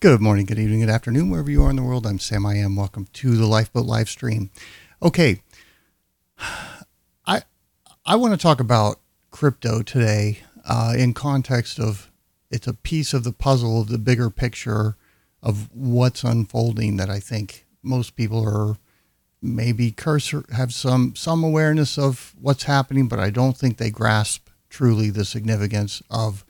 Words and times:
Good 0.00 0.20
morning, 0.20 0.46
good 0.46 0.60
evening, 0.60 0.78
good 0.78 0.90
afternoon, 0.90 1.28
wherever 1.28 1.50
you 1.50 1.64
are 1.64 1.70
in 1.70 1.74
the 1.74 1.82
world. 1.82 2.06
I'm 2.06 2.20
Sam 2.20 2.46
I 2.46 2.54
am. 2.54 2.76
Welcome 2.76 3.08
to 3.14 3.34
the 3.34 3.46
Lifeboat 3.48 3.84
live 3.84 4.08
stream. 4.08 4.50
Okay. 5.02 5.42
I 7.26 7.42
I 8.06 8.14
want 8.14 8.32
to 8.32 8.36
talk 8.38 8.60
about 8.60 9.00
crypto 9.32 9.82
today 9.82 10.38
uh, 10.64 10.94
in 10.96 11.14
context 11.14 11.80
of 11.80 12.12
it's 12.48 12.68
a 12.68 12.74
piece 12.74 13.12
of 13.12 13.24
the 13.24 13.32
puzzle 13.32 13.80
of 13.80 13.88
the 13.88 13.98
bigger 13.98 14.30
picture 14.30 14.96
of 15.42 15.68
what's 15.74 16.22
unfolding 16.22 16.96
that 16.98 17.10
I 17.10 17.18
think 17.18 17.66
most 17.82 18.14
people 18.14 18.48
are 18.48 18.76
maybe 19.42 19.90
cursor 19.90 20.44
have 20.52 20.72
some 20.72 21.16
some 21.16 21.42
awareness 21.42 21.98
of 21.98 22.36
what's 22.40 22.62
happening, 22.62 23.08
but 23.08 23.18
I 23.18 23.30
don't 23.30 23.56
think 23.56 23.78
they 23.78 23.90
grasp 23.90 24.48
truly 24.70 25.10
the 25.10 25.24
significance 25.24 26.04
of 26.08 26.44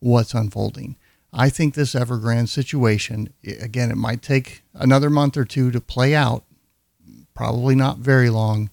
what's 0.00 0.34
unfolding. 0.34 0.96
I 1.32 1.48
think 1.48 1.74
this 1.74 1.94
Evergrande 1.94 2.48
situation, 2.48 3.32
again, 3.44 3.90
it 3.90 3.96
might 3.96 4.22
take 4.22 4.62
another 4.74 5.10
month 5.10 5.36
or 5.36 5.44
two 5.44 5.70
to 5.70 5.80
play 5.80 6.14
out, 6.14 6.44
probably 7.34 7.74
not 7.74 7.98
very 7.98 8.30
long, 8.30 8.70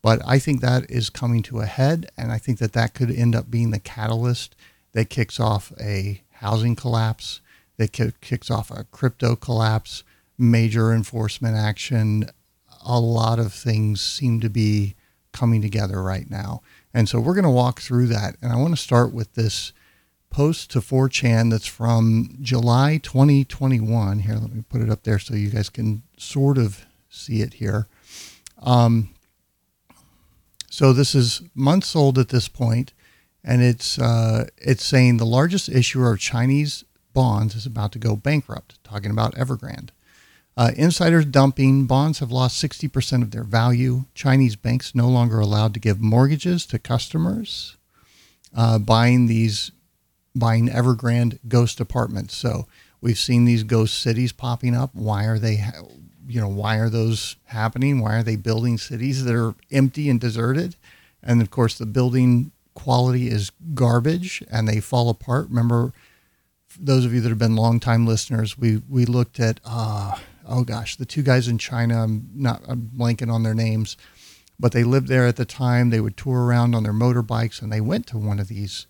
but 0.00 0.20
I 0.26 0.38
think 0.38 0.60
that 0.60 0.90
is 0.90 1.10
coming 1.10 1.42
to 1.44 1.60
a 1.60 1.66
head. 1.66 2.10
And 2.16 2.32
I 2.32 2.38
think 2.38 2.58
that 2.58 2.72
that 2.72 2.94
could 2.94 3.10
end 3.10 3.34
up 3.34 3.50
being 3.50 3.70
the 3.70 3.78
catalyst 3.78 4.54
that 4.92 5.10
kicks 5.10 5.38
off 5.38 5.72
a 5.80 6.22
housing 6.32 6.76
collapse, 6.76 7.40
that 7.76 7.92
kicks 7.92 8.50
off 8.50 8.70
a 8.70 8.84
crypto 8.84 9.36
collapse, 9.36 10.04
major 10.38 10.92
enforcement 10.92 11.56
action. 11.56 12.30
A 12.86 13.00
lot 13.00 13.38
of 13.38 13.52
things 13.52 14.00
seem 14.00 14.40
to 14.40 14.50
be 14.50 14.94
coming 15.32 15.60
together 15.60 16.02
right 16.02 16.30
now. 16.30 16.62
And 16.92 17.08
so 17.08 17.18
we're 17.18 17.34
going 17.34 17.44
to 17.44 17.50
walk 17.50 17.80
through 17.80 18.06
that. 18.06 18.36
And 18.40 18.52
I 18.52 18.56
want 18.56 18.74
to 18.74 18.82
start 18.82 19.12
with 19.12 19.34
this 19.34 19.72
post 20.34 20.68
to 20.72 20.80
4chan 20.80 21.48
that's 21.52 21.64
from 21.64 22.36
July 22.42 22.98
2021. 23.00 24.18
Here, 24.18 24.34
let 24.34 24.52
me 24.52 24.64
put 24.68 24.80
it 24.80 24.90
up 24.90 25.04
there 25.04 25.20
so 25.20 25.36
you 25.36 25.48
guys 25.48 25.70
can 25.70 26.02
sort 26.16 26.58
of 26.58 26.84
see 27.08 27.40
it 27.40 27.54
here. 27.54 27.86
Um, 28.60 29.10
so 30.68 30.92
this 30.92 31.14
is 31.14 31.40
months 31.54 31.94
old 31.94 32.18
at 32.18 32.30
this 32.30 32.48
point, 32.48 32.92
and 33.44 33.62
it's 33.62 33.96
uh, 33.96 34.46
it's 34.58 34.84
saying 34.84 35.18
the 35.18 35.24
largest 35.24 35.68
issuer 35.68 36.12
of 36.12 36.18
Chinese 36.18 36.84
bonds 37.12 37.54
is 37.54 37.64
about 37.64 37.92
to 37.92 38.00
go 38.00 38.16
bankrupt. 38.16 38.82
Talking 38.82 39.12
about 39.12 39.36
Evergrande. 39.36 39.90
Uh, 40.56 40.72
insiders 40.76 41.26
dumping 41.26 41.86
bonds 41.86 42.18
have 42.18 42.32
lost 42.32 42.62
60% 42.62 43.22
of 43.22 43.30
their 43.30 43.44
value. 43.44 44.06
Chinese 44.14 44.56
banks 44.56 44.96
no 44.96 45.08
longer 45.08 45.38
allowed 45.38 45.74
to 45.74 45.80
give 45.80 46.00
mortgages 46.00 46.66
to 46.66 46.78
customers 46.80 47.76
uh, 48.56 48.78
buying 48.78 49.26
these 49.26 49.70
buying 50.34 50.68
Evergrande 50.68 51.38
ghost 51.48 51.80
apartments. 51.80 52.36
So 52.36 52.66
we've 53.00 53.18
seen 53.18 53.44
these 53.44 53.62
ghost 53.62 54.00
cities 54.00 54.32
popping 54.32 54.74
up. 54.74 54.90
Why 54.94 55.24
are 55.26 55.38
they, 55.38 55.64
you 56.26 56.40
know, 56.40 56.48
why 56.48 56.76
are 56.76 56.90
those 56.90 57.36
happening? 57.46 58.00
Why 58.00 58.16
are 58.16 58.22
they 58.22 58.36
building 58.36 58.78
cities 58.78 59.24
that 59.24 59.34
are 59.34 59.54
empty 59.70 60.08
and 60.08 60.20
deserted? 60.20 60.76
And 61.22 61.40
of 61.40 61.50
course, 61.50 61.78
the 61.78 61.86
building 61.86 62.52
quality 62.74 63.28
is 63.28 63.52
garbage 63.74 64.42
and 64.50 64.68
they 64.68 64.80
fall 64.80 65.08
apart. 65.08 65.48
Remember, 65.48 65.92
those 66.78 67.04
of 67.04 67.14
you 67.14 67.20
that 67.20 67.28
have 67.28 67.38
been 67.38 67.56
longtime 67.56 68.06
listeners, 68.06 68.58
we 68.58 68.82
we 68.88 69.04
looked 69.04 69.38
at 69.38 69.60
uh, 69.64 70.18
oh 70.46 70.64
gosh, 70.64 70.96
the 70.96 71.06
two 71.06 71.22
guys 71.22 71.48
in 71.48 71.58
China. 71.58 72.02
I'm 72.02 72.28
not 72.34 72.62
I'm 72.66 72.90
blanking 72.96 73.32
on 73.32 73.42
their 73.42 73.54
names, 73.54 73.96
but 74.58 74.72
they 74.72 74.84
lived 74.84 75.08
there 75.08 75.26
at 75.26 75.36
the 75.36 75.44
time. 75.44 75.90
They 75.90 76.00
would 76.00 76.16
tour 76.16 76.44
around 76.44 76.74
on 76.74 76.82
their 76.82 76.92
motorbikes, 76.92 77.62
and 77.62 77.72
they 77.72 77.80
went 77.80 78.06
to 78.08 78.18
one 78.18 78.40
of 78.40 78.48
these 78.48 78.86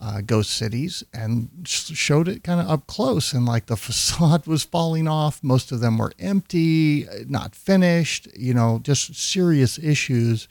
uh, 0.00 0.22
ghost 0.22 0.50
cities 0.50 1.04
and 1.12 1.50
showed 1.64 2.26
it 2.26 2.42
kind 2.42 2.58
of 2.58 2.68
up 2.68 2.86
close 2.86 3.32
and 3.34 3.44
like 3.44 3.66
the 3.66 3.76
facade 3.88 4.46
was 4.46 4.64
falling 4.64 5.06
off. 5.06 5.42
Most 5.42 5.70
of 5.72 5.80
them 5.80 5.98
were 5.98 6.12
empty 6.18 7.06
not 7.28 7.54
finished 7.54 8.26
you 8.36 8.54
know 8.54 8.80
just 8.82 9.14
serious 9.14 9.78
issues. 9.78 10.48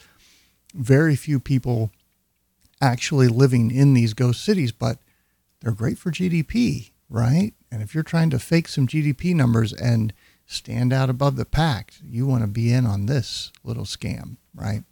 Very 0.73 1.15
few 1.15 1.39
people 1.39 1.91
actually 2.81 3.27
living 3.27 3.71
in 3.71 3.93
these 3.93 4.13
ghost 4.13 4.43
cities 4.43 4.71
but 4.71 4.99
they're 5.59 5.73
great 5.73 5.97
for 5.97 6.11
gdp 6.11 6.91
right? 7.09 7.53
And 7.71 7.81
if 7.81 7.93
you're 7.93 8.03
trying 8.03 8.29
to 8.29 8.39
fake 8.39 8.67
some 8.67 8.87
gdp 8.87 9.35
numbers 9.35 9.73
and 9.73 10.13
stand 10.45 10.93
out 10.93 11.09
above 11.09 11.35
the 11.35 11.45
pack 11.45 11.93
you 12.07 12.25
want 12.25 12.41
to 12.43 12.47
be 12.47 12.71
in 12.71 12.85
on 12.85 13.07
this 13.07 13.51
little 13.63 13.83
scam 13.83 14.37
right 14.53 14.83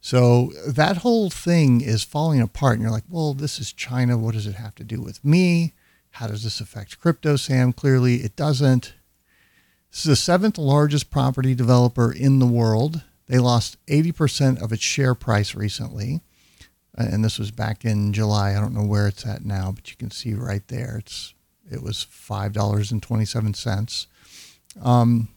so 0.00 0.52
that 0.66 0.98
whole 0.98 1.30
thing 1.30 1.80
is 1.80 2.02
falling 2.04 2.40
apart. 2.40 2.74
And 2.74 2.82
you're 2.82 2.90
like, 2.90 3.04
well, 3.08 3.34
this 3.34 3.58
is 3.58 3.72
China. 3.72 4.16
What 4.16 4.34
does 4.34 4.46
it 4.46 4.54
have 4.54 4.74
to 4.76 4.84
do 4.84 5.00
with 5.00 5.24
me? 5.24 5.74
How 6.12 6.26
does 6.26 6.42
this 6.42 6.60
affect 6.60 6.98
crypto, 7.00 7.36
Sam? 7.36 7.72
Clearly, 7.72 8.16
it 8.16 8.34
doesn't. 8.34 8.94
This 9.90 10.00
is 10.00 10.04
the 10.04 10.16
seventh 10.16 10.56
largest 10.58 11.10
property 11.10 11.54
developer 11.54 12.12
in 12.12 12.38
the 12.38 12.46
world. 12.46 13.02
They 13.26 13.38
lost 13.38 13.76
80% 13.86 14.62
of 14.62 14.72
its 14.72 14.82
share 14.82 15.14
price 15.14 15.54
recently. 15.54 16.20
And 16.96 17.24
this 17.24 17.38
was 17.38 17.50
back 17.50 17.84
in 17.84 18.12
July. 18.12 18.50
I 18.50 18.60
don't 18.60 18.74
know 18.74 18.84
where 18.84 19.06
it's 19.06 19.26
at 19.26 19.44
now, 19.44 19.72
but 19.72 19.90
you 19.90 19.96
can 19.96 20.10
see 20.10 20.34
right 20.34 20.66
there. 20.68 20.96
It's 20.98 21.34
it 21.70 21.82
was 21.82 22.02
five 22.02 22.52
dollars 22.52 22.90
and 22.90 23.00
twenty 23.00 23.24
seven 23.24 23.54
cents. 23.54 24.08
Um, 24.82 25.28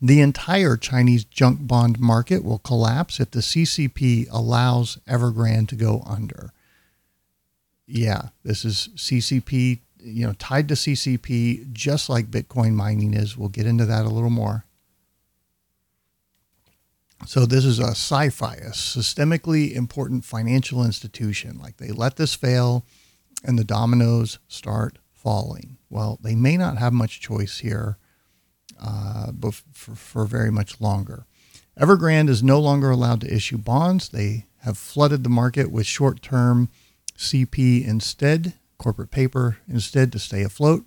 the 0.00 0.20
entire 0.20 0.76
Chinese 0.76 1.24
junk 1.24 1.66
bond 1.66 1.98
market 1.98 2.44
will 2.44 2.58
collapse 2.58 3.18
if 3.20 3.30
the 3.30 3.40
CCP 3.40 4.26
allows 4.30 4.98
Evergrande 5.08 5.68
to 5.68 5.76
go 5.76 6.02
under. 6.06 6.52
Yeah, 7.86 8.28
this 8.42 8.64
is 8.64 8.90
CCP, 8.96 9.80
you 9.98 10.26
know, 10.26 10.34
tied 10.34 10.68
to 10.68 10.74
CCP, 10.74 11.72
just 11.72 12.08
like 12.08 12.30
Bitcoin 12.30 12.74
mining 12.74 13.14
is. 13.14 13.36
We'll 13.36 13.48
get 13.48 13.66
into 13.66 13.86
that 13.86 14.04
a 14.04 14.10
little 14.10 14.30
more. 14.30 14.64
So 17.24 17.46
this 17.46 17.64
is 17.64 17.78
a 17.78 17.94
SIFI, 17.94 18.66
a 18.66 18.70
systemically 18.72 19.72
important 19.72 20.24
financial 20.24 20.84
institution. 20.84 21.58
Like 21.58 21.78
they 21.78 21.88
let 21.88 22.16
this 22.16 22.34
fail 22.34 22.84
and 23.42 23.58
the 23.58 23.64
dominoes 23.64 24.38
start 24.48 24.98
falling. 25.14 25.78
Well, 25.88 26.18
they 26.22 26.34
may 26.34 26.56
not 26.56 26.76
have 26.76 26.92
much 26.92 27.20
choice 27.20 27.60
here 27.60 27.96
uh, 28.80 29.32
for, 29.72 29.94
for 29.94 30.24
very 30.24 30.50
much 30.50 30.80
longer. 30.80 31.26
Evergrande 31.78 32.28
is 32.28 32.42
no 32.42 32.58
longer 32.58 32.90
allowed 32.90 33.20
to 33.20 33.34
issue 33.34 33.58
bonds. 33.58 34.08
They 34.08 34.46
have 34.60 34.78
flooded 34.78 35.24
the 35.24 35.30
market 35.30 35.70
with 35.70 35.86
short 35.86 36.22
term 36.22 36.70
CP 37.16 37.86
instead, 37.86 38.54
corporate 38.78 39.10
paper 39.10 39.58
instead 39.68 40.10
to 40.12 40.18
stay 40.18 40.42
afloat. 40.42 40.84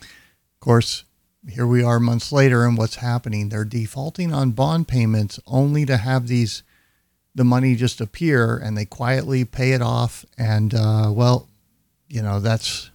Of 0.00 0.60
course, 0.60 1.04
here 1.48 1.66
we 1.66 1.82
are 1.82 1.98
months 1.98 2.30
later, 2.32 2.64
and 2.64 2.76
what's 2.76 2.96
happening? 2.96 3.48
They're 3.48 3.64
defaulting 3.64 4.32
on 4.32 4.52
bond 4.52 4.88
payments 4.88 5.40
only 5.46 5.84
to 5.86 5.96
have 5.96 6.28
these 6.28 6.62
the 7.34 7.44
money 7.44 7.74
just 7.74 8.00
appear, 8.00 8.56
and 8.56 8.76
they 8.76 8.84
quietly 8.84 9.44
pay 9.44 9.72
it 9.72 9.82
off. 9.82 10.24
And 10.36 10.74
uh, 10.74 11.10
well, 11.12 11.48
you 12.08 12.22
know 12.22 12.40
that's 12.40 12.90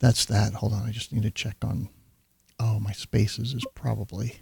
that's 0.00 0.24
that. 0.26 0.54
Hold 0.54 0.72
on, 0.72 0.86
I 0.86 0.90
just 0.90 1.12
need 1.12 1.22
to 1.22 1.30
check 1.30 1.56
on 1.62 1.88
Oh, 2.64 2.78
my 2.78 2.92
spaces 2.92 3.54
is 3.54 3.64
probably 3.74 4.36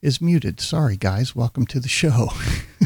is 0.00 0.20
muted. 0.20 0.60
Sorry, 0.60 0.96
guys. 0.96 1.34
Welcome 1.34 1.66
to 1.66 1.80
the 1.80 1.88
show. 1.88 2.28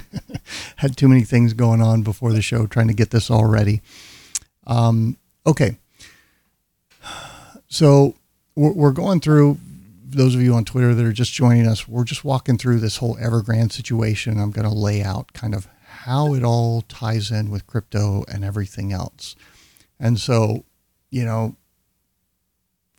Had 0.76 0.96
too 0.96 1.06
many 1.06 1.20
things 1.20 1.52
going 1.52 1.82
on 1.82 2.00
before 2.00 2.32
the 2.32 2.40
show, 2.40 2.66
trying 2.66 2.88
to 2.88 2.94
get 2.94 3.10
this 3.10 3.30
all 3.30 3.44
ready. 3.44 3.82
Um, 4.66 5.18
okay. 5.46 5.76
So 7.68 8.14
we're, 8.56 8.72
we're 8.72 8.92
going 8.92 9.20
through. 9.20 9.58
Those 10.02 10.34
of 10.34 10.40
you 10.40 10.54
on 10.54 10.64
Twitter 10.64 10.94
that 10.94 11.04
are 11.04 11.12
just 11.12 11.34
joining 11.34 11.66
us, 11.66 11.86
we're 11.86 12.04
just 12.04 12.24
walking 12.24 12.56
through 12.56 12.80
this 12.80 12.96
whole 12.96 13.16
Evergrande 13.16 13.72
situation. 13.72 14.40
I'm 14.40 14.50
going 14.50 14.66
to 14.66 14.74
lay 14.74 15.02
out 15.02 15.34
kind 15.34 15.54
of 15.54 15.68
how 15.86 16.32
it 16.32 16.42
all 16.42 16.80
ties 16.82 17.30
in 17.30 17.50
with 17.50 17.66
crypto 17.66 18.24
and 18.32 18.42
everything 18.42 18.94
else. 18.94 19.36
And 20.00 20.18
so, 20.18 20.64
you 21.10 21.26
know, 21.26 21.56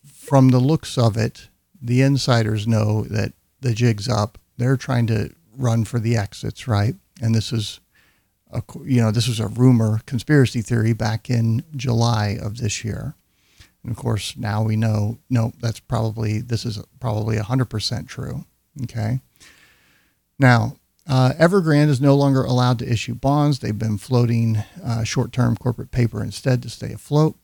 from 0.06 0.50
the 0.50 0.60
looks 0.60 0.96
of 0.96 1.18
it, 1.18 1.48
the 1.86 2.02
insiders 2.02 2.68
know 2.68 3.04
that 3.04 3.34
the 3.62 3.74
jig's 3.74 4.10
up. 4.10 4.40
They're 4.58 4.78
trying 4.78 5.06
to 5.08 5.30
run 5.56 5.86
for 5.86 6.00
the 6.00 6.18
exits, 6.18 6.68
right? 6.68 6.96
And 7.22 7.36
this 7.36 7.54
is, 7.54 7.80
a, 8.52 8.64
you 8.84 9.02
know, 9.02 9.12
this 9.12 9.28
was 9.28 9.40
a 9.40 9.48
rumor, 9.48 10.02
conspiracy 10.06 10.62
theory 10.62 10.94
back 10.94 11.30
in 11.30 11.64
July 11.76 12.38
of 12.42 12.58
this 12.58 12.84
year. 12.84 13.14
And 13.84 13.92
of 13.92 13.98
course, 13.98 14.36
now 14.36 14.64
we 14.64 14.76
know, 14.76 15.20
no, 15.30 15.54
that's 15.60 15.80
probably, 15.80 16.42
this 16.42 16.66
is 16.66 16.82
probably 17.00 17.38
100% 17.38 18.08
true. 18.08 18.46
Okay. 18.84 19.20
Now, 20.40 20.78
uh, 21.08 21.34
Evergrande 21.38 21.90
is 21.90 22.02
no 22.02 22.16
longer 22.16 22.44
allowed 22.44 22.80
to 22.80 22.92
issue 22.92 23.14
bonds. 23.14 23.60
They've 23.60 23.78
been 23.78 24.00
floating 24.00 24.64
uh, 24.84 25.04
short 25.04 25.32
term 25.32 25.56
corporate 25.56 25.92
paper 25.92 26.24
instead 26.24 26.64
to 26.64 26.70
stay 26.70 26.94
afloat. 26.94 27.36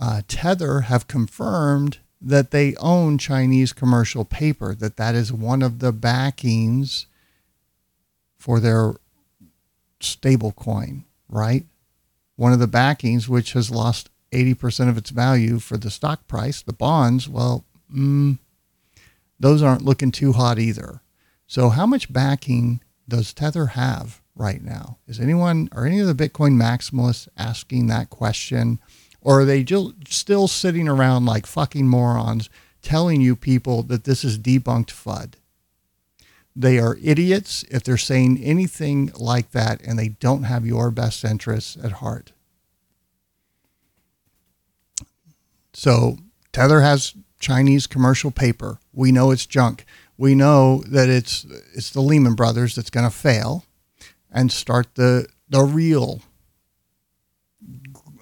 Uh, 0.00 0.22
Tether 0.26 0.80
have 0.80 1.06
confirmed 1.06 1.98
that 2.24 2.50
they 2.50 2.74
own 2.76 3.18
Chinese 3.18 3.72
commercial 3.72 4.24
paper, 4.24 4.74
that 4.74 4.96
that 4.96 5.14
is 5.14 5.32
one 5.32 5.62
of 5.62 5.80
the 5.80 5.92
backings 5.92 7.06
for 8.38 8.58
their 8.58 8.94
stable 10.00 10.52
coin, 10.52 11.04
right? 11.28 11.64
One 12.36 12.52
of 12.52 12.58
the 12.60 12.66
backings, 12.66 13.28
which 13.28 13.52
has 13.52 13.70
lost 13.70 14.08
80% 14.32 14.88
of 14.88 14.96
its 14.96 15.10
value 15.10 15.58
for 15.58 15.76
the 15.76 15.90
stock 15.90 16.26
price. 16.26 16.62
The 16.62 16.72
bonds, 16.72 17.28
well, 17.28 17.64
mm, 17.94 18.38
those 19.38 19.62
aren't 19.62 19.84
looking 19.84 20.10
too 20.10 20.32
hot 20.32 20.58
either. 20.58 21.02
So, 21.46 21.68
how 21.68 21.86
much 21.86 22.12
backing 22.12 22.80
does 23.06 23.34
Tether 23.34 23.66
have 23.66 24.22
right 24.34 24.62
now? 24.62 24.98
Is 25.06 25.20
anyone, 25.20 25.68
are 25.72 25.84
any 25.84 26.00
of 26.00 26.06
the 26.06 26.28
Bitcoin 26.28 26.54
maximalists 26.54 27.28
asking 27.36 27.86
that 27.88 28.08
question? 28.08 28.78
Or 29.24 29.40
are 29.40 29.44
they 29.44 29.64
still 30.06 30.46
sitting 30.46 30.86
around 30.86 31.24
like 31.24 31.46
fucking 31.46 31.88
morons 31.88 32.50
telling 32.82 33.22
you 33.22 33.34
people 33.34 33.82
that 33.84 34.04
this 34.04 34.22
is 34.22 34.38
debunked 34.38 34.90
FUD? 34.90 35.34
They 36.54 36.78
are 36.78 36.98
idiots 37.02 37.64
if 37.70 37.82
they're 37.82 37.96
saying 37.96 38.40
anything 38.44 39.10
like 39.16 39.50
that 39.50 39.80
and 39.82 39.98
they 39.98 40.10
don't 40.10 40.44
have 40.44 40.66
your 40.66 40.90
best 40.92 41.24
interests 41.24 41.76
at 41.82 41.92
heart. 41.92 42.32
So, 45.72 46.18
Tether 46.52 46.82
has 46.82 47.14
Chinese 47.40 47.88
commercial 47.88 48.30
paper. 48.30 48.78
We 48.92 49.10
know 49.10 49.32
it's 49.32 49.46
junk. 49.46 49.84
We 50.16 50.36
know 50.36 50.84
that 50.86 51.08
it's 51.08 51.44
it's 51.74 51.90
the 51.90 52.00
Lehman 52.00 52.34
Brothers 52.34 52.76
that's 52.76 52.90
going 52.90 53.10
to 53.10 53.14
fail 53.14 53.64
and 54.30 54.52
start 54.52 54.94
the 54.94 55.26
the 55.48 55.62
real 55.62 56.22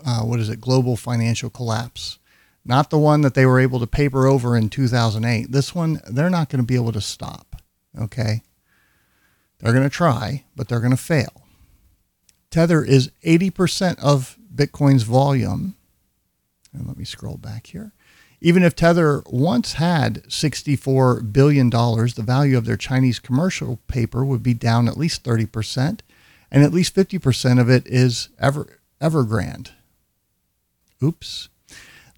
uh, 0.05 0.23
what 0.23 0.41
is 0.41 0.49
it 0.49 0.61
global 0.61 0.97
financial 0.97 1.51
collapse. 1.51 2.19
Not 2.65 2.91
the 2.91 2.99
one 2.99 3.23
that 3.23 3.35
they 3.35 3.47
were 3.47 3.59
able 3.59 3.81
to 3.81 3.87
paper 3.87 4.27
over 4.27 4.57
in 4.57 4.69
2008 4.69 5.51
this 5.51 5.75
one 5.75 6.01
they're 6.09 6.31
not 6.31 6.49
going 6.49 6.63
to 6.63 6.67
be 6.67 6.77
able 6.77 6.93
to 6.93 7.01
stop 7.01 7.57
okay? 8.01 8.43
They're 9.59 9.73
going 9.73 9.89
to 9.89 9.91
try 9.91 10.45
but 10.55 10.69
they're 10.69 10.81
going 10.81 10.93
to 10.93 10.97
fail. 10.97 11.43
Tether 12.51 12.85
is 12.85 13.11
80% 13.25 13.99
of 13.99 14.39
bitcoin's 14.55 15.05
volume. 15.05 15.75
And 16.73 16.87
let 16.87 16.97
me 16.97 17.05
scroll 17.05 17.39
back 17.39 17.69
here. 17.69 17.93
Even 18.41 18.63
if 18.65 18.75
Tether 18.75 19.23
once 19.27 19.75
had 19.75 20.25
$64 20.25 21.33
billion, 21.33 21.71
the 21.71 22.25
value 22.27 22.59
of 22.59 22.65
their 22.65 22.77
Chinese 22.77 23.21
commercial 23.21 23.79
paper 23.87 24.25
would 24.25 24.43
be 24.43 24.53
down 24.53 24.89
at 24.89 24.97
least 24.97 25.23
30%, 25.23 26.01
and 26.51 26.65
at 26.65 26.73
least 26.73 26.95
50% 26.95 27.61
of 27.61 27.71
it 27.71 27.87
is 27.87 28.31
Ever, 28.41 28.81
Evergrande. 29.01 29.71
Oops. 31.03 31.49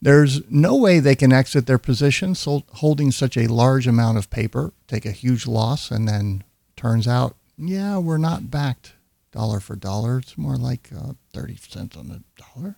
There's 0.03 0.43
no 0.51 0.77
way 0.77 1.01
they 1.01 1.15
can 1.15 1.33
exit 1.33 1.67
their 1.67 1.79
position 1.79 2.35
so 2.35 2.65
holding 2.75 3.11
such 3.11 3.37
a 3.37 3.47
large 3.47 3.87
amount 3.87 4.19
of 4.19 4.29
paper, 4.29 4.75
take 4.87 5.07
a 5.07 5.11
huge 5.11 5.47
loss, 5.47 5.91
and 5.91 6.07
then 6.07 6.45
turns 6.77 7.09
out, 7.09 7.37
yeah, 7.57 7.97
we're 7.97 8.19
not 8.19 8.51
backed 8.51 8.93
dollar 9.33 9.61
for 9.61 9.77
dollar. 9.77 10.19
It's 10.19 10.37
more 10.37 10.57
like 10.57 10.91
uh, 10.95 11.15
30 11.33 11.57
cents 11.57 11.97
on 11.97 12.09
the 12.09 12.23
dollar. 12.37 12.77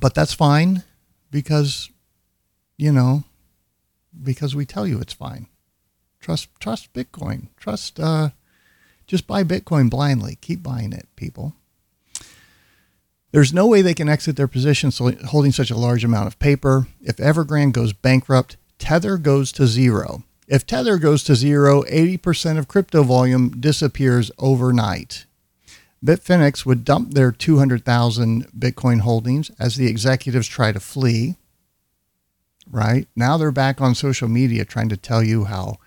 But 0.00 0.14
that's 0.14 0.34
fine 0.34 0.82
because, 1.30 1.90
you 2.76 2.90
know, 2.90 3.24
because 4.22 4.54
we 4.54 4.64
tell 4.64 4.86
you 4.86 4.98
it's 4.98 5.12
fine. 5.12 5.46
Trust, 6.20 6.48
trust 6.58 6.92
Bitcoin. 6.94 7.48
Trust, 7.56 8.00
uh, 8.00 8.30
just 9.06 9.26
buy 9.26 9.44
Bitcoin 9.44 9.90
blindly. 9.90 10.38
Keep 10.40 10.62
buying 10.62 10.92
it, 10.92 11.06
people. 11.16 11.54
There's 13.34 13.52
no 13.52 13.66
way 13.66 13.82
they 13.82 13.94
can 13.94 14.08
exit 14.08 14.36
their 14.36 14.46
position 14.46 14.92
holding 15.26 15.50
such 15.50 15.72
a 15.72 15.76
large 15.76 16.04
amount 16.04 16.28
of 16.28 16.38
paper. 16.38 16.86
If 17.02 17.16
Evergrande 17.16 17.72
goes 17.72 17.92
bankrupt, 17.92 18.56
Tether 18.78 19.18
goes 19.18 19.50
to 19.54 19.66
zero. 19.66 20.22
If 20.46 20.64
Tether 20.64 20.98
goes 20.98 21.24
to 21.24 21.34
zero, 21.34 21.82
80% 21.82 22.58
of 22.58 22.68
crypto 22.68 23.02
volume 23.02 23.60
disappears 23.60 24.30
overnight. 24.38 25.26
Bitfinex 26.00 26.64
would 26.64 26.84
dump 26.84 27.14
their 27.14 27.32
200,000 27.32 28.52
Bitcoin 28.56 29.00
holdings 29.00 29.50
as 29.58 29.74
the 29.74 29.88
executives 29.88 30.46
try 30.46 30.70
to 30.70 30.78
flee. 30.78 31.34
Right 32.70 33.08
now, 33.16 33.36
they're 33.36 33.50
back 33.50 33.80
on 33.80 33.96
social 33.96 34.28
media 34.28 34.64
trying 34.64 34.90
to 34.90 34.96
tell 34.96 35.24
you 35.24 35.46
how, 35.46 35.78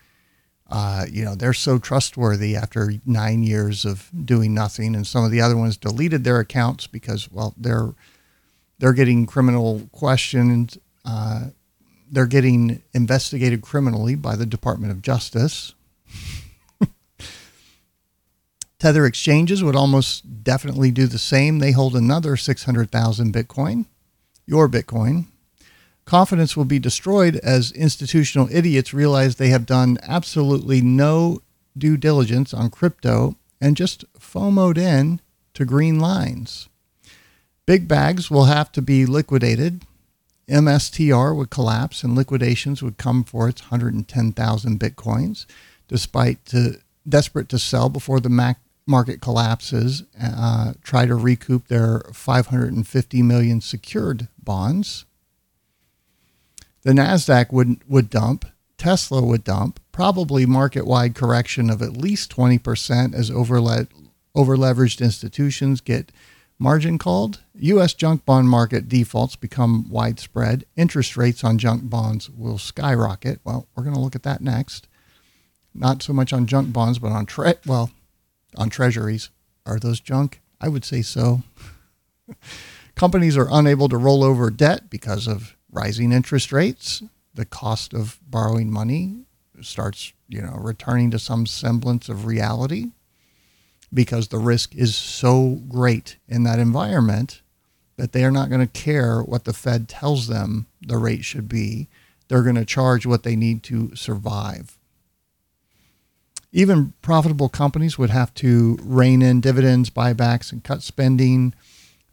uh, 0.69 1.05
you 1.09 1.23
know, 1.23 1.35
they're 1.35 1.53
so 1.53 1.79
trustworthy 1.79 2.55
after 2.55 2.93
nine 3.05 3.43
years 3.43 3.85
of 3.85 4.09
doing 4.25 4.53
nothing, 4.53 4.95
and 4.95 5.07
some 5.07 5.23
of 5.23 5.31
the 5.31 5.41
other 5.41 5.55
ones 5.55 5.77
deleted 5.77 6.23
their 6.23 6.39
accounts 6.39 6.87
because, 6.87 7.31
well, 7.31 7.53
they're 7.57 7.93
they're 8.79 8.93
getting 8.93 9.25
criminal 9.25 9.87
questions. 9.91 10.77
Uh, 11.05 11.47
they're 12.11 12.27
getting 12.27 12.81
investigated 12.93 13.61
criminally 13.61 14.15
by 14.15 14.35
the 14.35 14.45
Department 14.45 14.91
of 14.91 15.01
Justice. 15.01 15.73
Tether 18.79 19.05
exchanges 19.05 19.63
would 19.63 19.75
almost 19.75 20.43
definitely 20.43 20.91
do 20.91 21.07
the 21.07 21.17
same. 21.17 21.59
They 21.59 21.71
hold 21.71 21.95
another 21.95 22.37
600,000 22.37 23.33
Bitcoin, 23.33 23.85
your 24.45 24.69
Bitcoin. 24.69 25.25
Confidence 26.07 26.55
will 26.55 26.63
be 26.63 26.79
destroyed 26.79 27.35
as 27.43 27.73
institutional 27.73 28.47
idiots 28.49 28.93
realize 28.93 29.35
they 29.35 29.49
have 29.49 29.65
done 29.65 29.97
absolutely 30.03 30.79
no 30.79 31.41
due 31.77 31.97
diligence 31.97 32.53
on 32.53 32.69
crypto 32.69 33.35
and 33.59 33.75
just 33.75 34.05
FOMOed 34.17 34.77
in 34.77 35.19
to 35.53 35.65
green 35.65 35.99
lines. 35.99 36.69
Big 37.65 37.89
bags 37.89 38.31
will 38.31 38.45
have 38.45 38.71
to 38.71 38.81
be 38.81 39.05
liquidated. 39.05 39.83
MSTR 40.47 41.35
would 41.35 41.49
collapse 41.49 42.05
and 42.05 42.15
liquidations 42.15 42.81
would 42.81 42.97
come 42.97 43.25
for 43.25 43.49
its 43.49 43.63
110,000 43.63 44.79
Bitcoins, 44.79 45.45
despite 45.89 46.45
to, 46.45 46.79
desperate 47.07 47.49
to 47.49 47.59
sell 47.59 47.89
before 47.89 48.21
the 48.21 48.29
Mac 48.29 48.61
market 48.85 49.19
collapses, 49.19 50.03
uh, 50.23 50.71
try 50.81 51.05
to 51.05 51.15
recoup 51.15 51.67
their 51.67 51.99
550 52.13 53.21
million 53.23 53.59
secured 53.59 54.29
bonds. 54.41 55.03
The 56.87 56.93
Nasdaq 56.93 57.51
would 57.51 57.81
would 57.89 58.09
dump. 58.09 58.45
Tesla 58.77 59.21
would 59.21 59.43
dump. 59.43 59.81
Probably 59.91 60.45
market-wide 60.45 61.15
correction 61.15 61.69
of 61.69 61.81
at 61.81 61.97
least 61.97 62.33
20% 62.33 63.13
as 63.13 63.29
overle- 63.29 63.87
over-leveraged 64.33 65.01
institutions 65.01 65.81
get 65.81 66.13
margin 66.57 66.97
called. 66.97 67.43
U.S. 67.55 67.93
junk 67.93 68.23
bond 68.23 68.47
market 68.47 68.87
defaults 68.87 69.35
become 69.35 69.89
widespread. 69.89 70.63
Interest 70.77 71.17
rates 71.17 71.43
on 71.43 71.57
junk 71.57 71.89
bonds 71.89 72.29
will 72.29 72.57
skyrocket. 72.57 73.41
Well, 73.43 73.67
we're 73.75 73.83
going 73.83 73.95
to 73.95 74.01
look 74.01 74.15
at 74.15 74.23
that 74.23 74.39
next. 74.39 74.87
Not 75.73 76.01
so 76.01 76.13
much 76.13 76.31
on 76.31 76.47
junk 76.47 76.71
bonds, 76.71 76.99
but 76.99 77.11
on 77.11 77.25
tre- 77.25 77.55
well, 77.65 77.91
on 78.55 78.69
treasuries. 78.69 79.29
Are 79.65 79.77
those 79.77 79.99
junk? 79.99 80.39
I 80.61 80.69
would 80.69 80.85
say 80.85 81.01
so. 81.01 81.43
Companies 82.95 83.35
are 83.35 83.49
unable 83.51 83.89
to 83.89 83.97
roll 83.97 84.23
over 84.23 84.49
debt 84.49 84.89
because 84.89 85.27
of 85.27 85.56
rising 85.71 86.11
interest 86.11 86.51
rates. 86.51 87.03
The 87.33 87.45
cost 87.45 87.93
of 87.93 88.19
borrowing 88.27 88.71
money 88.71 89.25
starts, 89.61 90.13
you 90.27 90.41
know, 90.41 90.57
returning 90.59 91.11
to 91.11 91.19
some 91.19 91.45
semblance 91.45 92.09
of 92.09 92.25
reality 92.25 92.91
because 93.93 94.27
the 94.27 94.39
risk 94.39 94.75
is 94.75 94.95
so 94.95 95.61
great 95.67 96.17
in 96.27 96.43
that 96.43 96.59
environment 96.59 97.41
that 97.97 98.11
they 98.11 98.23
are 98.23 98.31
not 98.31 98.49
going 98.49 98.61
to 98.61 98.67
care 98.67 99.21
what 99.21 99.45
the 99.45 99.53
Fed 99.53 99.87
tells 99.87 100.27
them 100.27 100.67
the 100.81 100.97
rate 100.97 101.25
should 101.25 101.49
be. 101.49 101.87
They're 102.27 102.43
going 102.43 102.55
to 102.55 102.65
charge 102.65 103.05
what 103.05 103.23
they 103.23 103.35
need 103.35 103.63
to 103.63 103.95
survive. 103.95 104.77
Even 106.51 106.93
profitable 107.01 107.49
companies 107.49 107.97
would 107.97 108.09
have 108.09 108.33
to 108.35 108.77
rein 108.81 109.21
in 109.21 109.41
dividends, 109.41 109.89
buybacks, 109.89 110.51
and 110.51 110.63
cut 110.63 110.81
spending 110.81 111.53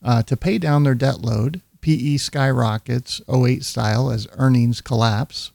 uh, 0.03 0.23
to 0.23 0.37
pay 0.37 0.59
down 0.59 0.83
their 0.83 0.95
debt 0.95 1.21
load. 1.21 1.61
PE 1.85 2.17
skyrockets 2.17 3.21
08 3.29 3.62
style 3.62 4.11
as 4.11 4.26
earnings 4.38 4.81
collapse. 4.81 5.53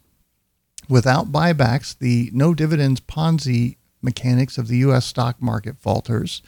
Without 0.87 1.31
buybacks, 1.31 1.97
the 1.97 2.29
no 2.31 2.53
dividends 2.53 2.99
Ponzi 2.99 3.77
mechanics 3.99 4.59
of 4.59 4.67
the 4.67 4.77
U.S. 4.77 5.07
stock 5.07 5.41
market 5.41 5.79
falters. 5.79 6.43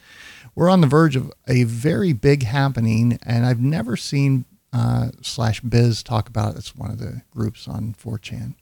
We're 0.54 0.70
on 0.70 0.82
the 0.82 0.86
verge 0.86 1.16
of 1.16 1.32
a 1.48 1.64
very 1.64 2.12
big 2.12 2.44
happening, 2.44 3.18
and 3.26 3.44
I've 3.44 3.60
never 3.60 3.96
seen 3.96 4.44
uh, 4.72 5.10
slash 5.20 5.60
biz 5.62 6.04
talk 6.04 6.28
about 6.28 6.54
it. 6.54 6.58
It's 6.58 6.76
one 6.76 6.92
of 6.92 7.00
the 7.00 7.22
groups 7.32 7.66
on 7.66 7.96
4chan. 8.00 8.54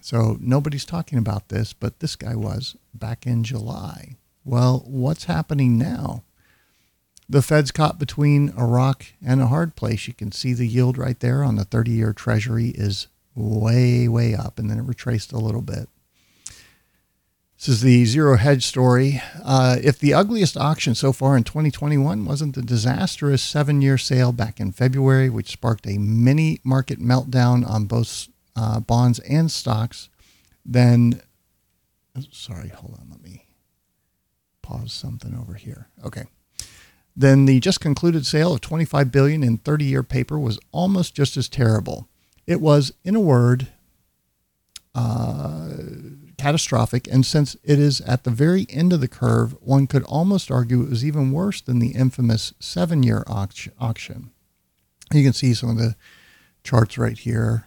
So 0.00 0.38
nobody's 0.40 0.84
talking 0.84 1.20
about 1.20 1.50
this, 1.50 1.72
but 1.72 2.00
this 2.00 2.16
guy 2.16 2.34
was 2.34 2.74
back 2.92 3.28
in 3.28 3.44
July. 3.44 4.16
Well, 4.44 4.82
what's 4.88 5.26
happening 5.26 5.78
now? 5.78 6.24
The 7.28 7.42
Fed's 7.42 7.70
caught 7.70 7.98
between 7.98 8.54
a 8.56 8.64
rock 8.64 9.04
and 9.24 9.42
a 9.42 9.48
hard 9.48 9.76
place. 9.76 10.08
You 10.08 10.14
can 10.14 10.32
see 10.32 10.54
the 10.54 10.66
yield 10.66 10.96
right 10.96 11.18
there 11.20 11.44
on 11.44 11.56
the 11.56 11.64
30 11.64 11.90
year 11.90 12.12
Treasury 12.14 12.68
is 12.68 13.08
way, 13.34 14.08
way 14.08 14.34
up, 14.34 14.58
and 14.58 14.70
then 14.70 14.78
it 14.78 14.82
retraced 14.82 15.32
a 15.32 15.38
little 15.38 15.60
bit. 15.60 15.88
This 17.58 17.68
is 17.68 17.80
the 17.82 18.04
zero 18.04 18.36
hedge 18.36 18.64
story. 18.64 19.20
Uh, 19.44 19.76
if 19.82 19.98
the 19.98 20.14
ugliest 20.14 20.56
auction 20.56 20.94
so 20.94 21.12
far 21.12 21.36
in 21.36 21.42
2021 21.42 22.24
wasn't 22.24 22.54
the 22.54 22.62
disastrous 22.62 23.42
seven 23.42 23.82
year 23.82 23.98
sale 23.98 24.30
back 24.30 24.60
in 24.60 24.70
February, 24.70 25.28
which 25.28 25.50
sparked 25.50 25.86
a 25.86 25.98
mini 25.98 26.60
market 26.62 27.00
meltdown 27.00 27.68
on 27.68 27.86
both 27.86 28.28
uh, 28.54 28.78
bonds 28.80 29.18
and 29.20 29.50
stocks, 29.50 30.08
then, 30.64 31.20
sorry, 32.30 32.68
hold 32.68 32.96
on, 33.00 33.08
let 33.10 33.22
me 33.22 33.44
pause 34.62 34.92
something 34.92 35.34
over 35.36 35.54
here. 35.54 35.88
Okay. 36.04 36.26
Then 37.18 37.46
the 37.46 37.58
just 37.58 37.80
concluded 37.80 38.24
sale 38.24 38.54
of 38.54 38.60
25 38.60 39.10
billion 39.10 39.42
in 39.42 39.58
30-year 39.58 40.04
paper 40.04 40.38
was 40.38 40.60
almost 40.70 41.16
just 41.16 41.36
as 41.36 41.48
terrible. 41.48 42.06
It 42.46 42.60
was, 42.60 42.92
in 43.02 43.16
a 43.16 43.20
word, 43.20 43.66
uh, 44.94 45.70
catastrophic. 46.38 47.08
And 47.08 47.26
since 47.26 47.56
it 47.64 47.80
is 47.80 48.00
at 48.02 48.22
the 48.22 48.30
very 48.30 48.68
end 48.70 48.92
of 48.92 49.00
the 49.00 49.08
curve, 49.08 49.56
one 49.60 49.88
could 49.88 50.04
almost 50.04 50.48
argue 50.48 50.82
it 50.82 50.90
was 50.90 51.04
even 51.04 51.32
worse 51.32 51.60
than 51.60 51.80
the 51.80 51.90
infamous 51.90 52.54
seven-year 52.60 53.24
auction. 53.26 54.30
You 55.12 55.24
can 55.24 55.32
see 55.32 55.54
some 55.54 55.70
of 55.70 55.76
the 55.76 55.96
charts 56.62 56.96
right 56.96 57.18
here. 57.18 57.64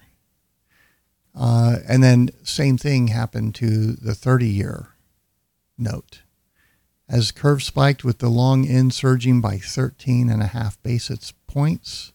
Uh, 1.35 1.79
and 1.89 2.01
then 2.01 2.29
same 2.43 2.77
thing 2.77 3.09
happened 3.09 3.55
to 3.55 3.93
the 3.97 4.13
30-year 4.13 4.87
note 5.77 6.21
as 7.11 7.31
curve 7.33 7.61
spiked 7.61 8.05
with 8.05 8.19
the 8.19 8.29
long 8.29 8.65
end 8.65 8.93
surging 8.93 9.41
by 9.41 9.57
13 9.57 10.29
and 10.29 10.41
a 10.41 10.47
half 10.47 10.81
basis 10.81 11.33
points. 11.45 12.13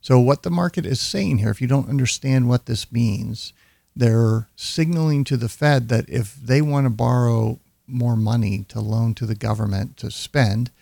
So 0.00 0.18
what 0.18 0.42
the 0.42 0.50
market 0.50 0.84
is 0.84 1.00
saying 1.00 1.38
here, 1.38 1.50
if 1.50 1.62
you 1.62 1.68
don't 1.68 1.88
understand 1.88 2.48
what 2.48 2.66
this 2.66 2.90
means, 2.90 3.52
they're 3.94 4.48
signaling 4.56 5.22
to 5.24 5.36
the 5.36 5.48
Fed 5.48 5.88
that 5.88 6.08
if 6.08 6.34
they 6.34 6.60
want 6.60 6.84
to 6.84 6.90
borrow 6.90 7.60
more 7.86 8.16
money 8.16 8.64
to 8.68 8.80
loan 8.80 9.14
to 9.14 9.24
the 9.24 9.36
government 9.36 9.96
to 9.98 10.10
spend, 10.10 10.72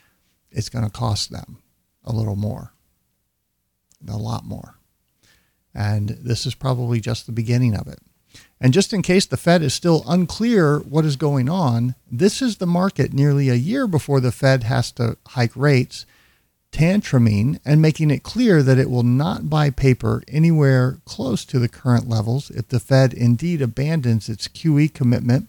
it's 0.50 0.71
going 0.71 0.85
to 0.85 0.90
cost 0.90 1.30
them 1.30 1.59
a 2.04 2.12
little 2.12 2.37
more, 2.37 2.73
a 4.09 4.16
lot 4.16 4.47
more. 4.47 4.76
And 5.75 6.09
this 6.09 6.47
is 6.47 6.54
probably 6.54 7.00
just 7.00 7.26
the 7.26 7.32
beginning 7.32 7.75
of 7.75 7.87
it. 7.87 7.99
And 8.62 8.73
just 8.73 8.92
in 8.92 9.02
case 9.02 9.26
the 9.26 9.37
Fed 9.37 9.61
is 9.61 9.75
still 9.75 10.04
unclear 10.07 10.78
what 10.78 11.04
is 11.04 11.16
going 11.16 11.49
on, 11.49 11.97
this 12.09 12.40
is 12.40 12.59
the 12.59 12.66
market 12.66 13.12
nearly 13.12 13.49
a 13.49 13.54
year 13.54 13.88
before 13.88 14.21
the 14.21 14.31
Fed 14.31 14.62
has 14.62 14.92
to 14.92 15.16
hike 15.26 15.57
rates, 15.57 16.07
tantruming 16.71 17.59
and 17.64 17.83
making 17.83 18.12
it 18.12 18.23
clear 18.23 18.62
that 18.62 18.78
it 18.78 18.88
will 18.88 19.02
not 19.02 19.50
buy 19.50 19.71
paper 19.71 20.23
anywhere 20.28 20.99
close 21.04 21.45
to 21.47 21.59
the 21.59 21.69
current 21.69 22.09
levels 22.09 22.50
if 22.50 22.69
the 22.69 22.78
Fed 22.78 23.12
indeed 23.12 23.61
abandons 23.61 24.28
its 24.28 24.47
QE 24.47 24.95
commitment 24.95 25.49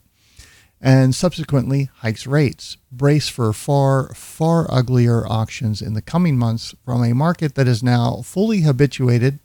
and 0.81 1.13
subsequently 1.13 1.89
hikes 1.97 2.25
rates. 2.25 2.77
Brace 2.91 3.29
for 3.29 3.53
far, 3.53 4.11
far 4.15 4.65
uglier 4.73 5.23
auctions 5.27 5.83
in 5.83 5.93
the 5.93 6.01
coming 6.01 6.35
months 6.35 6.73
from 6.83 7.03
a 7.03 7.13
market 7.13 7.53
that 7.53 7.67
is 7.67 7.83
now 7.83 8.23
fully 8.23 8.61
habituated 8.61 9.37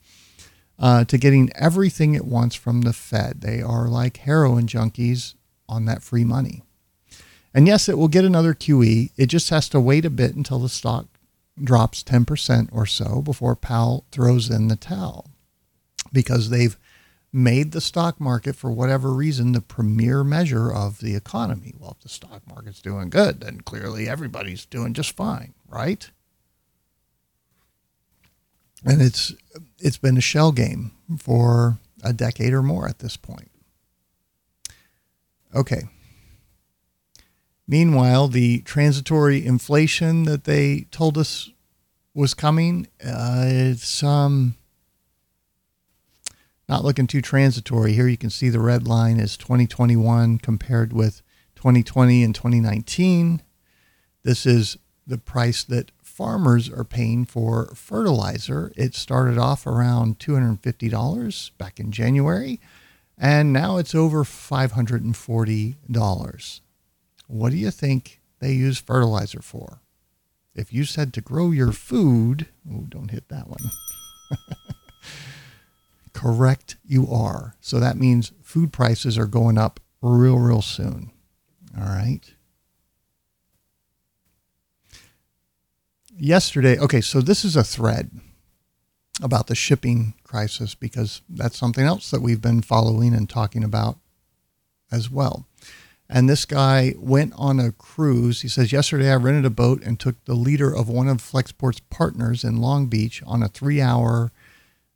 uh, 0.79 1.05
to 1.05 1.19
getting 1.19 1.51
everything 1.55 2.15
it 2.15 2.25
wants 2.25 2.55
from 2.55 2.83
the 2.83 2.93
Fed. 2.93 3.41
They 3.41 3.61
are 3.61 3.89
like 3.89 4.19
heroin 4.19 4.67
junkies 4.67 5.35
on 5.69 5.85
that 5.87 6.03
free 6.03 6.25
money. 6.25 6.63
And 7.55 7.67
yes, 7.67 7.89
it 7.89 7.99
will 7.99 8.09
get 8.09 8.25
another 8.25 8.55
QE. 8.55 9.11
It 9.17 9.27
just 9.27 9.51
has 9.51 9.69
to 9.71 9.81
wait 9.81 10.05
a 10.05 10.11
bit 10.11 10.37
until 10.37 10.59
the 10.59 10.69
stock 10.69 11.07
drops 11.63 12.03
10% 12.05 12.69
or 12.73 12.87
so 12.87 13.21
before 13.21 13.57
Powell 13.57 14.05
throws 14.13 14.51
in 14.51 14.69
the 14.69 14.77
towel 14.77 15.27
because 16.13 16.51
they've 16.51 16.79
made 17.33 17.73
the 17.73 17.81
stock 17.81 18.21
market, 18.21 18.57
for 18.57 18.71
whatever 18.71 19.13
reason, 19.13 19.53
the 19.53 19.61
premier 19.61 20.25
measure 20.25 20.73
of 20.73 21.01
the 21.01 21.15
economy. 21.15 21.75
Well, 21.79 21.97
if 21.99 22.03
the 22.03 22.09
stock 22.09 22.43
market's 22.49 22.81
doing 22.81 23.11
good, 23.11 23.41
then 23.41 23.61
clearly 23.61 24.09
everybody's 24.09 24.65
doing 24.65 24.95
just 24.95 25.15
fine, 25.15 25.55
right? 25.69 26.11
And 28.85 29.03
it's 29.03 29.35
it's 29.79 29.99
been 29.99 30.17
a 30.17 30.23
shell 30.23 30.53
game 30.53 30.93
for 31.19 31.79
a 32.03 32.13
decade 32.13 32.53
or 32.53 32.63
more 32.63 32.89
at 32.89 32.99
this 32.99 33.17
point. 33.17 33.51
Okay. 35.55 35.83
Meanwhile, 37.67 38.29
the 38.29 38.61
transitory 38.63 39.45
inflation 39.45 40.25
that 40.25 40.45
they 40.45 40.87
told 40.91 41.19
us 41.19 41.51
was 42.15 42.33
coming, 42.33 42.89
uh, 43.05 43.45
it's 43.47 44.03
um, 44.03 44.57
not 46.69 46.85
looking 46.85 47.07
too 47.07 47.21
transitory. 47.21 47.93
Here 47.93 48.09
you 48.09 48.17
can 48.17 48.31
see 48.31 48.49
the 48.49 48.61
red 48.61 48.87
line 48.87 49.21
is 49.21 49.37
2021 49.37 50.39
compared 50.39 50.93
with 50.93 51.23
2020 51.57 52.25
and 52.25 52.35
2019. 52.35 53.43
This 54.23 54.47
is 54.47 54.79
the 55.07 55.19
price 55.19 55.63
that 55.65 55.91
farmers 56.19 56.69
are 56.69 56.83
paying 56.83 57.25
for 57.25 57.73
fertilizer. 57.77 58.73
It 58.75 58.97
started 58.97 59.39
off 59.39 59.69
around 59.69 60.19
$250 60.19 61.51
back 61.59 61.79
in 61.79 61.93
January, 61.93 62.61
and 63.17 63.53
now 63.53 63.77
it's 63.77 63.95
over 63.95 64.25
$540. 64.25 66.61
What 67.29 67.51
do 67.51 67.57
you 67.57 67.71
think 67.71 68.21
they 68.41 68.51
use 68.51 68.81
fertilizer 68.81 69.41
for? 69.41 69.81
If 70.57 70.73
you 70.73 70.83
said 70.83 71.13
to 71.13 71.21
grow 71.21 71.53
your 71.53 71.71
food, 71.71 72.49
oh, 72.69 72.87
don't 72.89 73.13
hit 73.13 73.29
that 73.29 73.47
one. 73.47 73.71
Correct, 76.13 76.79
you 76.85 77.07
are. 77.07 77.55
So 77.61 77.79
that 77.79 77.97
means 77.97 78.33
food 78.43 78.73
prices 78.73 79.17
are 79.17 79.27
going 79.27 79.57
up 79.57 79.79
real, 80.03 80.41
real 80.41 80.63
soon. 80.63 81.13
All 81.79 81.87
right. 81.87 82.35
Yesterday, 86.19 86.79
okay, 86.79 87.01
so 87.01 87.21
this 87.21 87.45
is 87.45 87.57
a 87.57 87.65
thread 87.65 88.11
about 89.23 89.47
the 89.47 89.55
shipping 89.55 90.15
crisis 90.25 90.75
because 90.75 91.23
that's 91.29 91.57
something 91.57 91.85
else 91.85 92.11
that 92.11 92.23
we've 92.23 92.41
been 92.43 92.63
following 92.63 93.15
and 93.15 93.29
talking 93.29 93.65
about 93.65 93.99
as 94.93 95.11
well. 95.11 95.47
And 96.09 96.29
this 96.29 96.45
guy 96.45 96.95
went 96.97 97.35
on 97.37 97.61
a 97.61 97.73
cruise. 97.73 98.41
He 98.41 98.49
says, 98.49 98.73
Yesterday 98.73 99.11
I 99.11 99.17
rented 99.17 99.45
a 99.45 99.51
boat 99.51 99.83
and 99.83 100.01
took 100.01 100.25
the 100.25 100.35
leader 100.35 100.75
of 100.75 100.89
one 100.89 101.09
of 101.09 101.19
Flexport's 101.19 101.81
partners 101.91 102.45
in 102.45 102.57
Long 102.57 102.87
Beach 102.87 103.23
on 103.27 103.43
a 103.43 103.49
three 103.49 103.83
hour 103.83 104.33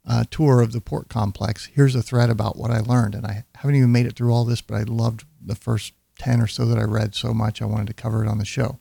uh, 0.09 0.25
tour 0.31 0.62
of 0.62 0.73
the 0.73 0.81
port 0.81 1.09
complex. 1.09 1.67
Here's 1.67 1.95
a 1.95 2.02
thread 2.02 2.31
about 2.31 2.57
what 2.57 2.71
I 2.71 2.81
learned. 2.81 3.14
And 3.14 3.26
I 3.26 3.45
haven't 3.57 3.76
even 3.76 3.93
made 3.93 4.07
it 4.07 4.17
through 4.17 4.33
all 4.33 4.45
this, 4.45 4.62
but 4.62 4.76
I 4.76 4.83
loved 4.85 5.25
the 5.45 5.55
first 5.55 5.93
10 6.19 6.41
or 6.41 6.47
so 6.47 6.64
that 6.67 6.79
I 6.79 6.85
read 6.85 7.14
so 7.14 7.35
much 7.35 7.61
I 7.61 7.67
wanted 7.67 7.88
to 7.88 7.95
cover 7.95 8.25
it 8.25 8.29
on 8.29 8.38
the 8.38 8.45
show. 8.45 8.79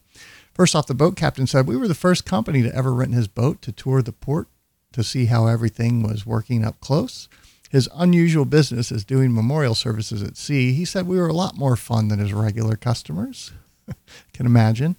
First 0.54 0.76
off, 0.76 0.88
the 0.88 0.94
boat 0.94 1.16
captain 1.16 1.48
said, 1.48 1.68
We 1.68 1.78
were 1.78 1.88
the 1.88 1.96
first 1.96 2.26
company 2.26 2.62
to 2.62 2.76
ever 2.76 2.94
rent 2.94 3.14
his 3.14 3.28
boat 3.28 3.62
to 3.64 3.72
tour 3.72 4.02
the 4.02 4.12
port 4.12 4.48
to 4.94 5.04
see 5.04 5.26
how 5.26 5.48
everything 5.48 6.04
was 6.04 6.26
working 6.26 6.66
up 6.66 6.80
close. 6.80 7.30
His 7.70 7.88
unusual 7.96 8.44
business 8.44 8.92
is 8.92 9.06
doing 9.06 9.34
memorial 9.34 9.76
services 9.76 10.22
at 10.22 10.36
sea. 10.36 10.74
He 10.74 10.84
said 10.84 11.08
we 11.08 11.18
were 11.18 11.30
a 11.30 11.34
lot 11.34 11.58
more 11.58 11.78
fun 11.78 12.10
than 12.10 12.20
his 12.20 12.34
regular 12.34 12.76
customers. 12.76 13.54
Can 14.34 14.46
imagine. 14.46 14.98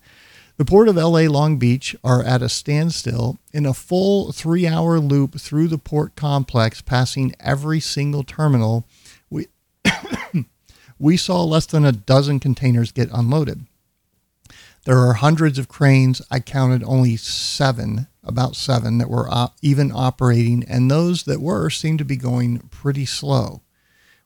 The 0.57 0.65
Port 0.65 0.89
of 0.89 0.97
LA 0.97 1.23
Long 1.23 1.59
Beach 1.59 1.97
are 2.05 2.23
at 2.23 2.41
a 2.41 2.49
standstill 2.49 3.39
in 3.53 3.67
a 3.67 3.75
full 3.75 4.33
three 4.33 4.67
hour 4.67 4.99
loop 4.99 5.39
through 5.39 5.69
the 5.69 5.79
port 5.79 6.15
complex, 6.15 6.81
passing 6.81 7.35
every 7.41 7.81
single 7.81 8.23
terminal. 8.23 8.87
We, 9.29 9.49
we 10.99 11.17
saw 11.17 11.43
less 11.43 11.67
than 11.67 11.85
a 11.85 11.93
dozen 11.93 12.39
containers 12.41 12.93
get 12.93 13.11
unloaded. 13.13 13.67
There 14.85 14.99
are 14.99 15.15
hundreds 15.15 15.59
of 15.59 15.69
cranes. 15.69 16.21
I 16.31 16.41
counted 16.41 16.83
only 16.83 17.17
seven, 17.17 18.09
about 18.25 18.57
seven, 18.57 18.99
that 18.99 19.09
were 19.09 19.29
op- 19.31 19.57
even 19.63 19.93
operating, 19.93 20.65
and 20.65 20.91
those 20.91 21.23
that 21.25 21.41
were 21.41 21.71
seemed 21.71 22.01
to 22.01 22.05
be 22.05 22.17
going 22.17 22.59
pretty 22.71 23.07
slow, 23.07 23.63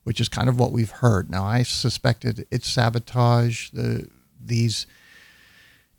which 0.04 0.20
is 0.20 0.30
kind 0.30 0.48
of 0.48 0.58
what 0.58 0.72
we've 0.72 0.90
heard. 0.90 1.30
Now, 1.30 1.44
I 1.44 1.62
suspected 1.62 2.46
it's 2.50 2.70
sabotage. 2.70 3.70
The 3.70 4.08
these 4.42 4.86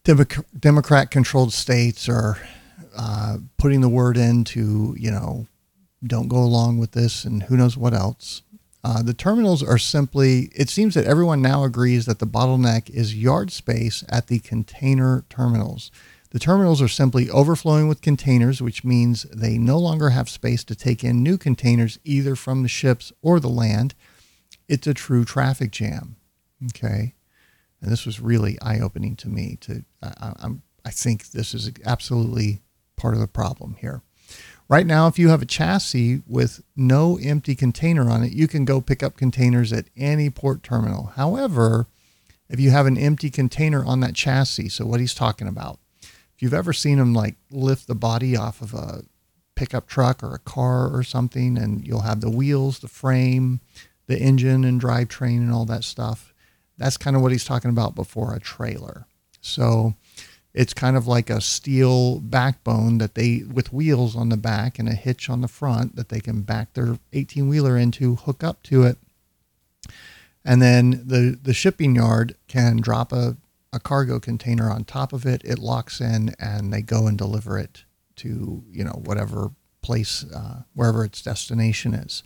Democrat-controlled 0.04 1.54
states 1.54 2.08
are 2.08 2.38
uh, 2.96 3.38
putting 3.58 3.82
the 3.82 3.90
word 3.90 4.16
in 4.16 4.46
to, 4.46 4.96
you 4.98 5.12
know, 5.12 5.48
don't 6.06 6.30
go 6.30 6.38
along 6.38 6.78
with 6.78 6.94
this, 6.94 7.26
and 7.26 7.44
who 7.44 7.58
knows 7.58 7.76
what 7.76 7.94
else. 7.94 8.42
Uh, 8.84 9.02
the 9.02 9.14
terminals 9.14 9.62
are 9.64 9.78
simply, 9.78 10.50
it 10.56 10.70
seems 10.70 10.94
that 10.94 11.06
everyone 11.06 11.42
now 11.42 11.64
agrees 11.64 12.06
that 12.06 12.20
the 12.20 12.28
bottleneck 12.28 12.90
is 12.90 13.16
yard 13.16 13.52
space 13.52 14.04
at 14.10 14.28
the 14.28 14.40
container 14.40 15.26
terminals. 15.30 15.92
The 16.32 16.40
terminals 16.40 16.82
are 16.82 16.88
simply 16.88 17.30
overflowing 17.30 17.88
with 17.88 18.02
containers, 18.02 18.62
which 18.62 18.84
means 18.84 19.24
they 19.24 19.58
no 19.58 19.78
longer 19.78 20.12
have 20.12 20.30
space 20.30 20.64
to 20.66 20.76
take 20.76 21.04
in 21.04 21.24
new 21.24 21.38
containers 21.38 22.00
either 22.04 22.36
from 22.36 22.64
the 22.64 22.70
ships 22.70 23.12
or 23.22 23.40
the 23.40 23.50
land. 23.50 23.96
It's 24.68 24.88
a 24.88 24.94
true 24.94 25.26
traffic 25.26 25.72
jam. 25.72 26.18
Okay. 26.66 27.16
And 27.82 27.92
this 27.92 28.06
was 28.06 28.20
really 28.20 28.60
eye 28.62 28.80
opening 28.80 29.16
to 29.18 29.30
me. 29.30 29.58
To 29.62 29.84
I, 30.02 30.34
I'm, 30.40 30.62
I 30.84 30.90
think 30.90 31.32
this 31.32 31.54
is 31.54 31.72
absolutely 31.86 32.62
part 32.98 33.14
of 33.14 33.20
the 33.20 33.28
problem 33.28 33.76
here. 33.80 34.02
Right 34.70 34.86
now, 34.86 35.08
if 35.08 35.18
you 35.18 35.30
have 35.30 35.42
a 35.42 35.46
chassis 35.46 36.22
with 36.28 36.62
no 36.76 37.18
empty 37.22 37.56
container 37.56 38.10
on 38.10 38.24
it, 38.24 38.34
you 38.34 38.48
can 38.50 38.66
go 38.66 38.82
pick 38.82 39.02
up 39.02 39.16
containers 39.16 39.72
at 39.72 39.86
any 39.96 40.30
port 40.30 40.62
terminal. 40.62 41.14
However, 41.16 41.88
if 42.50 42.60
you 42.60 42.72
have 42.72 42.86
an 42.86 42.98
empty 42.98 43.30
container 43.30 43.86
on 43.86 44.02
that 44.02 44.14
chassis, 44.14 44.70
so 44.70 44.86
what 44.86 45.00
he's 45.00 45.14
talking 45.14 45.48
about, 45.48 45.80
if 46.02 46.42
you've 46.42 46.54
ever 46.54 46.74
seen 46.74 47.00
him 47.00 47.14
like 47.14 47.36
lift 47.50 47.88
the 47.88 47.96
body 47.96 48.36
off 48.36 48.62
of 48.62 48.74
a 48.74 49.04
pickup 49.56 49.88
truck 49.88 50.22
or 50.22 50.34
a 50.36 50.40
car 50.40 50.94
or 50.94 51.02
something, 51.02 51.58
and 51.58 51.88
you'll 51.88 52.02
have 52.02 52.20
the 52.20 52.30
wheels, 52.30 52.80
the 52.80 52.90
frame, 52.90 53.62
the 54.08 54.20
engine 54.20 54.66
and 54.66 54.82
drivetrain 54.82 55.38
and 55.38 55.52
all 55.52 55.66
that 55.66 55.86
stuff, 55.86 56.34
that's 56.78 56.98
kind 56.98 57.16
of 57.16 57.22
what 57.22 57.32
he's 57.32 57.46
talking 57.46 57.72
about 57.72 57.96
before 57.96 58.34
a 58.34 58.40
trailer. 58.40 59.08
So 59.40 59.96
It's 60.58 60.74
kind 60.74 60.98
of 60.98 61.06
like 61.06 61.30
a 61.30 61.40
steel 61.40 62.20
backbone 62.20 62.98
that 62.98 63.14
they, 63.14 63.44
with 63.44 63.72
wheels 63.72 64.16
on 64.16 64.30
the 64.30 64.38
back 64.38 64.80
and 64.80 64.90
a 64.90 64.94
hitch 64.94 65.30
on 65.30 65.42
the 65.42 65.48
front 65.48 65.96
that 65.96 66.10
they 66.10 66.20
can 66.20 66.42
back 66.42 66.74
their 66.74 66.98
18 67.14 67.48
wheeler 67.48 67.78
into, 67.78 68.16
hook 68.16 68.44
up 68.44 68.64
to 68.64 68.82
it. 68.82 68.98
And 70.44 70.60
then 70.60 71.04
the, 71.06 71.38
the 71.40 71.54
shipping 71.54 71.96
yard 71.96 72.36
can 72.48 72.78
drop 72.78 73.14
a, 73.14 73.38
a 73.72 73.80
cargo 73.80 74.20
container 74.20 74.72
on 74.72 74.84
top 74.84 75.14
of 75.14 75.28
it. 75.28 75.44
It 75.46 75.60
locks 75.60 76.02
in 76.02 76.34
and 76.40 76.74
they 76.74 76.82
go 76.82 77.06
and 77.06 77.20
deliver 77.20 77.60
it 77.60 77.84
to, 78.16 78.64
you 78.72 78.84
know, 78.84 79.00
whatever 79.06 79.52
place, 79.84 80.26
uh, 80.34 80.64
wherever 80.74 81.06
its 81.06 81.22
destination 81.22 81.94
is. 81.94 82.24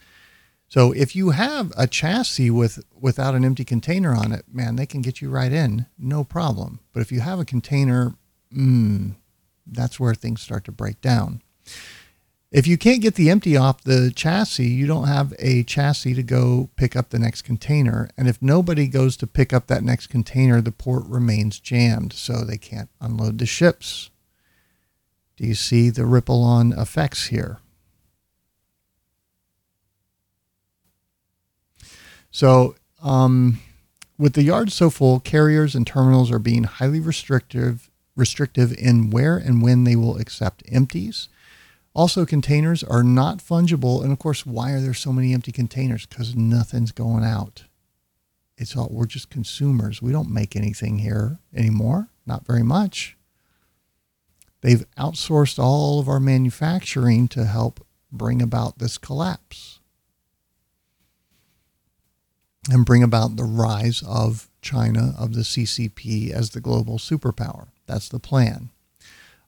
So 0.69 0.93
if 0.93 1.17
you 1.17 1.31
have 1.31 1.73
a 1.75 1.85
chassis 1.85 2.50
with 2.50 2.81
without 2.97 3.35
an 3.35 3.43
empty 3.43 3.65
container 3.65 4.15
on 4.15 4.31
it, 4.31 4.45
man, 4.50 4.77
they 4.77 4.85
can 4.85 5.01
get 5.01 5.21
you 5.21 5.29
right 5.29 5.51
in, 5.51 5.85
no 5.97 6.23
problem. 6.23 6.79
But 6.93 7.01
if 7.01 7.11
you 7.11 7.19
have 7.19 7.41
a 7.41 7.45
container, 7.45 8.15
mm, 8.55 9.15
that's 9.65 10.00
where 10.00 10.13
things 10.13 10.41
start 10.41 10.65
to 10.65 10.72
break 10.72 11.01
down. 11.01 11.41
If 12.51 12.67
you 12.67 12.77
can't 12.77 13.01
get 13.01 13.15
the 13.15 13.29
empty 13.29 13.55
off 13.55 13.81
the 13.81 14.12
chassis, 14.13 14.67
you 14.67 14.86
don't 14.86 15.08
have 15.08 15.34
a 15.39 15.63
chassis 15.63 16.13
to 16.15 16.24
go 16.24 16.70
pick 16.75 16.98
up 16.98 17.10
the 17.10 17.20
next 17.20 17.43
container. 17.43 18.10
And 18.17 18.27
if 18.27 18.41
nobody 18.41 18.88
goes 18.88 19.15
to 19.17 19.27
pick 19.27 19.53
up 19.53 19.67
that 19.67 19.86
next 19.86 20.08
container, 20.08 20.60
the 20.60 20.74
port 20.74 21.05
remains 21.05 21.62
jammed, 21.62 22.12
so 22.12 22.43
they 22.43 22.58
can't 22.58 22.89
unload 23.00 23.38
the 23.38 23.46
ships. 23.46 24.10
Do 25.38 25.48
you 25.48 25.55
see 25.55 25.89
the 25.89 26.05
ripple 26.05 26.43
on 26.43 26.74
effects 26.74 27.27
here? 27.27 27.60
So, 32.31 32.75
um, 33.01 33.60
with 34.17 34.34
the 34.34 34.43
yards 34.43 34.74
so 34.74 34.89
full, 34.89 35.22
carriers 35.22 35.74
and 35.74 35.88
terminals 35.88 36.31
are 36.31 36.39
being 36.39 36.65
highly 36.65 37.00
restrictive 37.00 37.90
restrictive 38.21 38.71
in 38.77 39.09
where 39.09 39.35
and 39.35 39.61
when 39.61 39.83
they 39.83 39.97
will 39.97 40.17
accept 40.17 40.63
empties. 40.71 41.27
Also, 41.93 42.25
containers 42.25 42.83
are 42.83 43.03
not 43.03 43.39
fungible, 43.39 44.01
and 44.01 44.13
of 44.13 44.19
course, 44.19 44.45
why 44.45 44.71
are 44.71 44.79
there 44.79 44.93
so 44.93 45.11
many 45.11 45.33
empty 45.33 45.51
containers? 45.51 46.05
Because 46.05 46.35
nothing's 46.35 46.93
going 46.93 47.25
out. 47.25 47.65
It's 48.57 48.77
all 48.77 48.89
we're 48.91 49.07
just 49.07 49.29
consumers. 49.29 50.01
We 50.01 50.11
don't 50.11 50.29
make 50.29 50.55
anything 50.55 50.99
here 50.99 51.39
anymore. 51.53 52.09
Not 52.25 52.45
very 52.45 52.63
much. 52.63 53.17
They've 54.61 54.85
outsourced 54.95 55.57
all 55.57 55.99
of 55.99 56.07
our 56.07 56.19
manufacturing 56.19 57.27
to 57.29 57.45
help 57.45 57.83
bring 58.11 58.41
about 58.41 58.77
this 58.77 58.99
collapse 58.99 59.79
and 62.69 62.85
bring 62.85 63.01
about 63.01 63.35
the 63.35 63.43
rise 63.43 64.03
of 64.07 64.47
China, 64.61 65.15
of 65.17 65.33
the 65.33 65.41
CCP 65.41 66.29
as 66.29 66.51
the 66.51 66.61
global 66.61 66.99
superpower. 66.99 67.69
That's 67.91 68.10
the 68.10 68.19
plan. 68.19 68.69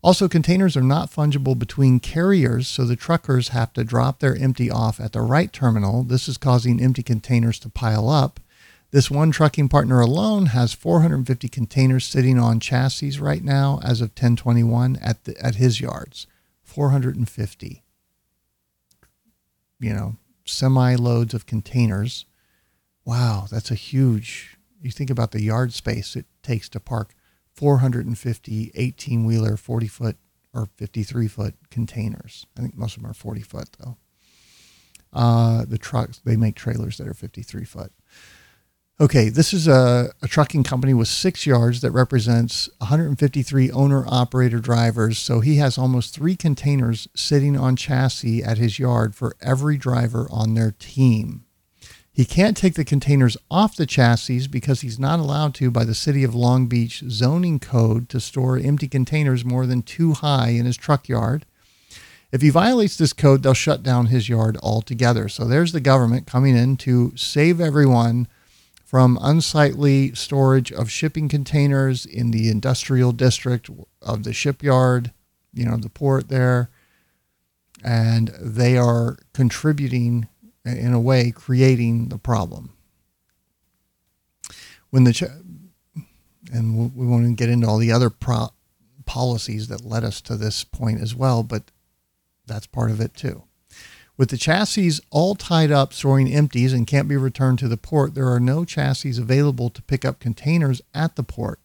Also, 0.02 0.28
containers 0.28 0.76
are 0.76 0.82
not 0.82 1.10
fungible 1.10 1.58
between 1.58 2.02
carriers, 2.02 2.68
so 2.68 2.84
the 2.84 2.98
truckers 2.98 3.50
have 3.50 3.72
to 3.74 3.86
drop 3.86 4.20
their 4.20 4.36
empty 4.36 4.70
off 4.70 5.00
at 5.00 5.14
the 5.14 5.22
right 5.22 5.54
terminal. 5.54 6.04
This 6.04 6.28
is 6.28 6.38
causing 6.38 6.82
empty 6.82 7.04
containers 7.04 7.58
to 7.60 7.70
pile 7.70 8.10
up. 8.10 8.42
This 8.92 9.10
one 9.10 9.32
trucking 9.32 9.70
partner 9.70 10.02
alone 10.02 10.48
has 10.48 10.74
450 10.74 11.48
containers 11.48 12.06
sitting 12.06 12.38
on 12.38 12.60
chassis 12.60 13.18
right 13.18 13.44
now 13.44 13.80
as 13.82 14.02
of 14.02 14.10
1021 14.10 14.98
at, 14.98 15.24
the, 15.24 15.40
at 15.42 15.56
his 15.56 15.80
yards. 15.80 16.28
450. 16.64 17.82
You 19.80 19.94
know, 19.94 20.16
semi 20.46 20.96
loads 20.96 21.34
of 21.34 21.46
containers 21.46 22.26
Wow, 23.06 23.48
that's 23.52 23.72
a 23.72 23.76
huge. 23.76 24.58
You 24.82 24.91
think 24.91 25.10
about 25.10 25.32
the 25.32 25.41
yard 25.41 25.74
space 25.74 26.15
it 26.15 26.26
takes 26.41 26.70
to 26.70 26.80
park 26.80 27.13
450 27.54 28.72
18 28.76 29.26
wheeler, 29.26 29.58
40 29.58 29.88
foot 29.88 30.18
or 30.54 30.68
53 30.78 31.28
foot 31.28 31.56
containers. 31.70 32.46
I 32.58 32.62
think 32.62 32.78
most 32.78 32.96
of 32.96 33.02
them 33.02 33.12
are 33.12 33.16
40 33.16 33.42
foot 33.42 33.70
though. 33.80 33.98
Uh, 35.12 35.66
the 35.66 35.78
trucks, 35.78 36.20
they 36.26 36.36
make 36.36 36.56
trailers 36.56 36.98
that 36.98 37.08
are 37.08 37.13
53 37.13 37.66
foot. 37.66 37.92
Okay, 39.02 39.30
this 39.30 39.54
is 39.54 39.68
a, 39.68 40.12
a, 40.22 40.28
trucking 40.28 40.63
company 40.63 40.94
with 40.94 41.08
six 41.08 41.48
yards 41.48 41.82
that 41.82 41.92
represents 41.92 42.70
153 42.78 43.72
owner 43.72 44.06
operator 44.08 44.60
drivers. 44.60 45.18
So 45.18 45.39
he 45.39 45.56
has 45.56 45.80
almost 45.80 46.13
three 46.13 46.36
containers 46.36 47.08
sitting 47.16 47.58
on 47.58 47.76
chassis 47.76 48.44
at 48.44 48.60
his 48.60 48.78
yard 48.78 49.16
for 49.16 49.36
every 49.42 49.78
driver 49.78 50.28
on 50.30 50.54
their 50.54 50.72
team. 50.78 51.42
He 52.15 52.26
can't 52.26 52.56
take 52.56 52.76
the 52.76 52.86
containers 52.86 53.38
off 53.49 53.76
the 53.76 53.88
chassis 53.88 54.47
because 54.47 54.82
he's 54.82 54.99
not 54.99 55.19
allowed 55.19 55.56
to 55.56 55.71
by 55.71 55.84
the 55.84 55.95
City 55.95 56.23
of 56.23 56.36
Long 56.36 56.67
Beach 56.67 57.04
zoning 57.10 57.60
code 57.60 58.08
to 58.10 58.19
store 58.19 58.56
empty 58.56 58.88
containers 58.88 59.43
more 59.43 59.65
than 59.65 59.82
two 59.82 60.13
high 60.13 60.49
in 60.49 60.65
his 60.65 60.78
truck 60.78 61.10
yard. 61.10 61.47
If 62.32 62.43
he 62.43 62.52
violates 62.52 62.97
this 62.97 63.13
code, 63.13 63.41
they'll 63.41 63.56
shut 63.56 63.82
down 63.82 64.08
his 64.08 64.30
yard 64.30 64.58
altogether. 64.62 65.28
So 65.28 65.45
there's 65.45 65.71
the 65.71 65.80
government 65.80 66.28
coming 66.28 66.56
in 66.56 66.78
to 66.78 67.13
save 67.15 67.60
everyone 67.60 68.28
from 68.86 69.17
unsightly 69.19 70.13
storage 70.13 70.71
of 70.71 70.91
shipping 70.91 71.28
containers 71.28 72.06
in 72.06 72.30
the 72.30 72.47
industrial 72.47 73.12
district 73.12 73.71
of 74.04 74.23
the 74.23 74.34
shipyard, 74.34 75.12
you 75.52 75.65
know, 75.65 75.78
the 75.78 75.89
port 75.89 76.30
there. 76.30 76.69
And 77.84 78.28
they 78.39 78.78
are 78.78 79.17
contributing 79.34 80.28
in 80.65 80.93
a 80.93 80.99
way 80.99 81.32
creating 81.32 82.10
the 82.10 82.17
problem. 82.17 82.71
When 84.89 85.04
the 85.04 85.13
ch- 85.13 85.23
and 86.52 86.93
we 86.95 87.06
won't 87.06 87.36
get 87.36 87.49
into 87.49 87.67
all 87.67 87.78
the 87.78 87.91
other 87.91 88.10
pro- 88.10 88.54
policies 89.06 89.67
that 89.67 89.86
led 89.86 90.04
us 90.04 90.21
to 90.21 90.36
this 90.36 90.63
point 90.63 91.02
as 91.02 91.15
well, 91.15 91.43
but 91.43 91.71
that's 92.45 92.67
part 92.67 92.91
of 92.91 93.02
it 93.02 93.13
too. 93.15 93.43
With 94.15 94.30
the 94.30 94.38
chassis 94.38 94.99
all 95.10 95.34
tied 95.34 95.71
up, 95.71 95.91
storing 95.91 96.32
empties 96.32 96.71
and 96.71 96.86
can't 96.86 97.08
be 97.08 97.17
returned 97.17 97.60
to 97.60 97.67
the 97.67 97.78
port, 97.78 98.13
there 98.13 98.32
are 98.32 98.39
no 98.39 98.63
chassis 98.63 99.17
available 99.19 99.69
to 99.71 99.82
pick 99.82 100.06
up 100.06 100.19
containers 100.19 100.82
at 100.93 101.15
the 101.15 101.23
port. 101.23 101.60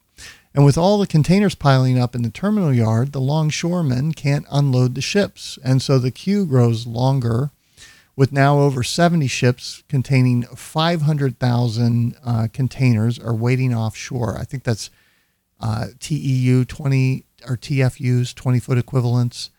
And 0.55 0.65
with 0.65 0.79
all 0.79 0.99
the 0.99 1.07
containers 1.07 1.55
piling 1.55 1.99
up 1.99 2.15
in 2.15 2.23
the 2.23 2.31
terminal 2.31 2.73
yard, 2.73 3.13
the 3.13 3.21
longshoremen 3.21 4.13
can't 4.15 4.47
unload 4.51 4.95
the 4.95 5.03
ships. 5.03 5.59
And 5.63 5.83
so 5.83 5.99
the 5.99 6.11
queue 6.11 6.47
grows 6.47 6.87
longer 6.87 7.51
with 8.19 8.33
now 8.33 8.59
over 8.59 8.83
70 8.83 9.29
ships 9.29 9.85
containing 9.89 10.43
500,000 10.43 12.17
uh, 12.25 12.49
containers 12.53 13.17
are 13.17 13.33
waiting 13.33 13.73
offshore. 13.73 14.37
I 14.37 14.43
think 14.43 14.65
that's 14.65 14.91
uh, 15.61 15.87
TEU 16.01 16.65
20 16.65 17.25
or 17.49 17.57
TEUs, 17.57 18.35
20 18.35 18.59
foot 18.59 18.77
equivalents. 18.77 19.51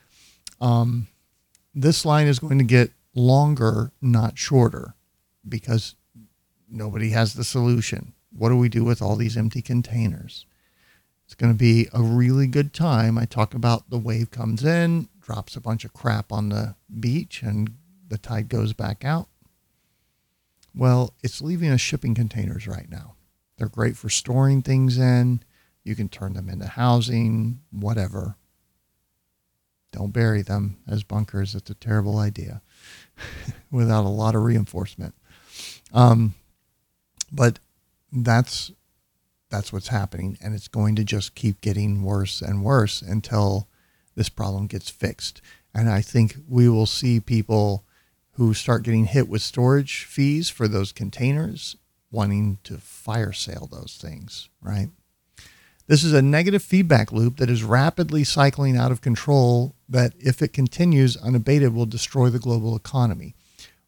Um, 0.60 1.08
this 1.74 2.04
line 2.04 2.28
is 2.28 2.40
going 2.40 2.58
to 2.58 2.66
get 2.66 2.92
longer, 3.16 3.94
not 4.02 4.38
shorter, 4.38 4.94
because 5.48 5.96
nobody 6.70 7.12
has 7.12 7.36
the 7.36 7.46
solution. 7.46 8.12
What 8.38 8.50
do 8.50 8.58
we 8.58 8.68
do 8.68 8.84
with 8.84 9.02
all 9.02 9.16
these 9.16 9.38
empty 9.38 9.62
containers? 9.62 10.46
It's 11.24 11.34
going 11.34 11.54
to 11.54 11.58
be 11.58 11.88
a 11.94 12.02
really 12.02 12.48
good 12.48 12.74
time. 12.74 13.18
I 13.18 13.24
talk 13.24 13.54
about 13.54 13.90
the 13.90 13.98
wave 13.98 14.32
comes 14.32 14.66
in, 14.66 15.08
drops 15.22 15.56
a 15.56 15.62
bunch 15.62 15.86
of 15.86 15.94
crap 15.94 16.34
on 16.34 16.50
the 16.50 16.76
beach, 17.00 17.42
and 17.42 17.78
the 18.10 18.18
tide 18.18 18.50
goes 18.50 18.74
back 18.74 19.06
out. 19.06 19.30
Well, 20.76 21.14
it's 21.24 21.42
leaving 21.42 21.70
us 21.70 21.82
shipping 21.82 22.14
containers 22.14 22.68
right 22.68 22.90
now. 22.90 23.16
They're 23.58 23.70
great 23.70 23.98
for 23.98 24.10
storing 24.10 24.62
things 24.62 24.98
in. 24.98 25.42
You 25.84 25.96
can 25.96 26.10
turn 26.10 26.34
them 26.34 26.50
into 26.50 26.68
housing, 26.68 27.62
whatever. 27.72 28.36
Don't 29.92 30.14
bury 30.14 30.42
them 30.42 30.78
as 30.88 31.04
bunkers. 31.04 31.56
It's 31.56 31.70
a 31.70 31.76
terrible 31.76 32.20
idea 32.20 32.62
without 33.72 34.06
a 34.06 34.10
lot 34.10 34.36
of 34.36 34.44
reinforcement. 34.44 35.16
Um, 35.94 36.36
but 37.32 37.60
that's 38.12 38.72
that's 39.50 39.74
what's 39.74 39.88
happening, 39.88 40.38
and 40.44 40.54
it's 40.54 40.68
going 40.68 40.96
to 40.96 41.04
just 41.04 41.34
keep 41.34 41.60
getting 41.60 42.04
worse 42.04 42.40
and 42.40 42.64
worse 42.64 43.02
until 43.02 43.68
this 44.16 44.30
problem 44.30 44.68
gets 44.68 44.92
fixed. 44.92 45.42
And 45.74 45.90
I 45.90 46.02
think 46.02 46.36
we 46.48 46.70
will 46.70 46.86
see 46.86 47.20
people 47.20 47.84
who 48.40 48.54
start 48.54 48.84
getting 48.84 49.04
hit 49.04 49.28
with 49.28 49.42
storage 49.42 50.06
fees 50.06 50.50
for 50.50 50.66
those 50.66 50.94
containers, 50.94 51.76
wanting 52.10 52.58
to 52.64 52.78
fire 52.78 53.34
sale 53.34 53.68
those 53.70 54.00
things, 54.02 54.48
right? 54.62 54.88
This 55.88 56.06
is 56.06 56.14
a 56.14 56.22
negative 56.22 56.64
feedback 56.64 57.12
loop 57.12 57.36
that 57.36 57.50
is 57.50 57.66
rapidly 57.66 58.24
cycling 58.24 58.78
out 58.78 58.94
of 58.94 59.02
control 59.02 59.76
that, 59.90 60.14
if 60.18 60.42
it 60.42 60.54
continues 60.54 61.18
unabated, 61.18 61.74
will 61.74 61.86
destroy 61.86 62.30
the 62.30 62.40
global 62.40 62.78
economy. 62.78 63.36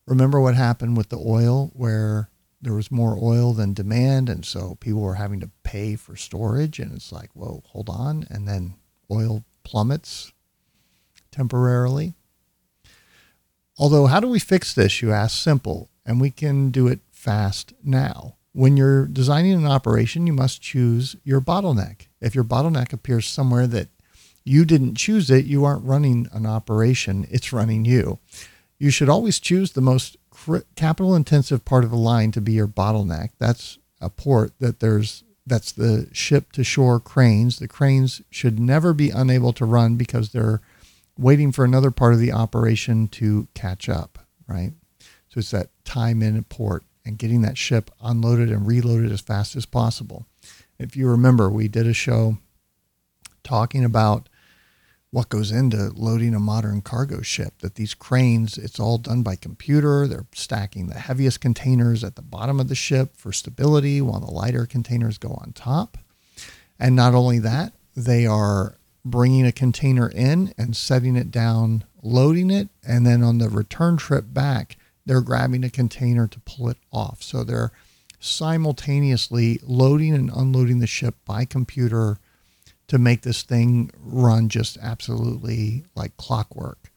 Remember 0.05 0.41
what 0.41 0.55
happened 0.55 0.97
with 0.97 1.07
the 1.07 1.23
oil, 1.25 1.71
where 1.73 2.29
there 2.61 2.73
was 2.73 2.91
more 2.91 3.17
oil 3.23 3.53
than 3.53 3.73
demand, 3.73 4.27
and 4.27 4.43
so 4.43 4.75
people 4.81 4.99
were 4.99 5.15
having 5.15 5.39
to 5.39 5.49
pay 5.63 5.95
for 5.95 6.17
storage, 6.17 6.77
and 6.77 6.91
it's 6.91 7.13
like, 7.13 7.29
whoa, 7.33 7.63
hold 7.67 7.87
on, 7.87 8.27
and 8.29 8.49
then 8.49 8.73
oil 9.09 9.45
plummets 9.63 10.33
temporarily. 11.31 12.15
Although, 13.81 14.05
how 14.05 14.19
do 14.19 14.27
we 14.27 14.37
fix 14.37 14.75
this, 14.75 15.01
you 15.01 15.11
ask? 15.11 15.41
Simple, 15.41 15.89
and 16.05 16.21
we 16.21 16.29
can 16.29 16.69
do 16.69 16.87
it 16.87 16.99
fast 17.11 17.73
now. 17.83 18.35
when 18.53 18.75
you're 18.75 19.05
designing 19.05 19.53
an 19.53 19.65
operation, 19.65 20.27
you 20.27 20.33
must 20.33 20.61
choose 20.61 21.15
your 21.23 21.39
bottleneck. 21.39 22.07
If 22.19 22.35
your 22.35 22.43
bottleneck 22.43 22.91
appears 22.91 23.25
somewhere 23.25 23.65
that 23.67 23.87
you 24.43 24.65
didn't 24.65 24.95
choose 24.95 25.31
it, 25.31 25.45
you 25.45 25.63
aren't 25.63 25.85
running 25.85 26.27
an 26.33 26.45
operation, 26.45 27.25
it's 27.31 27.53
running 27.53 27.85
you. 27.85 28.19
You 28.77 28.89
should 28.89 29.07
always 29.07 29.39
choose 29.39 29.71
the 29.71 29.79
most 29.81 30.17
capital 30.75 31.15
intensive 31.15 31.63
part 31.63 31.85
of 31.85 31.91
the 31.91 31.95
line 31.95 32.31
to 32.33 32.41
be 32.41 32.51
your 32.51 32.67
bottleneck. 32.67 33.29
That's 33.39 33.77
a 34.01 34.09
port 34.09 34.51
that 34.59 34.81
there's 34.81 35.23
that's 35.47 35.71
the 35.71 36.07
ship 36.11 36.51
to 36.51 36.63
shore 36.63 36.99
cranes. 36.99 37.57
The 37.57 37.67
cranes 37.67 38.21
should 38.29 38.59
never 38.59 38.93
be 38.93 39.09
unable 39.11 39.53
to 39.53 39.65
run 39.65 39.95
because 39.95 40.31
they're 40.31 40.61
waiting 41.21 41.51
for 41.51 41.63
another 41.63 41.91
part 41.91 42.13
of 42.13 42.19
the 42.19 42.31
operation 42.31 43.07
to 43.07 43.47
catch 43.53 43.87
up, 43.87 44.19
right? 44.47 44.73
So 45.29 45.39
it's 45.39 45.51
that 45.51 45.69
time 45.85 46.21
in 46.21 46.43
port 46.45 46.83
and 47.05 47.17
getting 47.17 47.41
that 47.41 47.57
ship 47.57 47.91
unloaded 48.01 48.49
and 48.49 48.67
reloaded 48.67 49.11
as 49.11 49.21
fast 49.21 49.55
as 49.55 49.65
possible. 49.65 50.25
If 50.77 50.95
you 50.95 51.07
remember, 51.07 51.49
we 51.49 51.67
did 51.67 51.87
a 51.87 51.93
show 51.93 52.37
talking 53.43 53.85
about 53.85 54.27
what 55.11 55.29
goes 55.29 55.51
into 55.51 55.91
loading 55.93 56.33
a 56.33 56.39
modern 56.39 56.81
cargo 56.81 57.21
ship 57.21 57.53
that 57.59 57.75
these 57.75 57.93
cranes 57.93 58.57
it's 58.57 58.79
all 58.79 58.97
done 58.97 59.23
by 59.23 59.35
computer 59.35 60.07
they're 60.07 60.25
stacking 60.33 60.87
the 60.87 60.99
heaviest 60.99 61.41
containers 61.41 62.03
at 62.03 62.15
the 62.15 62.21
bottom 62.21 62.59
of 62.59 62.69
the 62.69 62.75
ship 62.75 63.17
for 63.17 63.33
stability 63.33 63.99
while 63.99 64.21
the 64.21 64.31
lighter 64.31 64.65
containers 64.65 65.17
go 65.17 65.29
on 65.41 65.51
top 65.53 65.97
and 66.79 66.95
not 66.95 67.13
only 67.13 67.39
that 67.39 67.73
they 67.95 68.25
are 68.25 68.77
bringing 69.03 69.45
a 69.45 69.51
container 69.51 70.09
in 70.09 70.53
and 70.57 70.75
setting 70.75 71.15
it 71.15 71.31
down 71.31 71.83
loading 72.03 72.49
it 72.49 72.69
and 72.87 73.05
then 73.05 73.23
on 73.23 73.37
the 73.37 73.49
return 73.49 73.97
trip 73.97 74.25
back 74.33 74.77
they're 75.05 75.21
grabbing 75.21 75.63
a 75.63 75.69
container 75.69 76.27
to 76.27 76.39
pull 76.41 76.69
it 76.69 76.77
off 76.91 77.21
so 77.21 77.43
they're 77.43 77.71
simultaneously 78.21 79.59
loading 79.63 80.13
and 80.13 80.29
unloading 80.33 80.79
the 80.79 80.87
ship 80.87 81.15
by 81.25 81.43
computer 81.43 82.17
to 82.87 82.97
make 82.99 83.21
this 83.21 83.41
thing 83.41 83.89
run 83.97 84.47
just 84.47 84.77
absolutely 84.81 85.83
like 85.95 86.15
clockwork. 86.17 86.91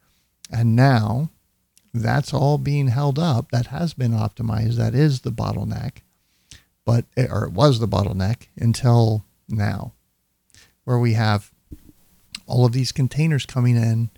And 0.52 0.76
now 0.76 1.30
that's 1.94 2.34
all 2.34 2.58
being 2.58 2.88
held 2.88 3.18
up. 3.18 3.50
That 3.50 3.68
has 3.68 3.94
been 3.94 4.12
optimized. 4.12 4.74
That 4.74 4.94
is 4.94 5.20
the 5.20 5.30
bottleneck, 5.30 5.98
but 6.84 7.06
it, 7.16 7.30
or 7.30 7.44
it 7.44 7.52
was 7.52 7.78
the 7.78 7.88
bottleneck 7.88 8.48
until 8.56 9.24
now, 9.48 9.92
where 10.84 10.98
we 10.98 11.14
have 11.14 11.53
all 12.46 12.64
of 12.64 12.72
these 12.72 12.92
containers 12.92 13.46
coming 13.46 13.76
in, 13.76 14.10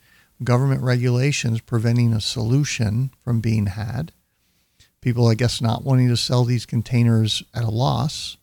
government 0.44 0.82
regulations 0.82 1.60
preventing 1.60 2.12
a 2.12 2.20
solution 2.20 3.10
from 3.22 3.40
being 3.40 3.66
had. 3.66 4.12
People, 5.00 5.28
I 5.28 5.34
guess, 5.34 5.60
not 5.60 5.84
wanting 5.84 6.08
to 6.08 6.16
sell 6.16 6.44
these 6.44 6.66
containers 6.66 7.42
at 7.54 7.64
a 7.64 7.70
loss 7.70 8.36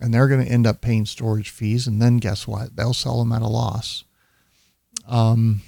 and 0.00 0.12
they're 0.12 0.28
going 0.28 0.44
to 0.44 0.50
end 0.50 0.66
up 0.66 0.80
paying 0.80 1.06
storage 1.06 1.50
fees. 1.50 1.86
And 1.86 2.00
then 2.00 2.18
guess 2.18 2.46
what? 2.46 2.76
They'll 2.76 2.94
sell 2.94 3.18
them 3.18 3.32
at 3.32 3.42
a 3.42 3.48
loss. 3.48 4.04
Um, 5.06 5.62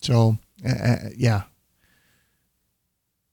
so, 0.00 0.38
uh, 0.66 0.96
yeah, 1.16 1.42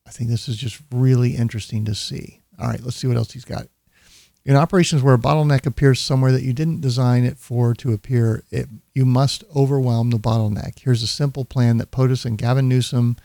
I 0.07 0.11
think 0.11 0.29
this 0.29 0.47
is 0.47 0.57
just 0.57 0.81
really 0.91 1.35
interesting 1.35 1.85
to 1.85 1.95
see. 1.95 2.41
All 2.59 2.67
right, 2.67 2.81
let's 2.81 2.97
see 2.97 3.07
what 3.07 3.17
else 3.17 3.31
he's 3.31 3.45
got. 3.45 3.67
In 4.43 4.55
operations 4.55 5.03
where 5.03 5.13
a 5.13 5.19
bottleneck 5.19 5.67
appears 5.67 5.99
somewhere 5.99 6.31
that 6.31 6.41
you 6.41 6.51
didn't 6.51 6.81
design 6.81 7.23
it 7.25 7.37
for 7.37 7.75
to 7.75 7.93
appear, 7.93 8.43
it, 8.49 8.67
you 8.93 9.05
must 9.05 9.43
overwhelm 9.55 10.09
the 10.09 10.17
bottleneck. 10.17 10.79
Here's 10.79 11.03
a 11.03 11.07
simple 11.07 11.45
plan 11.45 11.77
that 11.77 11.91
POTUS 11.91 12.25
and 12.25 12.39
Gavin 12.39 12.67
Newsom 12.67 13.17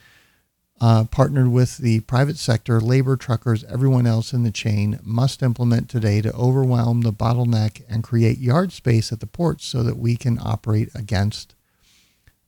uh, 0.79 1.05
partnered 1.05 1.49
with 1.49 1.79
the 1.79 2.01
private 2.01 2.37
sector, 2.37 2.83
labor, 2.83 3.17
truckers, 3.17 3.65
everyone 3.65 4.07
else 4.07 4.35
in 4.35 4.43
the 4.43 4.51
chain 4.51 4.99
must 5.03 5.43
implement 5.43 5.89
today 5.89 6.21
to 6.21 6.35
overwhelm 6.35 7.01
the 7.01 7.15
bottleneck 7.15 7.83
and 7.89 8.05
create 8.05 8.37
yard 8.37 8.73
space 8.73 9.11
at 9.11 9.21
the 9.21 9.27
ports 9.27 9.65
so 9.65 9.83
that 9.83 9.97
we 9.97 10.17
can 10.17 10.39
operate 10.43 10.91
against. 10.95 11.55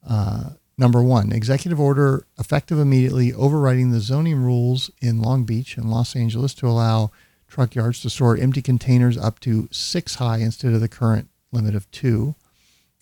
Uh, 0.07 0.50
number 0.76 1.02
one, 1.02 1.33
executive 1.33 1.81
order 1.81 2.26
effective 2.38 2.78
immediately 2.78 3.33
overriding 3.33 3.92
the 3.92 4.00
zoning 4.00 4.37
rules 4.37 4.90
in 5.00 5.22
Long 5.22 5.44
Beach 5.44 5.78
and 5.78 5.90
Los 5.90 6.14
Angeles 6.14 6.52
to 6.54 6.68
allow 6.68 7.11
truck 7.48 7.74
yards 7.74 8.00
to 8.02 8.11
store 8.11 8.37
empty 8.37 8.62
containers 8.62 9.16
up 9.16 9.40
to 9.40 9.68
six 9.72 10.16
high 10.16 10.38
instead 10.38 10.72
of 10.72 10.80
the 10.80 10.88
current 10.88 11.28
limit 11.50 11.74
of 11.74 11.90
two. 11.90 12.34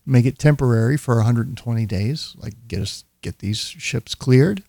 Make 0.04 0.24
it 0.24 0.38
temporary 0.38 0.96
for 0.96 1.16
120 1.16 1.85
days, 1.87 2.37
like 2.38 2.54
get 2.68 2.80
us 2.80 3.04
get 3.22 3.40
these 3.40 3.59
ships 3.59 4.14
cleared 4.14 4.62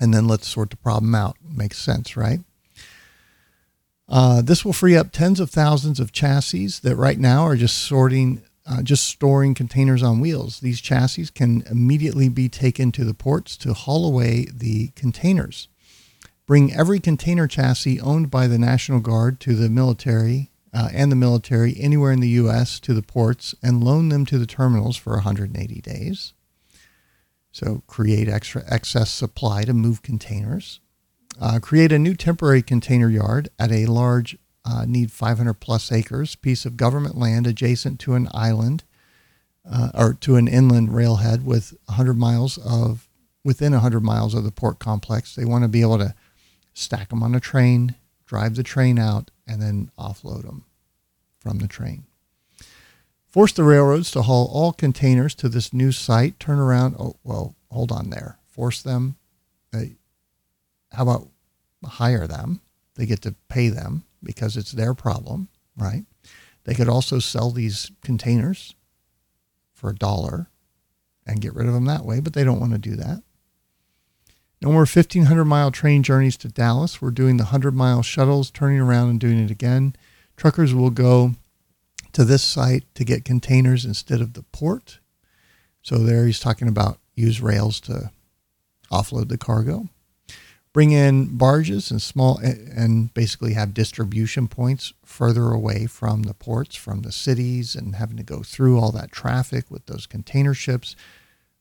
and 0.00 0.12
then 0.12 0.26
let's 0.26 0.48
sort 0.48 0.70
the 0.70 0.76
problem 0.76 1.14
out. 1.14 1.36
Makes 1.42 1.78
sense, 1.78 2.16
right? 2.16 2.40
Uh, 4.08 4.42
this 4.42 4.64
will 4.64 4.72
free 4.72 4.96
up 4.96 5.12
tens 5.12 5.40
of 5.40 5.50
thousands 5.50 5.98
of 5.98 6.12
chassis 6.12 6.68
that 6.82 6.96
right 6.96 7.18
now 7.18 7.42
are 7.44 7.56
just 7.56 7.78
sorting, 7.78 8.42
uh, 8.66 8.82
just 8.82 9.06
storing 9.06 9.54
containers 9.54 10.02
on 10.02 10.20
wheels. 10.20 10.60
These 10.60 10.80
chassis 10.80 11.28
can 11.34 11.64
immediately 11.70 12.28
be 12.28 12.48
taken 12.48 12.92
to 12.92 13.04
the 13.04 13.14
ports 13.14 13.56
to 13.58 13.72
haul 13.72 14.06
away 14.06 14.46
the 14.52 14.88
containers. 14.88 15.68
Bring 16.46 16.74
every 16.74 17.00
container 17.00 17.46
chassis 17.46 18.00
owned 18.00 18.30
by 18.30 18.46
the 18.46 18.58
National 18.58 19.00
Guard 19.00 19.40
to 19.40 19.54
the 19.54 19.70
military 19.70 20.50
uh, 20.74 20.90
and 20.92 21.10
the 21.10 21.16
military 21.16 21.74
anywhere 21.78 22.12
in 22.12 22.20
the 22.20 22.28
U.S. 22.30 22.78
to 22.80 22.92
the 22.92 23.02
ports 23.02 23.54
and 23.62 23.82
loan 23.82 24.10
them 24.10 24.26
to 24.26 24.38
the 24.38 24.46
terminals 24.46 24.96
for 24.96 25.14
180 25.14 25.80
days. 25.80 26.34
So 27.50 27.82
create 27.86 28.28
extra 28.28 28.62
excess 28.68 29.10
supply 29.10 29.62
to 29.62 29.72
move 29.72 30.02
containers. 30.02 30.80
Uh, 31.40 31.60
create 31.60 31.92
a 31.92 31.98
new 31.98 32.14
temporary 32.14 32.60
container 32.60 33.08
yard 33.08 33.48
at 33.58 33.72
a 33.72 33.86
large, 33.86 34.36
uh, 34.66 34.84
need 34.86 35.12
500 35.12 35.54
plus 35.54 35.90
acres 35.90 36.34
piece 36.34 36.66
of 36.66 36.76
government 36.76 37.16
land 37.16 37.46
adjacent 37.46 38.00
to 38.00 38.14
an 38.14 38.28
island 38.34 38.84
uh, 39.70 39.90
or 39.94 40.12
to 40.14 40.36
an 40.36 40.48
inland 40.48 40.94
railhead 40.94 41.46
with 41.46 41.74
100 41.86 42.14
miles 42.14 42.58
of 42.58 43.08
within 43.44 43.72
100 43.72 44.00
miles 44.00 44.34
of 44.34 44.44
the 44.44 44.50
port 44.50 44.78
complex. 44.78 45.34
They 45.34 45.44
want 45.44 45.62
to 45.62 45.68
be 45.68 45.80
able 45.80 45.98
to 45.98 46.14
stack 46.74 47.08
them 47.08 47.22
on 47.22 47.34
a 47.34 47.40
train, 47.40 47.94
drive 48.26 48.56
the 48.56 48.62
train 48.62 48.98
out, 48.98 49.30
and 49.46 49.62
then 49.62 49.90
offload 49.98 50.42
them 50.42 50.64
from 51.38 51.58
the 51.58 51.68
train. 51.68 52.04
Force 53.28 53.52
the 53.52 53.64
railroads 53.64 54.10
to 54.12 54.22
haul 54.22 54.48
all 54.52 54.72
containers 54.72 55.34
to 55.36 55.48
this 55.48 55.72
new 55.72 55.90
site. 55.90 56.38
Turn 56.38 56.58
around. 56.58 56.94
Oh, 56.98 57.16
well, 57.24 57.56
hold 57.70 57.90
on 57.90 58.10
there. 58.10 58.38
Force 58.46 58.80
them. 58.82 59.16
Uh, 59.72 59.86
how 60.92 61.02
about 61.02 61.28
hire 61.84 62.26
them? 62.26 62.60
They 62.94 63.06
get 63.06 63.22
to 63.22 63.34
pay 63.48 63.70
them 63.70 64.04
because 64.22 64.56
it's 64.56 64.72
their 64.72 64.94
problem, 64.94 65.48
right? 65.76 66.04
They 66.62 66.74
could 66.74 66.88
also 66.88 67.18
sell 67.18 67.50
these 67.50 67.90
containers 68.02 68.74
for 69.72 69.90
a 69.90 69.94
dollar 69.94 70.48
and 71.26 71.40
get 71.40 71.54
rid 71.54 71.66
of 71.66 71.74
them 71.74 71.86
that 71.86 72.04
way, 72.04 72.20
but 72.20 72.34
they 72.34 72.44
don't 72.44 72.60
want 72.60 72.72
to 72.72 72.78
do 72.78 72.96
that. 72.96 73.22
No 74.64 74.72
more 74.72 74.86
1,500 74.86 75.44
mile 75.44 75.70
train 75.70 76.02
journeys 76.02 76.38
to 76.38 76.48
Dallas. 76.48 77.02
We're 77.02 77.10
doing 77.10 77.36
the 77.36 77.44
100 77.44 77.74
mile 77.74 78.00
shuttles, 78.00 78.50
turning 78.50 78.80
around 78.80 79.10
and 79.10 79.20
doing 79.20 79.38
it 79.38 79.50
again. 79.50 79.94
Truckers 80.38 80.72
will 80.72 80.88
go 80.88 81.34
to 82.12 82.24
this 82.24 82.42
site 82.42 82.84
to 82.94 83.04
get 83.04 83.26
containers 83.26 83.84
instead 83.84 84.22
of 84.22 84.32
the 84.32 84.42
port. 84.52 85.00
So 85.82 85.98
there 85.98 86.24
he's 86.24 86.40
talking 86.40 86.66
about 86.66 86.98
use 87.14 87.42
rails 87.42 87.78
to 87.80 88.10
offload 88.90 89.28
the 89.28 89.36
cargo. 89.36 89.90
Bring 90.72 90.92
in 90.92 91.36
barges 91.36 91.90
and 91.90 92.00
small 92.00 92.38
and 92.38 93.12
basically 93.12 93.52
have 93.52 93.74
distribution 93.74 94.48
points 94.48 94.94
further 95.04 95.50
away 95.50 95.84
from 95.84 96.22
the 96.22 96.32
ports, 96.32 96.74
from 96.74 97.02
the 97.02 97.12
cities, 97.12 97.74
and 97.74 97.96
having 97.96 98.16
to 98.16 98.22
go 98.22 98.42
through 98.42 98.80
all 98.80 98.92
that 98.92 99.12
traffic 99.12 99.70
with 99.70 99.84
those 99.84 100.06
container 100.06 100.54
ships. 100.54 100.96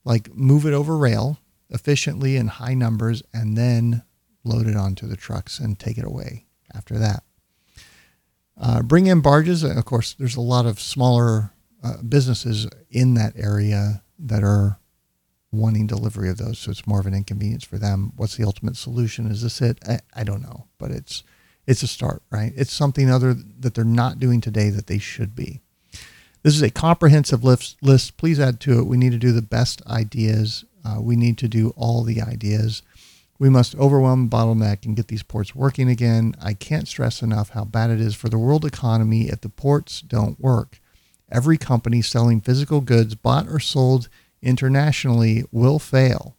Like 0.05 0.33
move 0.33 0.65
it 0.65 0.73
over 0.73 0.97
rail 0.97 1.37
efficiently 1.73 2.35
in 2.35 2.47
high 2.47 2.73
numbers 2.73 3.23
and 3.33 3.57
then 3.57 4.03
load 4.43 4.67
it 4.67 4.75
onto 4.75 5.07
the 5.07 5.17
trucks 5.17 5.59
and 5.59 5.79
take 5.79 5.97
it 5.97 6.05
away 6.05 6.45
after 6.73 6.97
that. 6.97 7.23
Uh, 8.59 8.81
bring 8.81 9.07
in 9.07 9.21
barges. 9.21 9.63
Of 9.63 9.85
course, 9.85 10.13
there's 10.13 10.35
a 10.35 10.41
lot 10.41 10.65
of 10.65 10.79
smaller 10.79 11.51
uh, 11.83 12.01
businesses 12.07 12.67
in 12.89 13.15
that 13.15 13.33
area 13.35 14.03
that 14.19 14.43
are 14.43 14.79
wanting 15.51 15.87
delivery 15.87 16.29
of 16.29 16.37
those, 16.37 16.59
so 16.59 16.71
it's 16.71 16.87
more 16.87 16.99
of 16.99 17.05
an 17.05 17.13
inconvenience 17.13 17.63
for 17.63 17.77
them. 17.77 18.13
What's 18.15 18.37
the 18.37 18.45
ultimate 18.45 18.75
solution? 18.75 19.29
Is 19.29 19.41
this 19.41 19.61
it? 19.61 19.79
I, 19.87 19.99
I 20.15 20.23
don't 20.23 20.41
know, 20.41 20.67
but 20.77 20.91
it's 20.91 21.23
it's 21.65 21.83
a 21.83 21.87
start, 21.87 22.23
right? 22.29 22.51
It's 22.55 22.73
something 22.73 23.09
other 23.09 23.33
that 23.33 23.73
they're 23.73 23.85
not 23.85 24.19
doing 24.19 24.41
today 24.41 24.69
that 24.69 24.87
they 24.87 24.97
should 24.97 25.35
be. 25.35 25.61
This 26.43 26.55
is 26.55 26.61
a 26.61 26.69
comprehensive 26.69 27.43
list. 27.43 27.77
list. 27.81 28.17
Please 28.17 28.39
add 28.39 28.59
to 28.61 28.79
it. 28.79 28.85
We 28.85 28.97
need 28.97 29.13
to 29.13 29.17
do 29.17 29.31
the 29.31 29.41
best 29.41 29.85
ideas. 29.87 30.65
Uh, 30.85 30.99
we 30.99 31.15
need 31.15 31.37
to 31.39 31.47
do 31.47 31.73
all 31.75 32.03
the 32.03 32.21
ideas. 32.21 32.81
We 33.39 33.49
must 33.49 33.75
overwhelm 33.75 34.29
bottleneck 34.29 34.85
and 34.85 34.95
get 34.95 35.07
these 35.07 35.23
ports 35.23 35.55
working 35.55 35.89
again. 35.89 36.35
I 36.41 36.53
can't 36.53 36.87
stress 36.87 37.21
enough 37.21 37.49
how 37.49 37.65
bad 37.65 37.89
it 37.89 37.99
is 37.99 38.15
for 38.15 38.29
the 38.29 38.37
world 38.37 38.63
economy 38.63 39.23
if 39.23 39.41
the 39.41 39.49
ports 39.49 40.01
don't 40.01 40.39
work. 40.39 40.79
Every 41.31 41.57
company 41.57 42.01
selling 42.01 42.41
physical 42.41 42.79
goods 42.81 43.15
bought 43.15 43.47
or 43.47 43.59
sold 43.59 44.07
internationally 44.41 45.43
will 45.51 45.79
fail. 45.79 46.35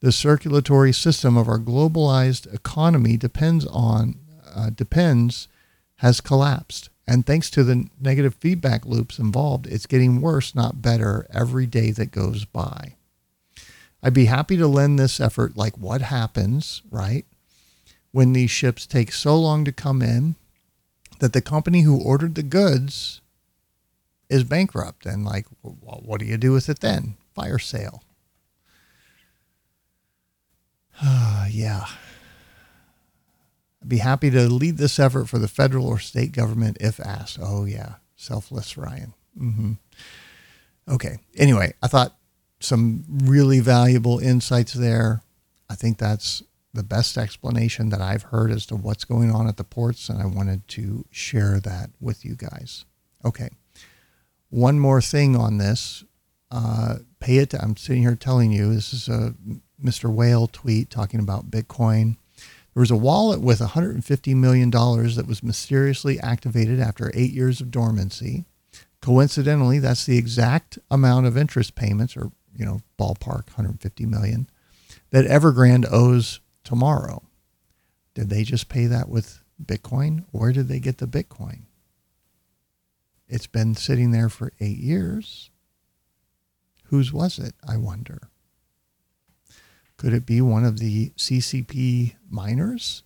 The 0.00 0.12
circulatory 0.12 0.92
system 0.92 1.36
of 1.36 1.48
our 1.48 1.58
globalized 1.58 2.52
economy 2.52 3.16
depends 3.16 3.66
on 3.66 4.16
uh, 4.54 4.70
depends 4.70 5.48
has 5.96 6.20
collapsed. 6.20 6.90
And 7.06 7.24
thanks 7.24 7.48
to 7.50 7.64
the 7.64 7.88
negative 7.98 8.34
feedback 8.34 8.84
loops 8.84 9.18
involved, 9.18 9.66
it's 9.66 9.86
getting 9.86 10.20
worse, 10.20 10.54
not 10.54 10.82
better, 10.82 11.26
every 11.32 11.66
day 11.66 11.90
that 11.92 12.10
goes 12.10 12.44
by. 12.44 12.96
I'd 14.02 14.14
be 14.14 14.26
happy 14.26 14.56
to 14.56 14.66
lend 14.66 14.98
this 14.98 15.20
effort, 15.20 15.56
like 15.56 15.76
what 15.76 16.02
happens, 16.02 16.82
right, 16.90 17.26
when 18.12 18.32
these 18.32 18.50
ships 18.50 18.86
take 18.86 19.12
so 19.12 19.36
long 19.38 19.64
to 19.64 19.72
come 19.72 20.02
in 20.02 20.36
that 21.18 21.32
the 21.32 21.42
company 21.42 21.82
who 21.82 22.02
ordered 22.02 22.36
the 22.36 22.42
goods 22.42 23.20
is 24.30 24.44
bankrupt. 24.44 25.04
And, 25.04 25.24
like, 25.24 25.46
what 25.62 26.20
do 26.20 26.26
you 26.26 26.36
do 26.36 26.52
with 26.52 26.68
it 26.68 26.80
then? 26.80 27.16
Fire 27.34 27.58
sale. 27.58 28.02
Uh 31.00 31.46
yeah. 31.50 31.86
I'd 33.80 33.88
be 33.88 33.98
happy 33.98 34.30
to 34.30 34.48
lead 34.48 34.78
this 34.78 34.98
effort 34.98 35.28
for 35.28 35.38
the 35.38 35.46
federal 35.48 35.86
or 35.86 35.98
state 36.00 36.32
government 36.32 36.76
if 36.80 36.98
asked. 36.98 37.38
Oh, 37.40 37.64
yeah. 37.64 37.94
Selfless 38.16 38.76
Ryan. 38.76 39.14
Mm-hmm. 39.40 39.72
Okay. 40.88 41.18
Anyway, 41.36 41.74
I 41.82 41.86
thought 41.86 42.16
some 42.60 43.04
really 43.08 43.60
valuable 43.60 44.18
insights 44.18 44.72
there. 44.72 45.22
I 45.70 45.74
think 45.74 45.98
that's 45.98 46.42
the 46.74 46.82
best 46.82 47.16
explanation 47.16 47.88
that 47.90 48.00
I've 48.00 48.24
heard 48.24 48.50
as 48.50 48.66
to 48.66 48.76
what's 48.76 49.04
going 49.04 49.30
on 49.30 49.48
at 49.48 49.56
the 49.56 49.64
ports, 49.64 50.08
and 50.08 50.20
I 50.20 50.26
wanted 50.26 50.66
to 50.68 51.04
share 51.10 51.60
that 51.60 51.90
with 52.00 52.24
you 52.24 52.34
guys. 52.34 52.84
Okay. 53.24 53.50
One 54.50 54.78
more 54.78 55.00
thing 55.00 55.36
on 55.36 55.58
this. 55.58 56.04
Uh, 56.50 56.96
pay 57.20 57.38
it. 57.38 57.52
I'm 57.54 57.76
sitting 57.76 58.02
here 58.02 58.14
telling 58.14 58.52
you 58.52 58.72
this 58.72 58.92
is 58.92 59.08
a 59.08 59.34
Mr. 59.82 60.12
Whale 60.12 60.46
tweet 60.46 60.90
talking 60.90 61.20
about 61.20 61.50
Bitcoin. 61.50 62.16
There 62.74 62.80
was 62.80 62.90
a 62.90 62.96
wallet 62.96 63.40
with 63.40 63.60
$150 63.60 64.34
million 64.36 64.70
that 64.70 65.26
was 65.26 65.42
mysteriously 65.42 66.20
activated 66.20 66.80
after 66.80 67.10
eight 67.14 67.32
years 67.32 67.60
of 67.60 67.70
dormancy. 67.70 68.44
Coincidentally, 69.00 69.78
that's 69.78 70.06
the 70.06 70.18
exact 70.18 70.78
amount 70.90 71.26
of 71.26 71.36
interest 71.36 71.74
payments, 71.74 72.16
or 72.16 72.30
you 72.58 72.66
know, 72.66 72.80
ballpark 72.98 73.46
150 73.50 74.04
million, 74.04 74.50
that 75.10 75.24
Evergrande 75.24 75.86
owes 75.90 76.40
tomorrow. 76.64 77.22
Did 78.14 78.28
they 78.28 78.42
just 78.42 78.68
pay 78.68 78.86
that 78.86 79.08
with 79.08 79.42
Bitcoin? 79.64 80.24
Where 80.32 80.52
did 80.52 80.68
they 80.68 80.80
get 80.80 80.98
the 80.98 81.06
Bitcoin? 81.06 81.62
It's 83.28 83.46
been 83.46 83.74
sitting 83.74 84.10
there 84.10 84.28
for 84.28 84.52
eight 84.58 84.78
years. 84.78 85.50
Whose 86.84 87.12
was 87.12 87.38
it, 87.38 87.54
I 87.66 87.76
wonder? 87.76 88.30
Could 89.96 90.12
it 90.12 90.26
be 90.26 90.40
one 90.40 90.64
of 90.64 90.78
the 90.78 91.10
CCP 91.10 92.14
miners 92.28 93.02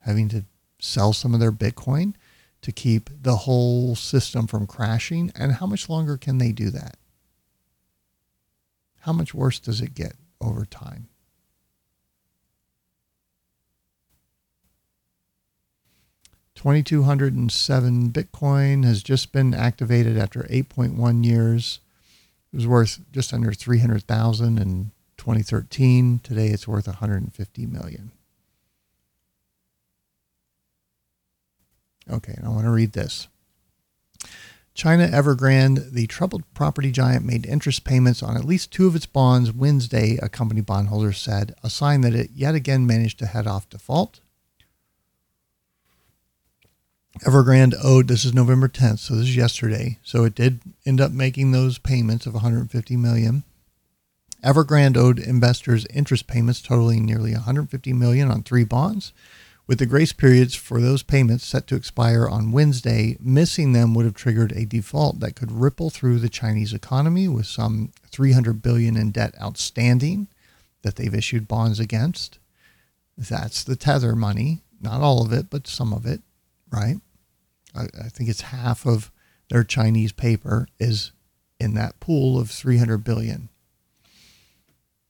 having 0.00 0.28
to 0.30 0.44
sell 0.80 1.12
some 1.12 1.32
of 1.32 1.40
their 1.40 1.52
Bitcoin 1.52 2.14
to 2.62 2.72
keep 2.72 3.08
the 3.22 3.36
whole 3.36 3.94
system 3.94 4.46
from 4.46 4.66
crashing? 4.66 5.32
And 5.34 5.52
how 5.52 5.66
much 5.66 5.88
longer 5.88 6.16
can 6.16 6.38
they 6.38 6.52
do 6.52 6.68
that? 6.70 6.96
How 9.04 9.12
much 9.12 9.34
worse 9.34 9.58
does 9.58 9.82
it 9.82 9.94
get 9.94 10.14
over 10.40 10.64
time? 10.64 11.08
Twenty-two 16.54 17.02
hundred 17.02 17.34
and 17.34 17.52
seven 17.52 18.10
Bitcoin 18.10 18.86
has 18.86 19.02
just 19.02 19.30
been 19.30 19.52
activated 19.52 20.16
after 20.16 20.46
eight 20.48 20.70
point 20.70 20.94
one 20.94 21.22
years. 21.22 21.80
It 22.50 22.56
was 22.56 22.66
worth 22.66 23.00
just 23.12 23.34
under 23.34 23.52
three 23.52 23.80
hundred 23.80 24.04
thousand 24.04 24.58
and 24.58 24.70
in 24.70 24.90
2013. 25.18 26.20
Today 26.22 26.46
it's 26.48 26.66
worth 26.66 26.86
150 26.86 27.66
million. 27.66 28.10
Okay, 32.10 32.38
I 32.42 32.48
want 32.48 32.64
to 32.64 32.70
read 32.70 32.92
this. 32.92 33.28
China 34.74 35.06
Evergrande, 35.06 35.92
the 35.92 36.08
troubled 36.08 36.42
property 36.52 36.90
giant, 36.90 37.24
made 37.24 37.46
interest 37.46 37.84
payments 37.84 38.24
on 38.24 38.36
at 38.36 38.44
least 38.44 38.72
two 38.72 38.88
of 38.88 38.96
its 38.96 39.06
bonds 39.06 39.52
Wednesday, 39.52 40.18
a 40.20 40.28
company 40.28 40.60
bondholder 40.60 41.12
said, 41.12 41.54
a 41.62 41.70
sign 41.70 42.00
that 42.00 42.14
it 42.14 42.30
yet 42.34 42.56
again 42.56 42.84
managed 42.84 43.20
to 43.20 43.26
head 43.26 43.46
off 43.46 43.70
default. 43.70 44.20
Evergrande 47.20 47.74
owed, 47.82 48.08
this 48.08 48.24
is 48.24 48.34
November 48.34 48.66
10th, 48.66 48.98
so 48.98 49.14
this 49.14 49.28
is 49.28 49.36
yesterday. 49.36 49.98
So 50.02 50.24
it 50.24 50.34
did 50.34 50.60
end 50.84 51.00
up 51.00 51.12
making 51.12 51.52
those 51.52 51.78
payments 51.78 52.26
of 52.26 52.34
150 52.34 52.96
million. 52.96 53.44
Evergrande 54.42 54.96
owed 54.96 55.20
investors 55.20 55.86
interest 55.94 56.26
payments 56.26 56.60
totaling 56.60 57.06
nearly 57.06 57.32
150 57.32 57.92
million 57.92 58.28
on 58.32 58.42
three 58.42 58.64
bonds. 58.64 59.12
With 59.66 59.78
the 59.78 59.86
grace 59.86 60.12
periods 60.12 60.54
for 60.54 60.78
those 60.78 61.02
payments 61.02 61.46
set 61.46 61.66
to 61.68 61.74
expire 61.74 62.28
on 62.28 62.52
Wednesday, 62.52 63.16
missing 63.18 63.72
them 63.72 63.94
would 63.94 64.04
have 64.04 64.14
triggered 64.14 64.52
a 64.52 64.66
default 64.66 65.20
that 65.20 65.36
could 65.36 65.50
ripple 65.50 65.88
through 65.88 66.18
the 66.18 66.28
Chinese 66.28 66.74
economy 66.74 67.28
with 67.28 67.46
some 67.46 67.92
300 68.10 68.60
billion 68.60 68.94
in 68.94 69.10
debt 69.10 69.34
outstanding 69.40 70.28
that 70.82 70.96
they've 70.96 71.14
issued 71.14 71.48
bonds 71.48 71.80
against. 71.80 72.38
That's 73.16 73.64
the 73.64 73.76
tether 73.76 74.14
money, 74.14 74.64
not 74.82 75.00
all 75.00 75.24
of 75.24 75.32
it, 75.32 75.48
but 75.48 75.66
some 75.66 75.94
of 75.94 76.04
it, 76.04 76.20
right? 76.70 76.96
I, 77.74 77.84
I 77.84 78.08
think 78.10 78.28
it's 78.28 78.42
half 78.42 78.86
of 78.86 79.10
their 79.48 79.64
Chinese 79.64 80.12
paper 80.12 80.68
is 80.78 81.12
in 81.58 81.72
that 81.74 82.00
pool 82.00 82.38
of 82.38 82.50
300 82.50 82.98
billion 82.98 83.48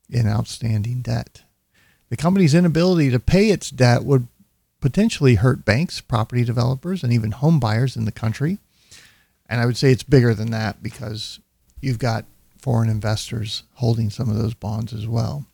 in 0.08 0.28
outstanding 0.28 1.02
debt. 1.02 1.42
The 2.08 2.16
company's 2.16 2.54
inability 2.54 3.10
to 3.10 3.18
pay 3.18 3.48
its 3.48 3.70
debt 3.70 4.04
would 4.04 4.28
potentially 4.84 5.36
hurt 5.36 5.64
banks, 5.64 6.02
property 6.02 6.44
developers, 6.44 7.02
and 7.02 7.10
even 7.10 7.30
home 7.30 7.58
buyers 7.58 7.96
in 7.96 8.04
the 8.04 8.12
country. 8.12 8.58
And 9.48 9.58
I 9.58 9.64
would 9.64 9.78
say 9.78 9.90
it's 9.90 10.02
bigger 10.02 10.34
than 10.34 10.50
that 10.50 10.82
because 10.82 11.40
you've 11.80 11.98
got 11.98 12.26
foreign 12.58 12.90
investors 12.90 13.62
holding 13.76 14.10
some 14.10 14.28
of 14.28 14.36
those 14.36 14.52
bonds 14.52 14.92
as 14.92 15.06
well. 15.06 15.46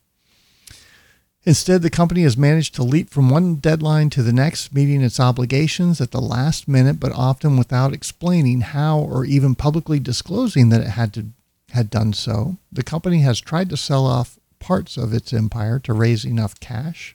Instead, 1.45 1.83
the 1.83 1.91
company 1.91 2.25
has 2.25 2.37
managed 2.37 2.75
to 2.75 2.83
leap 2.83 3.09
from 3.09 3.31
one 3.31 3.55
deadline 3.55 4.11
to 4.11 4.25
the 4.25 4.33
next, 4.33 4.75
meeting 4.75 5.01
its 5.01 5.21
obligations 5.21 6.01
at 6.01 6.11
the 6.11 6.21
last 6.21 6.67
minute, 6.67 6.99
but 6.99 7.13
often 7.13 7.57
without 7.57 7.93
explaining 7.93 8.63
how 8.63 8.99
or 8.99 9.25
even 9.25 9.55
publicly 9.55 10.01
disclosing 10.01 10.71
that 10.71 10.81
it 10.81 10.89
had 10.89 11.15
to 11.15 11.27
had 11.71 11.89
done 11.89 12.13
so. 12.13 12.57
The 12.73 12.83
company 12.83 13.21
has 13.21 13.41
tried 13.41 13.71
to 13.71 13.77
sell 13.77 14.07
off 14.07 14.41
parts 14.59 14.97
of 14.97 15.15
its 15.15 15.33
empire 15.33 15.79
to 15.79 15.93
raise 15.93 16.25
enough 16.25 16.59
cash. 16.59 17.15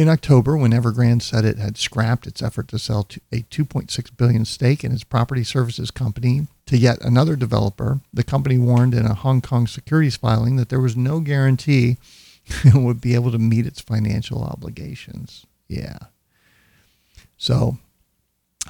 In 0.00 0.08
October, 0.08 0.56
when 0.56 0.70
Evergrande 0.70 1.20
said 1.20 1.44
it 1.44 1.58
had 1.58 1.76
scrapped 1.76 2.26
its 2.26 2.40
effort 2.42 2.68
to 2.68 2.78
sell 2.78 3.06
a 3.30 3.42
2.6 3.42 4.16
billion 4.16 4.46
stake 4.46 4.82
in 4.82 4.92
its 4.92 5.04
property 5.04 5.44
services 5.44 5.90
company 5.90 6.46
to 6.64 6.78
yet 6.78 6.98
another 7.02 7.36
developer, 7.36 8.00
the 8.10 8.24
company 8.24 8.56
warned 8.56 8.94
in 8.94 9.04
a 9.04 9.12
Hong 9.12 9.42
Kong 9.42 9.66
securities 9.66 10.16
filing 10.16 10.56
that 10.56 10.70
there 10.70 10.80
was 10.80 10.96
no 10.96 11.20
guarantee 11.20 11.98
it 12.64 12.76
would 12.76 13.02
be 13.02 13.14
able 13.14 13.30
to 13.30 13.38
meet 13.38 13.66
its 13.66 13.82
financial 13.82 14.42
obligations. 14.42 15.44
Yeah. 15.68 15.98
So 17.36 17.76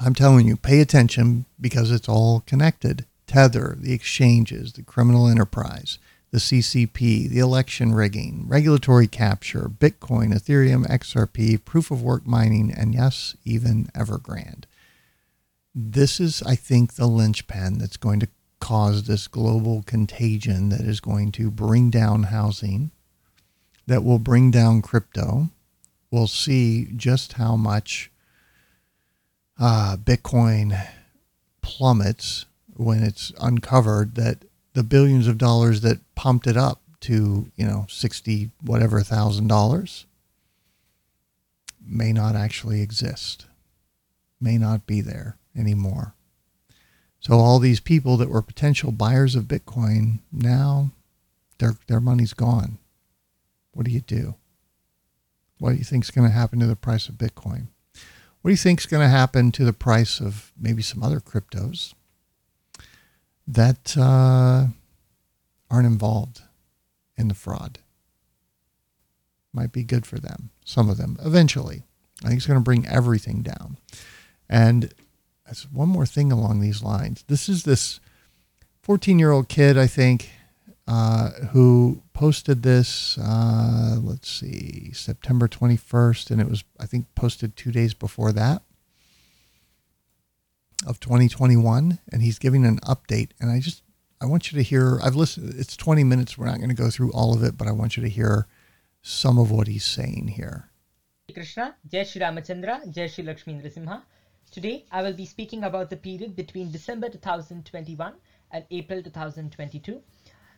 I'm 0.01 0.13
telling 0.13 0.49
you, 0.49 0.57
pay 0.57 0.81
attention 0.81 1.45
because 1.61 1.91
it's 1.91 2.09
all 2.09 2.41
connected. 2.41 3.05
Tether, 3.25 3.77
the 3.79 3.93
exchanges, 3.93 4.73
the 4.73 4.83
criminal 4.83 5.29
enterprise 5.29 5.97
the 6.31 6.37
CCP, 6.37 7.29
the 7.29 7.39
election 7.39 7.93
rigging, 7.93 8.45
regulatory 8.47 9.07
capture, 9.07 9.69
Bitcoin, 9.69 10.33
Ethereum, 10.33 10.87
XRP, 10.87 11.63
proof 11.65 11.91
of 11.91 12.01
work 12.01 12.25
mining, 12.25 12.71
and 12.71 12.93
yes, 12.93 13.35
even 13.43 13.85
Evergrande. 13.93 14.63
This 15.75 16.19
is, 16.19 16.41
I 16.43 16.55
think, 16.55 16.93
the 16.93 17.07
linchpin 17.07 17.77
that's 17.77 17.97
going 17.97 18.21
to 18.21 18.29
cause 18.59 19.03
this 19.03 19.27
global 19.27 19.83
contagion 19.83 20.69
that 20.69 20.81
is 20.81 21.01
going 21.01 21.33
to 21.33 21.51
bring 21.51 21.89
down 21.89 22.23
housing, 22.23 22.91
that 23.87 24.03
will 24.03 24.19
bring 24.19 24.51
down 24.51 24.81
crypto. 24.81 25.49
We'll 26.11 26.27
see 26.27 26.87
just 26.95 27.33
how 27.33 27.57
much 27.57 28.09
uh, 29.59 29.97
Bitcoin 29.97 30.81
plummets 31.61 32.45
when 32.73 33.03
it's 33.03 33.33
uncovered 33.39 34.15
that 34.15 34.45
the 34.73 34.83
billions 34.83 35.27
of 35.27 35.37
dollars 35.37 35.81
that 35.81 35.99
pumped 36.15 36.47
it 36.47 36.57
up 36.57 36.81
to, 37.01 37.51
you 37.55 37.65
know, 37.65 37.85
60 37.89 38.51
whatever 38.61 39.01
thousand 39.01 39.47
dollars 39.47 40.05
may 41.85 42.13
not 42.13 42.35
actually 42.35 42.81
exist, 42.81 43.47
may 44.39 44.57
not 44.57 44.85
be 44.85 45.01
there 45.01 45.37
anymore. 45.55 46.13
So 47.19 47.33
all 47.33 47.59
these 47.59 47.79
people 47.79 48.17
that 48.17 48.29
were 48.29 48.41
potential 48.41 48.91
buyers 48.91 49.35
of 49.35 49.45
Bitcoin 49.45 50.19
now 50.31 50.91
their 51.61 51.75
their 51.87 52.01
money's 52.01 52.33
gone. 52.33 52.79
What 53.71 53.85
do 53.85 53.91
you 53.91 54.01
do? 54.01 54.35
What 55.59 55.71
do 55.71 55.77
you 55.77 55.83
think 55.83 56.03
is 56.03 56.11
going 56.11 56.27
to 56.27 56.33
happen 56.33 56.59
to 56.59 56.65
the 56.65 56.75
price 56.75 57.07
of 57.07 57.15
Bitcoin? 57.15 57.67
What 58.41 58.49
do 58.49 58.51
you 58.51 58.57
think 58.57 58.79
is 58.79 58.87
going 58.87 59.03
to 59.03 59.09
happen 59.09 59.51
to 59.53 59.63
the 59.63 59.71
price 59.71 60.19
of 60.19 60.51
maybe 60.59 60.81
some 60.81 61.03
other 61.03 61.19
cryptos? 61.19 61.93
That 63.47 63.97
uh, 63.97 64.67
aren't 65.69 65.87
involved 65.87 66.41
in 67.17 67.27
the 67.27 67.33
fraud. 67.33 67.79
Might 69.53 69.71
be 69.71 69.83
good 69.83 70.05
for 70.05 70.17
them, 70.17 70.49
some 70.63 70.89
of 70.89 70.97
them, 70.97 71.17
eventually. 71.23 71.83
I 72.23 72.27
think 72.27 72.37
it's 72.37 72.47
going 72.47 72.59
to 72.59 72.63
bring 72.63 72.87
everything 72.87 73.41
down. 73.41 73.77
And 74.49 74.93
as 75.49 75.67
one 75.71 75.89
more 75.89 76.05
thing 76.05 76.31
along 76.31 76.61
these 76.61 76.81
lines. 76.81 77.25
This 77.27 77.49
is 77.49 77.63
this 77.63 77.99
14 78.83 79.19
year 79.19 79.31
old 79.31 79.49
kid, 79.49 79.77
I 79.77 79.87
think, 79.87 80.29
uh, 80.87 81.31
who 81.51 82.01
posted 82.13 82.63
this, 82.63 83.17
uh, 83.17 83.97
let's 84.01 84.29
see, 84.29 84.91
September 84.93 85.47
21st, 85.47 86.31
and 86.31 86.41
it 86.41 86.49
was, 86.49 86.63
I 86.79 86.85
think, 86.85 87.05
posted 87.15 87.55
two 87.55 87.71
days 87.71 87.93
before 87.93 88.31
that 88.31 88.63
of 90.85 90.99
2021. 90.99 91.99
And 92.11 92.21
he's 92.21 92.39
giving 92.39 92.65
an 92.65 92.79
update. 92.79 93.31
And 93.39 93.51
I 93.51 93.59
just, 93.59 93.83
I 94.21 94.25
want 94.25 94.51
you 94.51 94.57
to 94.57 94.63
hear, 94.63 94.99
I've 95.03 95.15
listened, 95.15 95.53
it's 95.57 95.77
20 95.77 96.03
minutes. 96.03 96.37
We're 96.37 96.45
not 96.45 96.57
going 96.57 96.69
to 96.69 96.75
go 96.75 96.89
through 96.89 97.11
all 97.11 97.33
of 97.33 97.43
it, 97.43 97.57
but 97.57 97.67
I 97.67 97.71
want 97.71 97.97
you 97.97 98.03
to 98.03 98.09
hear 98.09 98.47
some 99.01 99.37
of 99.37 99.51
what 99.51 99.67
he's 99.67 99.85
saying 99.85 100.29
here. 100.29 100.69
Krishna, 101.33 101.75
Jai 101.87 102.03
Shri 102.03 102.21
Ramachandra, 102.21 102.93
Jai 102.93 103.07
Shri 103.07 103.23
Lakshmi. 103.23 103.61
Today, 104.51 104.85
I 104.91 105.01
will 105.01 105.13
be 105.13 105.25
speaking 105.25 105.63
about 105.63 105.89
the 105.89 105.95
period 105.95 106.35
between 106.35 106.71
December 106.71 107.09
2021 107.09 108.13
and 108.51 108.65
April 108.69 109.01
2022. 109.01 110.01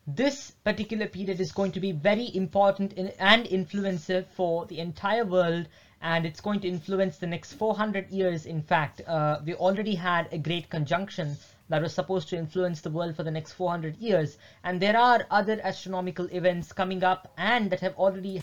This 0.08 0.52
particular 0.64 1.08
period 1.08 1.40
is 1.40 1.52
going 1.52 1.72
to 1.74 1.80
be 1.80 1.92
very 1.92 2.36
important 2.36 2.94
in, 2.94 3.10
and 3.20 3.46
influencer 3.46 4.26
for 4.26 4.66
the 4.66 4.80
entire 4.80 5.24
world 5.24 5.68
and 6.04 6.26
it's 6.26 6.42
going 6.42 6.60
to 6.60 6.68
influence 6.68 7.18
the 7.18 7.26
next 7.26 7.54
400 7.54 8.12
years. 8.12 8.46
In 8.46 8.62
fact, 8.62 9.02
uh, 9.08 9.40
we 9.46 9.56
already 9.56 9.96
had 9.96 10.28
a 10.32 10.38
great 10.38 10.70
conjunction 10.70 11.38
that 11.70 11.82
was 11.82 11.94
supposed 11.94 12.28
to 12.30 12.38
influence 12.38 12.82
the 12.82 12.90
world 12.92 13.16
for 13.16 13.24
the 13.24 13.32
next 13.32 13.54
400 13.54 13.98
years. 13.98 14.38
And 14.66 14.82
there 14.82 14.98
are 14.98 15.26
other 15.32 15.60
astronomical 15.64 16.26
events 16.26 16.74
coming 16.74 17.04
up 17.04 17.32
and 17.38 17.72
that 17.72 17.80
have 17.80 17.96
already. 17.96 18.42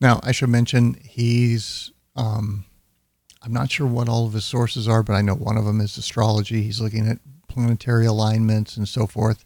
Now, 0.00 0.18
I 0.22 0.32
should 0.32 0.48
mention 0.48 0.94
he's 1.04 1.92
um, 2.16 2.64
I'm 3.42 3.52
not 3.52 3.70
sure 3.70 3.86
what 3.86 4.08
all 4.08 4.26
of 4.26 4.32
his 4.32 4.46
sources 4.46 4.88
are, 4.88 5.02
but 5.02 5.12
I 5.12 5.20
know 5.20 5.34
one 5.34 5.56
of 5.56 5.66
them 5.66 5.80
is 5.80 5.96
astrology. 5.98 6.62
He's 6.62 6.80
looking 6.80 7.06
at 7.06 7.18
planetary 7.48 8.06
alignments 8.06 8.76
and 8.76 8.88
so 8.88 9.06
forth. 9.06 9.44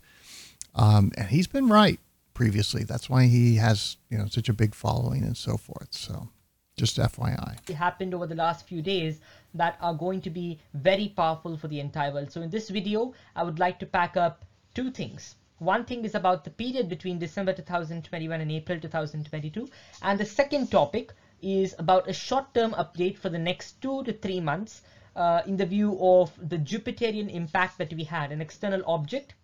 Um, 0.75 1.13
and 1.17 1.29
he's 1.29 1.47
been 1.47 1.69
right 1.69 2.01
previously. 2.35 2.85
That's 2.85 3.11
why 3.11 3.25
he 3.25 3.57
has, 3.57 3.97
you 4.09 4.17
know, 4.17 4.27
such 4.27 4.49
a 4.49 4.55
big 4.55 4.75
following 4.75 5.23
and 5.23 5.37
so 5.37 5.57
forth. 5.57 5.89
So 5.91 6.31
just 6.77 6.97
FYI. 6.97 7.59
It 7.69 7.75
happened 7.75 8.15
over 8.15 8.27
the 8.27 8.35
last 8.35 8.67
few 8.67 8.83
days 8.83 9.21
that 9.55 9.77
are 9.81 9.95
going 9.95 10.21
to 10.23 10.31
be 10.31 10.59
very 10.75 11.09
powerful 11.09 11.57
for 11.57 11.69
the 11.69 11.81
entire 11.81 12.13
world. 12.13 12.33
So 12.33 12.41
in 12.41 12.51
this 12.51 12.71
video, 12.71 13.13
I 13.37 13.43
would 13.43 13.59
like 13.59 13.79
to 13.81 13.87
pack 13.87 14.17
up 14.17 14.45
two 14.75 14.91
things. 14.91 15.37
One 15.59 15.85
thing 15.85 16.05
is 16.05 16.15
about 16.15 16.45
the 16.45 16.51
period 16.51 16.89
between 16.89 17.19
December 17.19 17.53
2021 17.53 18.41
and 18.41 18.51
April 18.51 18.81
2022. 18.81 19.69
And 20.01 20.19
the 20.19 20.25
second 20.25 20.71
topic 20.71 21.13
is 21.43 21.75
about 21.79 22.09
a 22.09 22.13
short-term 22.13 22.73
update 22.73 23.19
for 23.19 23.29
the 23.29 23.39
next 23.39 23.81
two 23.83 24.03
to 24.05 24.13
three 24.13 24.41
months 24.41 24.83
uh, 25.15 25.43
in 25.47 25.57
the 25.57 25.67
view 25.67 25.99
of 26.01 26.33
the 26.49 26.59
Jupiterian 26.59 27.33
impact 27.33 27.79
that 27.79 27.93
we 27.93 28.05
had. 28.05 28.33
An 28.33 28.41
external 28.41 28.83
object 28.87 29.35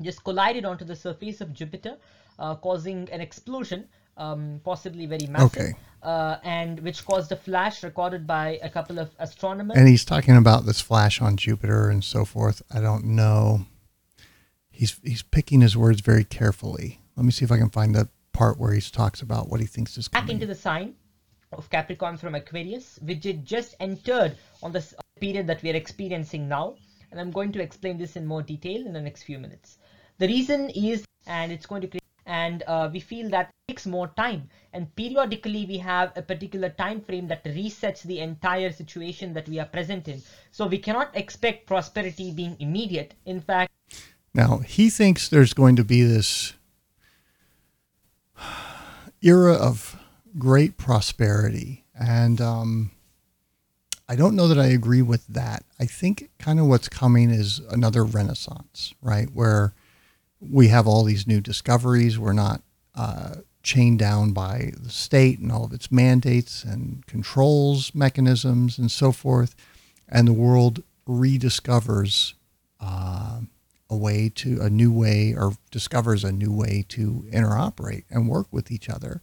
just 0.00 0.24
collided 0.24 0.64
onto 0.64 0.84
the 0.84 0.96
surface 0.96 1.40
of 1.40 1.52
Jupiter, 1.52 1.96
uh, 2.38 2.54
causing 2.56 3.08
an 3.10 3.20
explosion, 3.20 3.88
um, 4.16 4.60
possibly 4.64 5.06
very 5.06 5.26
massive, 5.26 5.60
okay. 5.60 5.72
uh, 6.02 6.36
and 6.44 6.80
which 6.80 7.04
caused 7.04 7.32
a 7.32 7.36
flash 7.36 7.82
recorded 7.82 8.26
by 8.26 8.58
a 8.62 8.68
couple 8.68 8.98
of 8.98 9.10
astronomers. 9.18 9.76
And 9.76 9.88
he's 9.88 10.04
talking 10.04 10.36
about 10.36 10.66
this 10.66 10.80
flash 10.80 11.20
on 11.20 11.36
Jupiter 11.36 11.88
and 11.88 12.04
so 12.04 12.24
forth. 12.24 12.62
I 12.72 12.80
don't 12.80 13.04
know. 13.04 13.66
He's 14.70 14.98
he's 15.02 15.22
picking 15.22 15.60
his 15.60 15.76
words 15.76 16.00
very 16.00 16.24
carefully. 16.24 17.00
Let 17.16 17.24
me 17.24 17.32
see 17.32 17.44
if 17.44 17.52
I 17.52 17.58
can 17.58 17.70
find 17.70 17.94
the 17.94 18.08
part 18.32 18.58
where 18.58 18.72
he 18.72 18.80
talks 18.80 19.20
about 19.20 19.48
what 19.48 19.60
he 19.60 19.66
thinks 19.66 19.96
is 19.98 20.08
coming. 20.08 20.26
Back 20.26 20.34
into 20.34 20.46
the 20.46 20.54
sign 20.54 20.94
of 21.52 21.68
Capricorn 21.68 22.16
from 22.16 22.34
Aquarius, 22.34 22.98
which 23.02 23.26
it 23.26 23.44
just 23.44 23.74
entered 23.80 24.36
on 24.62 24.72
the 24.72 24.82
period 25.20 25.46
that 25.46 25.62
we 25.62 25.70
are 25.70 25.76
experiencing 25.76 26.48
now. 26.48 26.76
And 27.10 27.20
I'm 27.20 27.30
going 27.30 27.52
to 27.52 27.60
explain 27.62 27.98
this 27.98 28.16
in 28.16 28.26
more 28.26 28.42
detail 28.42 28.86
in 28.86 28.94
the 28.94 29.00
next 29.00 29.24
few 29.24 29.38
minutes. 29.38 29.76
The 30.18 30.26
reason 30.26 30.70
is, 30.70 31.04
and 31.26 31.52
it's 31.52 31.66
going 31.66 31.82
to 31.82 31.88
create, 31.88 32.01
and 32.26 32.62
uh, 32.66 32.88
we 32.92 33.00
feel 33.00 33.28
that 33.30 33.50
takes 33.68 33.86
more 33.86 34.08
time. 34.16 34.48
And 34.72 34.94
periodically, 34.96 35.66
we 35.66 35.78
have 35.78 36.12
a 36.16 36.22
particular 36.22 36.70
time 36.70 37.00
frame 37.00 37.28
that 37.28 37.44
resets 37.44 38.02
the 38.02 38.20
entire 38.20 38.72
situation 38.72 39.32
that 39.34 39.48
we 39.48 39.58
are 39.58 39.66
present 39.66 40.08
in. 40.08 40.22
So 40.50 40.66
we 40.66 40.78
cannot 40.78 41.16
expect 41.16 41.66
prosperity 41.66 42.32
being 42.32 42.56
immediate. 42.60 43.14
In 43.26 43.40
fact, 43.40 43.72
now 44.34 44.58
he 44.58 44.88
thinks 44.88 45.28
there's 45.28 45.52
going 45.52 45.76
to 45.76 45.84
be 45.84 46.02
this 46.02 46.54
era 49.22 49.54
of 49.54 49.96
great 50.38 50.76
prosperity. 50.76 51.84
And 51.94 52.40
um, 52.40 52.90
I 54.08 54.16
don't 54.16 54.36
know 54.36 54.48
that 54.48 54.58
I 54.58 54.66
agree 54.66 55.02
with 55.02 55.26
that. 55.28 55.64
I 55.78 55.86
think 55.86 56.30
kind 56.38 56.58
of 56.58 56.66
what's 56.66 56.88
coming 56.88 57.30
is 57.30 57.60
another 57.70 58.04
renaissance, 58.04 58.94
right? 59.02 59.28
Where 59.32 59.74
we 60.50 60.68
have 60.68 60.86
all 60.86 61.04
these 61.04 61.26
new 61.26 61.40
discoveries. 61.40 62.18
We're 62.18 62.32
not 62.32 62.62
uh, 62.94 63.36
chained 63.62 63.98
down 63.98 64.32
by 64.32 64.72
the 64.78 64.90
state 64.90 65.38
and 65.38 65.52
all 65.52 65.64
of 65.64 65.72
its 65.72 65.90
mandates 65.92 66.64
and 66.64 67.06
controls 67.06 67.94
mechanisms 67.94 68.78
and 68.78 68.90
so 68.90 69.12
forth. 69.12 69.54
And 70.08 70.26
the 70.26 70.32
world 70.32 70.82
rediscovers 71.08 72.34
uh, 72.80 73.40
a 73.88 73.96
way 73.96 74.30
to, 74.34 74.60
a 74.60 74.68
new 74.68 74.92
way, 74.92 75.34
or 75.36 75.52
discovers 75.70 76.24
a 76.24 76.32
new 76.32 76.52
way 76.52 76.84
to 76.88 77.24
interoperate 77.30 78.04
and 78.10 78.28
work 78.28 78.46
with 78.50 78.70
each 78.70 78.88
other 78.88 79.22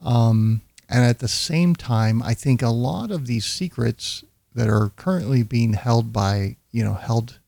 um, 0.00 0.62
and 0.88 1.04
at 1.04 1.18
the 1.18 1.28
same 1.28 1.74
time, 1.74 2.22
I 2.22 2.34
think 2.34 2.62
a 2.62 2.70
lot 2.70 3.10
of 3.10 3.26
these 3.26 3.46
secrets 3.46 4.24
that 4.54 4.68
are 4.68 4.90
currently 4.96 5.42
being 5.42 5.74
held 5.74 6.12
by, 6.12 6.56
you 6.72 6.82
know, 6.82 6.94
held 6.94 7.38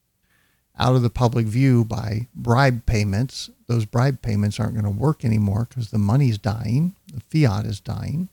out 0.82 0.96
of 0.96 1.02
the 1.02 1.10
public 1.10 1.46
view 1.46 1.84
by 1.84 2.26
bribe 2.34 2.86
payments, 2.86 3.48
those 3.68 3.84
bribe 3.84 4.20
payments 4.20 4.58
aren't 4.58 4.74
going 4.74 4.84
to 4.84 4.90
work 4.90 5.24
anymore 5.24 5.68
because 5.68 5.92
the 5.92 5.98
money's 5.98 6.38
dying, 6.38 6.96
the 7.14 7.20
fiat 7.20 7.64
is 7.64 7.78
dying. 7.78 8.28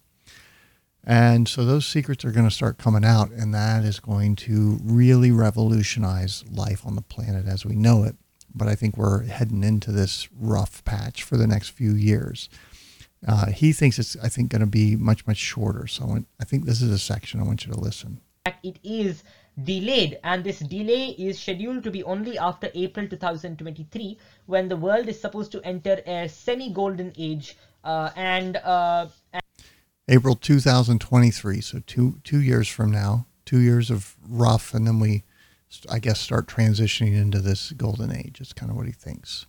And 1.03 1.47
so 1.47 1.63
those 1.63 1.85
secrets 1.85 2.25
are 2.25 2.31
going 2.31 2.49
to 2.49 2.53
start 2.53 2.79
coming 2.79 3.05
out, 3.05 3.29
and 3.29 3.53
that 3.53 3.83
is 3.85 3.99
going 3.99 4.35
to 4.38 4.79
really 4.83 5.29
revolutionize 5.29 6.43
life 6.51 6.88
on 6.88 6.95
the 6.95 7.03
planet 7.03 7.45
as 7.45 7.65
we 7.65 7.75
know 7.75 8.03
it. 8.03 8.15
But 8.53 8.67
I 8.67 8.73
think 8.73 8.97
we're 8.97 9.25
heading 9.25 9.63
into 9.63 9.91
this 9.91 10.27
rough 10.35 10.83
patch 10.85 11.21
for 11.21 11.38
the 11.38 11.47
next 11.47 11.69
few 11.69 11.93
years. 11.93 12.49
Uh, 13.27 13.51
he 13.51 13.73
thinks 13.73 13.99
it's, 13.99 14.17
I 14.23 14.27
think, 14.27 14.49
going 14.49 14.62
to 14.62 14.65
be 14.65 14.95
much, 14.95 15.27
much 15.27 15.38
shorter. 15.38 15.85
So 15.85 16.03
I, 16.03 16.07
want, 16.07 16.27
I 16.41 16.45
think 16.45 16.65
this 16.65 16.81
is 16.81 16.89
a 16.89 16.97
section 16.97 17.39
I 17.39 17.43
want 17.43 17.65
you 17.67 17.71
to 17.71 17.79
listen. 17.79 18.21
It 18.63 18.79
is 18.83 19.23
delayed. 19.63 20.19
And 20.24 20.43
this 20.43 20.60
delay 20.60 21.15
is 21.17 21.39
scheduled 21.39 21.84
to 21.84 21.91
be 21.91 22.04
only 22.04 22.38
after 22.38 22.69
April 22.74 23.08
2023 23.08 24.17
when 24.45 24.69
the 24.69 24.78
world 24.78 25.08
is 25.08 25.19
supposed 25.19 25.52
to 25.54 25.62
enter 25.63 26.02
a 26.06 26.28
semi-golden 26.28 27.13
age 27.17 27.58
uh, 27.84 28.10
and, 28.15 28.58
uh, 28.58 29.08
and 29.34 29.43
April 30.08 30.36
2023 30.36 31.62
so 31.62 31.82
two 31.86 32.19
two 32.24 32.41
years 32.41 32.67
from 32.67 32.91
now 32.91 33.28
two 33.45 33.60
years 33.60 33.91
of 33.91 34.15
rough 34.28 34.74
and 34.74 34.88
then 34.88 35.00
we 35.00 35.24
I 35.89 36.00
guess 36.00 36.19
start 36.19 36.48
transitioning 36.48 37.15
into 37.15 37.39
this 37.39 37.72
golden 37.74 38.12
age 38.12 38.41
it's 38.41 38.52
kind 38.52 38.72
of 38.72 38.76
what 38.76 38.88
he 38.88 38.91
thinks. 38.91 39.45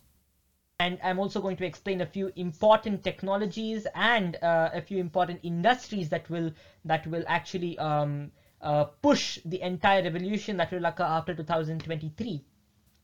And 0.79 0.97
I'm 1.03 1.19
also 1.19 1.41
going 1.41 1.57
to 1.57 1.65
explain 1.65 2.01
a 2.01 2.07
few 2.07 2.31
important 2.35 3.03
technologies 3.03 3.85
and 3.93 4.35
uh, 4.41 4.69
a 4.73 4.81
few 4.81 4.97
important 4.97 5.39
industries 5.43 6.09
that 6.09 6.27
will 6.27 6.51
that 6.85 7.05
will 7.05 7.23
actually 7.27 7.77
um, 7.77 8.31
uh, 8.61 8.85
push 8.85 9.39
the 9.45 9.61
entire 9.61 10.03
revolution 10.03 10.57
that 10.57 10.71
will 10.71 10.85
occur 10.85 11.03
after 11.03 11.33
2023. 11.33 12.43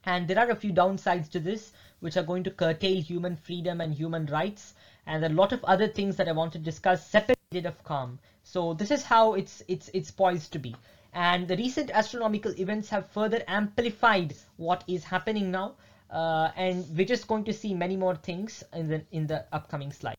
And 0.05 0.27
there 0.27 0.39
are 0.39 0.49
a 0.49 0.55
few 0.55 0.71
downsides 0.71 1.29
to 1.31 1.39
this, 1.39 1.73
which 1.99 2.15
are 2.17 2.23
going 2.23 2.43
to 2.43 2.51
curtail 2.51 3.01
human 3.01 3.35
freedom 3.35 3.81
and 3.81 3.93
human 3.93 4.25
rights, 4.27 4.73
and 5.05 5.25
a 5.25 5.29
lot 5.29 5.51
of 5.51 5.63
other 5.65 5.87
things 5.87 6.15
that 6.15 6.29
I 6.29 6.31
want 6.31 6.53
to 6.53 6.59
discuss 6.59 7.05
separated 7.05 7.65
of 7.65 7.83
calm. 7.83 8.19
So 8.43 8.73
this 8.73 8.91
is 8.91 9.03
how 9.03 9.33
it's 9.33 9.61
it's 9.67 9.89
it's 9.93 10.11
poised 10.11 10.53
to 10.53 10.59
be. 10.59 10.75
And 11.13 11.47
the 11.47 11.57
recent 11.57 11.89
astronomical 11.91 12.51
events 12.59 12.89
have 12.89 13.09
further 13.09 13.43
amplified 13.47 14.35
what 14.57 14.83
is 14.87 15.03
happening 15.03 15.51
now 15.51 15.75
uh, 16.09 16.51
and 16.55 16.85
we're 16.95 17.05
just 17.05 17.27
going 17.27 17.43
to 17.45 17.53
see 17.53 17.73
many 17.73 17.97
more 17.97 18.15
things 18.15 18.63
in 18.73 18.87
the 18.87 19.01
in 19.11 19.27
the 19.27 19.45
upcoming 19.51 19.91
slides. 19.91 20.17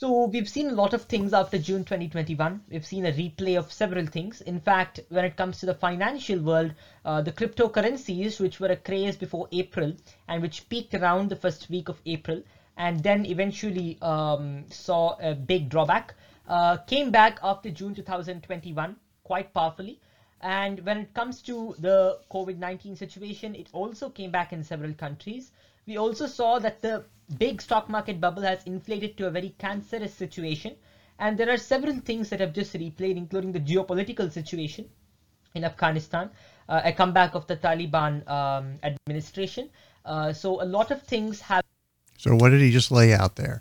So 0.00 0.24
we've 0.24 0.48
seen 0.48 0.70
a 0.70 0.72
lot 0.72 0.94
of 0.94 1.02
things 1.02 1.34
after 1.34 1.58
June 1.58 1.84
2021. 1.84 2.62
We've 2.70 2.86
seen 2.86 3.04
a 3.04 3.12
replay 3.12 3.58
of 3.58 3.70
several 3.70 4.06
things. 4.06 4.40
In 4.40 4.58
fact, 4.58 5.00
when 5.10 5.26
it 5.26 5.36
comes 5.36 5.60
to 5.60 5.66
the 5.66 5.74
financial 5.74 6.40
world, 6.40 6.72
uh, 7.04 7.20
the 7.20 7.30
cryptocurrencies, 7.30 8.40
which 8.40 8.60
were 8.60 8.68
a 8.68 8.76
craze 8.76 9.14
before 9.14 9.46
April 9.52 9.94
and 10.26 10.40
which 10.40 10.66
peaked 10.70 10.94
around 10.94 11.28
the 11.28 11.36
first 11.36 11.68
week 11.68 11.90
of 11.90 12.00
April 12.06 12.42
and 12.78 13.02
then 13.02 13.26
eventually 13.26 13.98
um, 14.00 14.64
saw 14.70 15.16
a 15.20 15.34
big 15.34 15.68
drawback, 15.68 16.14
uh, 16.48 16.78
came 16.78 17.10
back 17.10 17.38
after 17.42 17.68
June 17.68 17.94
2021 17.94 18.96
quite 19.22 19.52
powerfully 19.52 19.98
and 20.40 20.80
when 20.86 20.96
it 20.96 21.12
comes 21.12 21.42
to 21.42 21.74
the 21.78 22.16
COVID-19 22.30 22.96
situation, 22.96 23.54
it 23.54 23.68
also 23.72 24.08
came 24.08 24.30
back 24.30 24.52
in 24.52 24.64
several 24.64 24.94
countries. 24.94 25.52
We 25.90 25.98
also 25.98 26.28
saw 26.28 26.60
that 26.60 26.82
the 26.82 27.02
big 27.36 27.60
stock 27.60 27.88
market 27.88 28.20
bubble 28.20 28.42
has 28.42 28.62
inflated 28.62 29.16
to 29.16 29.26
a 29.26 29.30
very 29.32 29.56
cancerous 29.58 30.14
situation. 30.14 30.76
And 31.18 31.36
there 31.36 31.50
are 31.50 31.56
several 31.56 31.96
things 31.98 32.30
that 32.30 32.38
have 32.38 32.52
just 32.52 32.74
replayed, 32.74 33.16
including 33.16 33.50
the 33.50 33.58
geopolitical 33.58 34.30
situation 34.30 34.88
in 35.56 35.64
Afghanistan, 35.64 36.30
uh, 36.68 36.82
a 36.84 36.92
comeback 36.92 37.34
of 37.34 37.48
the 37.48 37.56
Taliban 37.56 38.24
um, 38.30 38.78
administration. 38.84 39.68
Uh, 40.04 40.32
so 40.32 40.62
a 40.62 40.68
lot 40.76 40.92
of 40.92 41.02
things 41.02 41.40
have. 41.40 41.64
So 42.18 42.36
what 42.36 42.50
did 42.50 42.60
he 42.60 42.70
just 42.70 42.92
lay 42.92 43.12
out 43.12 43.34
there? 43.34 43.60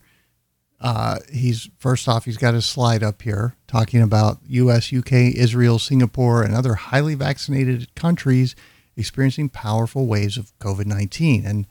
Uh, 0.79 1.17
he's 1.31 1.67
first 1.79 2.07
off, 2.07 2.25
he's 2.25 2.37
got 2.37 2.53
his 2.53 2.67
slide 2.67 3.01
up 3.01 3.23
here 3.23 3.55
talking 3.65 4.03
about 4.03 4.37
U.S., 4.45 4.91
U.K., 4.91 5.33
Israel, 5.35 5.79
Singapore, 5.79 6.43
and 6.43 6.53
other 6.53 6.75
highly 6.75 7.15
vaccinated 7.15 7.95
countries 7.95 8.55
experiencing 8.95 9.49
powerful 9.49 10.05
waves 10.05 10.37
of 10.37 10.53
COVID 10.59 10.85
nineteen, 10.85 11.43
and 11.43 11.65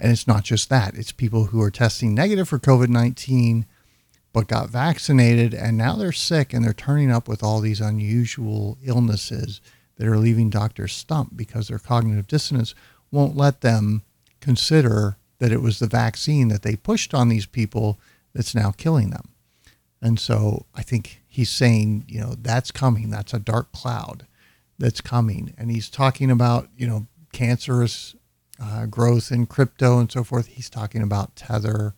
and 0.00 0.10
it's 0.10 0.26
not 0.26 0.42
just 0.42 0.68
that; 0.70 0.94
it's 0.94 1.12
people 1.12 1.46
who 1.46 1.60
are 1.62 1.70
testing 1.70 2.14
negative 2.14 2.48
for 2.48 2.58
COVID 2.58 2.88
nineteen, 2.88 3.66
but 4.32 4.48
got 4.48 4.70
vaccinated, 4.70 5.54
and 5.54 5.76
now 5.76 5.94
they're 5.94 6.12
sick 6.12 6.52
and 6.52 6.64
they're 6.64 6.72
turning 6.72 7.10
up 7.10 7.28
with 7.28 7.42
all 7.42 7.60
these 7.60 7.80
unusual 7.80 8.78
illnesses 8.82 9.60
that 9.96 10.08
are 10.08 10.16
leaving 10.16 10.48
doctors 10.50 10.92
stumped 10.94 11.36
because 11.36 11.68
their 11.68 11.78
cognitive 11.78 12.26
dissonance 12.26 12.74
won't 13.10 13.36
let 13.36 13.60
them 13.60 14.02
consider 14.40 15.16
that 15.38 15.52
it 15.52 15.60
was 15.60 15.78
the 15.78 15.86
vaccine 15.86 16.48
that 16.48 16.62
they 16.62 16.76
pushed 16.76 17.12
on 17.12 17.28
these 17.28 17.46
people 17.46 17.98
that's 18.34 18.54
now 18.54 18.70
killing 18.70 19.10
them. 19.10 19.28
And 20.00 20.18
so 20.18 20.66
I 20.74 20.82
think 20.82 21.20
he's 21.26 21.50
saying, 21.50 22.04
you 22.08 22.20
know, 22.20 22.34
that's 22.40 22.70
coming. 22.70 23.10
That's 23.10 23.34
a 23.34 23.38
dark 23.38 23.72
cloud 23.72 24.26
that's 24.78 25.00
coming. 25.00 25.52
And 25.58 25.70
he's 25.70 25.90
talking 25.90 26.30
about, 26.30 26.68
you 26.76 26.86
know, 26.86 27.06
cancerous 27.32 28.14
uh, 28.60 28.86
growth 28.86 29.32
in 29.32 29.46
crypto 29.46 29.98
and 29.98 30.10
so 30.10 30.22
forth. 30.22 30.46
He's 30.46 30.70
talking 30.70 31.02
about 31.02 31.34
Tether, 31.36 31.94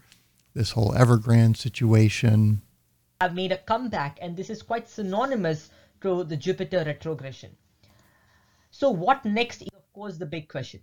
this 0.54 0.70
whole 0.70 0.92
Evergrande 0.92 1.56
situation. 1.56 2.62
Have 3.20 3.34
made 3.34 3.52
a 3.52 3.58
comeback, 3.58 4.18
and 4.20 4.36
this 4.36 4.50
is 4.50 4.62
quite 4.62 4.88
synonymous 4.88 5.70
to 6.00 6.24
the 6.24 6.36
Jupiter 6.36 6.84
retrogression. 6.84 7.56
So, 8.70 8.90
what 8.90 9.24
next 9.24 9.62
is, 9.62 9.68
of 9.74 9.92
course, 9.92 10.16
the 10.16 10.26
big 10.26 10.48
question. 10.48 10.82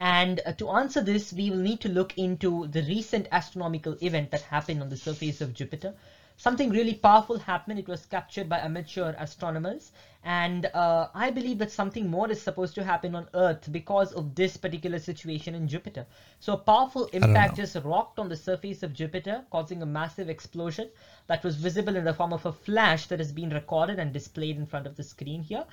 And 0.00 0.40
uh, 0.46 0.52
to 0.52 0.70
answer 0.70 1.00
this, 1.00 1.32
we 1.32 1.50
will 1.50 1.58
need 1.58 1.80
to 1.80 1.88
look 1.88 2.16
into 2.16 2.68
the 2.68 2.82
recent 2.82 3.26
astronomical 3.32 3.96
event 4.00 4.30
that 4.30 4.42
happened 4.42 4.80
on 4.80 4.88
the 4.88 4.96
surface 4.96 5.40
of 5.40 5.54
Jupiter. 5.54 5.94
Something 6.36 6.70
really 6.70 6.94
powerful 6.94 7.38
happened. 7.38 7.80
It 7.80 7.88
was 7.88 8.06
captured 8.06 8.48
by 8.48 8.60
amateur 8.60 9.14
astronomers. 9.18 9.90
And 10.24 10.66
uh, 10.74 11.08
I 11.14 11.30
believe 11.30 11.58
that 11.58 11.70
something 11.70 12.10
more 12.10 12.30
is 12.30 12.40
supposed 12.42 12.74
to 12.74 12.84
happen 12.84 13.14
on 13.14 13.28
Earth 13.34 13.70
because 13.72 14.12
of 14.12 14.34
this 14.34 14.56
particular 14.56 14.98
situation 14.98 15.54
in 15.54 15.68
Jupiter. 15.68 16.06
So 16.40 16.52
a 16.52 16.56
powerful 16.56 17.06
impact 17.12 17.56
just 17.56 17.76
rocked 17.76 18.18
on 18.18 18.28
the 18.28 18.36
surface 18.36 18.82
of 18.82 18.92
Jupiter, 18.92 19.44
causing 19.50 19.80
a 19.82 19.86
massive 19.86 20.28
explosion 20.28 20.90
that 21.28 21.44
was 21.44 21.56
visible 21.56 21.96
in 21.96 22.04
the 22.04 22.12
form 22.12 22.32
of 22.32 22.44
a 22.46 22.52
flash 22.52 23.06
that 23.06 23.20
has 23.20 23.32
been 23.32 23.50
recorded 23.50 23.98
and 23.98 24.12
displayed 24.12 24.56
in 24.56 24.66
front 24.66 24.86
of 24.86 24.96
the 24.96 25.02
screen 25.02 25.42
here. 25.42 25.64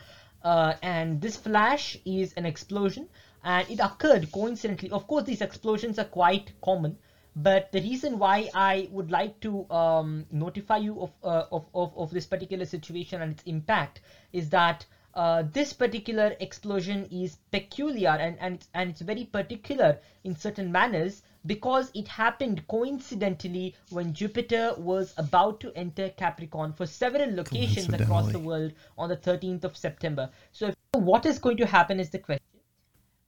Uh, 0.44 0.76
and 0.84 1.22
this 1.22 1.36
flash 1.36 1.98
is 2.06 2.32
an 2.34 2.46
explosion 2.46 3.08
and 3.44 3.70
it 3.70 3.80
occurred 3.80 4.32
coincidentally. 4.32 4.92
Of 4.92 5.08
course, 5.08 5.24
these 5.24 5.42
explosions 5.42 5.98
are 5.98 6.06
quite 6.06 6.52
common, 6.62 6.98
but 7.36 7.72
the 7.72 7.82
reason 7.82 8.18
why 8.18 8.50
I 8.54 8.88
would 8.92 9.12
like 9.12 9.40
to 9.42 9.70
um, 9.70 10.26
notify 10.32 10.78
you 10.78 11.02
of, 11.02 11.12
uh, 11.24 11.46
of, 11.52 11.66
of, 11.76 11.98
of, 11.98 12.12
this 12.12 12.26
particular 12.26 12.66
situation 12.66 13.22
and 13.22 13.34
its 13.34 13.44
impact 13.44 14.00
is 14.32 14.50
that 14.52 14.86
uh, 15.16 15.44
this 15.52 15.74
particular 15.74 16.36
explosion 16.40 17.06
is 17.12 17.38
peculiar 17.52 18.10
and, 18.10 18.38
and, 18.40 18.56
it's, 18.56 18.68
and 18.74 18.90
it's 18.90 19.02
very 19.02 19.26
particular 19.26 19.98
in 20.24 20.36
certain 20.36 20.72
manners 20.72 21.24
because 21.46 21.92
it 21.94 22.08
happened 22.08 22.68
coincidentally 22.68 23.76
when 23.90 24.14
Jupiter 24.14 24.74
was 24.78 25.14
about 25.18 25.60
to 25.60 25.72
enter 25.76 26.10
Capricorn 26.10 26.74
for 26.74 26.86
several 26.86 27.34
locations 27.34 27.94
across 27.94 28.32
the 28.32 28.40
world 28.40 28.72
on 28.98 29.10
the 29.10 29.18
13th 29.18 29.64
of 29.64 29.78
September. 29.78 30.30
So, 30.52 30.74
what 30.94 31.26
is 31.26 31.40
going 31.40 31.58
to 31.58 31.66
happen 31.66 32.00
is 32.00 32.10
the 32.10 32.20
question. 32.20 32.55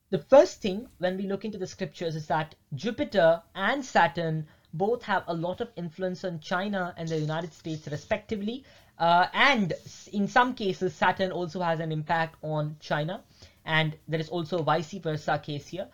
The 0.09 0.19
first 0.19 0.61
thing 0.61 0.87
when 0.99 1.17
we 1.17 1.27
look 1.27 1.43
into 1.43 1.57
the 1.57 1.67
scriptures 1.67 2.15
is 2.15 2.27
that 2.27 2.55
Jupiter 2.73 3.41
and 3.53 3.83
Saturn 3.83 4.47
both 4.73 5.03
have 5.03 5.23
a 5.27 5.33
lot 5.33 5.59
of 5.59 5.69
influence 5.75 6.23
on 6.23 6.39
China 6.39 6.93
and 6.97 7.09
the 7.09 7.19
United 7.19 7.53
States 7.53 7.87
respectively. 7.89 8.63
Uh, 8.97 9.27
and 9.33 9.73
in 10.13 10.29
some 10.29 10.53
cases, 10.53 10.95
Saturn 10.95 11.31
also 11.31 11.59
has 11.61 11.81
an 11.81 11.91
impact 11.91 12.37
on 12.41 12.77
China. 12.79 13.21
And 13.65 13.97
there 14.07 14.19
is 14.19 14.29
also 14.29 14.59
a 14.59 14.63
vice 14.63 14.93
versa 14.93 15.39
case 15.39 15.67
here. 15.67 15.89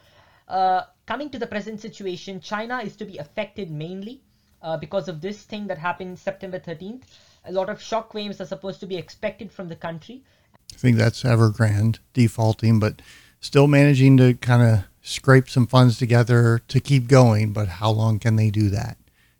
Uh, 0.47 0.83
coming 1.07 1.31
to 1.31 1.39
the 1.39 1.47
present 1.47 1.79
situation, 1.79 2.39
China 2.39 2.81
is 2.83 2.95
to 2.97 3.05
be 3.05 3.17
affected 3.17 3.71
mainly 3.71 4.21
uh, 4.61 4.77
because 4.77 5.07
of 5.07 5.21
this 5.21 5.41
thing 5.41 5.65
that 5.67 5.79
happened 5.79 6.19
September 6.19 6.59
13th. 6.59 7.01
A 7.45 7.51
lot 7.51 7.67
of 7.67 7.81
shock 7.81 8.13
waves 8.13 8.39
are 8.39 8.45
supposed 8.45 8.79
to 8.81 8.85
be 8.85 8.95
expected 8.95 9.51
from 9.51 9.69
the 9.69 9.75
country. 9.75 10.23
I 10.71 10.77
think 10.77 10.97
that's 10.97 11.23
Evergrande 11.23 11.99
defaulting, 12.13 12.79
but 12.79 13.01
still 13.43 13.67
managing 13.67 14.15
to 14.15 14.33
kind 14.35 14.63
of 14.63 14.85
scrape 15.01 15.49
some 15.49 15.67
funds 15.67 15.97
together 15.97 16.61
to 16.69 16.79
keep 16.79 17.09
going. 17.09 17.51
But 17.51 17.67
how 17.67 17.91
long 17.91 18.17
can 18.17 18.37
they 18.37 18.49
do 18.49 18.69
that? 18.69 18.97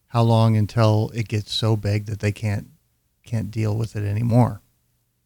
How 0.08 0.24
long 0.24 0.58
until 0.58 1.10
it 1.16 1.30
gets 1.30 1.54
so 1.54 1.78
big 1.78 2.06
that 2.08 2.20
they 2.20 2.34
can't 2.34 2.68
can't 3.26 3.50
deal 3.50 3.76
with 3.78 3.96
it 3.96 4.04
anymore? 4.04 4.62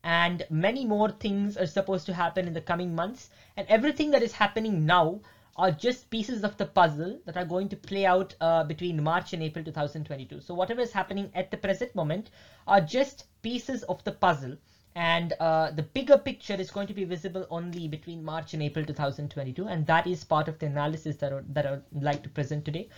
And 0.04 0.46
many 0.52 0.86
more 0.86 1.10
things 1.10 1.58
are 1.58 1.66
supposed 1.66 2.06
to 2.06 2.14
happen 2.14 2.48
in 2.48 2.54
the 2.54 2.62
coming 2.62 2.94
months. 2.94 3.32
And 3.58 3.68
everything 3.68 4.12
that 4.12 4.22
is 4.22 4.32
happening 4.32 4.86
now 4.86 5.22
are 5.56 5.72
just 5.72 6.12
pieces 6.12 6.44
of 6.44 6.56
the 6.58 6.68
puzzle 6.68 7.20
that 7.26 7.36
are 7.36 7.46
going 7.46 7.68
to 7.70 7.76
play 7.76 8.06
out 8.06 8.36
uh, 8.40 8.64
between 8.64 9.04
March 9.04 9.34
and 9.34 9.42
April 9.42 9.66
2022. 9.66 10.40
So 10.40 10.54
whatever 10.54 10.82
is 10.82 10.92
happening 10.92 11.32
at 11.34 11.50
the 11.50 11.58
present 11.58 11.96
moment 11.96 12.30
are 12.68 12.80
just 12.80 13.26
pieces 13.42 13.82
of 13.84 14.04
the 14.04 14.12
puzzle 14.12 14.56
and 14.98 15.34
uh, 15.40 15.70
the 15.70 15.84
bigger 15.84 16.18
picture 16.18 16.56
is 16.56 16.72
going 16.72 16.88
to 16.88 16.94
be 16.94 17.04
visible 17.04 17.46
only 17.52 17.88
between 17.88 18.24
March 18.24 18.56
and 18.56 18.64
April 18.64 18.84
2022 18.84 19.68
and 19.68 19.86
that 19.86 20.08
is 20.08 20.24
part 20.24 20.48
of 20.48 20.58
the 20.58 20.66
analysis 20.66 21.18
that, 21.18 21.32
are, 21.32 21.44
that 21.50 21.68
I 21.68 21.72
would 21.92 22.04
like 22.04 22.24
to 22.24 22.30
present 22.30 22.66
today. 22.66 22.90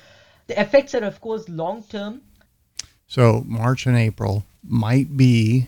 The 0.48 0.60
effects 0.60 0.96
are 0.96 1.04
of 1.04 1.20
course 1.20 1.50
long 1.50 1.84
term. 1.84 2.22
So 3.06 3.44
March 3.46 3.86
and 3.86 3.98
April 3.98 4.46
might 4.64 5.18
be 5.18 5.68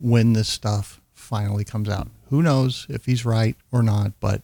when 0.00 0.32
this 0.32 0.48
stuff 0.48 1.00
finally 1.14 1.62
comes 1.62 1.88
out. 1.88 2.08
Who 2.30 2.42
knows 2.42 2.86
if 2.88 3.06
he's 3.06 3.24
right 3.24 3.54
or 3.70 3.84
not, 3.84 4.18
but 4.18 4.42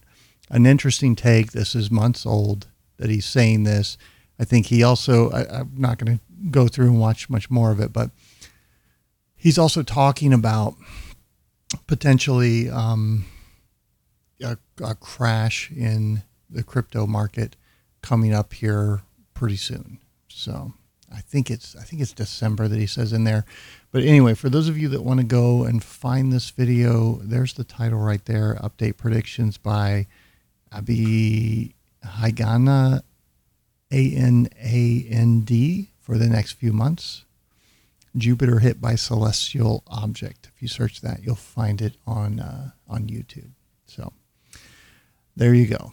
an 0.49 0.65
interesting 0.65 1.17
take. 1.17 1.51
This 1.51 1.75
is 1.75 1.91
months 1.91 2.25
old 2.25 2.69
that 2.99 3.11
he's 3.11 3.27
saying 3.27 3.65
this. 3.65 3.99
I 4.39 4.45
think 4.45 4.67
he 4.67 4.85
also, 4.85 5.31
I, 5.31 5.61
I'm 5.61 5.73
not 5.77 5.99
going 5.99 6.19
to 6.19 6.51
go 6.53 6.69
through 6.69 6.87
and 6.87 7.01
watch 7.01 7.29
much 7.29 7.51
more 7.51 7.73
of 7.73 7.81
it, 7.81 7.93
but 7.93 8.11
he's 9.35 9.59
also 9.59 9.83
talking 9.83 10.33
about 10.33 10.77
potentially 11.87 12.71
um, 12.71 13.25
a, 14.43 14.57
a, 14.83 14.95
crash 14.95 15.71
in 15.71 16.23
the 16.49 16.63
crypto 16.63 17.07
market 17.07 17.57
coming 18.03 18.33
up 18.33 18.53
here 18.53 19.03
pretty 19.35 19.57
soon. 19.57 19.99
So 20.29 20.73
I 21.13 21.21
think 21.21 21.51
it's 21.51 21.77
I 21.77 21.83
think 21.83 22.03
it's 22.03 22.13
December 22.13 22.69
that 22.69 22.79
he 22.79 22.87
says 22.87 23.13
in 23.13 23.25
there. 23.25 23.45
But 23.93 24.03
anyway, 24.03 24.35
for 24.35 24.49
those 24.49 24.69
of 24.69 24.77
you 24.77 24.89
that 24.89 25.03
want 25.03 25.21
to 25.21 25.27
go 25.27 25.65
and 25.65 25.83
find 25.83 26.33
this 26.33 26.51
video, 26.51 27.21
there's 27.23 27.55
the 27.55 27.65
title 27.65 27.99
right 27.99 28.25
there. 28.25 28.59
Update 28.63 28.97
predictions 28.97 29.57
by 29.59 30.07
Abhigya 30.73 31.73
Anand, 32.05 33.03
A 33.91 34.11
N 34.15 34.49
A 34.63 35.07
N 35.11 35.41
D, 35.41 35.91
for 36.01 36.19
the 36.19 36.29
next 36.29 36.53
few 36.53 36.73
months. 36.73 37.26
Jupiter 38.17 38.61
hit 38.61 38.81
by 38.81 38.95
celestial 38.95 39.83
object. 39.87 40.49
If 40.55 40.63
you 40.63 40.69
search 40.69 41.01
that, 41.03 41.23
you'll 41.23 41.35
find 41.35 41.81
it 41.83 41.97
on 42.07 42.41
uh, 42.41 42.71
on 42.89 43.07
YouTube. 43.07 43.51
So 43.87 44.13
there 45.37 45.55
you 45.55 45.67
go. 45.67 45.93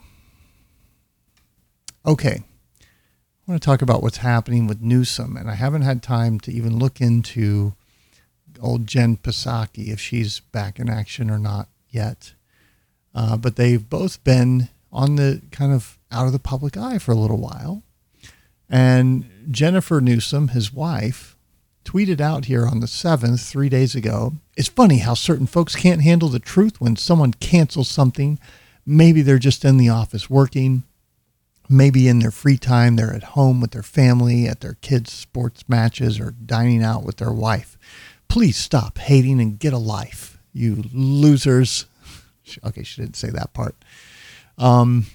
Okay, 2.05 2.43
I 3.45 3.51
want 3.51 3.61
to 3.61 3.65
talk 3.65 3.81
about 3.81 4.01
what's 4.01 4.17
happening 4.17 4.67
with 4.67 4.81
Newsom, 4.81 5.37
and 5.37 5.49
I 5.49 5.55
haven't 5.55 5.83
had 5.83 6.03
time 6.03 6.39
to 6.41 6.51
even 6.51 6.77
look 6.77 7.01
into 7.01 7.73
old 8.61 8.87
Jen 8.87 9.17
Psaki 9.17 9.89
if 9.89 9.99
she's 9.99 10.39
back 10.39 10.79
in 10.79 10.89
action 10.89 11.29
or 11.29 11.37
not 11.37 11.69
yet. 11.89 12.33
Uh, 13.13 13.37
but 13.37 13.55
they've 13.55 13.89
both 13.89 14.23
been 14.23 14.69
on 14.91 15.15
the 15.15 15.41
kind 15.51 15.73
of 15.73 15.97
out 16.11 16.25
of 16.25 16.31
the 16.31 16.39
public 16.39 16.77
eye 16.77 16.97
for 16.97 17.11
a 17.11 17.15
little 17.15 17.37
while. 17.37 17.83
And 18.69 19.47
Jennifer 19.51 20.01
Newsom, 20.01 20.49
his 20.49 20.73
wife, 20.73 21.32
tweeted 21.83 22.21
out 22.21 22.45
here 22.45 22.65
on 22.65 22.79
the 22.79 22.87
7th, 22.87 23.47
three 23.49 23.69
days 23.69 23.95
ago. 23.95 24.33
It's 24.55 24.67
funny 24.67 24.99
how 24.99 25.13
certain 25.13 25.47
folks 25.47 25.75
can't 25.75 26.01
handle 26.01 26.29
the 26.29 26.39
truth 26.39 26.79
when 26.79 26.95
someone 26.95 27.33
cancels 27.33 27.87
something. 27.89 28.39
Maybe 28.85 29.21
they're 29.21 29.39
just 29.39 29.63
in 29.65 29.77
the 29.77 29.89
office 29.89 30.29
working. 30.29 30.83
Maybe 31.69 32.07
in 32.07 32.19
their 32.19 32.31
free 32.31 32.57
time, 32.57 32.95
they're 32.95 33.13
at 33.13 33.23
home 33.23 33.61
with 33.61 33.71
their 33.71 33.83
family, 33.83 34.47
at 34.47 34.59
their 34.61 34.75
kids' 34.81 35.13
sports 35.13 35.63
matches, 35.67 36.19
or 36.19 36.31
dining 36.31 36.83
out 36.83 37.03
with 37.03 37.17
their 37.17 37.31
wife. 37.31 37.77
Please 38.27 38.57
stop 38.57 38.97
hating 38.97 39.39
and 39.39 39.59
get 39.59 39.73
a 39.73 39.77
life, 39.77 40.37
you 40.53 40.83
losers. 40.93 41.85
Okay, 42.65 42.83
she 42.83 43.01
didn't 43.01 43.15
say 43.15 43.29
that 43.29 43.53
part. 43.53 43.73
Um, 44.57 45.05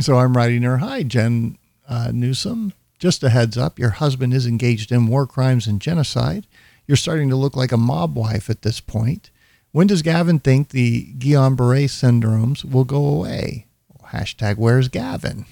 So 0.00 0.18
I'm 0.18 0.36
writing 0.36 0.62
her, 0.62 0.76
Hi, 0.76 1.02
Jen 1.02 1.56
uh, 1.88 2.10
Newsom. 2.12 2.74
Just 2.98 3.22
a 3.22 3.28
heads 3.28 3.58
up, 3.58 3.78
your 3.78 3.90
husband 3.90 4.32
is 4.32 4.46
engaged 4.46 4.90
in 4.90 5.06
war 5.06 5.26
crimes 5.26 5.66
and 5.66 5.80
genocide. 5.80 6.46
You're 6.86 6.96
starting 6.96 7.28
to 7.30 7.36
look 7.36 7.56
like 7.56 7.72
a 7.72 7.76
mob 7.76 8.16
wife 8.16 8.48
at 8.48 8.62
this 8.62 8.80
point. 8.80 9.30
When 9.72 9.86
does 9.86 10.02
Gavin 10.02 10.38
think 10.38 10.70
the 10.70 11.12
Guillain-Barré 11.18 11.84
syndromes 11.84 12.64
will 12.64 12.84
go 12.84 13.04
away? 13.04 13.66
Hashtag 14.12 14.56
where's 14.56 14.88
Gavin? 14.88 15.44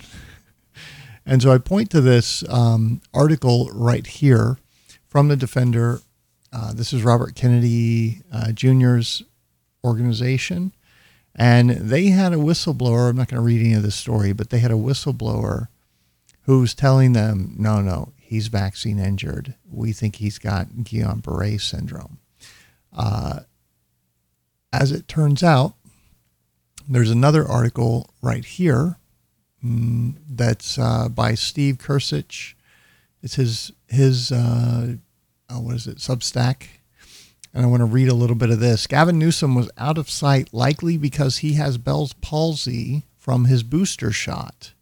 and 1.27 1.43
so 1.43 1.53
I 1.53 1.59
point 1.59 1.91
to 1.91 2.01
this 2.01 2.49
um, 2.49 3.03
article 3.13 3.69
right 3.73 4.07
here 4.07 4.59
from 5.07 5.29
the 5.29 5.37
Defender. 5.37 6.01
Uh, 6.53 6.73
this 6.73 6.93
is 6.93 7.03
Robert 7.03 7.35
Kennedy 7.35 8.23
uh, 8.33 8.53
Jr.'s 8.53 9.23
organization. 9.85 10.73
And 11.35 11.71
they 11.71 12.07
had 12.07 12.33
a 12.33 12.37
whistleblower. 12.37 13.11
I'm 13.11 13.17
not 13.17 13.29
going 13.29 13.41
to 13.41 13.45
read 13.45 13.61
any 13.61 13.75
of 13.75 13.83
this 13.83 13.97
story, 13.97 14.33
but 14.33 14.51
they 14.51 14.61
had 14.61 14.71
a 14.71 14.75
whistleblower 14.75 15.69
who's 16.45 16.75
telling 16.75 17.13
them, 17.13 17.55
no, 17.59 17.81
no, 17.81 18.13
he's 18.19 18.49
vaccine 18.49 18.99
injured. 18.99 19.55
We 19.71 19.93
think 19.93 20.17
he's 20.17 20.39
got 20.39 20.69
Guillain 20.69 21.23
Barre 21.23 21.59
syndrome. 21.59 22.19
Uh, 22.93 23.41
as 24.73 24.93
it 24.93 25.09
turns 25.09 25.43
out, 25.43 25.75
there's 26.89 27.11
another 27.11 27.47
article 27.47 28.11
right 28.23 28.45
here 28.45 28.97
mm, 29.65 30.15
that's 30.29 30.79
uh, 30.79 31.09
by 31.09 31.35
Steve 31.35 31.79
Kirsch. 31.79 32.55
It's 33.23 33.37
his 33.37 33.73
his 33.89 34.31
uh, 34.31 34.97
oh, 35.49 35.61
what 35.61 35.77
is 35.77 35.87
it 35.87 35.99
Substack, 35.99 36.67
and 37.55 37.65
I 37.65 37.69
want 37.69 37.81
to 37.81 37.87
read 37.87 38.09
a 38.09 38.15
little 38.15 38.37
bit 38.37 38.51
of 38.51 38.61
this. 38.61 38.87
Gavin 38.87 39.19
Newsom 39.19 39.55
was 39.55 39.71
out 39.79 39.97
of 39.97 40.11
sight, 40.11 40.53
likely 40.53 40.99
because 40.99 41.39
he 41.39 41.55
has 41.55 41.79
Bell's 41.79 42.13
palsy 42.15 43.05
from 43.17 43.47
his 43.47 43.63
booster 43.63 44.13
shot. 44.13 44.75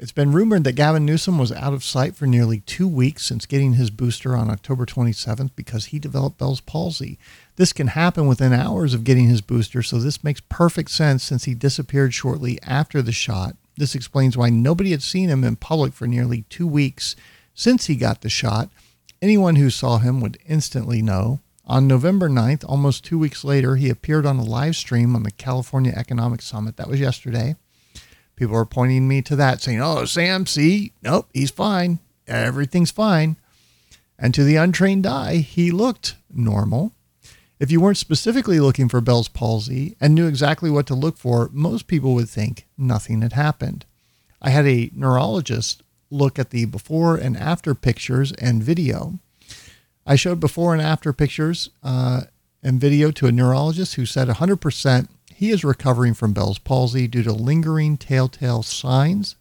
It's 0.00 0.12
been 0.12 0.30
rumored 0.30 0.62
that 0.62 0.76
Gavin 0.76 1.04
Newsom 1.04 1.38
was 1.38 1.50
out 1.50 1.74
of 1.74 1.82
sight 1.82 2.14
for 2.14 2.24
nearly 2.24 2.60
two 2.60 2.86
weeks 2.86 3.24
since 3.24 3.46
getting 3.46 3.72
his 3.72 3.90
booster 3.90 4.36
on 4.36 4.48
October 4.48 4.86
27th 4.86 5.50
because 5.56 5.86
he 5.86 5.98
developed 5.98 6.38
Bell's 6.38 6.60
palsy. 6.60 7.18
This 7.56 7.72
can 7.72 7.88
happen 7.88 8.28
within 8.28 8.52
hours 8.52 8.94
of 8.94 9.02
getting 9.02 9.26
his 9.26 9.40
booster, 9.40 9.82
so 9.82 9.98
this 9.98 10.22
makes 10.22 10.40
perfect 10.48 10.92
sense 10.92 11.24
since 11.24 11.44
he 11.44 11.54
disappeared 11.54 12.14
shortly 12.14 12.60
after 12.62 13.02
the 13.02 13.10
shot. 13.10 13.56
This 13.76 13.96
explains 13.96 14.36
why 14.36 14.50
nobody 14.50 14.92
had 14.92 15.02
seen 15.02 15.30
him 15.30 15.42
in 15.42 15.56
public 15.56 15.92
for 15.92 16.06
nearly 16.06 16.42
two 16.42 16.68
weeks 16.68 17.16
since 17.52 17.86
he 17.86 17.96
got 17.96 18.20
the 18.20 18.30
shot. 18.30 18.70
Anyone 19.20 19.56
who 19.56 19.68
saw 19.68 19.98
him 19.98 20.20
would 20.20 20.38
instantly 20.46 21.02
know. 21.02 21.40
On 21.66 21.88
November 21.88 22.28
9th, 22.28 22.64
almost 22.68 23.04
two 23.04 23.18
weeks 23.18 23.42
later, 23.42 23.74
he 23.74 23.90
appeared 23.90 24.26
on 24.26 24.38
a 24.38 24.44
live 24.44 24.76
stream 24.76 25.16
on 25.16 25.24
the 25.24 25.32
California 25.32 25.92
Economic 25.96 26.40
Summit. 26.40 26.76
That 26.76 26.88
was 26.88 27.00
yesterday. 27.00 27.56
People 28.38 28.54
are 28.54 28.64
pointing 28.64 29.08
me 29.08 29.20
to 29.22 29.34
that, 29.34 29.60
saying, 29.60 29.82
Oh, 29.82 30.04
Sam, 30.04 30.46
see, 30.46 30.92
nope, 31.02 31.28
he's 31.34 31.50
fine. 31.50 31.98
Everything's 32.28 32.92
fine. 32.92 33.34
And 34.16 34.32
to 34.32 34.44
the 34.44 34.54
untrained 34.54 35.08
eye, 35.08 35.38
he 35.38 35.72
looked 35.72 36.14
normal. 36.32 36.92
If 37.58 37.72
you 37.72 37.80
weren't 37.80 37.96
specifically 37.96 38.60
looking 38.60 38.88
for 38.88 39.00
Bell's 39.00 39.26
palsy 39.26 39.96
and 40.00 40.14
knew 40.14 40.28
exactly 40.28 40.70
what 40.70 40.86
to 40.86 40.94
look 40.94 41.16
for, 41.16 41.50
most 41.52 41.88
people 41.88 42.14
would 42.14 42.28
think 42.28 42.68
nothing 42.78 43.22
had 43.22 43.32
happened. 43.32 43.84
I 44.40 44.50
had 44.50 44.68
a 44.68 44.92
neurologist 44.94 45.82
look 46.08 46.38
at 46.38 46.50
the 46.50 46.64
before 46.64 47.16
and 47.16 47.36
after 47.36 47.74
pictures 47.74 48.30
and 48.34 48.62
video. 48.62 49.18
I 50.06 50.14
showed 50.14 50.38
before 50.38 50.74
and 50.74 50.82
after 50.82 51.12
pictures 51.12 51.70
uh, 51.82 52.22
and 52.62 52.80
video 52.80 53.10
to 53.10 53.26
a 53.26 53.32
neurologist 53.32 53.96
who 53.96 54.06
said 54.06 54.28
100% 54.28 55.08
he 55.38 55.50
is 55.50 55.62
recovering 55.62 56.14
from 56.14 56.32
Bell's 56.32 56.58
palsy 56.58 57.06
due 57.06 57.22
to 57.22 57.32
lingering 57.32 57.96
telltale 57.96 58.64
signs. 58.64 59.36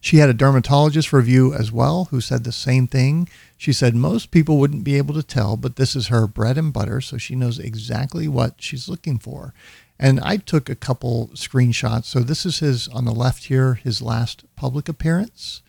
She 0.00 0.16
had 0.16 0.28
a 0.28 0.34
dermatologist 0.34 1.12
review 1.12 1.54
as 1.54 1.70
well 1.70 2.06
who 2.06 2.20
said 2.20 2.42
the 2.42 2.50
same 2.50 2.88
thing. 2.88 3.28
She 3.56 3.72
said 3.72 3.94
most 3.94 4.32
people 4.32 4.58
wouldn't 4.58 4.82
be 4.82 4.96
able 4.96 5.14
to 5.14 5.22
tell, 5.22 5.56
but 5.56 5.76
this 5.76 5.94
is 5.94 6.08
her 6.08 6.26
bread 6.26 6.58
and 6.58 6.72
butter, 6.72 7.00
so 7.00 7.18
she 7.18 7.36
knows 7.36 7.60
exactly 7.60 8.26
what 8.26 8.54
she's 8.58 8.88
looking 8.88 9.16
for. 9.16 9.54
And 9.96 10.18
I 10.18 10.38
took 10.38 10.68
a 10.68 10.74
couple 10.74 11.28
screenshots. 11.34 12.06
So 12.06 12.18
this 12.18 12.44
is 12.44 12.58
his 12.58 12.88
on 12.88 13.04
the 13.04 13.14
left 13.14 13.44
here, 13.44 13.74
his 13.74 14.02
last 14.02 14.42
public 14.56 14.88
appearance 14.88 15.62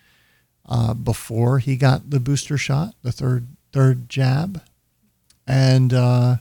uh, 0.67 0.95
before 0.95 1.59
he 1.59 1.77
got 1.77 2.09
the 2.09 2.19
booster 2.19 2.57
shot, 2.57 2.95
the 3.03 3.11
third 3.11 3.49
third 3.71 4.09
jab, 4.09 4.63
and 5.45 5.93
uh, 5.93 6.37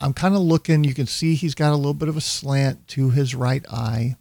I'm 0.00 0.14
kind 0.14 0.34
of 0.34 0.40
looking, 0.40 0.84
you 0.84 0.94
can 0.94 1.06
see 1.06 1.34
he's 1.34 1.54
got 1.54 1.72
a 1.72 1.76
little 1.76 1.94
bit 1.94 2.08
of 2.08 2.16
a 2.16 2.22
slant 2.22 2.88
to 2.88 3.10
his 3.10 3.34
right 3.34 3.64
eye 3.70 4.16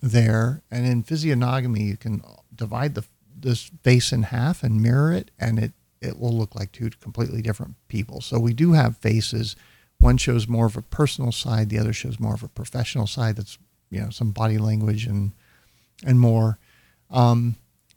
there. 0.00 0.62
And 0.70 0.86
in 0.86 1.02
physiognomy, 1.02 1.82
you 1.82 1.96
can 1.96 2.22
divide 2.54 2.94
the 2.94 3.04
this 3.42 3.70
face 3.82 4.12
in 4.12 4.22
half 4.22 4.62
and 4.62 4.80
mirror 4.80 5.12
it, 5.12 5.30
and 5.38 5.58
it, 5.58 5.72
it 6.00 6.18
will 6.18 6.32
look 6.32 6.54
like 6.54 6.70
two 6.70 6.90
completely 7.00 7.42
different 7.42 7.74
people. 7.88 8.20
So 8.20 8.38
we 8.38 8.54
do 8.54 8.72
have 8.72 8.96
faces. 8.98 9.56
One 9.98 10.16
shows 10.16 10.46
more 10.46 10.66
of 10.66 10.76
a 10.76 10.82
personal 10.82 11.32
side, 11.32 11.68
the 11.68 11.78
other 11.78 11.92
shows 11.92 12.20
more 12.20 12.34
of 12.34 12.44
a 12.44 12.48
professional 12.48 13.08
side 13.08 13.36
that's, 13.36 13.58
you 13.90 14.00
know, 14.00 14.10
some 14.10 14.30
body 14.30 14.58
language 14.58 15.06
and 15.06 15.32
and 16.04 16.20
more. 16.20 16.58
Um, 17.10 17.56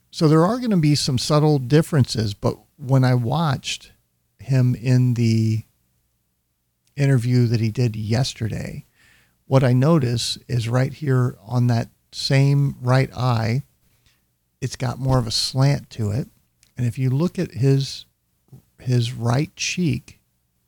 so 0.09 0.27
there 0.27 0.45
are 0.45 0.57
going 0.57 0.71
to 0.71 0.77
be 0.77 0.95
some 0.95 1.17
subtle 1.17 1.59
differences, 1.59 2.33
but 2.33 2.57
when 2.77 3.03
I 3.03 3.13
watched 3.13 3.91
him 4.39 4.73
in 4.75 5.13
the 5.15 5.64
interview 6.95 7.45
that 7.47 7.59
he 7.59 7.71
did 7.71 7.95
yesterday, 7.95 8.85
what 9.47 9.63
I 9.63 9.73
notice 9.73 10.37
is 10.47 10.69
right 10.69 10.93
here 10.93 11.37
on 11.45 11.67
that 11.67 11.89
same 12.11 12.75
right 12.81 13.09
eye, 13.15 13.63
it's 14.61 14.75
got 14.75 14.99
more 14.99 15.19
of 15.19 15.27
a 15.27 15.31
slant 15.31 15.89
to 15.91 16.11
it. 16.11 16.27
And 16.77 16.87
if 16.87 16.97
you 16.97 17.09
look 17.09 17.37
at 17.37 17.51
his 17.51 18.05
his 18.79 19.13
right 19.13 19.55
cheek, 19.55 20.19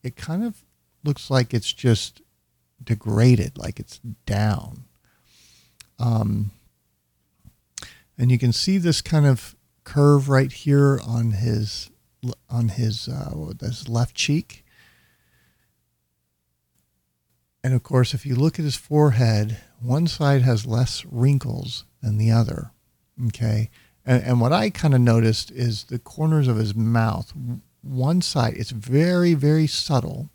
it 0.04 0.16
kind 0.16 0.44
of 0.44 0.64
looks 1.04 1.30
like 1.30 1.54
it's 1.54 1.74
just 1.74 2.22
degraded, 2.84 3.58
like 3.58 3.80
it's 3.80 4.00
down. 4.26 4.86
Um, 6.00 6.52
and 8.18 8.32
you 8.32 8.40
can 8.40 8.54
see 8.54 8.78
this 8.78 9.02
kind 9.02 9.26
of 9.26 9.56
curve 9.84 10.30
right 10.30 10.52
here 10.52 11.00
on 11.06 11.32
his 11.32 11.90
on 12.50 12.70
his 12.70 13.08
uh, 13.08 13.54
this 13.58 13.88
left 13.88 14.16
cheek. 14.16 14.66
And 17.68 17.76
of 17.76 17.84
course, 17.84 18.14
if 18.14 18.26
you 18.26 18.34
look 18.34 18.60
at 18.60 18.64
his 18.64 18.78
forehead, 18.78 19.58
one 19.82 20.08
side 20.08 20.42
has 20.44 20.66
less 20.66 21.04
wrinkles 21.04 21.84
than 22.02 22.18
the 22.18 22.32
other. 22.32 22.72
Okay. 23.26 23.70
And, 24.06 24.24
and 24.24 24.40
what 24.40 24.54
I 24.54 24.70
kind 24.70 24.94
of 24.94 25.02
noticed 25.02 25.52
is 25.52 25.84
the 25.84 26.00
corners 26.00 26.48
of 26.48 26.56
his 26.56 26.74
mouth. 26.74 27.34
One 27.82 28.22
side, 28.22 28.54
it's 28.56 28.72
very, 28.72 29.34
very 29.34 29.68
subtle. 29.68 30.30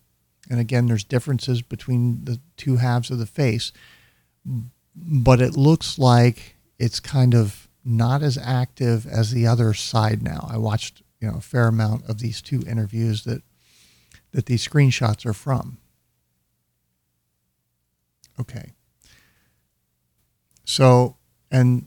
And 0.51 0.61
again, 0.61 0.89
there's 0.89 1.05
differences 1.05 1.63
between 1.63 2.27
the 2.27 2.39
two 2.59 2.77
halves 2.77 3.11
of 3.11 3.19
the 3.19 3.25
face, 3.25 3.73
but 4.95 5.41
it 5.41 5.57
looks 5.57 5.99
like 5.99 6.57
it's 6.79 7.01
kind 7.01 7.35
of 7.35 7.67
not 7.83 8.23
as 8.23 8.37
active 8.37 9.07
as 9.07 9.31
the 9.31 9.47
other 9.47 9.73
side 9.73 10.23
now. 10.23 10.47
I 10.51 10.59
watched, 10.59 11.01
you 11.19 11.29
know, 11.29 11.39
a 11.39 11.41
fair 11.41 11.69
amount 11.69 12.11
of 12.11 12.19
these 12.19 12.43
two 12.43 12.63
interviews 12.69 13.25
that 13.25 13.41
that 14.33 14.45
these 14.45 14.69
screenshots 14.69 15.25
are 15.25 15.33
from. 15.33 15.79
Okay. 18.41 18.73
So, 20.65 21.17
and 21.51 21.87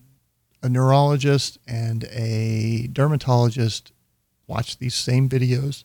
a 0.61 0.69
neurologist 0.69 1.57
and 1.67 2.05
a 2.05 2.87
dermatologist 2.91 3.91
watched 4.47 4.79
these 4.79 4.95
same 4.95 5.29
videos, 5.29 5.83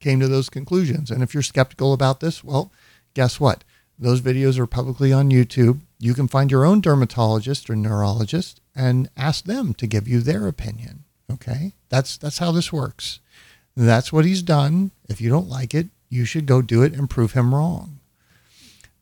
came 0.00 0.20
to 0.20 0.28
those 0.28 0.48
conclusions. 0.48 1.10
And 1.10 1.22
if 1.22 1.34
you're 1.34 1.42
skeptical 1.42 1.92
about 1.92 2.20
this, 2.20 2.42
well, 2.42 2.72
guess 3.14 3.38
what? 3.38 3.64
Those 3.98 4.20
videos 4.20 4.58
are 4.58 4.66
publicly 4.66 5.12
on 5.12 5.30
YouTube. 5.30 5.80
You 5.98 6.14
can 6.14 6.28
find 6.28 6.50
your 6.50 6.64
own 6.64 6.80
dermatologist 6.80 7.70
or 7.70 7.76
neurologist 7.76 8.60
and 8.74 9.08
ask 9.16 9.44
them 9.44 9.74
to 9.74 9.86
give 9.86 10.08
you 10.08 10.20
their 10.20 10.48
opinion. 10.48 11.04
Okay? 11.30 11.72
That's 11.88 12.16
that's 12.16 12.38
how 12.38 12.52
this 12.52 12.72
works. 12.72 13.20
That's 13.76 14.12
what 14.12 14.24
he's 14.24 14.42
done. 14.42 14.90
If 15.08 15.20
you 15.20 15.30
don't 15.30 15.48
like 15.48 15.74
it, 15.74 15.88
you 16.08 16.24
should 16.24 16.46
go 16.46 16.62
do 16.62 16.82
it 16.82 16.92
and 16.92 17.08
prove 17.08 17.32
him 17.32 17.54
wrong. 17.54 18.00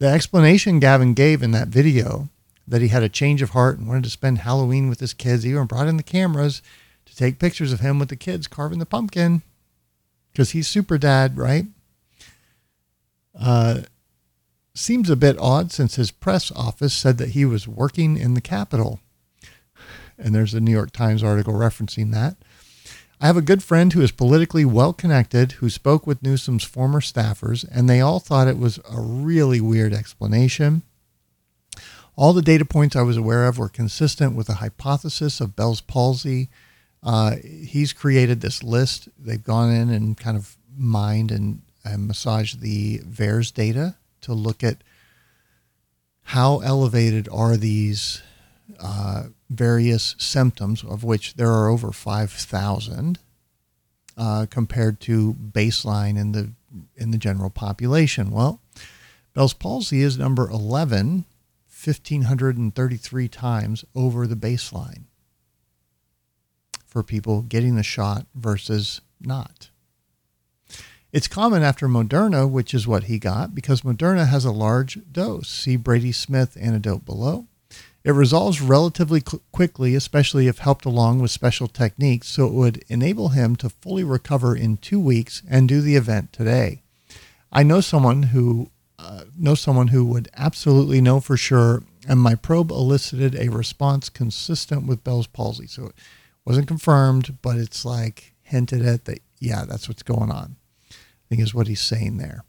The 0.01 0.09
explanation 0.09 0.80
Gavin 0.80 1.12
gave 1.12 1.42
in 1.42 1.51
that 1.51 1.68
video 1.68 2.30
that 2.66 2.80
he 2.80 2.88
had 2.88 3.03
a 3.03 3.09
change 3.09 3.42
of 3.42 3.51
heart 3.51 3.78
and 3.78 3.86
wanted 3.86 4.05
to 4.05 4.11
spend 4.11 4.38
Halloween 4.38 4.88
with 4.88 4.98
his 5.01 5.12
kids, 5.12 5.42
he 5.42 5.51
even 5.51 5.66
brought 5.66 5.88
in 5.88 5.98
the 5.98 6.03
cameras 6.03 6.62
to 7.05 7.14
take 7.14 7.38
pictures 7.38 7.70
of 7.70 7.80
him 7.80 7.98
with 7.98 8.09
the 8.09 8.16
kids 8.16 8.46
carving 8.46 8.78
the 8.78 8.86
pumpkin 8.86 9.42
because 10.32 10.53
he's 10.53 10.66
super 10.66 10.96
dad, 10.96 11.36
right? 11.36 11.66
Uh, 13.38 13.80
seems 14.74 15.11
a 15.11 15.16
bit 15.16 15.36
odd 15.38 15.70
since 15.70 15.96
his 15.96 16.11
press 16.11 16.51
office 16.53 16.94
said 16.94 17.18
that 17.18 17.30
he 17.30 17.44
was 17.44 17.68
working 17.68 18.16
in 18.16 18.32
the 18.32 18.40
Capitol. 18.40 19.01
And 20.16 20.34
there's 20.34 20.55
a 20.55 20.61
New 20.61 20.72
York 20.72 20.92
Times 20.92 21.22
article 21.22 21.53
referencing 21.53 22.11
that. 22.12 22.36
I 23.22 23.26
have 23.26 23.36
a 23.36 23.42
good 23.42 23.62
friend 23.62 23.92
who 23.92 24.00
is 24.00 24.12
politically 24.12 24.64
well 24.64 24.94
connected 24.94 25.52
who 25.52 25.68
spoke 25.68 26.06
with 26.06 26.22
Newsom's 26.22 26.64
former 26.64 27.00
staffers, 27.02 27.66
and 27.70 27.88
they 27.88 28.00
all 28.00 28.18
thought 28.18 28.48
it 28.48 28.58
was 28.58 28.78
a 28.90 28.98
really 28.98 29.60
weird 29.60 29.92
explanation. 29.92 30.82
All 32.16 32.32
the 32.32 32.40
data 32.40 32.64
points 32.64 32.96
I 32.96 33.02
was 33.02 33.18
aware 33.18 33.46
of 33.46 33.58
were 33.58 33.68
consistent 33.68 34.34
with 34.34 34.46
the 34.46 34.54
hypothesis 34.54 35.38
of 35.38 35.54
Bell's 35.54 35.82
palsy. 35.82 36.48
Uh, 37.02 37.36
he's 37.44 37.92
created 37.92 38.40
this 38.40 38.62
list. 38.62 39.10
They've 39.18 39.42
gone 39.42 39.70
in 39.70 39.90
and 39.90 40.16
kind 40.16 40.36
of 40.38 40.56
mined 40.74 41.30
and, 41.30 41.60
and 41.84 42.08
massaged 42.08 42.60
the 42.60 43.00
VAERS 43.00 43.52
data 43.52 43.96
to 44.22 44.32
look 44.32 44.64
at 44.64 44.82
how 46.22 46.60
elevated 46.60 47.28
are 47.30 47.58
these 47.58 48.22
uh, 48.78 49.24
various 49.48 50.14
symptoms, 50.18 50.84
of 50.84 51.02
which 51.04 51.34
there 51.34 51.50
are 51.50 51.68
over 51.68 51.92
5,000, 51.92 53.18
uh, 54.16 54.46
compared 54.50 55.00
to 55.00 55.34
baseline 55.34 56.18
in 56.18 56.32
the 56.32 56.52
in 56.96 57.10
the 57.10 57.18
general 57.18 57.50
population. 57.50 58.30
Well, 58.30 58.60
Bell's 59.34 59.54
palsy 59.54 60.02
is 60.02 60.16
number 60.16 60.48
11, 60.48 61.24
1,533 61.84 63.28
times 63.28 63.84
over 63.94 64.26
the 64.26 64.36
baseline 64.36 65.04
for 66.86 67.02
people 67.02 67.42
getting 67.42 67.76
the 67.76 67.82
shot 67.82 68.26
versus 68.34 69.00
not. 69.20 69.70
It's 71.12 71.28
common 71.28 71.62
after 71.62 71.88
Moderna, 71.88 72.48
which 72.48 72.72
is 72.72 72.86
what 72.86 73.04
he 73.04 73.18
got, 73.18 73.54
because 73.54 73.82
Moderna 73.82 74.28
has 74.28 74.44
a 74.44 74.52
large 74.52 74.98
dose. 75.10 75.48
See 75.48 75.76
Brady 75.76 76.12
Smith 76.12 76.56
antidote 76.60 77.04
below. 77.04 77.46
It 78.03 78.12
resolves 78.12 78.62
relatively 78.62 79.20
quickly, 79.20 79.94
especially 79.94 80.46
if 80.46 80.59
helped 80.59 80.86
along 80.86 81.20
with 81.20 81.30
special 81.30 81.68
techniques, 81.68 82.28
so 82.28 82.46
it 82.46 82.53
would 82.53 82.84
enable 82.88 83.30
him 83.30 83.57
to 83.57 83.68
fully 83.68 84.05
recover 84.05 84.57
in 84.57 84.78
two 84.78 84.98
weeks 84.98 85.42
and 85.48 85.68
do 85.68 85.80
the 85.80 85.96
event 85.96 86.32
today. 86.32 86.82
I 87.53 87.62
know 87.62 87.80
someone 87.80 88.24
who 88.24 88.70
uh, 88.98 89.24
know 89.38 89.55
someone 89.55 89.88
who 89.88 90.05
would 90.05 90.28
absolutely 90.36 91.01
know 91.01 91.20
for 91.20 91.36
sure, 91.36 91.82
and 92.09 92.20
my 92.20 92.34
probe 92.34 92.70
elicited 92.70 93.34
a 93.34 93.51
response 93.51 94.09
consistent 94.09 94.86
with 94.86 95.05
Bell's 95.05 95.26
palsy. 95.26 95.66
So 95.66 95.86
it 95.86 95.94
wasn't 96.44 96.68
confirmed, 96.68 97.38
but 97.42 97.57
it's 97.57 97.84
like 97.84 98.34
hinted 98.42 98.84
at 98.84 99.05
that. 99.07 99.20
Yeah, 99.38 99.64
that's 99.64 99.88
what's 99.88 100.03
going 100.03 100.30
on 100.30 100.57
I 101.30 101.36
think 101.36 101.42
is 101.42 101.55
what 101.55 101.68
he's 101.68 101.80
saying 101.80 102.18
there. 102.18 102.44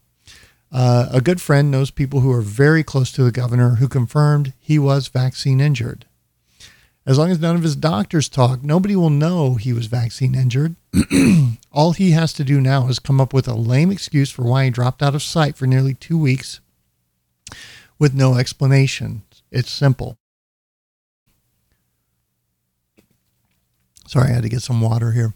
Uh, 0.72 1.08
a 1.12 1.20
good 1.20 1.40
friend 1.40 1.70
knows 1.70 1.90
people 1.90 2.20
who 2.20 2.32
are 2.32 2.40
very 2.40 2.82
close 2.82 3.12
to 3.12 3.22
the 3.22 3.30
governor 3.30 3.74
who 3.76 3.88
confirmed 3.88 4.54
he 4.58 4.78
was 4.78 5.08
vaccine 5.08 5.60
injured. 5.60 6.06
As 7.04 7.18
long 7.18 7.30
as 7.30 7.40
none 7.40 7.56
of 7.56 7.62
his 7.62 7.76
doctors 7.76 8.28
talk, 8.28 8.62
nobody 8.62 8.96
will 8.96 9.10
know 9.10 9.54
he 9.54 9.72
was 9.72 9.86
vaccine 9.86 10.34
injured. 10.34 10.76
All 11.72 11.92
he 11.92 12.12
has 12.12 12.32
to 12.34 12.44
do 12.44 12.60
now 12.60 12.86
is 12.88 12.98
come 12.98 13.20
up 13.20 13.34
with 13.34 13.48
a 13.48 13.54
lame 13.54 13.90
excuse 13.90 14.30
for 14.30 14.44
why 14.44 14.64
he 14.64 14.70
dropped 14.70 15.02
out 15.02 15.14
of 15.14 15.22
sight 15.22 15.56
for 15.56 15.66
nearly 15.66 15.94
two 15.94 16.16
weeks 16.16 16.60
with 17.98 18.14
no 18.14 18.36
explanation. 18.36 19.22
It's 19.50 19.70
simple. 19.70 20.16
Sorry, 24.06 24.30
I 24.30 24.34
had 24.34 24.42
to 24.44 24.48
get 24.48 24.62
some 24.62 24.80
water 24.80 25.12
here. 25.12 25.34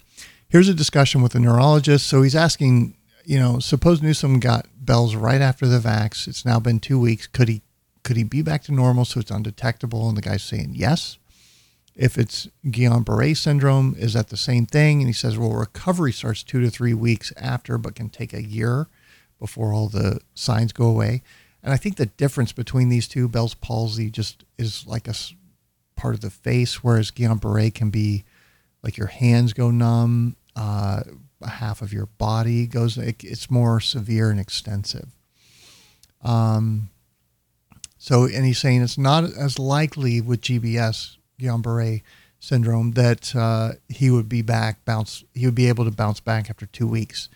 Here's 0.49 0.68
a 0.68 0.74
discussion 0.74 1.20
with 1.20 1.34
a 1.34 1.41
neurologist. 1.41 2.07
So 2.07 2.22
he's 2.22 2.37
asking 2.37 2.96
you 3.27 3.41
know, 3.41 3.59
suppose 3.59 4.01
Newsom 4.01 4.39
got 4.39 4.66
Bell's 4.81 5.16
right 5.16 5.41
after 5.41 5.66
the 5.66 5.81
vax. 5.81 6.29
It's 6.29 6.45
now 6.45 6.61
been 6.61 6.79
two 6.79 6.99
weeks. 6.99 7.27
Could 7.27 7.49
he 7.49 7.62
could 8.05 8.16
he 8.16 8.22
be 8.22 8.41
back 8.41 8.62
to 8.62 8.72
normal 8.72 9.05
so 9.05 9.18
it's 9.18 9.33
undetectable? 9.33 10.09
And 10.09 10.16
the 10.16 10.22
guy's 10.22 10.45
saying 10.45 10.74
yes. 10.74 11.18
If 11.97 12.16
it's 12.18 12.47
Guillain-Barré 12.66 13.37
syndrome, 13.37 13.97
is 13.99 14.12
that 14.12 14.29
the 14.29 14.37
same 14.37 14.64
thing? 14.64 15.01
And 15.01 15.09
he 15.09 15.12
says, 15.12 15.37
well, 15.37 15.53
recovery 15.55 16.12
starts 16.12 16.45
two 16.45 16.61
to 16.61 16.70
three 16.70 16.95
weeks 16.95 17.33
after, 17.37 17.79
but 17.79 17.97
can 17.97 18.11
take 18.11 18.33
a 18.33 18.45
year 18.45 18.87
before 19.41 19.72
all 19.72 19.89
the 19.89 20.20
signs 20.35 20.72
go 20.72 20.87
away. 20.87 21.22
And 21.62 21.72
I 21.72 21.79
think 21.79 21.97
the 21.97 22.07
difference 22.07 22.53
between 22.53 22.91
these 22.91 23.09
two, 23.09 23.29
Bell's 23.29 23.55
palsy 23.55 24.09
just 24.09 24.45
is 24.57 24.87
like 24.87 25.09
a 25.09 25.14
part 25.97 26.14
of 26.14 26.20
the 26.20 26.31
face, 26.31 26.85
whereas 26.85 27.11
Guillain-Barré 27.11 27.74
can 27.74 27.91
be 27.91 28.24
like 28.83 28.97
your 28.97 29.09
hands 29.09 29.53
go 29.53 29.70
numb, 29.72 30.37
uh, 30.55 31.01
half 31.45 31.82
of 31.82 31.93
your 31.93 32.07
body 32.07 32.66
goes. 32.66 32.97
It, 32.97 33.22
it's 33.24 33.51
more 33.51 33.80
severe 33.80 34.30
and 34.30 34.41
extensive. 34.41 35.09
Um, 36.22 36.91
so, 37.99 38.24
and 38.24 38.45
he's 38.45 38.59
saying 38.59 38.82
it's 38.82 38.99
not 38.99 39.24
as 39.24 39.59
likely 39.59 40.20
with 40.20 40.41
GBS, 40.41 41.16
Guillain-Barré 41.41 42.03
syndrome, 42.39 42.93
that 42.93 43.34
uh, 43.34 43.72
he 43.89 44.11
would 44.11 44.28
be 44.28 44.43
back, 44.43 44.84
bounce. 44.84 45.24
He 45.34 45.47
would 45.47 45.55
be 45.55 45.68
able 45.68 45.84
to 45.84 45.91
bounce 45.91 46.20
back 46.20 46.49
after 46.49 46.66
two 46.66 46.87
weeks. 46.87 47.28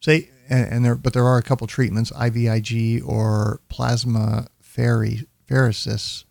Say, 0.00 0.30
and, 0.48 0.72
and 0.72 0.84
there, 0.84 0.94
but 0.94 1.12
there 1.12 1.26
are 1.26 1.38
a 1.38 1.42
couple 1.42 1.66
treatments, 1.66 2.10
IVIG 2.12 3.06
or 3.06 3.60
plasma 3.68 4.46
pheresis, 4.62 6.24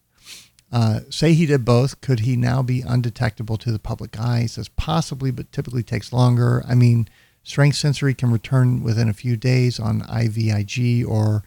uh, 0.75 0.99
say 1.09 1.33
he 1.33 1.45
did 1.45 1.63
both. 1.63 2.01
Could 2.01 2.19
he 2.19 2.35
now 2.35 2.61
be 2.61 2.81
undetectable 2.81 3.55
to 3.59 3.71
the 3.71 3.79
public 3.79 4.19
eye? 4.19 4.41
He 4.41 4.47
says 4.47 4.67
possibly, 4.67 5.31
but 5.31 5.49
typically 5.53 5.83
takes 5.83 6.11
longer. 6.11 6.65
I 6.67 6.75
mean, 6.75 7.07
strength 7.43 7.77
sensory 7.77 8.13
can 8.13 8.29
return 8.29 8.83
within 8.83 9.07
a 9.07 9.13
few 9.13 9.37
days 9.37 9.79
on 9.79 10.01
IVIG 10.01 11.07
or 11.07 11.45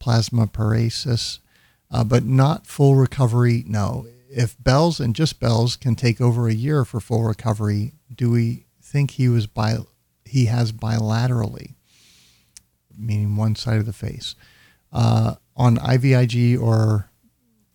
plasma 0.00 0.48
pheresis, 0.48 1.38
uh, 1.88 2.02
but 2.02 2.24
not 2.24 2.66
full 2.66 2.96
recovery. 2.96 3.62
No. 3.64 4.08
If 4.28 4.56
Bell's 4.60 4.98
and 4.98 5.14
just 5.14 5.38
Bell's 5.38 5.76
can 5.76 5.94
take 5.94 6.20
over 6.20 6.48
a 6.48 6.52
year 6.52 6.84
for 6.84 6.98
full 6.98 7.22
recovery, 7.22 7.92
do 8.12 8.28
we 8.28 8.66
think 8.82 9.12
he 9.12 9.28
was 9.28 9.46
bi- 9.46 9.86
he 10.24 10.46
has 10.46 10.72
bilaterally, 10.72 11.74
meaning 12.98 13.36
one 13.36 13.54
side 13.54 13.78
of 13.78 13.86
the 13.86 13.92
face, 13.92 14.34
uh, 14.92 15.36
on 15.56 15.76
IVIG 15.76 16.60
or 16.60 17.08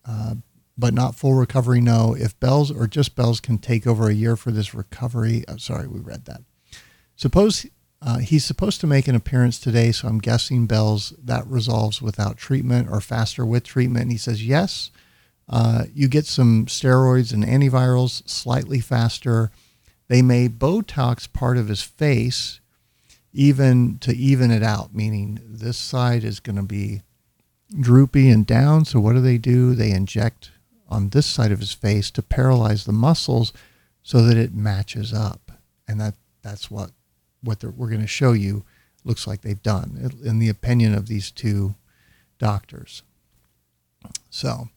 uh, 0.06 0.36
but 0.80 0.94
not 0.94 1.16
full 1.16 1.34
recovery. 1.34 1.82
No, 1.82 2.16
if 2.18 2.40
Bell's 2.40 2.72
or 2.72 2.88
just 2.88 3.16
Bell's 3.16 3.42
can 3.42 3.58
take 3.58 3.86
over 3.86 4.08
a 4.08 4.14
year 4.14 4.38
for 4.38 4.52
this 4.52 4.74
recovery. 4.74 5.44
I'm 5.48 5.56
oh, 5.56 5.58
sorry, 5.58 5.88
we 5.88 6.00
read 6.00 6.26
that. 6.26 6.42
Suppose 7.18 7.66
uh, 8.02 8.20
he's 8.20 8.46
supposed 8.46 8.80
to 8.82 8.88
make 8.88 9.10
an 9.10 9.16
appearance 9.16 9.60
today, 9.60 9.92
so 9.92 10.08
I'm 10.08 10.20
guessing 10.20 10.68
Bell's 10.68 11.14
that 11.22 11.46
resolves 11.48 12.02
without 12.02 12.38
treatment 12.38 12.88
or 12.90 13.02
faster 13.02 13.46
with 13.46 13.66
treatment. 13.66 14.04
And 14.04 14.12
he 14.12 14.18
says 14.18 14.46
yes. 14.46 14.90
Uh, 15.50 15.86
you 15.94 16.08
get 16.08 16.26
some 16.26 16.66
steroids 16.68 17.34
and 17.34 17.44
antivirals 17.44 18.28
slightly 18.30 18.80
faster. 18.80 19.52
They 20.08 20.22
may 20.22 20.48
Botox 20.48 21.32
part 21.32 21.58
of 21.58 21.68
his 21.68 21.82
face, 21.82 22.62
even 23.34 23.98
to 24.00 24.16
even 24.16 24.50
it 24.50 24.64
out, 24.64 24.96
meaning 24.96 25.40
this 25.44 25.78
side 25.78 26.24
is 26.24 26.40
going 26.40 26.56
to 26.56 26.64
be 26.64 27.02
droopy 27.78 28.30
and 28.30 28.46
down. 28.46 28.86
So 28.86 29.02
what 29.02 29.14
do 29.14 29.22
they 29.22 29.38
do? 29.38 29.76
They 29.76 29.92
inject 29.92 30.52
on 30.90 31.10
this 31.10 31.26
side 31.26 31.52
of 31.52 31.60
his 31.60 31.74
face 31.74 32.12
to 32.12 32.22
paralyze 32.22 32.84
the 32.84 32.92
muscles 32.92 33.54
so 34.04 34.22
that 34.24 34.38
it 34.38 34.54
matches 34.54 35.14
up. 35.14 35.52
And 35.88 36.02
that 36.02 36.16
that's 36.42 36.70
what 36.70 36.92
what 37.42 37.64
we're 37.64 37.90
going 37.90 38.02
to 38.02 38.08
show 38.08 38.34
you 38.34 38.64
looks 39.06 39.26
like 39.26 39.42
they've 39.42 39.64
done 39.64 40.12
in 40.24 40.40
the 40.40 40.50
opinion 40.50 40.94
of 40.94 41.08
these 41.08 41.32
two 41.32 41.76
doctors. 42.38 43.04
So 44.30 44.70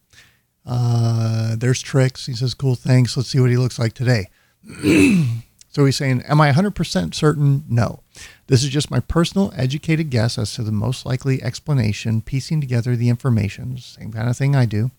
uh, 0.64 1.56
there's 1.56 1.82
tricks. 1.82 2.26
He 2.26 2.34
says, 2.34 2.54
cool, 2.54 2.76
thanks. 2.76 3.16
Let's 3.16 3.30
see 3.30 3.40
what 3.40 3.50
he 3.50 3.56
looks 3.56 3.78
like 3.78 3.94
today. 3.94 4.28
so 5.70 5.84
he's 5.84 5.96
saying, 5.96 6.22
am 6.22 6.40
I 6.40 6.52
100% 6.52 7.14
certain? 7.14 7.64
No. 7.68 8.00
This 8.46 8.62
is 8.62 8.70
just 8.70 8.90
my 8.90 9.00
personal 9.00 9.52
educated 9.56 10.10
guess 10.10 10.38
as 10.38 10.54
to 10.54 10.62
the 10.62 10.72
most 10.72 11.04
likely 11.04 11.42
explanation, 11.42 12.22
piecing 12.22 12.60
together 12.60 12.94
the 12.94 13.08
information, 13.08 13.76
same 13.78 14.12
kind 14.12 14.28
of 14.28 14.36
thing 14.36 14.54
I 14.54 14.66
do 14.66 14.92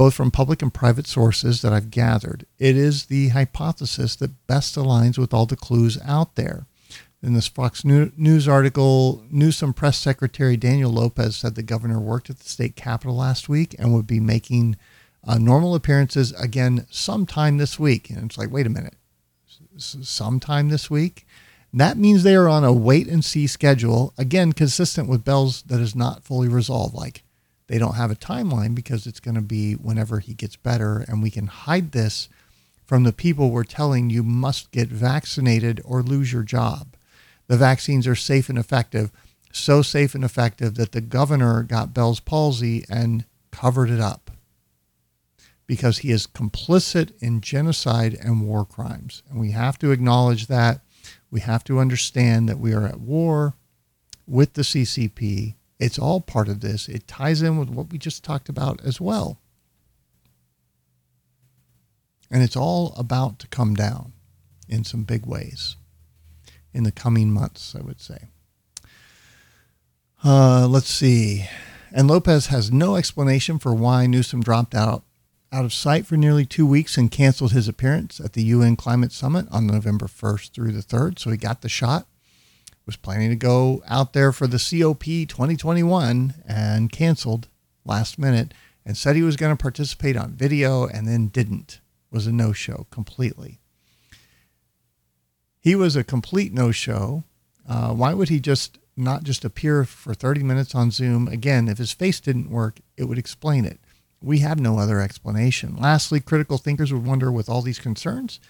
both 0.00 0.14
from 0.14 0.30
public 0.30 0.62
and 0.62 0.72
private 0.72 1.06
sources 1.06 1.60
that 1.60 1.74
I've 1.74 1.90
gathered. 1.90 2.46
It 2.58 2.74
is 2.74 3.04
the 3.04 3.28
hypothesis 3.28 4.16
that 4.16 4.46
best 4.46 4.74
aligns 4.76 5.18
with 5.18 5.34
all 5.34 5.44
the 5.44 5.56
clues 5.56 5.98
out 6.02 6.36
there. 6.36 6.64
In 7.22 7.34
this 7.34 7.48
Fox 7.48 7.84
News 7.84 8.48
article, 8.48 9.22
Newsom 9.30 9.74
press 9.74 9.98
secretary 9.98 10.56
Daniel 10.56 10.90
Lopez 10.90 11.36
said 11.36 11.54
the 11.54 11.62
governor 11.62 12.00
worked 12.00 12.30
at 12.30 12.38
the 12.38 12.48
state 12.48 12.76
capitol 12.76 13.14
last 13.14 13.50
week 13.50 13.76
and 13.78 13.92
would 13.92 14.06
be 14.06 14.20
making 14.20 14.78
uh, 15.22 15.36
normal 15.36 15.74
appearances 15.74 16.32
again 16.32 16.86
sometime 16.90 17.58
this 17.58 17.78
week. 17.78 18.08
And 18.08 18.24
it's 18.24 18.38
like, 18.38 18.50
wait 18.50 18.66
a 18.66 18.70
minute, 18.70 18.96
sometime 19.76 20.70
this 20.70 20.88
week? 20.88 21.26
That 21.74 21.98
means 21.98 22.22
they 22.22 22.36
are 22.36 22.48
on 22.48 22.64
a 22.64 22.72
wait 22.72 23.06
and 23.06 23.22
see 23.22 23.46
schedule, 23.46 24.14
again, 24.16 24.54
consistent 24.54 25.10
with 25.10 25.26
Bell's 25.26 25.60
that 25.64 25.78
is 25.78 25.94
not 25.94 26.24
fully 26.24 26.48
resolved. 26.48 26.94
Like, 26.94 27.22
they 27.70 27.78
don't 27.78 27.94
have 27.94 28.10
a 28.10 28.16
timeline 28.16 28.74
because 28.74 29.06
it's 29.06 29.20
going 29.20 29.36
to 29.36 29.40
be 29.40 29.74
whenever 29.74 30.18
he 30.18 30.34
gets 30.34 30.56
better. 30.56 31.04
And 31.06 31.22
we 31.22 31.30
can 31.30 31.46
hide 31.46 31.92
this 31.92 32.28
from 32.84 33.04
the 33.04 33.12
people 33.12 33.50
we're 33.50 33.62
telling 33.62 34.10
you 34.10 34.24
must 34.24 34.72
get 34.72 34.88
vaccinated 34.88 35.80
or 35.84 36.02
lose 36.02 36.32
your 36.32 36.42
job. 36.42 36.96
The 37.46 37.56
vaccines 37.56 38.08
are 38.08 38.16
safe 38.16 38.48
and 38.48 38.58
effective, 38.58 39.12
so 39.52 39.82
safe 39.82 40.16
and 40.16 40.24
effective 40.24 40.74
that 40.74 40.90
the 40.90 41.00
governor 41.00 41.62
got 41.62 41.94
Bell's 41.94 42.18
palsy 42.18 42.84
and 42.90 43.24
covered 43.52 43.88
it 43.88 44.00
up 44.00 44.32
because 45.68 45.98
he 45.98 46.10
is 46.10 46.26
complicit 46.26 47.12
in 47.20 47.40
genocide 47.40 48.18
and 48.20 48.48
war 48.48 48.64
crimes. 48.64 49.22
And 49.30 49.38
we 49.38 49.52
have 49.52 49.78
to 49.78 49.92
acknowledge 49.92 50.48
that. 50.48 50.80
We 51.30 51.38
have 51.38 51.62
to 51.64 51.78
understand 51.78 52.48
that 52.48 52.58
we 52.58 52.74
are 52.74 52.86
at 52.88 52.98
war 52.98 53.54
with 54.26 54.54
the 54.54 54.62
CCP 54.62 55.54
it's 55.80 55.98
all 55.98 56.20
part 56.20 56.48
of 56.48 56.60
this. 56.60 56.88
It 56.88 57.08
ties 57.08 57.42
in 57.42 57.56
with 57.58 57.70
what 57.70 57.90
we 57.90 57.98
just 57.98 58.22
talked 58.22 58.48
about 58.48 58.80
as 58.84 59.00
well. 59.00 59.40
And 62.30 62.42
it's 62.42 62.56
all 62.56 62.94
about 62.96 63.38
to 63.40 63.48
come 63.48 63.74
down 63.74 64.12
in 64.68 64.84
some 64.84 65.02
big 65.02 65.26
ways 65.26 65.76
in 66.72 66.84
the 66.84 66.92
coming 66.92 67.32
months, 67.32 67.74
I 67.74 67.82
would 67.82 68.00
say. 68.00 68.28
Uh, 70.22 70.68
let's 70.68 70.90
see. 70.90 71.46
And 71.90 72.06
Lopez 72.06 72.46
has 72.46 72.70
no 72.70 72.94
explanation 72.94 73.58
for 73.58 73.74
why 73.74 74.06
Newsom 74.06 74.42
dropped 74.42 74.74
out 74.74 75.02
out 75.52 75.64
of 75.64 75.72
sight 75.72 76.06
for 76.06 76.16
nearly 76.16 76.46
two 76.46 76.64
weeks 76.64 76.96
and 76.96 77.10
canceled 77.10 77.50
his 77.50 77.66
appearance 77.66 78.20
at 78.20 78.34
the 78.34 78.42
UN 78.44 78.76
Climate 78.76 79.10
Summit 79.10 79.46
on 79.50 79.66
November 79.66 80.06
1st 80.06 80.52
through 80.52 80.70
the 80.70 80.82
3rd. 80.82 81.18
So 81.18 81.30
he 81.30 81.36
got 81.36 81.62
the 81.62 81.68
shot, 81.68 82.06
was 82.86 82.96
planning 82.96 83.30
to 83.30 83.36
go 83.36 83.82
out 83.88 84.12
there 84.12 84.32
for 84.32 84.46
the 84.46 84.58
COP 84.58 85.04
2021 85.04 86.34
and 86.46 86.90
canceled 86.90 87.48
last 87.84 88.18
minute 88.18 88.52
and 88.84 88.96
said 88.96 89.16
he 89.16 89.22
was 89.22 89.36
going 89.36 89.56
to 89.56 89.62
participate 89.62 90.16
on 90.16 90.32
video 90.32 90.86
and 90.86 91.06
then 91.06 91.28
didn't. 91.28 91.80
Was 92.10 92.26
a 92.26 92.32
no 92.32 92.52
show 92.52 92.86
completely. 92.90 93.60
He 95.60 95.76
was 95.76 95.94
a 95.94 96.02
complete 96.02 96.52
no 96.52 96.72
show. 96.72 97.22
Uh, 97.68 97.92
why 97.92 98.14
would 98.14 98.30
he 98.30 98.40
just 98.40 98.78
not 98.96 99.22
just 99.22 99.44
appear 99.44 99.84
for 99.84 100.12
30 100.12 100.42
minutes 100.42 100.74
on 100.74 100.90
Zoom? 100.90 101.28
Again, 101.28 101.68
if 101.68 101.78
his 101.78 101.92
face 101.92 102.18
didn't 102.18 102.50
work, 102.50 102.80
it 102.96 103.04
would 103.04 103.18
explain 103.18 103.64
it. 103.64 103.78
We 104.20 104.40
have 104.40 104.58
no 104.58 104.78
other 104.78 105.00
explanation. 105.00 105.76
Lastly, 105.76 106.18
critical 106.18 106.58
thinkers 106.58 106.92
would 106.92 107.06
wonder 107.06 107.30
with 107.30 107.48
all 107.48 107.62
these 107.62 107.78
concerns, 107.78 108.40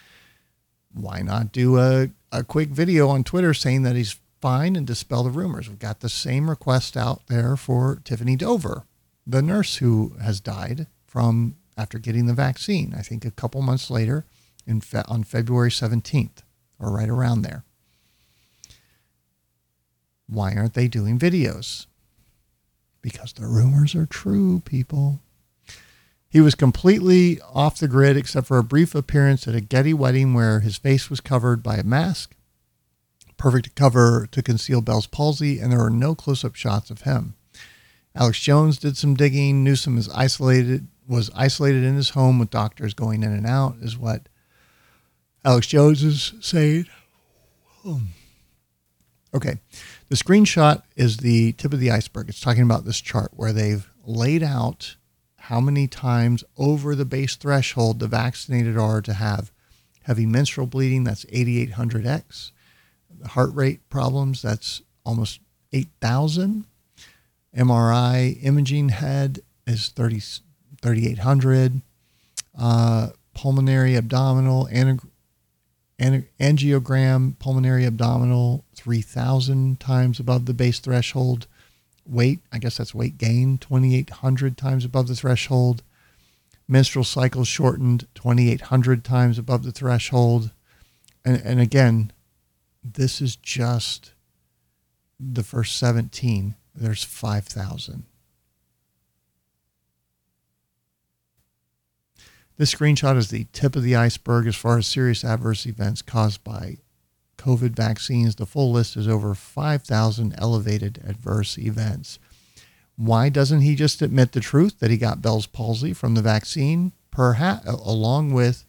why 0.93 1.20
not 1.20 1.53
do 1.53 1.78
a, 1.78 2.09
a 2.33 2.45
quick 2.45 2.68
video 2.70 3.09
on 3.09 3.24
Twitter 3.24 3.55
saying 3.55 3.83
that 3.83 3.97
he's 3.97 4.18
fine 4.41 4.76
and 4.76 4.87
dispel 4.87 5.22
the 5.22 5.31
rumors? 5.31 5.68
We've 5.68 5.78
got 5.78 6.01
the 6.01 6.09
same 6.09 6.49
request 6.49 6.97
out 6.97 7.26
there 7.26 7.57
for 7.57 8.01
Tiffany 8.05 8.37
Dover, 8.37 8.85
the 9.26 9.43
nurse 9.43 9.76
who 9.76 10.14
has 10.22 10.41
died 10.41 10.87
from 11.07 11.57
after 11.76 11.99
getting 11.99 12.26
the 12.26 12.35
vaccine, 12.35 12.95
I 12.97 13.03
think 13.03 13.24
a 13.24 13.31
couple 13.31 13.62
months 13.62 13.91
later 13.91 14.26
in 14.66 14.81
fe- 14.81 15.03
on 15.09 15.24
February 15.24 15.70
17th 15.70 16.43
or 16.78 16.91
right 16.93 17.09
around 17.09 17.43
there. 17.43 17.64
Why 20.26 20.55
aren't 20.55 20.74
they 20.74 20.89
doing 20.89 21.18
videos? 21.18 21.87
Because 23.03 23.33
the 23.33 23.47
rumors 23.47 23.95
are 23.95 24.07
true, 24.07 24.61
people. 24.61 25.20
He 26.31 26.41
was 26.41 26.55
completely 26.55 27.41
off 27.53 27.78
the 27.78 27.89
grid 27.89 28.16
except 28.16 28.47
for 28.47 28.59
a 28.59 28.64
brief 28.64 28.95
appearance 28.95 29.49
at 29.49 29.57
a 29.57 29.61
Getty 29.61 29.93
wedding 29.93 30.33
where 30.33 30.61
his 30.61 30.76
face 30.76 31.11
was 31.11 31.20
covered 31.20 31.61
by 31.61 31.76
a 31.76 31.83
mask. 31.83 32.37
Perfect 33.37 33.74
cover 33.74 34.28
to 34.31 34.43
conceal 34.43 34.81
Bell's 34.81 35.09
palsy, 35.09 35.59
and 35.59 35.72
there 35.72 35.81
were 35.81 35.91
no 35.91 36.14
close 36.14 36.45
up 36.45 36.55
shots 36.55 36.89
of 36.89 37.03
him. 37.03 37.35
Alex 38.14 38.39
Jones 38.39 38.78
did 38.78 38.97
some 38.97 39.14
digging. 39.14 39.64
Newsom 39.64 39.99
is 39.99 40.09
isolated 40.11 40.87
was 41.09 41.31
isolated 41.35 41.83
in 41.83 41.97
his 41.97 42.11
home 42.11 42.39
with 42.39 42.51
doctors 42.51 42.95
going 42.95 43.24
in 43.24 43.33
and 43.33 43.47
out, 43.47 43.74
is 43.83 43.99
what 43.99 44.28
Alex 45.45 45.66
Jones 45.66 46.05
is 46.05 46.35
saying. 46.41 46.87
Um, 47.85 48.11
okay. 49.35 49.59
The 50.09 50.14
screenshot 50.14 50.83
is 50.95 51.16
the 51.16 51.53
tip 51.55 51.72
of 51.72 51.81
the 51.81 51.91
iceberg. 51.91 52.28
It's 52.28 52.41
talking 52.41 52.62
about 52.62 52.85
this 52.85 53.01
chart 53.01 53.33
where 53.35 53.53
they've 53.53 53.91
laid 54.05 54.45
out 54.45 54.95
how 55.51 55.61
many 55.61 55.88
times 55.88 56.44
over 56.57 56.94
the 56.94 57.05
base 57.05 57.34
threshold 57.34 57.98
the 57.98 58.07
vaccinated 58.07 58.78
are 58.78 59.03
to 59.03 59.12
have 59.12 59.51
heavy 60.05 60.24
menstrual 60.24 60.68
bleeding, 60.68 61.03
that's 61.03 61.24
8,800x. 61.24 62.53
Heart 63.26 63.53
rate 63.55 63.90
problems, 63.90 64.42
that's 64.42 64.82
almost 65.05 65.40
8,000. 65.72 66.66
MRI 67.57 68.38
imaging 68.44 68.90
head 68.90 69.40
is 69.66 69.88
30, 69.88 70.20
3,800. 70.82 71.82
Uh, 72.57 73.09
pulmonary 73.34 73.96
abdominal 73.96 74.68
angiogram, 75.98 77.36
pulmonary 77.40 77.86
abdominal, 77.86 78.64
3,000 78.76 79.80
times 79.80 80.20
above 80.20 80.46
the 80.46 80.55
base 80.55 80.78
threshold 80.78 81.48
weight, 82.11 82.41
I 82.53 82.59
guess 82.59 82.77
that's 82.77 82.95
weight 82.95 83.19
gain, 83.19 83.59
2,800 83.59 84.57
times 84.57 84.85
above 84.85 85.09
the 85.09 85.15
threshold. 85.15 85.83
Menstrual 86.69 87.05
cycles 87.05 87.49
shortened 87.49 88.07
2,800 88.15 89.05
times 89.05 89.39
above 89.39 89.63
the 89.63 89.73
threshold. 89.73 90.51
And, 91.25 91.41
and 91.45 91.61
again, 91.61 92.13
this 92.83 93.21
is 93.21 93.37
just 93.37 94.13
the 95.19 95.43
first 95.43 95.77
17. 95.77 96.55
There's 96.75 97.05
5,000. 97.05 98.05
This 102.57 102.75
screenshot 102.75 103.17
is 103.17 103.31
the 103.31 103.47
tip 103.53 103.75
of 103.75 103.83
the 103.83 103.97
iceberg 103.97 104.47
as 104.47 104.55
far 104.55 104.77
as 104.77 104.87
serious 104.87 105.25
adverse 105.25 105.65
events 105.65 106.03
caused 106.03 106.45
by 106.45 106.77
COVID 107.41 107.70
vaccines. 107.70 108.36
The 108.36 108.47
full 108.47 108.70
list 108.70 108.97
is 108.97 109.09
over 109.09 109.34
5,000 109.34 110.34
elevated 110.36 111.03
adverse 111.07 111.57
events. 111.59 112.18
Why 112.97 113.30
doesn't 113.30 113.62
he 113.62 113.74
just 113.74 114.03
admit 114.03 114.32
the 114.32 114.41
truth 114.41 114.78
that 114.80 114.91
he 114.91 114.99
got 114.99 115.22
Bell's 115.22 115.47
palsy 115.47 115.95
from 115.95 116.14
the 116.14 116.22
vaccine? 116.22 116.93
Perhaps, 117.11 117.66
along 117.66 118.34
with, 118.34 118.66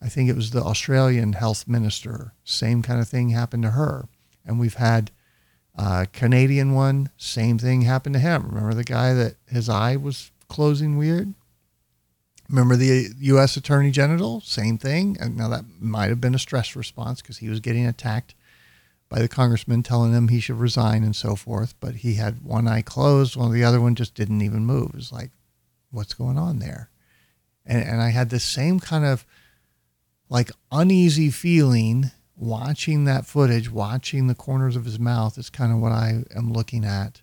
I 0.00 0.08
think 0.08 0.30
it 0.30 0.36
was 0.36 0.50
the 0.50 0.62
Australian 0.62 1.34
health 1.34 1.68
minister. 1.68 2.32
Same 2.44 2.82
kind 2.82 2.98
of 2.98 3.08
thing 3.08 3.28
happened 3.28 3.64
to 3.64 3.70
her. 3.70 4.08
And 4.46 4.58
we've 4.58 4.74
had 4.74 5.10
a 5.76 6.06
Canadian 6.12 6.72
one, 6.72 7.10
same 7.18 7.58
thing 7.58 7.82
happened 7.82 8.14
to 8.14 8.20
him. 8.20 8.48
Remember 8.48 8.74
the 8.74 8.84
guy 8.84 9.12
that 9.12 9.36
his 9.46 9.68
eye 9.68 9.96
was 9.96 10.30
closing 10.48 10.96
weird? 10.96 11.34
Remember 12.52 12.76
the 12.76 13.08
U.S. 13.18 13.56
Attorney 13.56 13.90
General? 13.90 14.42
Same 14.42 14.76
thing. 14.76 15.16
And 15.18 15.38
now 15.38 15.48
that 15.48 15.64
might 15.80 16.10
have 16.10 16.20
been 16.20 16.34
a 16.34 16.38
stress 16.38 16.76
response 16.76 17.22
because 17.22 17.38
he 17.38 17.48
was 17.48 17.60
getting 17.60 17.86
attacked 17.86 18.34
by 19.08 19.20
the 19.20 19.28
congressman 19.28 19.82
telling 19.82 20.12
him 20.12 20.28
he 20.28 20.38
should 20.38 20.58
resign 20.58 21.02
and 21.02 21.16
so 21.16 21.34
forth. 21.34 21.74
But 21.80 21.96
he 21.96 22.14
had 22.14 22.44
one 22.44 22.68
eye 22.68 22.82
closed, 22.82 23.36
while 23.36 23.48
the 23.48 23.64
other 23.64 23.80
one 23.80 23.94
just 23.94 24.14
didn't 24.14 24.42
even 24.42 24.66
move. 24.66 24.90
It 24.90 24.96
was 24.96 25.10
like, 25.10 25.30
what's 25.90 26.12
going 26.12 26.36
on 26.36 26.58
there? 26.58 26.90
And, 27.64 27.82
and 27.82 28.02
I 28.02 28.10
had 28.10 28.28
the 28.28 28.38
same 28.38 28.80
kind 28.80 29.06
of 29.06 29.24
like 30.28 30.50
uneasy 30.70 31.30
feeling 31.30 32.10
watching 32.36 33.04
that 33.04 33.24
footage, 33.24 33.70
watching 33.70 34.26
the 34.26 34.34
corners 34.34 34.76
of 34.76 34.84
his 34.84 34.98
mouth. 34.98 35.38
Is 35.38 35.48
kind 35.48 35.72
of 35.72 35.78
what 35.78 35.92
I 35.92 36.24
am 36.36 36.52
looking 36.52 36.84
at 36.84 37.21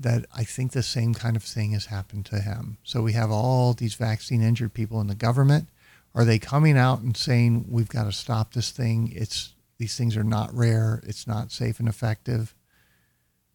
that 0.00 0.24
I 0.34 0.44
think 0.44 0.72
the 0.72 0.82
same 0.82 1.12
kind 1.12 1.36
of 1.36 1.42
thing 1.42 1.72
has 1.72 1.86
happened 1.86 2.24
to 2.26 2.40
him. 2.40 2.78
So 2.82 3.02
we 3.02 3.12
have 3.12 3.30
all 3.30 3.74
these 3.74 3.94
vaccine 3.94 4.42
injured 4.42 4.72
people 4.72 5.00
in 5.00 5.08
the 5.08 5.14
government. 5.14 5.68
Are 6.14 6.24
they 6.24 6.38
coming 6.38 6.76
out 6.78 7.00
and 7.00 7.16
saying 7.16 7.66
we've 7.68 7.88
got 7.88 8.04
to 8.04 8.12
stop 8.12 8.54
this 8.54 8.70
thing? 8.70 9.12
It's 9.14 9.54
these 9.78 9.96
things 9.96 10.16
are 10.16 10.24
not 10.24 10.54
rare. 10.54 11.02
It's 11.06 11.26
not 11.26 11.52
safe 11.52 11.78
and 11.78 11.88
effective, 11.88 12.54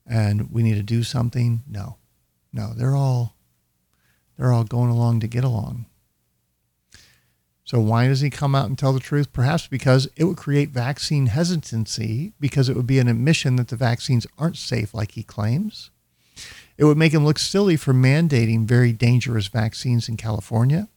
and 0.06 0.52
we 0.52 0.64
need 0.64 0.76
to 0.76 0.84
do 0.84 1.04
something. 1.04 1.64
No, 1.68 1.98
no, 2.54 2.74
they're 2.74 2.96
all 2.96 3.36
they're 4.38 4.54
all 4.54 4.64
going 4.64 4.92
along 4.92 5.22
to 5.22 5.28
get 5.28 5.44
along. 5.44 5.88
So 7.64 7.80
why 7.80 8.08
does 8.08 8.22
he 8.22 8.30
come 8.30 8.54
out 8.54 8.68
and 8.68 8.78
tell 8.78 8.94
the 8.94 9.00
truth? 9.00 9.34
Perhaps 9.34 9.66
because 9.66 10.08
it 10.16 10.26
would 10.26 10.38
create 10.38 10.70
vaccine 10.70 11.26
hesitancy 11.26 12.34
because 12.40 12.70
it 12.70 12.76
would 12.76 12.86
be 12.86 13.00
an 13.00 13.08
admission 13.08 13.56
that 13.56 13.70
the 13.70 13.76
vaccines 13.76 14.28
aren't 14.38 14.58
safe 14.58 14.94
like 14.94 15.14
he 15.14 15.24
claims 15.24 15.90
it 16.78 16.86
would 16.86 16.98
make 16.98 17.14
him 17.14 17.26
look 17.26 17.40
silly 17.40 17.76
for 17.78 17.94
mandating 17.94 18.66
very 18.66 18.92
dangerous 18.92 19.48
vaccines 19.48 20.10
in 20.10 20.18
California. 20.18 20.90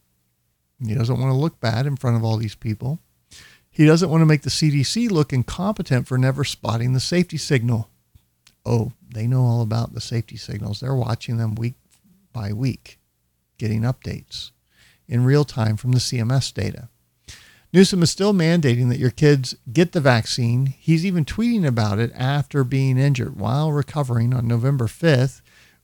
He 0.85 0.93
doesn't 0.93 1.19
want 1.19 1.31
to 1.31 1.37
look 1.37 1.59
bad 1.59 1.85
in 1.85 1.95
front 1.95 2.17
of 2.17 2.23
all 2.23 2.37
these 2.37 2.55
people. 2.55 2.99
He 3.69 3.85
doesn't 3.85 4.09
want 4.09 4.21
to 4.21 4.25
make 4.25 4.41
the 4.41 4.49
CDC 4.49 5.09
look 5.09 5.31
incompetent 5.31 6.07
for 6.07 6.17
never 6.17 6.43
spotting 6.43 6.93
the 6.93 6.99
safety 6.99 7.37
signal. 7.37 7.89
Oh, 8.65 8.93
they 9.13 9.27
know 9.27 9.43
all 9.43 9.61
about 9.61 9.93
the 9.93 10.01
safety 10.01 10.37
signals. 10.37 10.79
They're 10.79 10.95
watching 10.95 11.37
them 11.37 11.55
week 11.55 11.75
by 12.33 12.51
week, 12.53 12.99
getting 13.57 13.81
updates 13.81 14.51
in 15.07 15.25
real 15.25 15.45
time 15.45 15.77
from 15.77 15.91
the 15.91 15.99
CMS 15.99 16.53
data. 16.53 16.89
Newsom 17.71 18.01
is 18.01 18.09
still 18.09 18.33
mandating 18.33 18.89
that 18.89 18.99
your 18.99 19.11
kids 19.11 19.55
get 19.71 19.91
the 19.91 20.01
vaccine. 20.01 20.65
He's 20.65 21.05
even 21.05 21.23
tweeting 21.23 21.65
about 21.65 21.99
it 21.99 22.11
after 22.15 22.63
being 22.63 22.97
injured 22.97 23.39
while 23.39 23.71
recovering 23.71 24.33
on 24.33 24.47
November 24.47 24.87
5th. 24.87 25.41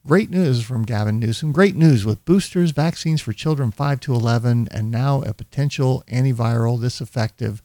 Great 0.07 0.29
news 0.29 0.63
from 0.63 0.83
Gavin 0.83 1.19
Newsom. 1.19 1.51
Great 1.51 1.75
news 1.75 2.05
with 2.05 2.23
boosters, 2.25 2.69
vaccines 2.69 3.21
for 3.21 3.33
children 3.33 3.71
5 3.71 3.99
to 4.01 4.13
11, 4.13 4.67
and 4.69 4.91
now 4.91 5.23
a 5.23 5.33
potential 5.33 6.03
antiviral 6.07 6.79
this 6.79 7.01
effective. 7.01 7.63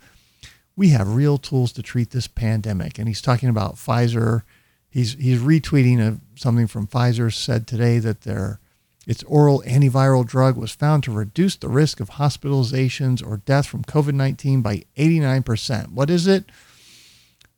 We 0.75 0.89
have 0.89 1.15
real 1.15 1.37
tools 1.37 1.71
to 1.73 1.83
treat 1.83 2.13
this 2.13 2.27
pandemic. 2.27 2.99
And 2.99 3.09
he's 3.09 3.21
talking 3.21 3.51
about 3.51 3.75
Pfizer. 3.75 4.45
He's, 4.89 5.13
he's 5.17 5.41
retweeting 5.41 6.01
a, 6.01 6.19
something 6.35 6.67
from 6.67 6.87
Pfizer 6.87 7.31
said 7.31 7.67
today 7.67 7.99
that 7.99 8.23
their 8.23 8.59
its 9.07 9.23
oral 9.25 9.63
antiviral 9.67 10.27
drug 10.27 10.57
was 10.57 10.73
found 10.73 11.03
to 11.05 11.13
reduce 11.13 11.57
the 11.57 11.69
risk 11.69 12.01
of 12.01 12.11
hospitalizations 12.13 13.27
or 13.27 13.39
death 13.39 13.67
from 13.67 13.85
COVID 13.85 14.15
19 14.15 14.63
by 14.63 14.85
89%. 14.97 15.93
What 15.93 16.09
is 16.09 16.27
it? 16.27 16.47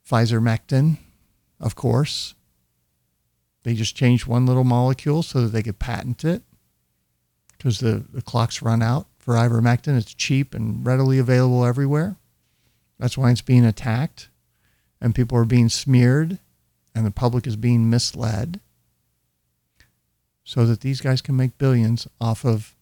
Pfizer 0.05 0.41
Mectin, 0.41 0.97
of 1.61 1.75
course. 1.75 2.33
They 3.63 3.73
just 3.73 3.95
changed 3.95 4.27
one 4.27 4.45
little 4.45 4.63
molecule 4.63 5.23
so 5.23 5.41
that 5.41 5.47
they 5.47 5.63
could 5.63 5.79
patent 5.79 6.23
it 6.23 6.43
because 7.57 7.79
the, 7.79 8.03
the 8.11 8.21
clock's 8.21 8.61
run 8.61 8.81
out 8.81 9.07
for 9.17 9.35
ivermectin. 9.35 9.97
It's 9.97 10.13
cheap 10.13 10.53
and 10.53 10.85
readily 10.85 11.17
available 11.17 11.65
everywhere. 11.65 12.17
That's 12.99 13.17
why 13.17 13.31
it's 13.31 13.41
being 13.41 13.65
attacked 13.65 14.29
and 15.01 15.15
people 15.15 15.37
are 15.37 15.45
being 15.45 15.69
smeared 15.69 16.39
and 16.93 17.05
the 17.05 17.11
public 17.11 17.47
is 17.47 17.55
being 17.55 17.89
misled 17.89 18.59
so 20.43 20.65
that 20.65 20.81
these 20.81 21.01
guys 21.01 21.21
can 21.21 21.35
make 21.35 21.57
billions 21.57 22.07
off 22.19 22.45
of 22.45 22.75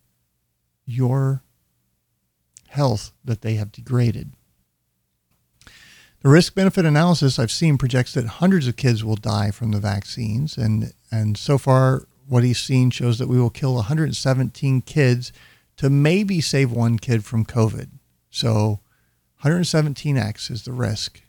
your 0.86 1.44
health 2.70 3.12
that 3.24 3.42
they 3.42 3.56
have 3.56 3.72
degraded. 3.72 4.34
The 6.22 6.30
risk 6.30 6.54
benefit 6.54 6.86
analysis 6.86 7.40
I've 7.40 7.52
seen 7.52 7.80
projects 7.80 8.14
that 8.14 8.26
hundreds 8.26 8.68
of 8.68 8.76
kids 8.76 9.04
will 9.04 9.16
die 9.16 9.50
from 9.50 9.72
the 9.72 9.80
vaccines. 9.80 10.56
And, 10.56 10.94
and 11.12 11.36
so 11.36 11.58
far, 11.58 12.06
what 12.28 12.44
he's 12.44 12.60
seen 12.60 12.92
shows 12.92 13.18
that 13.18 13.28
we 13.28 13.40
will 13.40 13.50
kill 13.50 13.74
117 13.76 14.82
kids 14.84 15.34
to 15.78 15.90
maybe 15.90 16.40
save 16.40 16.72
one 16.72 17.00
kid 17.00 17.26
from 17.26 17.44
COVID. 17.44 17.90
So 18.30 18.82
117x 19.44 20.52
is 20.52 20.64
the 20.64 20.74
risk. 20.74 21.22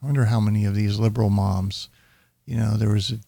I 0.00 0.06
wonder 0.06 0.26
how 0.26 0.38
many 0.38 0.64
of 0.64 0.76
these 0.76 1.00
liberal 1.00 1.28
moms, 1.28 1.88
you 2.46 2.56
know, 2.56 2.76
there 2.76 2.92
was 2.92 3.10
a 3.10 3.18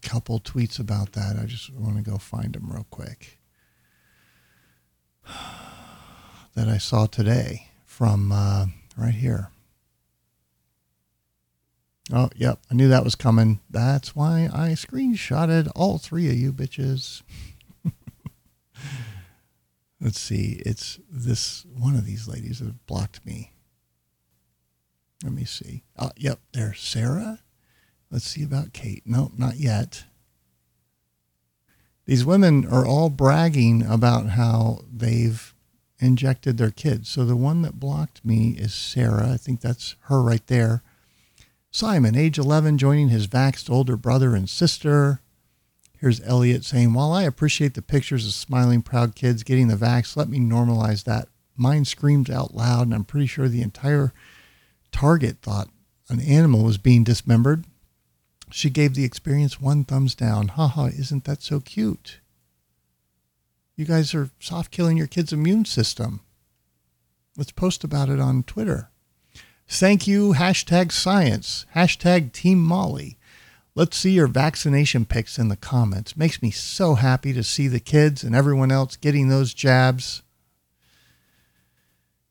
couple 0.00 0.38
tweets 0.38 0.78
about 0.78 1.12
that. 1.12 1.36
I 1.36 1.44
just 1.44 1.74
want 1.74 1.96
to 1.96 2.08
go 2.08 2.18
find 2.18 2.54
them 2.54 2.70
real 2.70 2.86
quick 2.88 3.40
that 6.54 6.68
I 6.68 6.78
saw 6.78 7.06
today 7.06 7.68
from 7.84 8.32
uh, 8.32 8.66
right 8.96 9.14
here. 9.14 9.48
Oh, 12.12 12.28
yep. 12.36 12.58
I 12.70 12.74
knew 12.74 12.88
that 12.88 13.04
was 13.04 13.14
coming. 13.14 13.60
That's 13.70 14.14
why 14.14 14.50
I 14.52 14.70
screenshotted 14.70 15.70
all 15.74 15.98
three 15.98 16.28
of 16.28 16.34
you 16.34 16.52
bitches. 16.52 17.22
Let's 20.00 20.18
see. 20.18 20.60
It's 20.66 20.98
this 21.10 21.64
one 21.72 21.94
of 21.94 22.04
these 22.04 22.28
ladies 22.28 22.58
that 22.58 22.66
have 22.66 22.86
blocked 22.86 23.24
me. 23.24 23.52
Let 25.22 25.32
me 25.32 25.44
see. 25.44 25.84
Oh, 25.98 26.10
yep. 26.16 26.40
There's 26.52 26.80
Sarah. 26.80 27.38
Let's 28.10 28.26
see 28.26 28.42
about 28.42 28.72
Kate. 28.72 29.04
No, 29.06 29.30
not 29.38 29.56
yet. 29.56 30.04
These 32.04 32.24
women 32.26 32.66
are 32.66 32.84
all 32.84 33.08
bragging 33.08 33.86
about 33.86 34.30
how 34.30 34.80
they've 34.92 35.51
injected 36.02 36.58
their 36.58 36.70
kids. 36.70 37.08
So 37.08 37.24
the 37.24 37.36
one 37.36 37.62
that 37.62 37.80
blocked 37.80 38.24
me 38.24 38.50
is 38.58 38.74
Sarah. 38.74 39.30
I 39.30 39.36
think 39.36 39.60
that's 39.60 39.94
her 40.02 40.20
right 40.20 40.46
there. 40.48 40.82
Simon, 41.70 42.16
age 42.16 42.38
11, 42.38 42.76
joining 42.76 43.08
his 43.08 43.26
vaxxed 43.26 43.70
older 43.70 43.96
brother 43.96 44.34
and 44.34 44.50
sister. 44.50 45.20
Here's 45.98 46.20
Elliot 46.22 46.64
saying, 46.64 46.92
While 46.92 47.12
I 47.12 47.22
appreciate 47.22 47.74
the 47.74 47.80
pictures 47.80 48.26
of 48.26 48.32
smiling, 48.34 48.82
proud 48.82 49.14
kids 49.14 49.44
getting 49.44 49.68
the 49.68 49.76
vax, 49.76 50.16
let 50.16 50.28
me 50.28 50.38
normalize 50.38 51.04
that. 51.04 51.28
Mine 51.56 51.84
screamed 51.84 52.30
out 52.30 52.54
loud, 52.54 52.88
and 52.88 52.94
I'm 52.94 53.04
pretty 53.04 53.26
sure 53.26 53.48
the 53.48 53.62
entire 53.62 54.12
target 54.90 55.38
thought 55.40 55.68
an 56.08 56.20
animal 56.20 56.64
was 56.64 56.76
being 56.76 57.04
dismembered. 57.04 57.64
She 58.50 58.68
gave 58.68 58.94
the 58.94 59.04
experience 59.04 59.60
one 59.60 59.84
thumbs 59.84 60.14
down. 60.14 60.48
Haha, 60.48 60.86
isn't 60.86 61.24
that 61.24 61.42
so 61.42 61.60
cute? 61.60 62.18
You 63.82 63.88
guys 63.88 64.14
are 64.14 64.30
soft 64.38 64.70
killing 64.70 64.96
your 64.96 65.08
kid's 65.08 65.32
immune 65.32 65.64
system. 65.64 66.20
Let's 67.36 67.50
post 67.50 67.82
about 67.82 68.10
it 68.10 68.20
on 68.20 68.44
Twitter. 68.44 68.90
Thank 69.66 70.06
you, 70.06 70.34
hashtag 70.34 70.92
science, 70.92 71.66
hashtag 71.74 72.30
Team 72.30 72.62
Molly. 72.62 73.18
Let's 73.74 73.96
see 73.96 74.12
your 74.12 74.28
vaccination 74.28 75.04
pics 75.04 75.36
in 75.36 75.48
the 75.48 75.56
comments. 75.56 76.16
Makes 76.16 76.42
me 76.42 76.52
so 76.52 76.94
happy 76.94 77.32
to 77.32 77.42
see 77.42 77.66
the 77.66 77.80
kids 77.80 78.22
and 78.22 78.36
everyone 78.36 78.70
else 78.70 78.94
getting 78.94 79.26
those 79.26 79.52
jabs. 79.52 80.22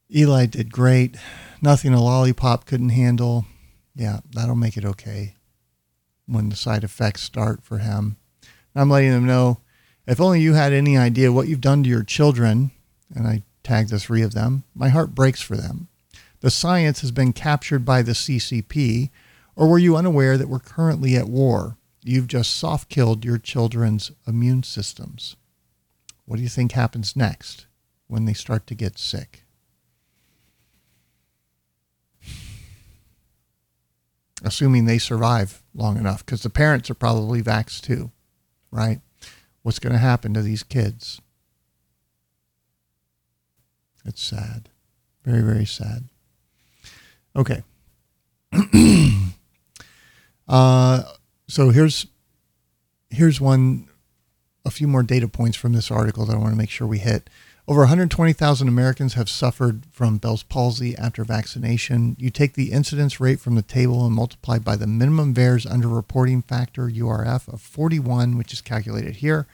Eli 0.09 0.45
did 0.45 0.71
great. 0.71 1.17
Nothing 1.61 1.93
a 1.93 2.01
lollipop 2.01 2.63
couldn't 2.63 2.91
handle. 2.91 3.45
Yeah, 3.93 4.21
that'll 4.31 4.55
make 4.55 4.77
it 4.77 4.85
okay 4.85 5.35
when 6.27 6.47
the 6.47 6.55
side 6.55 6.85
effects 6.85 7.23
start 7.23 7.61
for 7.61 7.79
him. 7.79 8.15
I'm 8.73 8.89
letting 8.89 9.11
them 9.11 9.25
know 9.25 9.59
if 10.07 10.19
only 10.19 10.41
you 10.41 10.53
had 10.53 10.73
any 10.73 10.97
idea 10.97 11.31
what 11.31 11.47
you've 11.47 11.61
done 11.61 11.83
to 11.83 11.89
your 11.89 12.03
children, 12.03 12.71
and 13.13 13.27
I 13.27 13.43
tagged 13.63 13.89
the 13.89 13.99
three 13.99 14.21
of 14.21 14.33
them, 14.33 14.63
my 14.73 14.89
heart 14.89 15.13
breaks 15.15 15.41
for 15.41 15.55
them. 15.55 15.87
The 16.39 16.49
science 16.49 17.01
has 17.01 17.11
been 17.11 17.33
captured 17.33 17.85
by 17.85 18.01
the 18.01 18.13
CCP, 18.13 19.11
or 19.55 19.67
were 19.67 19.77
you 19.77 19.95
unaware 19.95 20.37
that 20.37 20.49
we're 20.49 20.59
currently 20.59 21.15
at 21.15 21.29
war? 21.29 21.77
You've 22.03 22.27
just 22.27 22.55
soft 22.55 22.89
killed 22.89 23.23
your 23.23 23.37
children's 23.37 24.11
immune 24.25 24.63
systems. 24.63 25.35
What 26.25 26.37
do 26.37 26.43
you 26.43 26.49
think 26.49 26.71
happens 26.71 27.15
next 27.15 27.67
when 28.07 28.25
they 28.25 28.33
start 28.33 28.65
to 28.67 28.75
get 28.75 28.97
sick? 28.97 29.43
Assuming 34.43 34.85
they 34.85 34.97
survive 34.97 35.61
long 35.75 35.97
enough, 35.97 36.25
because 36.25 36.41
the 36.41 36.49
parents 36.49 36.89
are 36.89 36.95
probably 36.95 37.43
vaxxed 37.43 37.81
too, 37.81 38.09
right? 38.71 39.01
What's 39.63 39.79
going 39.79 39.93
to 39.93 39.99
happen 39.99 40.33
to 40.33 40.41
these 40.41 40.63
kids? 40.63 41.21
It's 44.05 44.21
sad. 44.21 44.69
Very, 45.23 45.41
very 45.41 45.65
sad. 45.65 46.05
Okay. 47.35 47.63
uh, 50.47 51.03
so 51.47 51.69
here's 51.69 52.07
here's 53.09 53.39
one 53.39 53.87
a 54.65 54.71
few 54.71 54.87
more 54.87 55.03
data 55.03 55.27
points 55.27 55.57
from 55.57 55.73
this 55.73 55.91
article 55.91 56.25
that 56.25 56.35
I 56.35 56.39
want 56.39 56.51
to 56.51 56.57
make 56.57 56.69
sure 56.69 56.87
we 56.87 56.99
hit. 56.99 57.29
Over 57.71 57.83
120,000 57.83 58.67
Americans 58.67 59.13
have 59.13 59.29
suffered 59.29 59.85
from 59.91 60.17
Bell's 60.17 60.43
palsy 60.43 60.93
after 60.97 61.23
vaccination. 61.23 62.17
You 62.19 62.29
take 62.29 62.55
the 62.55 62.69
incidence 62.69 63.21
rate 63.21 63.39
from 63.39 63.55
the 63.55 63.61
table 63.61 64.05
and 64.05 64.13
multiply 64.13 64.59
by 64.59 64.75
the 64.75 64.87
minimum 64.87 65.33
VAERS 65.33 65.65
underreporting 65.65 66.43
factor 66.43 66.89
URF 66.89 67.47
of 67.47 67.61
41, 67.61 68.37
which 68.37 68.51
is 68.51 68.59
calculated 68.59 69.15
here. 69.15 69.47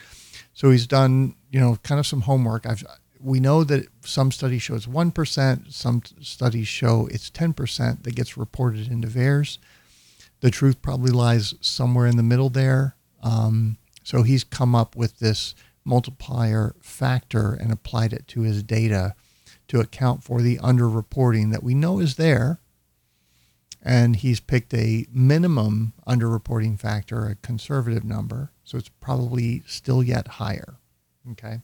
So 0.55 0.72
he's 0.72 0.88
done, 0.88 1.36
you 1.51 1.59
know, 1.59 1.78
kind 1.84 1.99
of 1.99 2.07
some 2.07 2.22
homework. 2.22 2.65
I've 2.65 2.84
we 3.22 3.39
know 3.39 3.63
that 3.65 3.86
some 4.01 4.32
studies 4.32 4.63
show 4.63 4.74
it's 4.74 4.88
1%, 4.88 5.72
some 5.72 6.01
studies 6.20 6.68
show 6.68 7.07
it's 7.11 7.30
10% 7.30 8.01
that 8.01 8.15
gets 8.15 8.36
reported 8.36 8.88
into 8.88 9.07
VAERS. 9.07 9.59
The 10.39 10.49
truth 10.49 10.82
probably 10.82 11.11
lies 11.11 11.53
somewhere 11.61 12.07
in 12.07 12.18
the 12.18 12.24
middle 12.24 12.49
there. 12.49 12.95
Um, 13.22 13.78
so 14.03 14.24
he's 14.24 14.43
come 14.43 14.74
up 14.74 14.95
with 14.95 15.20
this 15.20 15.53
multiplier 15.88 16.76
factor 16.82 17.54
and 17.54 17.72
applied 17.72 18.14
it 18.14 18.28
to 18.28 18.42
his 18.42 18.62
data 18.62 19.16
to 19.70 19.80
account 19.80 20.24
for 20.24 20.42
the 20.42 20.58
underreporting 20.58 21.52
that 21.52 21.64
we 21.64 21.74
know 21.74 22.00
is 22.00 22.16
there. 22.16 22.60
And 23.82 24.18
he's 24.18 24.40
picked 24.40 24.74
a 24.74 25.06
minimum 25.12 25.94
underreporting 26.06 26.80
factor, 26.80 27.26
a 27.26 27.36
conservative 27.36 28.04
number. 28.04 28.52
So 28.64 28.78
it's 28.78 28.90
probably 29.00 29.64
still 29.66 30.04
yet 30.04 30.28
higher. 30.28 30.76
Okay. 31.32 31.62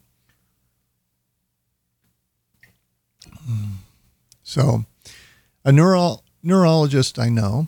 So, 4.42 4.86
a 5.66 5.72
neuro- 5.72 6.20
neurologist 6.42 7.18
I 7.18 7.30
know 7.30 7.68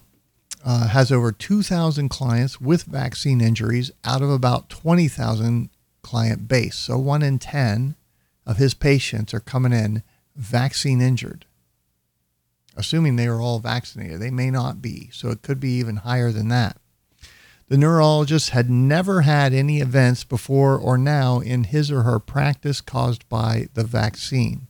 uh, 0.64 0.88
has 0.89 1.12
over 1.12 1.32
2,000 1.32 2.10
clients 2.10 2.60
with 2.60 2.84
vaccine 2.84 3.39
injuries 3.39 3.91
out 4.03 4.22
of 4.22 4.30
about 4.30 4.70
20,000 4.70 5.70
client 6.06 6.47
base. 6.47 6.76
So, 6.76 6.99
one 6.99 7.24
in 7.24 7.39
10 7.39 7.95
of 8.45 8.58
his 8.58 8.76
patients 8.76 9.34
are 9.34 9.39
coming 9.39 9.74
in 9.74 10.03
vaccine 10.36 11.01
injured, 11.01 11.45
assuming 12.78 13.16
they 13.16 13.26
are 13.26 13.41
all 13.41 13.58
vaccinated. 13.58 14.20
They 14.20 14.30
may 14.30 14.51
not 14.51 14.84
be. 14.84 15.10
So, 15.12 15.30
it 15.30 15.41
could 15.41 15.60
be 15.60 15.72
even 15.80 15.97
higher 15.97 16.32
than 16.32 16.49
that. 16.49 16.78
The 17.70 17.78
neurologist 17.78 18.51
had 18.51 18.70
never 18.70 19.22
had 19.22 19.51
any 19.51 19.82
events 19.82 20.24
before 20.24 20.78
or 20.78 20.99
now 20.99 21.39
in 21.39 21.64
his 21.64 21.91
or 21.91 22.03
her 22.03 22.20
practice 22.20 22.82
caused 22.82 23.28
by 23.28 23.70
the 23.74 23.84
vaccine. 23.84 24.68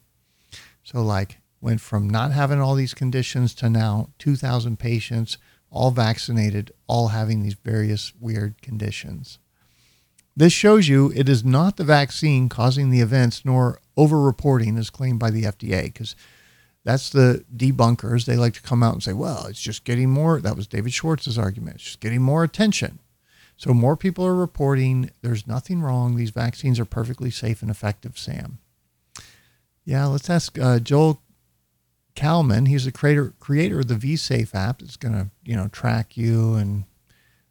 So, 0.84 1.04
like, 1.04 1.40
went 1.60 1.82
from 1.82 2.10
not 2.10 2.32
having 2.32 2.62
all 2.62 2.76
these 2.76 2.94
conditions 2.94 3.54
to 3.56 3.70
now 3.70 4.08
2,000 4.20 4.80
patients, 4.80 5.38
all 5.70 5.92
vaccinated, 5.92 6.72
all 6.88 7.10
having 7.10 7.44
these 7.44 7.56
various 7.56 8.14
weird 8.22 8.62
conditions. 8.62 9.40
This 10.36 10.54
shows 10.54 10.88
you 10.88 11.12
it 11.16 11.30
is 11.30 11.46
not 11.46 11.78
the 11.78 11.84
vaccine 11.84 12.50
causing 12.50 12.90
the 12.90 13.00
events 13.00 13.44
nor 13.46 13.80
over-reporting 13.96 14.78
as 14.78 14.90
claimed 14.90 15.20
by 15.20 15.32
the 15.32 15.44
FDA, 15.44 15.86
because 15.86 16.16
that's 16.84 17.10
the 17.10 17.46
debunkers. 17.56 18.26
They 18.26 18.36
like 18.36 18.54
to 18.56 18.62
come 18.62 18.84
out 18.84 18.94
and 18.94 19.04
say, 19.04 19.14
well, 19.14 19.46
it's 19.48 19.62
just 19.62 19.86
getting 19.86 20.10
more. 20.10 20.42
That 20.42 20.58
was 20.58 20.68
David 20.68 20.94
Schwartz's 20.94 21.38
argument. 21.38 21.78
It's 21.78 21.86
just 21.86 22.00
getting 22.02 22.22
more 22.22 22.44
attention. 22.44 23.00
So 23.58 23.74
more 23.74 23.96
people 23.96 24.26
are 24.26 24.36
reporting 24.36 25.12
there's 25.22 25.48
nothing 25.48 25.82
wrong. 25.82 26.16
These 26.16 26.32
vaccines 26.32 26.80
are 26.80 26.86
perfectly 26.86 27.32
safe 27.32 27.62
and 27.62 27.72
effective, 27.72 28.18
Sam. 28.18 28.60
Yeah, 29.86 30.06
let's 30.06 30.30
ask 30.30 30.60
uh, 30.60 30.80
Joel 30.80 31.22
Kallman. 32.16 32.68
He's 32.68 32.86
the 32.86 32.92
creator 32.92 33.34
creator 33.40 33.80
of 33.80 33.88
the 33.88 33.96
VSafe 33.96 34.54
app. 34.54 34.82
It's 34.82 34.98
going 34.98 35.14
to 35.14 35.30
you 35.44 35.56
know 35.56 35.68
track 35.70 36.18
you 36.18 36.56
and 36.56 36.84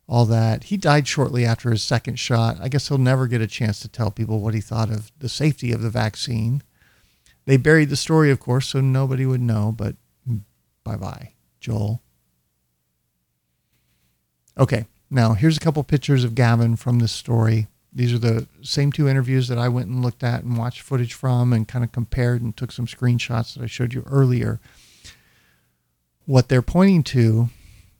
all 0.08 0.24
that. 0.26 0.64
He 0.64 0.76
died 0.76 1.08
shortly 1.08 1.44
after 1.44 1.70
his 1.70 1.82
second 1.82 2.18
shot. 2.18 2.58
I 2.60 2.68
guess 2.68 2.88
he'll 2.88 2.98
never 2.98 3.26
get 3.26 3.40
a 3.40 3.46
chance 3.46 3.80
to 3.80 3.88
tell 3.88 4.10
people 4.10 4.40
what 4.40 4.54
he 4.54 4.60
thought 4.60 4.90
of 4.90 5.10
the 5.18 5.28
safety 5.28 5.72
of 5.72 5.82
the 5.82 5.90
vaccine. 5.90 6.62
They 7.46 7.56
buried 7.56 7.90
the 7.90 7.96
story, 7.96 8.30
of 8.30 8.40
course, 8.40 8.68
so 8.68 8.80
nobody 8.80 9.26
would 9.26 9.40
know, 9.40 9.72
but 9.76 9.96
bye 10.82 10.96
bye, 10.96 11.32
Joel. 11.60 12.02
Okay, 14.56 14.86
now 15.10 15.32
here's 15.34 15.56
a 15.56 15.60
couple 15.60 15.82
pictures 15.84 16.24
of 16.24 16.34
Gavin 16.34 16.76
from 16.76 16.98
this 17.00 17.12
story. 17.12 17.66
These 17.92 18.12
are 18.12 18.18
the 18.18 18.48
same 18.62 18.92
two 18.92 19.08
interviews 19.08 19.48
that 19.48 19.58
I 19.58 19.68
went 19.68 19.88
and 19.88 20.02
looked 20.02 20.24
at 20.24 20.42
and 20.42 20.56
watched 20.56 20.80
footage 20.80 21.14
from 21.14 21.52
and 21.52 21.68
kind 21.68 21.84
of 21.84 21.92
compared 21.92 22.42
and 22.42 22.56
took 22.56 22.72
some 22.72 22.86
screenshots 22.86 23.54
that 23.54 23.62
I 23.62 23.66
showed 23.66 23.94
you 23.94 24.02
earlier. 24.06 24.60
What 26.26 26.48
they're 26.48 26.62
pointing 26.62 27.02
to, 27.04 27.50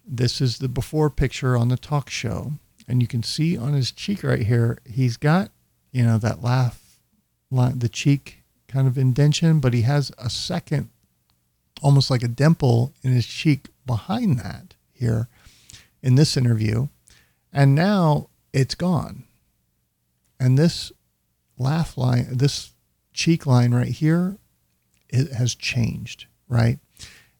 this 0.07 0.41
is 0.41 0.59
the 0.59 0.69
before 0.69 1.11
picture 1.11 1.57
on 1.57 1.69
the 1.69 1.77
talk 1.77 2.11
show. 2.11 2.53
And 2.87 3.01
you 3.01 3.09
can 3.09 3.23
see 3.23 3.57
on 3.57 3.73
his 3.73 3.91
cheek 3.91 4.23
right 4.23 4.43
here, 4.43 4.79
he's 4.85 5.17
got, 5.17 5.51
you 5.91 6.05
know, 6.05 6.19
that 6.19 6.43
laugh, 6.43 6.99
line, 7.51 7.79
the 7.79 7.89
cheek 7.89 8.43
kind 8.69 8.87
of 8.87 8.99
indention, 8.99 9.61
but 9.61 9.73
he 9.73 9.83
has 9.83 10.13
a 10.19 10.29
second, 10.29 10.91
almost 11.81 12.11
like 12.11 12.23
a 12.23 12.29
dimple 12.29 12.93
in 13.03 13.13
his 13.13 13.27
cheek 13.27 13.69
behind 13.87 14.39
that 14.39 14.75
here 14.93 15.29
in 16.03 16.17
this 16.17 16.37
interview. 16.37 16.89
And 17.53 17.75
now 17.75 18.29
it's 18.53 18.75
gone. 18.75 19.25
And 20.39 20.59
this 20.59 20.93
laugh 21.57 21.97
line, 21.97 22.27
this 22.31 22.73
cheek 23.13 23.47
line 23.47 23.73
right 23.73 23.89
here, 23.89 24.37
it 25.09 25.33
has 25.33 25.55
changed, 25.55 26.27
right? 26.49 26.79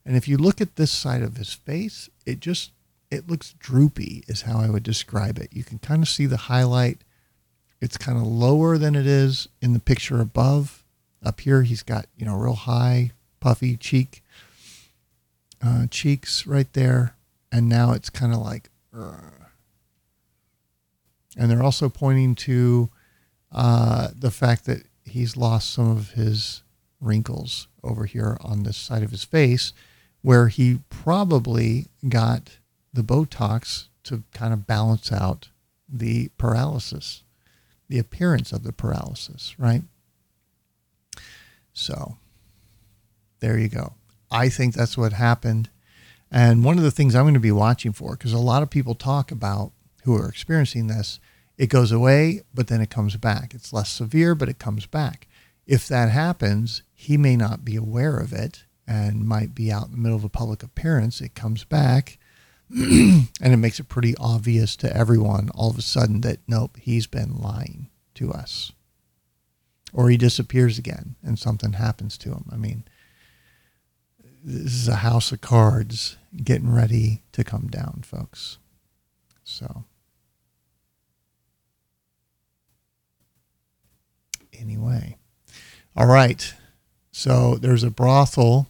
And 0.07 0.17
if 0.17 0.29
you 0.29 0.37
look 0.37 0.61
at 0.61 0.77
this 0.77 0.93
side 0.93 1.23
of 1.23 1.37
his 1.37 1.53
face, 1.53 2.09
it 2.27 2.41
just 2.41 2.73
it 3.11 3.29
looks 3.29 3.55
droopy 3.59 4.25
is 4.27 4.43
how 4.43 4.59
I 4.59 4.69
would 4.69 4.83
describe 4.83 5.39
it. 5.39 5.53
You 5.53 5.65
can 5.65 5.79
kind 5.79 6.03
of 6.03 6.09
see 6.09 6.27
the 6.27 6.37
highlight. 6.37 7.03
It's 7.81 7.97
kind 7.97 8.19
of 8.19 8.27
lower 8.27 8.77
than 8.79 8.95
it 8.95 9.07
is 9.07 9.49
in 9.61 9.73
the 9.73 9.81
picture 9.81 10.21
above. 10.21 10.83
Up 11.25 11.41
here, 11.41 11.63
he's 11.63 11.83
got, 11.83 12.07
you 12.17 12.27
know, 12.27 12.37
real 12.37 12.55
high, 12.55 13.13
puffy 13.41 13.77
cheek, 13.77 14.23
uh, 15.65 15.87
cheeks 15.91 16.47
right 16.47 16.71
there. 16.73 17.17
And 17.53 17.69
now 17.69 17.93
it's 17.93 18.11
kind 18.11 18.33
of 18.33 18.41
like, 18.41 18.71
uh. 18.97 19.31
and 21.37 21.51
they're 21.51 21.63
also 21.63 21.89
pointing 21.89 22.35
to 22.37 22.91
uh, 23.53 24.09
the 24.15 24.31
fact 24.31 24.65
that 24.67 24.85
he's 25.05 25.37
lost 25.37 25.73
some 25.73 25.89
of 25.89 26.13
his 26.13 26.63
wrinkles 27.01 27.69
over 27.83 28.07
here 28.07 28.37
on 28.41 28.65
this 28.65 28.77
side 28.77 29.03
of 29.03 29.11
his 29.11 29.25
face 29.25 29.73
where 30.25 30.49
he 30.49 30.79
probably 30.89 31.87
got 32.09 32.57
the 32.95 33.03
Botox 33.03 33.89
to 34.05 34.23
kind 34.33 34.55
of 34.55 34.67
balance 34.67 35.13
out 35.13 35.51
the 35.87 36.31
paralysis, 36.39 37.23
the 37.91 37.99
appearance 37.99 38.51
of 38.51 38.63
the 38.63 38.73
paralysis, 38.73 39.55
right? 39.59 39.83
So 41.75 42.17
there 43.41 43.59
you 43.59 43.69
go. 43.69 43.93
I 44.31 44.49
think 44.49 44.73
that's 44.73 44.97
what 44.97 45.13
happened. 45.13 45.69
And 46.31 46.65
one 46.65 46.79
of 46.79 46.85
the 46.85 46.91
things 46.91 47.15
I'm 47.15 47.25
going 47.25 47.35
to 47.35 47.41
be 47.41 47.53
watching 47.53 47.93
for, 47.93 48.13
because 48.13 48.33
a 48.33 48.39
lot 48.39 48.63
of 48.63 48.71
people 48.71 48.95
talk 48.95 49.31
about 49.31 49.73
who 50.05 50.17
are 50.17 50.31
experiencing 50.31 50.87
this, 50.87 51.21
it 51.59 51.67
goes 51.67 51.93
away, 51.93 52.41
but 52.55 52.69
then 52.69 52.81
it 52.81 52.89
comes 52.89 53.15
back. 53.19 53.53
It's 53.53 53.75
less 53.75 53.91
severe, 53.91 54.35
but 54.35 54.49
it 54.49 54.59
comes 54.59 54.87
back. 54.87 55.27
If 55.67 55.87
that 55.89 56.09
happens, 56.09 56.83
he 56.95 57.19
may 57.19 57.37
not 57.37 57.63
be 57.63 57.77
aware 57.77 58.17
of 58.17 58.33
it 58.33 58.65
and 58.87 59.27
might 59.27 59.55
be 59.55 59.73
out 59.73 59.87
in 59.87 59.93
the 59.93 59.99
middle 59.99 60.17
of 60.17 60.25
a 60.25 60.29
public 60.29 60.63
appearance, 60.63 61.21
it 61.21 61.35
comes 61.35 61.65
back 61.65 62.19
and 62.71 63.29
it 63.41 63.57
makes 63.57 63.79
it 63.79 63.89
pretty 63.89 64.15
obvious 64.19 64.77
to 64.77 64.97
everyone 64.97 65.51
all 65.55 65.71
of 65.71 65.79
a 65.79 65.83
sudden 65.83 66.21
that 66.23 66.41
nope, 66.47 66.77
he's 66.81 67.07
been 67.07 67.37
lying 67.37 67.89
to 68.15 68.33
us. 68.33 68.73
Or 69.93 70.11
he 70.11 70.17
disappears 70.17 70.79
again 70.79 71.15
and 71.23 71.39
something 71.39 71.75
happens 71.75 72.19
to 72.19 72.31
him. 72.31 72.47
I 72.51 72.57
mean, 72.57 72.85
this 74.43 74.75
is 74.75 74.89
a 74.89 74.97
house 74.97 75.31
of 75.33 75.41
cards 75.41 76.17
getting 76.43 76.73
ready 76.73 77.23
to 77.33 77.45
come 77.45 77.69
down, 77.69 78.03
folks. 78.05 78.59
So, 79.45 79.85
anyway, 84.53 85.17
all 85.97 86.07
right. 86.07 86.55
So 87.13 87.55
there's 87.55 87.85
a 87.85 87.91
brothel 87.91 88.67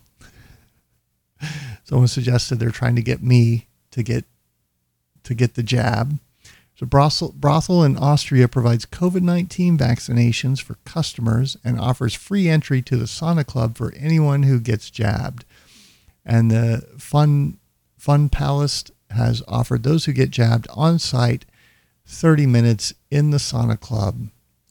Someone 1.84 2.09
suggested 2.09 2.57
they're 2.57 2.70
trying 2.70 2.97
to 2.97 3.03
get 3.03 3.22
me 3.22 3.68
to 3.90 4.03
get 4.03 4.24
to 5.24 5.34
get 5.34 5.55
the 5.55 5.62
jab. 5.62 6.18
So 6.76 6.86
brothel, 6.86 7.32
brothel 7.36 7.84
in 7.84 7.97
Austria 7.97 8.49
provides 8.49 8.84
COVID-19 8.84 9.78
vaccinations 9.78 10.61
for 10.61 10.74
customers 10.84 11.57
and 11.64 11.78
offers 11.78 12.14
free 12.14 12.49
entry 12.49 12.82
to 12.82 12.97
the 12.97 13.05
sauna 13.05 13.47
club 13.47 13.76
for 13.76 13.95
anyone 13.95 14.42
who 14.42 14.59
gets 14.59 14.90
jabbed. 14.90 15.45
And 16.26 16.51
the 16.51 16.84
Fun 16.99 17.59
Fun 17.97 18.28
Palace 18.28 18.84
has 19.11 19.42
offered 19.47 19.82
those 19.82 20.05
who 20.05 20.12
get 20.12 20.30
jabbed 20.30 20.66
on 20.74 20.99
site 20.99 21.47
30 22.07 22.47
minutes 22.47 22.92
in 23.11 23.30
the 23.30 23.38
sauna 23.38 23.78
club 23.78 24.28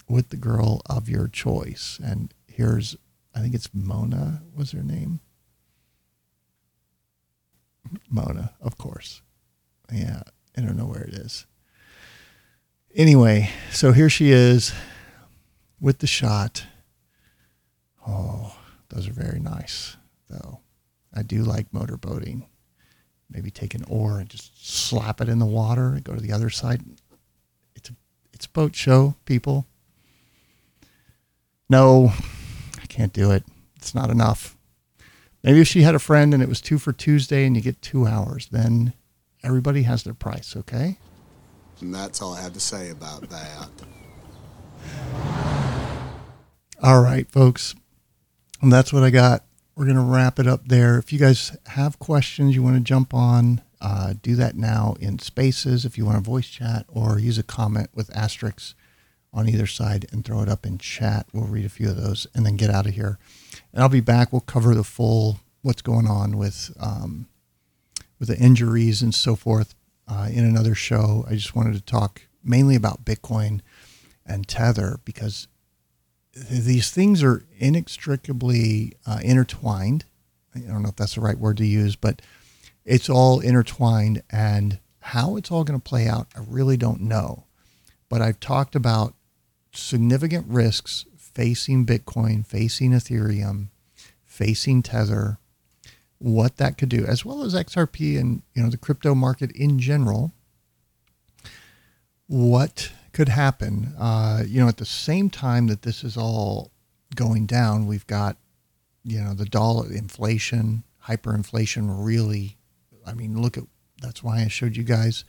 with 0.08 0.30
the 0.30 0.38
girl 0.38 0.82
of 0.86 1.10
your 1.10 1.28
choice. 1.28 2.00
And 2.04 2.34
here's 2.48 2.96
I 3.34 3.40
think 3.40 3.56
it's 3.56 3.70
Mona 3.74 4.44
was 4.56 4.72
her 4.72 4.84
name. 4.84 5.20
Mona, 8.10 8.54
of 8.62 8.78
course. 8.78 9.22
Yeah, 9.92 10.24
I 10.58 10.62
don't 10.62 10.78
know 10.78 10.86
where 10.86 11.04
it 11.04 11.14
is. 11.14 11.46
Anyway, 12.96 13.50
so 13.72 13.92
here 13.92 14.10
she 14.10 14.32
is 14.32 14.74
with 15.82 16.00
the 16.00 16.08
shot. 16.08 16.66
Oh, 18.08 18.56
those 18.90 19.08
are 19.08 19.14
very 19.14 19.40
nice, 19.40 19.98
though. 20.30 20.60
I 21.14 21.24
do 21.24 21.44
like 21.44 21.72
motorboating. 21.72 22.46
Maybe 23.30 23.50
take 23.50 23.74
an 23.74 23.84
oar 23.88 24.20
and 24.20 24.30
just 24.30 24.66
slap 24.66 25.22
it 25.22 25.30
in 25.30 25.40
the 25.40 25.46
water 25.46 25.90
and 25.90 26.04
go 26.04 26.14
to 26.14 26.22
the 26.22 26.32
other 26.32 26.50
side. 26.50 26.84
It's 27.76 27.90
a 27.90 27.94
it's 28.32 28.46
a 28.46 28.50
boat 28.50 28.76
show, 28.76 29.16
people. 29.26 29.66
No, 31.70 32.14
I 32.82 32.86
can't 32.88 33.14
do 33.14 33.32
it. 33.32 33.44
It's 33.76 33.96
not 33.96 34.12
enough. 34.12 34.53
Maybe 35.44 35.60
if 35.60 35.68
she 35.68 35.82
had 35.82 35.94
a 35.94 36.00
friend 36.00 36.34
and 36.34 36.42
it 36.42 36.48
was 36.48 36.62
two 36.62 36.80
for 36.80 36.94
Tuesday 36.94 37.46
and 37.46 37.56
you 37.56 37.62
get 37.62 37.82
two 37.82 38.08
hours, 38.08 38.48
then 38.52 38.94
everybody 39.44 39.84
has 39.84 40.04
their 40.04 40.14
price, 40.14 40.56
okay? 40.56 40.98
And 41.82 41.94
that's 41.94 42.22
all 42.22 42.34
I 42.34 42.42
have 42.42 42.54
to 42.54 42.62
say 42.62 42.90
about 42.90 43.30
that. 43.30 43.70
All 46.82 47.02
right, 47.02 47.30
folks. 47.30 47.76
And 48.62 48.72
that's 48.72 48.94
what 48.94 49.04
I 49.04 49.10
got. 49.10 49.44
We're 49.76 49.86
going 49.86 49.98
to 49.98 50.04
wrap 50.04 50.40
it 50.40 50.48
up 50.48 50.68
there. 50.68 50.98
If 50.98 51.12
you 51.12 51.20
guys 51.20 51.58
have 51.68 52.00
questions 52.00 52.56
you 52.56 52.64
want 52.64 52.78
to 52.78 52.82
jump 52.82 53.14
on, 53.14 53.62
uh, 53.82 54.14
do 54.22 54.36
that 54.36 54.56
now 54.56 54.96
in 55.02 55.20
spaces 55.20 55.84
if 55.84 55.98
you 55.98 56.06
want 56.06 56.18
to 56.18 56.24
voice 56.24 56.48
chat 56.48 56.86
or 56.88 57.20
use 57.20 57.38
a 57.38 57.44
comment 57.44 57.90
with 57.94 58.16
asterisks 58.16 58.76
on 59.34 59.50
either 59.50 59.68
side 59.68 60.06
and 60.12 60.24
throw 60.24 60.42
it 60.42 60.48
up 60.48 60.66
in 60.66 60.78
chat. 60.78 61.28
We'll 61.34 61.48
read 61.48 61.66
a 61.66 61.70
few 61.70 61.90
of 61.90 61.98
those 61.98 62.28
and 62.34 62.46
then 62.46 62.56
get 62.56 62.70
out 62.70 62.86
of 62.86 62.94
here. 62.94 63.18
And 63.74 63.82
I'll 63.82 63.90
be 63.90 64.02
back. 64.02 64.32
We'll 64.32 64.42
cover 64.42 64.76
the 64.76 64.84
full 64.84 65.40
what's 65.62 65.82
going 65.82 66.08
on 66.08 66.38
with 66.38 66.72
um, 66.80 67.28
with 68.20 68.30
the 68.30 68.38
injuries 68.38 69.02
and 69.02 69.14
so 69.14 69.36
forth 69.36 69.74
uh, 70.08 70.30
in 70.32 70.46
another 70.46 70.76
show. 70.76 71.26
I 71.28 71.34
just 71.34 71.56
wanted 71.56 71.74
to 71.74 71.82
talk 71.82 72.22
mainly 72.44 72.76
about 72.76 73.06
Bitcoin 73.06 73.62
and 74.26 74.48
Tether 74.48 75.00
because 75.04 75.48
these 76.34 76.92
things 76.92 77.24
are 77.24 77.46
inextricably 77.58 78.94
uh, 79.06 79.20
intertwined. 79.24 80.06
I 80.56 80.60
don't 80.60 80.84
know 80.84 80.90
if 80.90 80.96
that's 80.96 81.16
the 81.16 81.22
right 81.22 81.38
word 81.38 81.58
to 81.58 81.66
use, 81.66 81.96
but 81.96 82.22
it's 82.86 83.10
all 83.10 83.40
intertwined 83.40 84.22
and 84.30 84.80
how 85.00 85.36
it's 85.36 85.52
all 85.52 85.64
going 85.64 85.80
to 85.80 85.84
play 85.84 86.08
out, 86.08 86.28
I 86.36 86.42
really 86.48 86.78
don't 86.78 87.02
know. 87.02 87.44
But 88.10 88.22
I've 88.22 88.40
talked 88.40 88.76
about 88.76 89.16
significant 89.74 90.46
risks 90.48 91.06
facing 91.34 91.86
Bitcoin, 91.86 92.46
facing 92.46 92.92
Ethereum, 92.92 93.68
facing 94.24 94.84
Tether, 94.84 95.38
what 96.20 96.58
that 96.58 96.78
could 96.78 96.90
do, 96.90 97.06
as 97.06 97.26
well 97.26 97.44
as 97.44 97.54
XRP 97.54 98.20
and 98.20 98.42
you 98.54 98.64
know 98.64 98.70
the 98.70 98.78
crypto 98.78 99.14
market 99.14 99.52
in 99.52 99.80
general. 99.80 100.32
What 102.28 102.92
could 103.12 103.30
happen? 103.30 103.94
Uh, 104.00 104.44
you 104.48 104.62
know, 104.62 104.68
at 104.68 104.78
the 104.78 104.86
same 104.86 105.30
time 105.30 105.68
that 105.68 105.82
this 105.82 106.04
is 106.04 106.16
all 106.16 106.72
going 107.16 107.46
down, 107.46 107.88
we've 107.88 108.08
got 108.08 108.38
you 109.04 109.20
know 109.20 109.34
the 109.34 109.46
dollar 109.46 109.92
inflation, 109.92 110.84
hyperinflation. 111.08 112.04
Really, 112.04 112.58
I 113.06 113.14
mean, 113.14 113.42
look 113.42 113.58
at 113.58 113.66
that's 114.02 114.24
why 114.24 114.42
I 114.42 114.48
showed 114.48 114.78
you 114.78 114.84
guys 114.84 115.26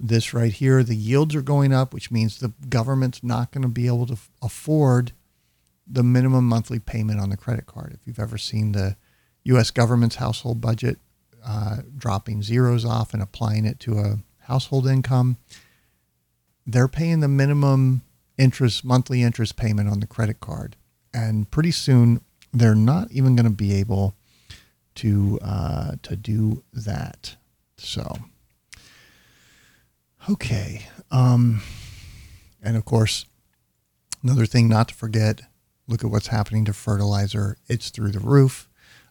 this 0.00 0.34
right 0.34 0.52
here. 0.52 0.82
The 0.82 0.96
yields 0.96 1.34
are 1.34 1.42
going 1.42 1.72
up, 1.72 1.94
which 1.94 2.10
means 2.10 2.38
the 2.38 2.52
government's 2.68 3.22
not 3.22 3.52
going 3.52 3.62
to 3.62 3.68
be 3.68 3.86
able 3.86 4.06
to 4.06 4.18
afford 4.42 5.12
the 5.90 6.02
minimum 6.02 6.46
monthly 6.46 6.78
payment 6.78 7.20
on 7.20 7.30
the 7.30 7.36
credit 7.36 7.66
card. 7.66 7.92
If 7.92 8.00
you've 8.06 8.18
ever 8.18 8.38
seen 8.38 8.72
the 8.72 8.96
U.S. 9.44 9.70
government's 9.70 10.16
household 10.16 10.60
budget 10.60 10.98
uh, 11.44 11.78
dropping 11.96 12.42
zeros 12.42 12.84
off 12.84 13.14
and 13.14 13.22
applying 13.22 13.64
it 13.64 13.80
to 13.80 13.98
a 13.98 14.18
household 14.40 14.86
income, 14.86 15.38
they're 16.66 16.88
paying 16.88 17.20
the 17.20 17.28
minimum 17.28 18.02
interest, 18.36 18.84
monthly 18.84 19.22
interest 19.22 19.56
payment 19.56 19.88
on 19.88 20.00
the 20.00 20.06
credit 20.06 20.40
card. 20.40 20.76
And 21.14 21.50
pretty 21.50 21.70
soon 21.70 22.20
they're 22.52 22.74
not 22.74 23.10
even 23.10 23.34
going 23.36 23.48
to 23.48 23.54
be 23.54 23.74
able 23.74 24.14
to, 24.96 25.38
uh, 25.42 25.92
to 26.02 26.16
do 26.16 26.62
that. 26.72 27.36
So, 27.76 28.18
okay. 30.28 30.86
Um, 31.10 31.62
and 32.62 32.76
of 32.76 32.84
course, 32.84 33.24
another 34.22 34.46
thing 34.46 34.68
not 34.68 34.88
to 34.88 34.94
forget, 34.94 35.42
look 35.88 36.04
at 36.04 36.10
what's 36.10 36.28
happening 36.28 36.64
to 36.66 36.72
fertilizer. 36.72 37.56
It's 37.66 37.90
through 37.90 38.12
the 38.12 38.20
roof. 38.20 38.68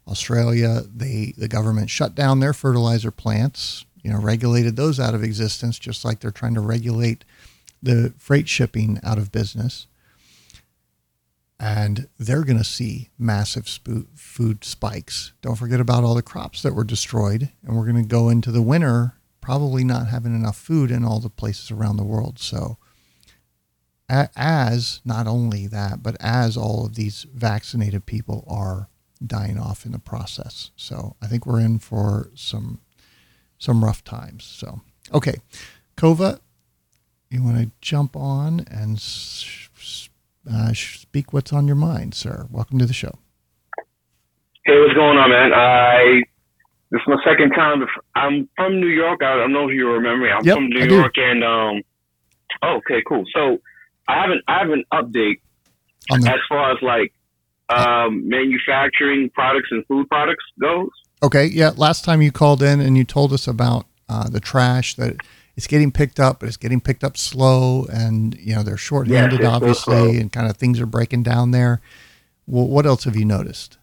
Australia, 0.08 0.84
they 0.94 1.34
the 1.38 1.50
government 1.50 1.90
shut 1.90 2.16
down 2.16 2.40
their 2.40 2.54
fertilizer 2.54 3.12
plants, 3.12 3.86
you 4.02 4.12
know, 4.12 4.20
regulated 4.20 4.78
those 4.78 5.00
out 5.00 5.14
of 5.14 5.24
existence, 5.24 5.78
just 5.78 6.06
like 6.06 6.22
they're 6.22 6.32
trying 6.32 6.54
to 6.54 6.62
regulate 6.62 7.26
the 7.84 8.14
freight 8.18 8.48
shipping 8.48 9.00
out 9.04 9.18
of 9.18 9.32
business. 9.32 9.88
And 11.60 12.08
they're 12.20 12.44
going 12.44 12.60
to 12.60 12.64
see 12.64 13.10
massive 13.18 13.68
sp- 13.68 14.14
food 14.16 14.64
spikes. 14.64 15.34
Don't 15.42 15.56
forget 15.56 15.80
about 15.80 16.04
all 16.04 16.14
the 16.14 16.22
crops 16.22 16.62
that 16.62 16.76
were 16.76 16.84
destroyed. 16.84 17.50
And 17.66 17.76
we're 17.76 17.92
going 17.92 18.02
to 18.02 18.08
go 18.08 18.30
into 18.30 18.52
the 18.52 18.62
winter 18.62 19.16
probably 19.42 19.84
not 19.84 20.08
having 20.08 20.36
enough 20.36 20.58
food 20.58 20.92
in 20.92 21.04
all 21.04 21.20
the 21.20 21.30
places 21.30 21.72
around 21.72 21.98
the 21.98 22.04
world. 22.04 22.38
So, 22.38 22.78
as 24.10 25.02
not 25.04 25.28
only 25.28 25.68
that, 25.68 26.02
but 26.02 26.16
as 26.20 26.56
all 26.56 26.86
of 26.86 26.96
these 26.96 27.26
vaccinated 27.34 28.06
people 28.06 28.46
are 28.48 28.90
dying 29.26 29.60
off 29.60 29.86
in 29.86 29.92
the 29.92 30.00
process. 30.00 30.72
So 30.76 31.16
I 31.22 31.28
think 31.28 31.46
we're 31.46 31.60
in 31.60 31.80
for 31.80 32.30
some 32.36 32.80
some 33.58 33.84
rough 33.84 34.04
times. 34.04 34.44
So 34.44 34.82
okay, 35.14 35.36
Kova, 35.96 36.40
you 37.30 37.44
want 37.44 37.58
to 37.58 37.72
jump 37.82 38.16
on 38.16 38.66
and 38.72 38.98
uh, 40.50 40.74
speak 40.74 41.34
what's 41.34 41.52
on 41.52 41.68
your 41.68 41.76
mind, 41.76 42.14
sir? 42.14 42.48
Welcome 42.50 42.80
to 42.80 42.86
the 42.86 42.94
show. 42.94 43.18
Hey, 44.66 44.80
what's 44.80 44.94
going 44.94 45.18
on, 45.18 45.30
man? 45.30 45.54
I 45.54 46.24
this 46.92 47.02
is 47.02 47.08
my 47.08 47.18
second 47.26 47.52
time. 47.52 47.86
I'm 48.16 48.48
from 48.56 48.80
New 48.80 48.88
York. 48.88 49.22
I 49.22 49.36
don't 49.36 49.52
know 49.52 49.68
if 49.68 49.76
you 49.76 49.90
remember 49.90 50.26
me. 50.26 50.32
I'm 50.32 50.46
yep, 50.46 50.56
from 50.56 50.70
New 50.70 50.86
York, 50.86 51.18
and 51.18 51.44
um, 51.44 51.84
oh, 52.64 52.78
okay, 52.78 53.04
cool. 53.06 53.26
So 53.34 53.58
I 54.08 54.22
have 54.22 54.30
an 54.32 54.42
I 54.48 54.60
have 54.60 54.70
an 54.70 54.84
update 54.94 55.40
the- 56.10 56.30
as 56.30 56.40
far 56.50 56.72
as 56.72 56.78
like 56.82 57.14
um, 57.70 58.28
manufacturing 58.30 59.30
products 59.32 59.68
and 59.72 59.86
food 59.88 60.08
products 60.10 60.44
goes. 60.60 60.90
Okay, 61.24 61.46
yeah. 61.46 61.72
Last 61.76 62.06
time 62.06 62.22
you 62.22 62.32
called 62.32 62.62
in 62.62 62.80
and 62.80 62.98
you 62.98 63.04
told 63.04 63.34
us 63.34 63.48
about 63.48 63.86
uh, 64.08 64.30
the 64.30 64.40
trash 64.40 64.96
that 64.96 65.18
it's 65.56 65.68
getting 65.68 65.92
picked 65.92 66.20
up, 66.20 66.40
but 66.40 66.48
it's 66.48 66.58
getting 66.58 66.80
picked 66.80 67.04
up 67.04 67.18
slow, 67.18 67.86
and 67.92 68.38
you 68.40 68.56
know 68.56 68.62
they're 68.64 68.78
shorthanded, 68.78 69.40
yes, 69.40 69.50
obviously, 69.52 70.20
and 70.20 70.32
kind 70.32 70.50
of 70.50 70.56
things 70.56 70.80
are 70.80 70.86
breaking 70.86 71.24
down 71.24 71.52
there. 71.52 71.82
Well, 72.46 72.68
what 72.68 72.86
else 72.86 73.04
have 73.06 73.16
you 73.16 73.26
noticed? 73.26 73.78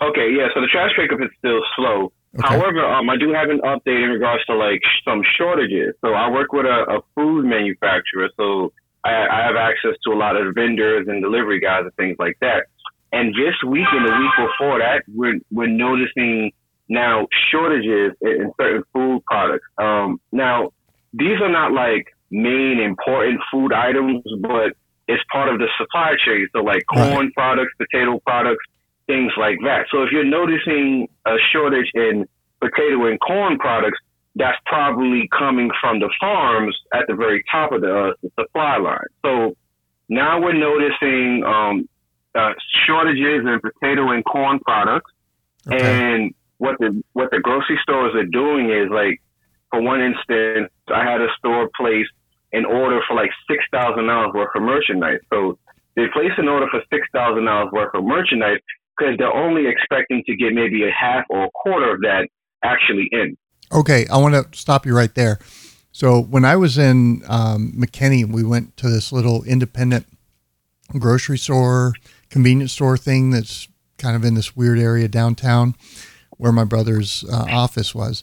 Okay, 0.00 0.32
yeah. 0.32 0.48
So 0.54 0.60
the 0.60 0.68
trash 0.68 0.90
pickup 0.96 1.20
is 1.20 1.30
still 1.38 1.60
slow. 1.76 2.12
Okay. 2.38 2.46
However, 2.48 2.84
um, 2.84 3.08
I 3.10 3.16
do 3.16 3.32
have 3.32 3.50
an 3.50 3.60
update 3.60 4.02
in 4.04 4.10
regards 4.10 4.44
to 4.46 4.54
like 4.54 4.80
some 5.04 5.22
shortages. 5.36 5.94
So 6.00 6.14
I 6.14 6.30
work 6.30 6.52
with 6.52 6.66
a, 6.66 6.96
a 6.96 7.00
food 7.14 7.44
manufacturer, 7.44 8.30
so 8.36 8.72
I, 9.08 9.40
I 9.40 9.46
have 9.46 9.56
access 9.56 9.96
to 10.04 10.12
a 10.12 10.18
lot 10.18 10.36
of 10.36 10.54
vendors 10.54 11.06
and 11.08 11.22
delivery 11.22 11.60
guys 11.60 11.82
and 11.84 11.94
things 11.94 12.16
like 12.18 12.36
that. 12.40 12.66
And 13.12 13.34
this 13.34 13.54
week 13.66 13.86
and 13.90 14.06
the 14.06 14.12
week 14.12 14.48
before 14.48 14.78
that, 14.78 15.02
we're 15.08 15.40
we're 15.50 15.66
noticing 15.66 16.52
now 16.88 17.26
shortages 17.50 18.12
in, 18.20 18.28
in 18.42 18.52
certain 18.60 18.82
food 18.92 19.24
products. 19.24 19.66
Um, 19.78 20.20
now 20.32 20.72
these 21.12 21.40
are 21.40 21.50
not 21.50 21.72
like 21.72 22.06
main 22.30 22.80
important 22.80 23.40
food 23.50 23.72
items, 23.72 24.22
but 24.40 24.76
it's 25.06 25.22
part 25.32 25.48
of 25.48 25.58
the 25.58 25.68
supply 25.78 26.14
chain. 26.24 26.46
So 26.52 26.60
like 26.60 26.84
corn 26.92 27.32
products, 27.32 27.72
potato 27.78 28.20
products, 28.26 28.64
things 29.06 29.32
like 29.38 29.56
that. 29.64 29.86
So 29.90 30.02
if 30.02 30.10
you're 30.12 30.24
noticing 30.24 31.08
a 31.26 31.36
shortage 31.50 31.90
in 31.94 32.26
potato 32.60 33.06
and 33.06 33.18
corn 33.20 33.58
products, 33.58 33.98
that's 34.38 34.58
probably 34.66 35.28
coming 35.36 35.70
from 35.80 35.98
the 35.98 36.10
farms 36.20 36.76
at 36.94 37.06
the 37.08 37.14
very 37.14 37.44
top 37.50 37.72
of 37.72 37.80
the, 37.80 37.92
uh, 37.92 38.12
the 38.22 38.30
supply 38.38 38.78
line. 38.78 39.10
So 39.22 39.56
now 40.08 40.40
we're 40.40 40.54
noticing 40.54 41.44
um, 41.44 41.88
uh, 42.34 42.52
shortages 42.86 43.44
in 43.44 43.60
potato 43.60 44.12
and 44.12 44.24
corn 44.24 44.60
products. 44.60 45.10
Okay. 45.66 45.84
And 45.84 46.34
what 46.58 46.76
the 46.78 47.02
what 47.12 47.30
the 47.30 47.40
grocery 47.40 47.78
stores 47.82 48.14
are 48.14 48.24
doing 48.24 48.70
is 48.70 48.88
like, 48.90 49.20
for 49.70 49.82
one 49.82 50.00
instance, 50.00 50.70
I 50.88 51.04
had 51.04 51.20
a 51.20 51.28
store 51.38 51.68
place 51.76 52.06
an 52.52 52.64
order 52.64 53.00
for 53.06 53.14
like 53.14 53.30
six 53.50 53.64
thousand 53.72 54.06
dollars 54.06 54.30
worth 54.32 54.54
of 54.54 54.62
merchandise. 54.62 55.20
So 55.32 55.58
they 55.96 56.06
place 56.12 56.32
an 56.38 56.48
order 56.48 56.66
for 56.70 56.80
six 56.90 57.06
thousand 57.12 57.44
dollars 57.44 57.70
worth 57.72 57.94
of 57.94 58.04
merchandise 58.04 58.60
because 58.96 59.16
they're 59.18 59.34
only 59.34 59.66
expecting 59.66 60.22
to 60.26 60.36
get 60.36 60.52
maybe 60.54 60.84
a 60.84 60.90
half 60.90 61.24
or 61.28 61.44
a 61.44 61.50
quarter 61.50 61.94
of 61.94 62.00
that 62.02 62.28
actually 62.62 63.08
in. 63.12 63.36
Okay, 63.72 64.06
I 64.06 64.16
want 64.16 64.34
to 64.34 64.58
stop 64.58 64.86
you 64.86 64.96
right 64.96 65.14
there. 65.14 65.38
So 65.92 66.20
when 66.20 66.44
I 66.44 66.56
was 66.56 66.78
in 66.78 67.22
um, 67.28 67.72
McKinney, 67.76 68.24
we 68.24 68.44
went 68.44 68.76
to 68.78 68.88
this 68.88 69.12
little 69.12 69.42
independent 69.44 70.06
grocery 70.98 71.38
store, 71.38 71.92
convenience 72.30 72.72
store 72.72 72.96
thing 72.96 73.30
that's 73.30 73.68
kind 73.98 74.16
of 74.16 74.24
in 74.24 74.34
this 74.34 74.56
weird 74.56 74.78
area 74.78 75.08
downtown, 75.08 75.74
where 76.36 76.52
my 76.52 76.64
brother's 76.64 77.24
uh, 77.30 77.46
office 77.50 77.94
was. 77.94 78.22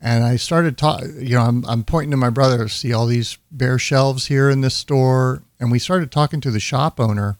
And 0.00 0.22
I 0.22 0.36
started 0.36 0.78
talking, 0.78 1.14
you 1.20 1.34
know, 1.34 1.42
I'm, 1.42 1.64
I'm 1.66 1.82
pointing 1.82 2.12
to 2.12 2.16
my 2.16 2.30
brother 2.30 2.68
see 2.68 2.92
all 2.92 3.06
these 3.06 3.36
bare 3.50 3.78
shelves 3.78 4.28
here 4.28 4.48
in 4.48 4.60
this 4.60 4.76
store. 4.76 5.42
And 5.58 5.72
we 5.72 5.80
started 5.80 6.12
talking 6.12 6.40
to 6.42 6.52
the 6.52 6.60
shop 6.60 7.00
owner, 7.00 7.36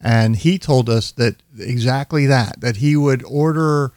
and 0.00 0.36
he 0.36 0.56
told 0.56 0.88
us 0.88 1.10
that 1.12 1.42
exactly 1.58 2.26
that, 2.26 2.60
that 2.60 2.76
he 2.76 2.96
would 2.96 3.24
order 3.24 3.92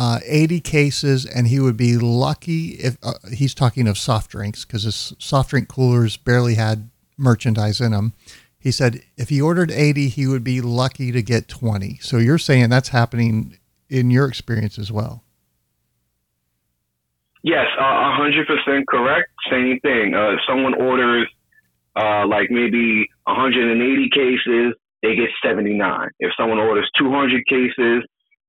uh, 0.00 0.18
80 0.24 0.60
cases 0.60 1.26
and 1.26 1.46
he 1.46 1.60
would 1.60 1.76
be 1.76 1.98
lucky 1.98 2.68
if 2.70 2.96
uh, 3.02 3.12
he's 3.30 3.54
talking 3.54 3.86
of 3.86 3.98
soft 3.98 4.30
drinks 4.30 4.64
because 4.64 4.84
his 4.84 5.12
soft 5.18 5.50
drink 5.50 5.68
coolers 5.68 6.16
barely 6.16 6.54
had 6.54 6.88
merchandise 7.18 7.82
in 7.82 7.92
them. 7.92 8.14
He 8.58 8.70
said 8.70 9.02
if 9.18 9.28
he 9.28 9.42
ordered 9.42 9.70
80, 9.70 10.08
he 10.08 10.26
would 10.26 10.42
be 10.42 10.62
lucky 10.62 11.12
to 11.12 11.20
get 11.22 11.48
20. 11.48 11.98
So 11.98 12.16
you're 12.16 12.38
saying 12.38 12.70
that's 12.70 12.88
happening 12.88 13.58
in 13.90 14.10
your 14.10 14.26
experience 14.26 14.78
as 14.78 14.90
well. 14.90 15.22
Yes, 17.42 17.66
hundred 17.78 18.46
percent 18.46 18.88
correct. 18.88 19.28
Same 19.50 19.80
thing. 19.80 20.14
Uh, 20.14 20.36
someone 20.48 20.80
orders 20.80 21.28
uh, 21.94 22.26
like 22.26 22.50
maybe 22.50 23.06
180 23.24 24.08
cases, 24.08 24.74
they 25.02 25.14
get 25.14 25.28
79. 25.44 26.08
If 26.20 26.32
someone 26.38 26.58
orders 26.58 26.90
200 26.98 27.46
cases, 27.46 28.04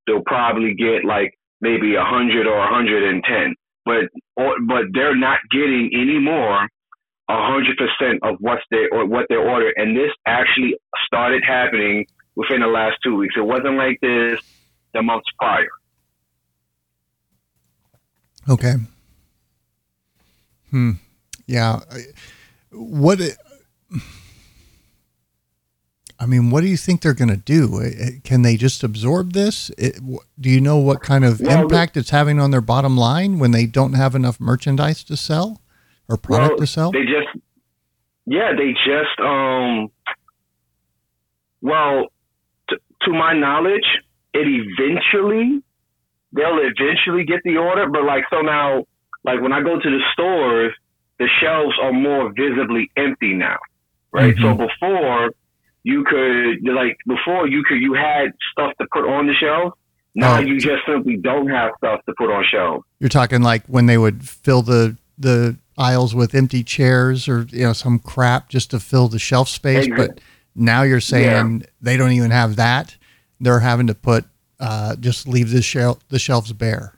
they'll 0.08 0.24
probably 0.24 0.76
get 0.76 1.04
like 1.04 1.34
maybe 1.62 1.96
100 1.96 2.48
or 2.48 2.58
110. 2.58 3.56
But 3.86 4.10
or, 4.36 4.56
but 4.68 4.86
they're 4.94 5.16
not 5.16 5.40
getting 5.52 5.90
any 5.94 6.20
more. 6.20 6.68
100% 7.30 8.18
of 8.24 8.36
what's 8.40 8.64
they 8.72 8.88
or 8.92 9.06
what 9.06 9.26
they 9.30 9.36
ordered, 9.36 9.74
and 9.78 9.96
this 9.96 10.12
actually 10.26 10.76
started 11.06 11.42
happening 11.48 12.06
within 12.36 12.60
the 12.60 12.68
last 12.68 12.98
two 13.04 13.16
weeks. 13.16 13.36
It 13.38 13.46
wasn't 13.46 13.78
like 13.78 14.00
this 14.02 14.42
the 14.94 15.02
months 15.02 15.28
prior. 15.40 15.70
Okay. 18.50 18.76
Hmm. 20.72 20.92
Yeah. 21.46 21.80
What? 22.72 23.22
it- 23.22 23.38
I 26.22 26.28
mean, 26.28 26.52
what 26.52 26.62
do 26.62 26.68
you 26.68 26.78
think 26.78 27.02
they're 27.02 27.16
going 27.16 27.30
to 27.30 27.36
do? 27.36 27.82
Uh, 27.82 28.12
Can 28.24 28.44
they 28.44 28.56
just 28.56 28.84
absorb 28.84 29.34
this? 29.34 29.72
It, 29.72 30.00
do 30.40 30.50
you 30.52 30.62
know 30.62 30.78
what 30.78 31.02
kind 31.02 31.26
of 31.26 31.40
Well, 31.40 31.64
impact 31.64 31.98
it's 31.98 32.12
having 32.12 32.40
on 32.40 32.52
their 32.52 32.62
bottom 32.62 32.96
line 32.96 33.40
when 33.40 33.50
they 33.50 33.66
don't 33.66 33.94
have 33.94 34.14
enough 34.14 34.40
merchandise 34.40 35.04
to 35.06 35.18
sell 35.18 35.62
or 36.08 36.18
product 36.18 36.52
Well, 36.52 36.60
to 36.60 36.68
sell? 36.68 36.92
They 36.92 37.06
just, 37.06 37.44
yeah, 38.28 38.52
they 38.56 38.74
just, 38.74 39.20
um, 39.20 39.90
well, 41.60 42.10
t- 42.70 42.78
to 43.02 43.12
my 43.12 43.34
knowledge, 43.34 43.86
it 44.36 44.48
eventually, 44.48 45.64
they'll 46.34 46.60
eventually 46.60 47.26
get 47.26 47.40
the 47.44 47.58
order. 47.58 47.90
But 47.90 48.04
like, 48.04 48.26
so 48.30 48.42
now, 48.42 48.86
like 49.24 49.42
when 49.42 49.54
I 49.54 49.64
go 49.64 49.80
to 49.80 49.90
the 49.90 50.02
stores, 50.14 50.72
the 51.18 51.28
shelves 51.42 51.74
are 51.82 51.92
more 51.92 52.32
visibly 52.32 52.92
empty 52.96 53.34
now, 53.34 53.58
right? 54.12 54.36
So 54.40 54.54
before 54.54 55.32
you 55.84 56.04
could, 56.04 56.60
like, 56.74 56.98
before 57.08 57.48
you 57.48 57.64
could, 57.64 57.76
you 57.82 57.94
had 57.94 58.32
stuff 58.52 58.72
to 58.80 58.88
put 58.92 59.06
on 59.10 59.28
the 59.28 59.34
shelf. 59.34 59.74
Now 60.14 60.38
Oh. 60.38 60.40
you 60.40 60.60
just 60.60 60.86
simply 60.86 61.18
don't 61.18 61.48
have 61.50 61.72
stuff 61.78 62.02
to 62.06 62.14
put 62.18 62.30
on 62.30 62.44
shelves. 62.52 62.84
You're 63.00 63.10
talking 63.10 63.42
like 63.42 63.66
when 63.68 63.86
they 63.86 63.98
would 63.98 64.28
fill 64.28 64.62
the 64.62 64.98
the 65.18 65.56
aisles 65.78 66.14
with 66.14 66.34
empty 66.36 66.64
chairs 66.64 67.28
or 67.30 67.46
you 67.50 67.64
know 67.64 67.74
some 67.74 67.98
crap 68.00 68.50
just 68.50 68.72
to 68.72 68.80
fill 68.80 69.08
the 69.08 69.20
shelf 69.20 69.48
space, 69.48 69.88
but 69.96 70.20
now 70.56 70.82
you're 70.82 71.00
saying 71.00 71.64
they 71.82 71.96
don't 71.96 72.12
even 72.12 72.32
have 72.32 72.58
that. 72.58 72.98
They're 73.40 73.60
having 73.62 73.88
to 73.88 73.96
put 73.96 74.26
uh, 74.60 74.96
just 74.98 75.28
leave 75.28 75.52
the 75.52 75.62
shelf 75.62 76.00
the 76.10 76.20
shelves 76.20 76.52
bare. 76.54 76.94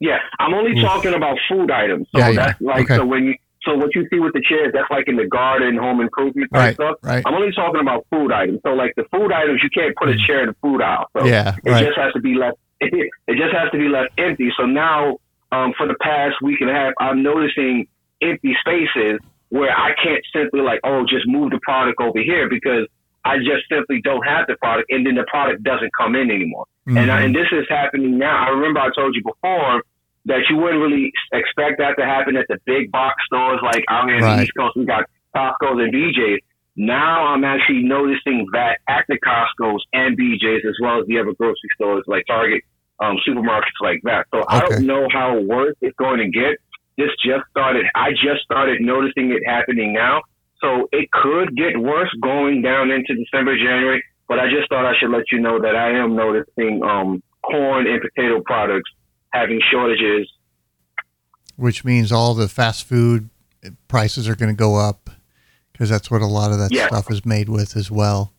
Yeah, 0.00 0.18
I'm 0.38 0.54
only 0.54 0.78
Oof. 0.78 0.84
talking 0.84 1.14
about 1.14 1.36
food 1.48 1.70
items. 1.70 2.06
So 2.12 2.18
Yeah, 2.20 2.28
yeah. 2.28 2.34
that's 2.46 2.60
like 2.60 2.84
Okay. 2.84 2.96
so 2.96 3.04
when 3.06 3.24
you 3.24 3.34
so 3.68 3.76
what 3.76 3.94
you 3.94 4.06
see 4.10 4.18
with 4.18 4.32
the 4.32 4.42
chairs, 4.48 4.70
that's 4.72 4.90
like 4.90 5.06
in 5.08 5.16
the 5.16 5.26
garden, 5.26 5.76
home 5.76 6.00
improvement 6.00 6.50
type 6.52 6.60
Right, 6.60 6.74
stuff. 6.74 6.96
right. 7.02 7.22
I'm 7.26 7.34
only 7.34 7.52
talking 7.52 7.80
about 7.80 8.06
food 8.10 8.32
items. 8.32 8.60
So 8.64 8.70
like 8.74 8.94
the 8.96 9.04
food 9.12 9.30
items, 9.32 9.60
you 9.62 9.70
can't 9.70 9.94
put 9.96 10.08
a 10.08 10.16
chair 10.26 10.40
in 10.42 10.48
the 10.48 10.56
food 10.62 10.80
aisle. 10.82 11.06
So 11.16 11.26
Yeah, 11.26 11.56
it 11.64 11.70
right. 11.70 11.84
just 11.84 11.98
has 11.98 12.12
to 12.14 12.20
be 12.20 12.34
left. 12.34 12.56
It, 12.80 13.10
just 13.36 13.52
has 13.54 13.70
to 13.72 13.78
be 13.78 13.88
left 13.88 14.10
empty. 14.18 14.50
So 14.56 14.64
now, 14.64 15.18
um, 15.52 15.74
for 15.76 15.86
the 15.86 15.96
past 16.00 16.36
week 16.42 16.60
and 16.60 16.70
a 16.70 16.72
half, 16.72 16.92
I'm 17.00 17.22
noticing 17.22 17.86
empty 18.22 18.56
spaces 18.60 19.20
where 19.50 19.70
I 19.70 19.90
can't 20.02 20.22
simply 20.34 20.60
like, 20.60 20.80
oh, 20.84 21.04
just 21.08 21.26
move 21.26 21.50
the 21.50 21.58
product 21.62 22.00
over 22.00 22.20
here 22.20 22.48
because 22.48 22.86
I 23.24 23.38
just 23.38 23.68
simply 23.70 24.00
don't 24.02 24.22
have 24.24 24.46
the 24.46 24.56
product, 24.56 24.90
and 24.90 25.04
then 25.06 25.16
the 25.16 25.24
product 25.28 25.62
doesn't 25.62 25.90
come 25.96 26.14
in 26.14 26.30
anymore. 26.30 26.66
And, 26.86 27.10
I, 27.10 27.20
Mhm. 27.20 27.24
and 27.26 27.34
this 27.34 27.48
is 27.52 27.66
happening 27.68 28.16
now. 28.16 28.46
I 28.46 28.50
remember 28.50 28.80
I 28.80 28.90
told 28.94 29.14
you 29.14 29.22
before 29.22 29.82
that 30.28 30.44
you 30.48 30.56
wouldn't 30.56 30.80
really 30.80 31.10
expect 31.32 31.78
that 31.78 31.96
to 31.98 32.04
happen 32.04 32.36
at 32.36 32.46
the 32.48 32.58
big 32.66 32.92
box 32.92 33.16
stores 33.26 33.60
like 33.62 33.84
out 33.88 34.06
here 34.06 34.18
in 34.18 34.22
Right. 34.22 34.36
the 34.36 34.42
East 34.44 34.52
Coast. 34.56 34.76
We 34.76 34.84
got 34.84 35.04
Costco's 35.34 35.80
and 35.80 35.92
BJ's. 35.92 36.40
Now 36.76 37.26
I'm 37.26 37.44
actually 37.44 37.82
noticing 37.82 38.46
that 38.52 38.78
at 38.88 39.04
the 39.08 39.18
Costco's 39.18 39.82
and 39.92 40.16
BJ's 40.16 40.64
as 40.64 40.76
well 40.80 41.00
as 41.00 41.06
the 41.06 41.18
other 41.18 41.32
grocery 41.32 41.70
stores 41.74 42.04
like 42.06 42.24
Target, 42.26 42.62
um, 43.00 43.16
supermarkets 43.26 43.80
like 43.80 44.00
that. 44.04 44.26
So 44.32 44.44
I 44.48 44.60
don't 44.60 44.86
know 44.86 45.08
how 45.10 45.40
worse 45.40 45.74
it's 45.80 45.96
going 45.96 46.18
to 46.18 46.28
get. 46.30 46.58
This 46.96 47.10
just 47.24 47.48
started. 47.50 47.86
I 47.94 48.10
just 48.12 48.42
started 48.44 48.80
noticing 48.80 49.32
it 49.32 49.42
happening 49.46 49.92
now. 49.92 50.22
So 50.60 50.88
it 50.92 51.10
could 51.10 51.56
get 51.56 51.78
worse 51.78 52.12
going 52.20 52.62
down 52.62 52.90
into 52.90 53.14
December, 53.14 53.56
January. 53.56 54.02
But 54.28 54.38
I 54.40 54.46
just 54.50 54.68
thought 54.68 54.84
I 54.84 54.92
should 55.00 55.10
let 55.10 55.32
you 55.32 55.40
know 55.40 55.60
that 55.60 55.74
I 55.74 55.92
am 55.92 56.14
noticing 56.16 56.82
um, 56.82 57.22
corn 57.42 57.86
and 57.86 58.00
potato 58.02 58.42
products 58.44 58.90
having 59.32 59.60
shortages. 59.70 60.28
which 61.56 61.84
means 61.84 62.12
all 62.12 62.34
the 62.34 62.48
fast 62.48 62.84
food 62.84 63.30
prices 63.88 64.28
are 64.28 64.36
going 64.36 64.48
to 64.54 64.56
go 64.56 64.76
up 64.76 65.10
because 65.72 65.88
that's 65.90 66.08
what 66.08 66.22
a 66.22 66.26
lot 66.26 66.52
of 66.52 66.58
that 66.58 66.70
Yeah. 66.70 66.86
stuff 66.86 67.10
is 67.10 67.26
made 67.26 67.48
with 67.48 67.76
as 67.76 67.90
well. 67.90 68.32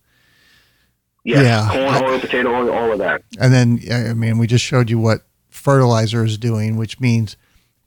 Yes, 1.22 1.44
Yeah. 1.44 1.68
corn 1.68 2.02
oil, 2.10 2.18
potato 2.18 2.48
oil, 2.54 2.70
all 2.72 2.92
of 2.92 2.98
that. 3.00 3.22
And 3.38 3.52
then, 3.52 3.78
I 3.92 4.14
mean, 4.14 4.38
we 4.38 4.46
just 4.46 4.64
showed 4.64 4.88
you 4.88 4.98
what 4.98 5.26
fertilizer 5.50 6.24
is 6.24 6.38
doing, 6.38 6.76
which 6.76 6.98
means 6.98 7.36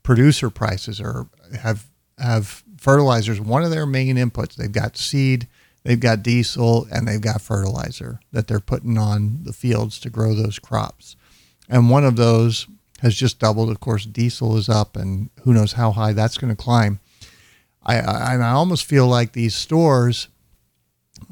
producer 0.04 0.50
prices 0.50 1.00
are 1.00 1.26
have 1.60 1.86
have 2.18 2.62
fertilizers. 2.78 3.40
One 3.40 3.64
of 3.64 3.72
their 3.72 3.86
main 3.86 4.14
inputs. 4.16 4.54
They've 4.54 4.70
got 4.70 4.96
seed, 4.96 5.48
they've 5.82 5.98
got 5.98 6.22
diesel, 6.22 6.86
and 6.92 7.08
they've 7.08 7.20
got 7.20 7.40
fertilizer 7.42 8.20
that 8.30 8.46
they're 8.46 8.60
putting 8.60 8.96
on 8.98 9.40
the 9.42 9.52
fields 9.52 9.98
to 10.00 10.10
grow 10.10 10.32
those 10.32 10.60
crops. 10.60 11.16
And 11.68 11.90
one 11.90 12.04
of 12.04 12.14
those 12.14 12.68
has 13.04 13.14
just 13.14 13.38
doubled. 13.38 13.68
Of 13.68 13.80
course, 13.80 14.06
diesel 14.06 14.56
is 14.56 14.68
up, 14.68 14.96
and 14.96 15.28
who 15.42 15.52
knows 15.52 15.74
how 15.74 15.92
high 15.92 16.14
that's 16.14 16.38
going 16.38 16.54
to 16.54 16.60
climb. 16.60 17.00
I, 17.82 18.00
I 18.00 18.36
I 18.36 18.50
almost 18.50 18.86
feel 18.86 19.06
like 19.06 19.32
these 19.32 19.54
stores 19.54 20.28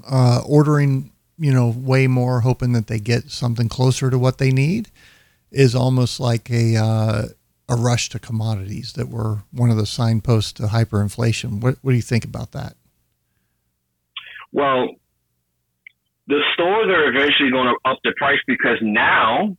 uh, 0.09 0.43
ordering, 0.47 1.13
you 1.39 1.53
know, 1.53 1.75
way 1.75 2.07
more, 2.07 2.41
hoping 2.41 2.73
that 2.75 2.89
they 2.89 2.99
get 2.99 3.31
something 3.31 3.71
closer 3.71 4.11
to 4.11 4.19
what 4.19 4.37
they 4.37 4.53
need, 4.53 4.91
is 5.51 5.75
almost 5.75 6.21
like 6.21 6.51
a 6.51 6.77
uh, 6.77 7.23
a 7.71 7.77
rush 7.77 8.11
to 8.11 8.19
commodities 8.19 8.93
that 8.93 9.09
were 9.09 9.39
one 9.51 9.71
of 9.71 9.79
the 9.79 9.87
signposts 9.87 10.53
to 10.53 10.65
hyperinflation. 10.65 11.63
What 11.63 11.79
what 11.81 11.93
do 11.93 11.97
you 11.97 12.03
think 12.03 12.27
about 12.27 12.53
that? 12.53 12.77
Well, 14.53 14.89
the 16.27 16.43
stores 16.53 16.89
are 16.89 17.09
eventually 17.09 17.51
going 17.51 17.75
to 17.75 17.91
up 17.91 17.99
the 18.05 18.13
price 18.19 18.41
because 18.47 18.77
now 18.83 19.57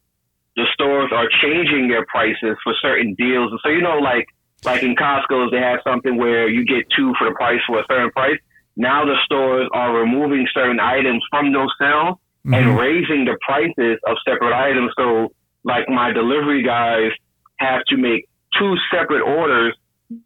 the 0.55 0.65
stores 0.73 1.11
are 1.13 1.27
changing 1.41 1.88
their 1.88 2.05
prices 2.05 2.57
for 2.63 2.73
certain 2.81 3.15
deals. 3.15 3.51
And 3.51 3.59
so, 3.63 3.69
you 3.69 3.81
know, 3.81 3.97
like, 3.97 4.27
like 4.65 4.84
in 4.84 4.95
Costco's, 4.95 5.51
they 5.51 5.59
have 5.59 5.80
something 5.84 6.17
where 6.17 6.47
you 6.47 6.65
get 6.65 6.85
two 6.95 7.13
for 7.17 7.27
the 7.27 7.35
price 7.35 7.59
for 7.67 7.80
a 7.80 7.85
certain 7.89 8.11
price. 8.11 8.39
Now 8.77 9.05
the 9.05 9.15
stores 9.25 9.67
are 9.73 9.95
removing 9.95 10.47
certain 10.53 10.80
items 10.80 11.23
from 11.30 11.51
those 11.51 11.69
sales 11.80 12.17
Mhm. 12.45 12.55
and 12.55 12.77
raising 12.77 13.25
the 13.25 13.38
prices 13.41 13.99
of 14.05 14.17
separate 14.27 14.53
items. 14.53 14.91
So, 14.97 15.31
like 15.63 15.88
my 15.89 16.11
delivery 16.11 16.61
guys 16.63 17.11
have 17.57 17.84
to 17.85 17.97
make 17.97 18.27
two 18.57 18.75
separate 18.91 19.21
orders 19.21 19.75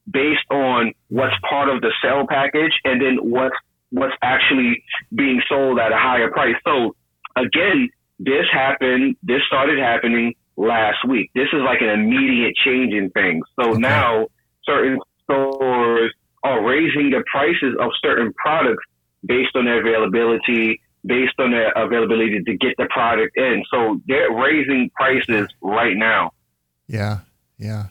based 0.10 0.45
on 0.49 0.94
what's 1.10 1.36
part 1.48 1.70
of 1.70 1.82
the 1.82 1.91
sale 2.02 2.26
package 2.28 2.74
and 2.84 3.02
then 3.02 3.18
what's 3.18 3.56
what's 3.91 4.16
actually 4.22 4.84
being 5.16 5.41
sold 5.48 5.80
at 5.80 5.94
a 5.94 5.98
higher 5.98 6.30
price. 6.30 6.56
So 6.66 6.95
again, 7.38 7.90
this 8.19 8.45
happened. 8.52 9.15
This 9.23 9.41
started 9.48 9.80
happening 9.80 10.34
last 10.56 11.06
week. 11.07 11.30
This 11.35 11.48
is 11.53 11.60
like 11.64 11.81
an 11.81 11.89
immediate 11.89 12.56
change 12.65 12.94
in 12.94 13.10
things. 13.11 13.45
So 13.60 13.72
Okay. 13.72 13.80
now 13.80 14.27
certain 14.65 14.99
stores 15.23 16.14
are 16.44 16.64
raising 16.65 17.11
the 17.11 17.23
prices 17.31 17.76
of 17.80 17.91
certain 18.02 18.34
products 18.34 18.84
based 19.26 19.56
on 19.56 19.65
their 19.65 19.80
availability, 19.80 20.81
based 21.06 21.34
on 21.39 21.52
their 21.52 21.72
availability 21.72 22.41
to 22.44 22.57
get 22.57 22.73
the 22.77 22.88
product 22.89 23.38
in. 23.38 23.64
So 23.69 24.02
they're 24.07 24.31
raising 24.31 24.89
prices 24.95 25.48
right 25.61 25.95
now. 25.95 26.31
Yeah, 26.88 27.19
yeah. 27.57 27.88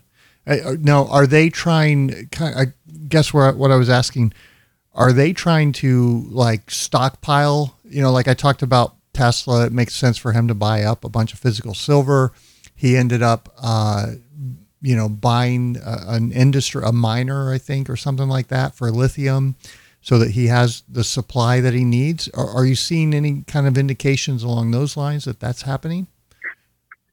Uh, 0.46 0.56
uh, 0.64 0.76
now, 0.80 1.06
are 1.08 1.26
they 1.26 1.50
trying? 1.50 2.28
I 2.40 2.66
guess 3.08 3.32
where 3.34 3.52
what 3.52 3.70
I 3.70 3.76
was 3.76 3.90
asking, 3.90 4.32
are 4.94 5.12
they 5.12 5.32
trying 5.32 5.72
to 5.74 6.24
like 6.30 6.70
stockpile? 6.70 7.76
You 7.84 8.00
know, 8.02 8.12
like 8.12 8.28
I 8.28 8.34
talked 8.34 8.62
about 8.62 8.95
Tesla. 9.16 9.66
It 9.66 9.72
makes 9.72 9.94
sense 9.94 10.18
for 10.18 10.32
him 10.32 10.46
to 10.48 10.54
buy 10.54 10.82
up 10.82 11.04
a 11.04 11.08
bunch 11.08 11.32
of 11.32 11.38
physical 11.38 11.74
silver. 11.74 12.32
He 12.74 12.96
ended 12.96 13.22
up, 13.22 13.48
uh, 13.56 14.12
you 14.82 14.94
know, 14.94 15.08
buying 15.08 15.78
a, 15.84 16.14
an 16.14 16.32
industry, 16.32 16.82
a 16.84 16.92
miner, 16.92 17.50
I 17.50 17.58
think, 17.58 17.88
or 17.88 17.96
something 17.96 18.28
like 18.28 18.48
that 18.48 18.74
for 18.74 18.90
lithium, 18.90 19.56
so 20.02 20.18
that 20.18 20.32
he 20.32 20.48
has 20.48 20.82
the 20.86 21.02
supply 21.02 21.60
that 21.60 21.72
he 21.72 21.84
needs. 21.84 22.28
Are, 22.34 22.48
are 22.48 22.66
you 22.66 22.74
seeing 22.76 23.14
any 23.14 23.42
kind 23.46 23.66
of 23.66 23.78
indications 23.78 24.42
along 24.42 24.72
those 24.72 24.96
lines 24.96 25.24
that 25.24 25.40
that's 25.40 25.62
happening? 25.62 26.08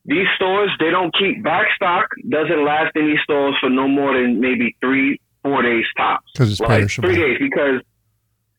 These 0.06 0.28
stores, 0.36 0.70
they 0.82 0.92
don't 0.92 1.16
keep 1.18 1.42
back 1.42 1.68
stock, 1.78 2.10
doesn't 2.28 2.66
last 2.66 2.94
in 2.96 3.08
these 3.08 3.22
stores 3.24 3.56
for 3.62 3.70
no 3.70 3.88
more 3.88 4.14
than 4.14 4.42
maybe 4.42 4.76
three, 4.82 5.22
four 5.42 5.62
days 5.62 5.86
tops. 5.96 6.30
Because 6.34 6.52
it's 6.52 6.60
like 6.60 6.70
perishable. 6.70 7.08
three 7.08 7.18
days 7.18 7.38
because 7.40 7.82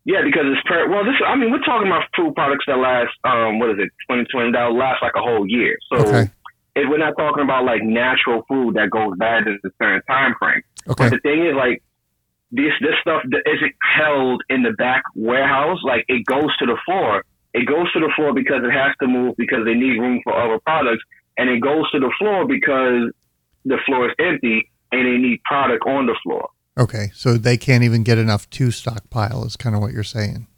yeah, 0.05 0.23
because 0.25 0.45
it's 0.47 0.63
per 0.69 0.89
well 0.91 1.05
this 1.05 1.15
I 1.27 1.37
mean 1.37 1.51
we're 1.51 1.65
talking 1.65 1.87
about 1.89 2.05
food 2.17 2.35
products 2.35 2.65
that 2.67 2.79
last 2.79 3.13
um 3.25 3.59
what 3.59 3.71
is 3.71 3.77
it, 3.79 3.91
twenty 4.07 4.25
twenty 4.25 4.53
that 4.53 4.73
last 4.73 5.03
like 5.03 5.13
a 5.17 5.21
whole 5.23 5.47
year. 5.49 5.77
So 5.93 5.99
Okay. 6.07 6.31
if 6.77 6.89
we're 6.89 6.99
not 6.99 7.15
talking 7.17 7.43
about 7.43 7.65
like 7.65 7.83
natural 7.83 8.45
food 8.49 8.75
that 8.75 8.91
goes 8.91 9.15
bad 9.17 9.47
in 9.47 9.59
a 9.65 9.69
certain 9.81 10.03
time 10.09 10.35
frame. 10.39 10.63
Okay. 10.89 11.05
But 11.05 11.11
the 11.11 11.19
thing 11.21 11.47
is 11.47 11.55
like 11.55 11.83
this 12.53 12.73
this 12.81 12.95
stuff 13.01 13.23
that 13.31 13.43
isn't 13.47 13.75
held 13.83 14.43
in 14.49 14.63
the 14.63 14.73
back 14.73 15.03
warehouse, 15.15 15.79
like 15.83 16.05
it 16.09 16.25
goes 16.27 16.55
to 16.59 16.67
the 16.67 16.77
floor. 16.85 17.25
It 17.53 17.67
goes 17.67 17.91
to 17.93 18.01
the 18.01 18.11
floor 18.17 18.35
because 18.35 18.63
it 18.65 18.71
has 18.73 18.95
to 19.01 19.07
move 19.07 19.37
because 19.37 19.65
they 19.65 19.75
need 19.75 19.99
room 19.99 20.21
for 20.25 20.35
other 20.35 20.59
products 20.67 21.03
and 21.39 21.49
it 21.49 21.61
goes 21.61 21.91
to 21.93 21.99
the 22.01 22.13
floor 22.19 22.47
because 22.47 23.11
the 23.65 23.79
floor 23.87 24.09
is 24.09 24.15
empty 24.19 24.71
and 24.93 25.07
they 25.07 25.17
need 25.19 25.41
product 25.45 25.85
on 25.87 26.07
the 26.07 26.17
floor. 26.23 26.49
Okay, 26.79 27.11
so 27.15 27.35
they 27.35 27.57
can't 27.57 27.85
even 27.85 28.03
get 28.03 28.19
enough 28.19 28.51
to 28.51 28.71
stockpile 28.71 29.45
is 29.45 29.57
kind 29.57 29.77
of 29.77 29.81
what 29.81 29.93
you're 29.93 30.03
saying. 30.03 30.49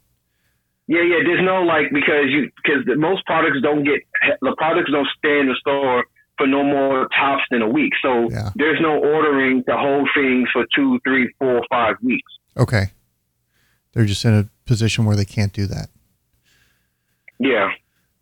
Yeah, 0.87 1.01
yeah. 1.03 1.17
There's 1.23 1.43
no 1.45 1.61
like 1.63 1.91
because 1.93 2.25
you 2.29 2.49
because 2.63 2.83
most 2.97 3.25
products 3.25 3.57
don't 3.61 3.83
get 3.83 3.99
the 4.41 4.55
products 4.57 4.89
don't 4.91 5.07
stay 5.17 5.39
in 5.39 5.47
the 5.47 5.55
store 5.59 6.05
for 6.37 6.47
no 6.47 6.63
more 6.63 7.07
tops 7.19 7.43
than 7.51 7.61
a 7.61 7.67
week. 7.67 7.91
So 8.01 8.29
Yeah. 8.31 8.49
there's 8.55 8.79
no 8.81 8.97
ordering 8.97 9.63
to 9.65 9.77
hold 9.77 10.07
things 10.15 10.47
for 10.53 10.65
two, 10.75 10.99
three, 11.03 11.29
four, 11.39 11.61
five 11.69 11.97
weeks. 12.01 12.31
Okay, 12.55 12.85
they're 13.93 14.05
just 14.05 14.23
in 14.25 14.33
a 14.33 14.47
position 14.65 15.05
where 15.05 15.15
they 15.15 15.25
can't 15.25 15.51
do 15.53 15.65
that. 15.67 15.89
Yeah, 17.37 17.69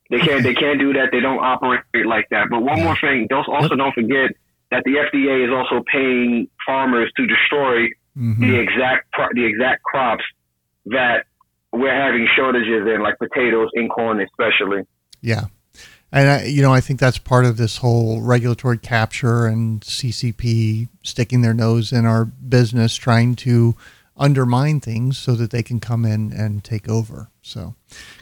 they 0.10 0.20
can't 0.20 0.44
they 0.44 0.54
can't 0.56 0.80
do 0.80 0.92
that. 0.94 1.10
They 1.12 1.20
don't 1.22 1.40
operate 1.40 1.82
like 2.06 2.28
that. 2.32 2.48
But 2.50 2.62
one 2.64 2.82
more 2.84 2.98
thing, 3.00 3.28
don't 3.30 3.48
also 3.48 3.76
don't 3.76 3.94
forget 3.94 4.32
that 4.72 4.84
the 4.84 4.92
FDA 4.92 5.46
is 5.46 5.52
also 5.52 5.84
paying 5.92 6.48
farmers 6.66 7.12
to 7.18 7.26
destroy 7.26 7.88
hmm 8.16 8.40
the 8.40 8.58
exact 8.60 9.12
pro- 9.12 9.28
the 9.34 9.46
exact 9.46 9.84
crops 9.84 10.24
that 10.86 11.26
we're 11.74 11.94
having 11.94 12.26
shortages 12.34 12.88
in, 12.88 13.02
like 13.02 13.18
potatoes 13.20 13.70
and 13.74 13.90
corn 13.90 14.22
especially. 14.22 14.84
Yeah, 15.22 15.46
and 16.14 16.30
I, 16.30 16.44
you 16.46 16.62
know 16.62 16.74
I 16.74 16.80
think 16.80 17.00
that's 17.00 17.18
part 17.18 17.46
of 17.46 17.58
this 17.58 17.78
whole 17.78 18.22
regulatory 18.22 18.78
capture 18.78 19.46
and 19.46 19.82
CCP 19.82 20.88
sticking 21.04 21.42
their 21.42 21.54
nose 21.54 21.92
in 21.92 22.06
our 22.06 22.24
business, 22.24 22.96
trying 22.96 23.36
to 23.38 23.76
undermine 24.16 24.80
things 24.80 25.18
so 25.18 25.34
that 25.36 25.52
they 25.52 25.62
can 25.62 25.82
come 25.82 26.06
in 26.06 26.32
and 26.32 26.64
take 26.64 26.88
over. 26.88 27.30
So, 27.42 27.76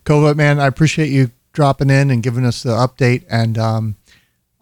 Kova, 0.06 0.36
man, 0.36 0.60
I 0.60 0.66
appreciate 0.66 1.10
you 1.10 1.30
dropping 1.52 1.92
in 1.92 2.10
and 2.10 2.24
giving 2.24 2.46
us 2.46 2.64
the 2.64 2.72
update 2.72 3.26
and. 3.30 3.58
um 3.58 3.96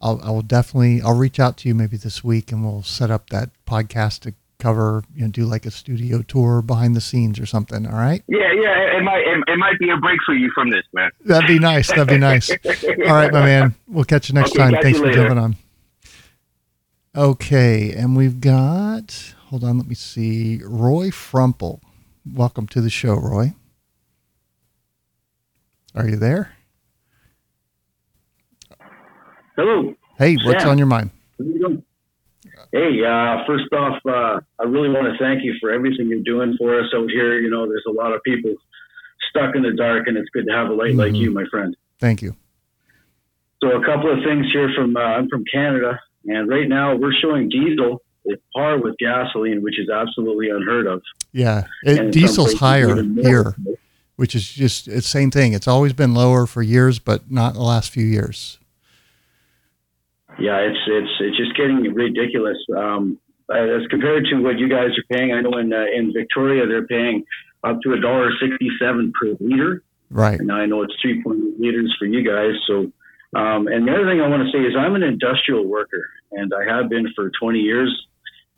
I'll, 0.02 0.20
I 0.24 0.32
will 0.32 0.42
definitely 0.42 1.02
I'll 1.02 1.16
reach 1.18 1.40
out 1.40 1.58
to 1.58 1.68
you 1.70 1.76
maybe 1.76 1.98
this 1.98 2.24
week 2.24 2.52
and 2.52 2.64
we'll 2.66 2.84
set 2.84 3.12
up 3.12 3.30
that 3.30 3.50
podcast 3.66 4.22
to 4.22 4.34
cover 4.60 5.04
you 5.16 5.24
know 5.24 5.28
do 5.28 5.46
like 5.46 5.66
a 5.66 5.72
studio 5.72 6.22
tour 6.22 6.62
behind 6.62 6.96
the 6.96 7.02
scenes 7.02 7.40
or 7.40 7.46
something 7.48 7.88
all 7.88 7.94
right 7.94 8.22
Yeah, 8.28 8.52
yeah. 8.54 8.98
It, 8.98 9.04
might 9.04 9.22
it, 9.26 9.44
it 9.48 9.58
might 9.58 9.80
be 9.80 9.90
a 9.90 9.98
break 9.98 10.20
for 10.26 10.36
you 10.36 10.52
from 10.54 10.70
this, 10.70 10.84
man. 10.94 11.10
that'd 11.26 11.48
be 11.48 11.58
nice 11.58 11.88
that'd 11.88 12.08
be 12.08 12.18
nice 12.20 12.50
all 13.08 13.14
right 13.14 13.32
my 13.34 13.44
man 13.44 13.74
we'll 13.88 14.04
catch 14.04 14.30
you 14.30 14.36
next 14.36 14.52
Okay, 14.52 14.60
time 14.60 14.76
thanks 14.82 15.00
for 15.00 15.06
later. 15.08 15.18
jumping 15.22 15.38
on 15.40 15.56
Okay, 17.14 17.92
and 17.92 18.16
we've 18.16 18.40
got, 18.40 19.34
hold 19.48 19.66
on, 19.66 19.78
let 19.78 19.86
me 19.86 19.96
see, 19.96 20.62
Roy 20.64 21.12
Frumple. 21.12 21.82
Welcome 22.26 22.68
to 22.68 22.80
the 22.80 22.90
show, 22.90 23.16
Roy. 23.16 23.54
Are 25.94 26.08
you 26.08 26.16
there? 26.16 26.54
Hello. 29.56 29.94
Hey, 30.18 30.36
what's 30.44 30.62
Sam. 30.64 30.72
on 30.72 30.78
your 30.78 30.88
mind? 30.88 31.10
You? 31.40 31.84
Hey, 32.72 33.04
uh, 33.04 33.44
first 33.46 33.72
off, 33.74 34.00
uh, 34.06 34.40
I 34.60 34.64
really 34.64 34.90
want 34.90 35.08
to 35.12 35.18
thank 35.20 35.44
you 35.44 35.54
for 35.60 35.72
everything 35.72 36.08
you're 36.08 36.20
doing 36.24 36.56
for 36.58 36.80
us 36.80 36.88
out 36.96 37.10
here. 37.10 37.40
You 37.40 37.50
know, 37.50 37.68
there's 37.68 37.84
a 37.88 37.92
lot 37.92 38.14
of 38.14 38.24
people 38.24 38.54
stuck 39.30 39.56
in 39.56 39.64
the 39.64 39.74
dark, 39.74 40.08
and 40.08 40.18
it's 40.18 40.30
good 40.30 40.46
to 40.48 40.54
have 40.54 40.70
a 40.70 40.74
light 40.74 40.96
like 40.96 41.12
Mhm. 41.14 41.18
you, 41.20 41.32
my 41.32 41.44
friend. 41.46 41.76
Thank 42.00 42.22
you. 42.22 42.36
So, 43.62 43.72
a 43.80 43.86
couple 43.86 44.12
of 44.12 44.24
things 44.24 44.48
here 44.52 44.72
from 44.76 44.96
uh, 44.96 45.00
I'm 45.02 45.28
from 45.28 45.44
Canada, 45.52 46.00
and 46.26 46.48
right 46.50 46.68
now 46.68 46.96
we're 46.96 47.14
showing 47.14 47.50
diesel 47.50 48.02
at 48.32 48.40
par 48.56 48.78
with 48.80 48.96
gasoline, 49.00 49.62
which 49.62 49.78
is 49.80 49.90
absolutely 49.90 50.50
unheard 50.50 50.88
of. 50.88 51.02
Yeah, 51.34 51.66
it, 51.84 52.12
diesel's 52.12 52.54
higher 52.54 53.02
here, 53.04 53.56
which 54.16 54.34
is 54.36 54.50
just 54.52 54.88
it's 54.88 55.08
same 55.08 55.30
thing. 55.32 55.54
It's 55.54 55.68
always 55.68 55.94
been 55.94 56.14
lower 56.14 56.46
for 56.48 56.62
years, 56.62 57.00
but 57.00 57.30
not 57.30 57.54
the 57.54 57.62
last 57.62 57.92
few 57.92 58.06
years. 58.06 58.58
Yeah, 60.42 60.58
it's 60.58 60.80
it's 60.88 61.12
it's 61.20 61.38
just 61.38 61.56
getting 61.56 61.94
ridiculous. 61.94 62.58
Um, 62.76 63.20
as 63.54 63.86
compared 63.90 64.26
to 64.32 64.42
what 64.42 64.58
you 64.58 64.70
guys 64.70 64.90
are 64.98 65.16
paying, 65.16 65.34
I 65.34 65.42
know 65.42 65.58
in 65.58 65.72
uh, 65.72 65.86
in 65.94 66.14
Victoria 66.14 66.66
they're 66.66 66.88
paying 66.88 67.24
up 67.64 67.80
to 67.84 67.94
a 67.94 68.00
dollar 68.00 68.32
sixty-seven 68.42 69.14
per 69.20 69.36
liter. 69.40 69.84
Right. 70.12 70.40
And 70.40 70.52
I 70.52 70.66
know 70.66 70.84
it's 70.84 70.94
3.8 71.04 71.58
liters 71.58 71.96
for 71.98 72.06
you 72.06 72.22
guys. 72.22 72.60
So, 72.68 72.92
um, 73.40 73.68
and 73.68 73.88
the 73.88 73.94
other 73.94 74.06
thing 74.06 74.20
I 74.20 74.28
want 74.28 74.44
to 74.44 74.52
say 74.52 74.62
is 74.62 74.76
I'm 74.78 74.94
an 74.96 75.04
industrial 75.04 75.66
worker 75.66 76.04
and 76.34 76.52
I 76.54 76.66
have 76.70 76.90
been 76.90 77.08
for 77.16 77.32
20 77.40 77.60
years. 77.60 78.08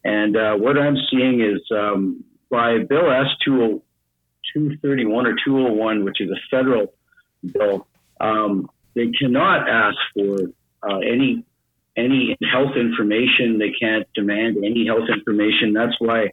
And 0.03 0.35
uh, 0.35 0.55
what 0.55 0.77
I'm 0.77 0.97
seeing 1.11 1.41
is 1.41 1.61
um, 1.71 2.23
by 2.49 2.79
Bill 2.79 3.11
S 3.11 3.27
231 3.45 5.27
or 5.27 5.35
201, 5.45 6.03
which 6.03 6.19
is 6.19 6.29
a 6.31 6.39
federal 6.49 6.93
bill, 7.53 7.87
um, 8.19 8.67
they 8.95 9.07
cannot 9.19 9.69
ask 9.69 9.97
for 10.15 10.37
uh, 10.81 10.97
any 10.97 11.45
any 11.97 12.35
health 12.51 12.75
information. 12.75 13.59
They 13.59 13.71
can't 13.71 14.07
demand 14.15 14.57
any 14.57 14.85
health 14.85 15.09
information. 15.11 15.73
That's 15.73 15.95
why 15.99 16.29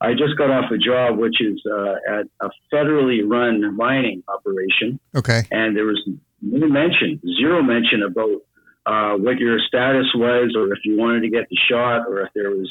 I 0.00 0.12
just 0.12 0.36
got 0.36 0.50
off 0.50 0.70
a 0.70 0.78
job, 0.78 1.18
which 1.18 1.40
is 1.40 1.60
uh, 1.70 1.94
at 2.08 2.26
a 2.40 2.50
federally 2.72 3.20
run 3.24 3.76
mining 3.76 4.22
operation, 4.28 5.00
Okay. 5.16 5.42
and 5.50 5.76
there 5.76 5.86
was 5.86 6.00
no 6.40 6.68
mention, 6.68 7.20
zero 7.36 7.62
mention 7.62 8.02
about 8.04 8.42
uh, 8.86 9.16
what 9.18 9.38
your 9.38 9.58
status 9.66 10.06
was, 10.14 10.54
or 10.56 10.72
if 10.72 10.78
you 10.84 10.96
wanted 10.96 11.20
to 11.22 11.28
get 11.28 11.48
the 11.50 11.56
shot, 11.68 12.06
or 12.08 12.20
if 12.22 12.28
there 12.34 12.50
was, 12.50 12.70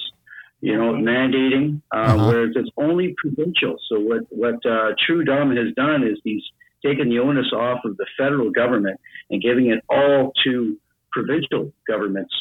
you 0.62 0.76
know, 0.76 0.94
mandating. 0.94 1.82
Uh, 1.94 1.98
Uh-huh. 1.98 2.28
Whereas 2.30 2.54
it's 2.56 2.70
only 2.78 3.14
provincial. 3.18 3.76
So 3.90 4.00
what 4.00 4.22
what 4.30 4.66
uh, 4.66 4.94
True 5.06 5.24
Dumb 5.24 5.56
has 5.56 5.74
done 5.76 6.04
is 6.04 6.18
he's 6.24 6.44
taken 6.84 7.10
the 7.10 7.20
onus 7.20 7.52
off 7.54 7.80
of 7.86 7.98
the 7.98 8.06
federal 8.18 8.52
government 8.52 9.00
and 9.30 9.42
giving 9.42 9.68
it 9.68 9.84
all 9.90 10.32
to 10.46 10.78
provincial 11.18 11.74
governments 11.88 12.34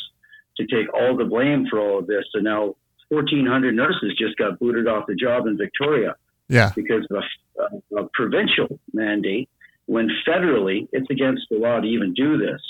to 0.58 0.66
take 0.66 0.92
all 0.92 1.16
the 1.16 1.24
blame 1.24 1.66
for 1.70 1.80
all 1.80 1.98
of 1.98 2.06
this. 2.06 2.24
So 2.34 2.40
now 2.40 2.76
1,400 3.08 3.74
nurses 3.74 4.14
just 4.18 4.36
got 4.36 4.58
booted 4.58 4.86
off 4.86 5.06
the 5.06 5.14
job 5.14 5.46
in 5.46 5.56
Victoria 5.56 6.14
Yeah. 6.48 6.72
because 6.74 7.06
of 7.10 7.22
a, 7.58 8.02
a 8.02 8.08
provincial 8.12 8.78
mandate, 8.92 9.48
when 9.86 10.08
federally 10.28 10.88
it's 10.92 11.08
against 11.10 11.42
the 11.50 11.58
law 11.58 11.80
to 11.80 11.86
even 11.86 12.12
do 12.14 12.36
this. 12.36 12.60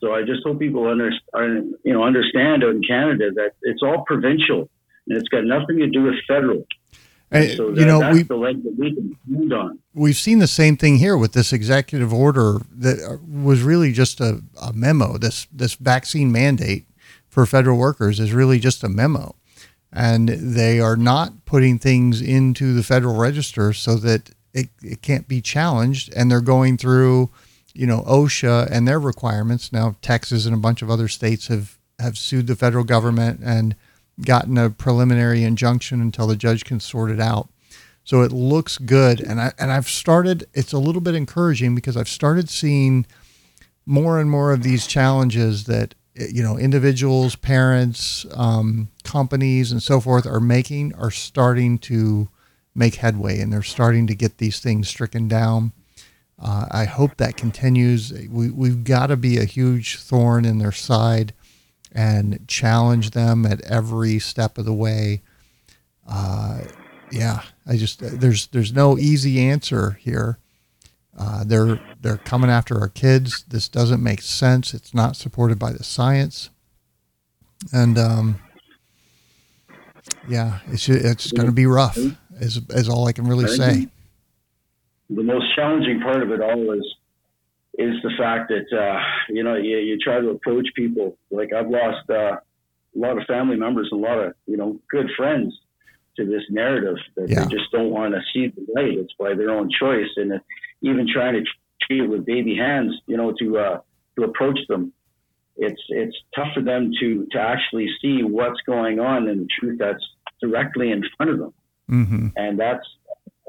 So 0.00 0.12
I 0.14 0.22
just 0.22 0.42
hope 0.44 0.58
people 0.58 0.84
you 0.92 1.92
know, 1.94 2.02
understand 2.04 2.62
in 2.62 2.82
Canada 2.86 3.30
that 3.36 3.52
it's 3.62 3.82
all 3.82 4.04
provincial 4.06 4.68
and 5.06 5.16
it's 5.18 5.28
got 5.28 5.44
nothing 5.44 5.78
to 5.78 5.86
do 5.86 6.02
with 6.02 6.16
federal. 6.28 6.66
And, 7.30 7.50
so 7.56 7.70
you 7.70 7.84
know, 7.84 7.98
we 8.12 8.22
that 8.22 8.74
we 8.78 8.94
can 8.94 9.18
stand 9.26 9.52
on. 9.52 9.78
we've 9.92 10.16
seen 10.16 10.38
the 10.38 10.46
same 10.46 10.76
thing 10.76 10.98
here 10.98 11.16
with 11.16 11.32
this 11.32 11.52
executive 11.52 12.12
order 12.12 12.60
that 12.70 13.02
uh, 13.02 13.16
was 13.26 13.62
really 13.62 13.92
just 13.92 14.20
a, 14.20 14.42
a 14.60 14.72
memo. 14.72 15.18
This 15.18 15.46
this 15.52 15.74
vaccine 15.74 16.30
mandate 16.30 16.86
for 17.28 17.46
federal 17.46 17.78
workers 17.78 18.20
is 18.20 18.32
really 18.32 18.60
just 18.60 18.84
a 18.84 18.88
memo, 18.88 19.34
and 19.92 20.28
they 20.28 20.80
are 20.80 20.96
not 20.96 21.44
putting 21.44 21.78
things 21.78 22.20
into 22.20 22.72
the 22.74 22.82
federal 22.82 23.16
register 23.16 23.72
so 23.72 23.96
that 23.96 24.30
it, 24.52 24.68
it 24.82 25.02
can't 25.02 25.26
be 25.26 25.40
challenged. 25.40 26.12
And 26.14 26.30
they're 26.30 26.40
going 26.40 26.76
through, 26.76 27.30
you 27.72 27.86
know, 27.86 28.02
OSHA 28.02 28.70
and 28.70 28.86
their 28.86 29.00
requirements. 29.00 29.72
Now 29.72 29.96
Texas 30.02 30.46
and 30.46 30.54
a 30.54 30.58
bunch 30.58 30.82
of 30.82 30.90
other 30.90 31.08
states 31.08 31.48
have 31.48 31.78
have 31.98 32.18
sued 32.18 32.46
the 32.46 32.56
federal 32.56 32.84
government 32.84 33.40
and 33.42 33.74
gotten 34.20 34.58
a 34.58 34.70
preliminary 34.70 35.42
injunction 35.42 36.00
until 36.00 36.26
the 36.26 36.36
judge 36.36 36.64
can 36.64 36.80
sort 36.80 37.10
it 37.10 37.20
out. 37.20 37.48
So 38.04 38.20
it 38.20 38.32
looks 38.32 38.76
good, 38.76 39.20
and 39.20 39.40
I 39.40 39.52
and 39.58 39.72
I've 39.72 39.88
started. 39.88 40.46
It's 40.52 40.74
a 40.74 40.78
little 40.78 41.00
bit 41.00 41.14
encouraging 41.14 41.74
because 41.74 41.96
I've 41.96 42.08
started 42.08 42.50
seeing 42.50 43.06
more 43.86 44.20
and 44.20 44.30
more 44.30 44.52
of 44.52 44.62
these 44.62 44.86
challenges 44.86 45.64
that 45.64 45.94
you 46.14 46.42
know 46.42 46.58
individuals, 46.58 47.34
parents, 47.34 48.26
um, 48.32 48.88
companies, 49.04 49.72
and 49.72 49.82
so 49.82 50.00
forth 50.00 50.26
are 50.26 50.40
making 50.40 50.94
are 50.96 51.10
starting 51.10 51.78
to 51.78 52.28
make 52.74 52.96
headway, 52.96 53.40
and 53.40 53.50
they're 53.50 53.62
starting 53.62 54.06
to 54.06 54.14
get 54.14 54.36
these 54.36 54.60
things 54.60 54.86
stricken 54.86 55.26
down. 55.26 55.72
Uh, 56.38 56.66
I 56.70 56.84
hope 56.84 57.16
that 57.16 57.38
continues. 57.38 58.12
We 58.28 58.50
we've 58.50 58.84
got 58.84 59.06
to 59.06 59.16
be 59.16 59.38
a 59.38 59.44
huge 59.44 59.96
thorn 59.98 60.44
in 60.44 60.58
their 60.58 60.72
side 60.72 61.32
and 61.94 62.46
challenge 62.48 63.10
them 63.10 63.46
at 63.46 63.60
every 63.62 64.18
step 64.18 64.58
of 64.58 64.64
the 64.64 64.74
way. 64.74 65.22
Uh, 66.08 66.62
yeah, 67.10 67.42
I 67.66 67.76
just 67.76 68.00
there's 68.00 68.48
there's 68.48 68.72
no 68.72 68.98
easy 68.98 69.40
answer 69.40 69.92
here. 70.00 70.38
Uh, 71.16 71.44
they're 71.44 71.80
they're 72.00 72.16
coming 72.18 72.50
after 72.50 72.78
our 72.80 72.88
kids. 72.88 73.44
This 73.48 73.68
doesn't 73.68 74.02
make 74.02 74.20
sense. 74.20 74.74
It's 74.74 74.92
not 74.92 75.16
supported 75.16 75.58
by 75.58 75.72
the 75.72 75.84
science, 75.84 76.50
and 77.72 77.96
um, 77.96 78.40
yeah, 80.28 80.58
it's 80.66 80.88
it's 80.88 81.30
going 81.30 81.46
to 81.46 81.52
be 81.52 81.66
rough. 81.66 81.96
Is 82.40 82.60
is 82.70 82.88
all 82.88 83.06
I 83.06 83.12
can 83.12 83.26
really 83.26 83.46
say. 83.46 83.86
the 85.08 85.22
most 85.22 85.54
challenging 85.54 86.00
part 86.00 86.22
of 86.22 86.32
it 86.32 86.40
all 86.40 86.72
is 86.72 86.94
is 87.78 87.94
the 88.02 88.10
fact 88.18 88.50
that 88.50 88.76
uh, 88.76 89.00
you 89.28 89.42
know 89.42 89.54
you, 89.56 89.78
you 89.78 89.98
try 89.98 90.20
to 90.20 90.30
approach 90.30 90.68
people 90.74 91.16
like 91.30 91.52
I've 91.52 91.68
lost 91.70 92.08
uh, 92.10 92.36
a 92.36 92.40
lot 92.94 93.18
of 93.18 93.26
family 93.26 93.56
members, 93.56 93.88
and 93.90 94.04
a 94.04 94.08
lot 94.08 94.18
of 94.18 94.34
you 94.46 94.56
know 94.56 94.80
good 94.90 95.10
friends 95.16 95.54
to 96.16 96.24
this 96.24 96.42
narrative 96.50 96.96
that 97.16 97.28
Yeah. 97.28 97.40
they 97.40 97.46
just 97.56 97.70
don't 97.72 97.90
want 97.90 98.14
to 98.14 98.20
see 98.32 98.48
the 98.48 98.64
light. 98.74 98.98
It's 98.98 99.12
by 99.18 99.34
their 99.34 99.50
own 99.50 99.68
choice, 99.70 100.10
and 100.16 100.40
even 100.82 101.06
trying 101.12 101.34
to 101.34 101.42
treat 101.82 102.02
it 102.04 102.08
with 102.08 102.24
baby 102.24 102.56
hands, 102.56 102.94
you 103.06 103.16
know, 103.16 103.32
to 103.40 103.58
uh, 103.58 103.80
to 104.16 104.24
approach 104.24 104.58
them. 104.68 104.92
It's 105.56 105.80
it's 105.88 106.16
tough 106.34 106.48
for 106.54 106.62
them 106.62 106.92
to 107.00 107.26
to 107.32 107.38
actually 107.38 107.88
see 108.00 108.22
what's 108.22 108.60
going 108.66 109.00
on 109.00 109.28
and 109.28 109.42
the 109.42 109.48
truth 109.60 109.78
that's 109.78 110.04
directly 110.40 110.90
in 110.90 111.02
front 111.16 111.30
of 111.32 111.38
them 111.38 111.52
hmm 111.88 112.26
and 112.36 112.58
that's 112.58 112.86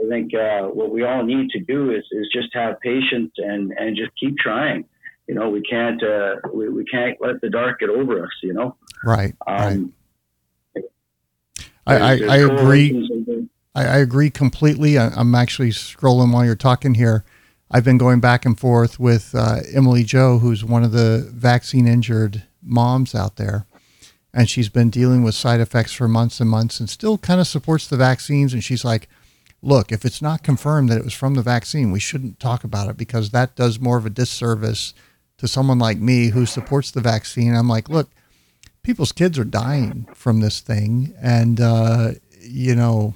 I 0.03 0.09
think 0.09 0.33
uh, 0.33 0.63
what 0.63 0.91
we 0.91 1.03
all 1.03 1.23
need 1.23 1.49
to 1.51 1.59
do 1.59 1.91
is, 1.91 2.03
is 2.11 2.27
just 2.33 2.49
have 2.53 2.79
patience 2.81 3.31
and, 3.37 3.71
and 3.77 3.95
just 3.95 4.11
keep 4.19 4.37
trying. 4.37 4.85
You 5.27 5.35
know, 5.35 5.49
we 5.49 5.61
can't 5.61 6.01
uh, 6.03 6.35
we, 6.53 6.69
we 6.69 6.85
can't 6.85 7.17
let 7.19 7.41
the 7.41 7.49
dark 7.49 7.79
get 7.79 7.89
over 7.89 8.23
us. 8.23 8.31
You 8.43 8.53
know, 8.53 8.75
Right. 9.03 9.33
right. 9.47 9.73
um, 9.73 9.93
I, 11.87 11.95
I, 11.95 12.17
there's 12.17 12.31
I 12.31 12.37
agree. 12.37 13.09
I, 13.73 13.85
I 13.85 13.97
agree 13.97 14.29
completely. 14.29 14.97
I, 14.97 15.09
I'm 15.09 15.33
actually 15.35 15.69
scrolling 15.69 16.33
while 16.33 16.45
you're 16.45 16.55
talking 16.55 16.95
here. 16.95 17.23
I've 17.71 17.83
been 17.83 17.97
going 17.97 18.19
back 18.19 18.45
and 18.45 18.59
forth 18.59 18.99
with 18.99 19.33
uh, 19.33 19.57
Emily 19.73 20.03
Joe, 20.03 20.39
who's 20.39 20.63
one 20.63 20.83
of 20.83 20.91
the 20.91 21.29
vaccine 21.33 21.87
injured 21.87 22.43
moms 22.61 23.15
out 23.15 23.37
there. 23.37 23.65
And 24.33 24.49
she's 24.49 24.69
been 24.69 24.89
dealing 24.89 25.23
with 25.23 25.33
side 25.33 25.61
effects 25.61 25.93
for 25.93 26.07
months 26.07 26.39
and 26.39 26.49
months 26.49 26.79
and 26.79 26.89
still 26.89 27.17
kind 27.17 27.39
of 27.39 27.47
supports 27.47 27.87
the 27.87 27.97
vaccines. 27.97 28.53
And 28.53 28.63
she's 28.63 28.83
like, 28.83 29.07
look, 29.61 29.91
if 29.91 30.05
it's 30.05 30.21
not 30.21 30.43
confirmed 30.43 30.89
that 30.89 30.97
it 30.97 31.03
was 31.03 31.13
from 31.13 31.33
the 31.33 31.41
vaccine, 31.41 31.91
we 31.91 31.99
shouldn't 31.99 32.39
talk 32.39 32.63
about 32.63 32.89
it 32.89 32.97
because 32.97 33.31
that 33.31 33.55
does 33.55 33.79
more 33.79 33.97
of 33.97 34.05
a 34.05 34.09
disservice 34.11 34.93
to 35.37 35.47
someone 35.47 35.79
like 35.79 35.97
me 35.97 36.29
who 36.29 36.45
supports 36.45 36.91
the 36.91 37.01
vaccine. 37.01 37.55
I'm 37.55 37.67
like, 37.67 37.89
look, 37.89 38.09
people's 38.83 39.11
kids 39.11 39.37
are 39.39 39.45
dying 39.45 40.07
from 40.13 40.39
this 40.39 40.59
thing. 40.59 41.13
And, 41.21 41.59
uh, 41.59 42.11
you 42.39 42.75
know, 42.75 43.15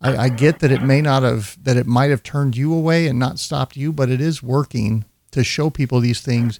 I, 0.00 0.16
I 0.16 0.28
get 0.28 0.60
that 0.60 0.72
it 0.72 0.82
may 0.82 1.02
not 1.02 1.22
have 1.22 1.62
that 1.62 1.76
it 1.76 1.86
might 1.86 2.10
have 2.10 2.22
turned 2.22 2.56
you 2.56 2.72
away 2.72 3.06
and 3.06 3.18
not 3.18 3.38
stopped 3.38 3.76
you, 3.76 3.92
but 3.92 4.10
it 4.10 4.20
is 4.20 4.42
working 4.42 5.04
to 5.32 5.44
show 5.44 5.70
people 5.70 6.00
these 6.00 6.20
things, 6.20 6.58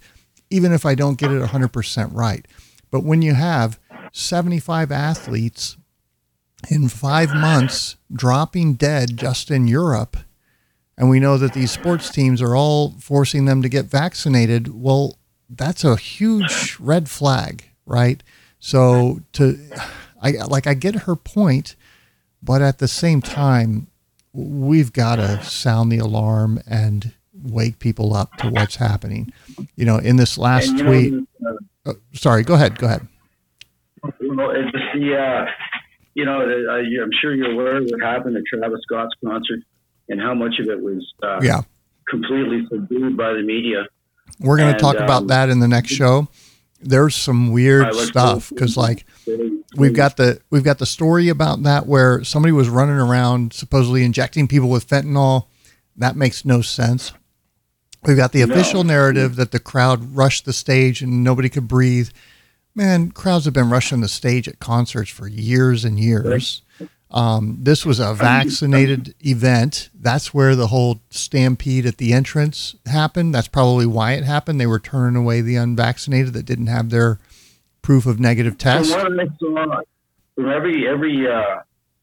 even 0.50 0.72
if 0.72 0.84
I 0.84 0.94
don't 0.94 1.18
get 1.18 1.30
it 1.30 1.42
100% 1.42 2.10
right. 2.12 2.46
But 2.90 3.04
when 3.04 3.22
you 3.22 3.34
have 3.34 3.78
75 4.12 4.92
athletes 4.92 5.76
in 6.70 6.88
five 6.88 7.34
months 7.34 7.96
dropping 8.12 8.74
dead 8.74 9.16
just 9.16 9.50
in 9.50 9.68
Europe, 9.68 10.16
and 10.96 11.08
we 11.08 11.20
know 11.20 11.38
that 11.38 11.52
these 11.52 11.70
sports 11.70 12.10
teams 12.10 12.42
are 12.42 12.56
all 12.56 12.90
forcing 12.98 13.44
them 13.44 13.62
to 13.62 13.68
get 13.68 13.86
vaccinated, 13.86 14.74
well, 14.74 15.16
that's 15.48 15.84
a 15.84 15.96
huge 15.96 16.76
red 16.80 17.08
flag 17.08 17.68
right? 17.88 18.22
So 18.60 19.20
to, 19.32 19.58
I 20.22 20.32
like 20.46 20.66
I 20.66 20.74
get 20.74 20.94
her 20.94 21.16
point, 21.16 21.74
but 22.42 22.62
at 22.62 22.78
the 22.78 22.86
same 22.86 23.20
time, 23.20 23.88
we've 24.32 24.92
got 24.92 25.16
to 25.16 25.42
sound 25.42 25.90
the 25.90 25.98
alarm 25.98 26.60
and 26.68 27.12
wake 27.42 27.78
people 27.78 28.14
up 28.14 28.36
to 28.36 28.48
what's 28.48 28.76
happening. 28.76 29.32
You 29.74 29.86
know, 29.86 29.96
in 29.96 30.16
this 30.16 30.38
last 30.38 30.78
tweet. 30.78 31.14
uh, 31.86 31.94
sorry, 32.12 32.44
go 32.44 32.54
ahead. 32.54 32.78
Go 32.78 32.86
ahead. 32.86 33.08
Well, 34.02 34.50
it's 34.50 34.70
just 34.70 34.84
the, 34.94 35.16
uh, 35.16 35.46
you 36.18 36.24
know, 36.24 36.40
uh, 36.40 36.72
I'm 37.04 37.10
sure 37.20 37.32
you're 37.32 37.52
aware 37.52 37.76
of 37.76 37.84
what 37.84 38.00
happened 38.02 38.36
at 38.36 38.42
Travis 38.52 38.80
Scott's 38.82 39.14
concert 39.24 39.60
and 40.08 40.20
how 40.20 40.34
much 40.34 40.54
of 40.58 40.66
it 40.68 40.80
was 40.82 41.00
uh, 41.22 41.38
Yeah. 41.42 41.60
completely 42.08 42.66
subdued 42.68 43.16
by 43.16 43.32
the 43.34 43.42
media. 43.42 43.86
We're 44.40 44.56
going 44.56 44.74
to 44.74 44.80
talk 44.80 44.96
about 44.96 45.22
um, 45.22 45.26
that 45.28 45.48
in 45.48 45.60
the 45.60 45.68
next 45.68 45.90
show. 45.90 46.26
There's 46.80 47.14
some 47.14 47.50
weird 47.52 47.94
stuff 47.94 48.50
because, 48.50 48.76
like, 48.76 49.04
we've 49.76 49.94
got 49.94 50.16
the 50.16 50.40
we've 50.50 50.62
got 50.64 50.78
the 50.78 50.86
story 50.86 51.28
about 51.28 51.62
that 51.64 51.86
where 51.86 52.22
somebody 52.24 52.52
was 52.52 52.68
running 52.68 52.96
around 52.96 53.52
supposedly 53.52 54.04
injecting 54.04 54.46
people 54.48 54.68
with 54.68 54.88
fentanyl. 54.88 55.46
That 55.96 56.14
makes 56.16 56.44
no 56.44 56.62
sense. 56.62 57.12
We've 58.04 58.16
got 58.16 58.30
the 58.32 58.44
No. 58.44 58.52
official 58.52 58.84
narrative 58.84 59.34
that 59.36 59.50
the 59.50 59.58
crowd 59.58 60.14
rushed 60.16 60.44
the 60.44 60.52
stage 60.52 61.02
and 61.02 61.24
nobody 61.24 61.48
could 61.48 61.66
breathe. 61.66 62.10
Man, 62.78 63.10
crowds 63.10 63.44
have 63.44 63.54
been 63.54 63.70
rushing 63.70 64.02
the 64.02 64.08
stage 64.08 64.46
at 64.46 64.60
concerts 64.60 65.10
for 65.10 65.26
years 65.26 65.84
and 65.84 65.98
years. 65.98 66.62
Um, 67.10 67.58
this 67.60 67.84
was 67.84 67.98
a 67.98 68.14
vaccinated 68.14 69.16
event. 69.18 69.90
That's 69.98 70.32
where 70.32 70.54
the 70.54 70.68
whole 70.68 71.00
stampede 71.10 71.86
at 71.86 71.96
the 71.96 72.12
entrance 72.12 72.76
happened. 72.86 73.34
That's 73.34 73.48
probably 73.48 73.86
why 73.86 74.12
it 74.12 74.22
happened. 74.22 74.60
They 74.60 74.66
were 74.68 74.78
turning 74.78 75.16
away 75.16 75.40
the 75.40 75.56
unvaccinated 75.56 76.34
that 76.34 76.44
didn't 76.44 76.68
have 76.68 76.90
their 76.90 77.18
proof 77.82 78.06
of 78.06 78.20
negative 78.20 78.56
test. 78.58 78.92
From 78.92 79.16
what 79.16 79.70
I 80.38 80.54
every 80.54 80.86
every, 80.86 81.26
uh, 81.26 81.62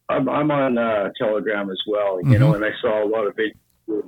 I'm, 0.09 0.27
I'm 0.27 0.51
on 0.51 0.77
uh, 0.77 1.09
Telegram 1.17 1.69
as 1.69 1.79
well, 1.87 2.19
you 2.21 2.37
know, 2.37 2.53
and 2.53 2.65
I 2.65 2.71
saw 2.81 3.01
a 3.01 3.07
lot 3.07 3.27
of 3.27 3.39
it 3.39 3.55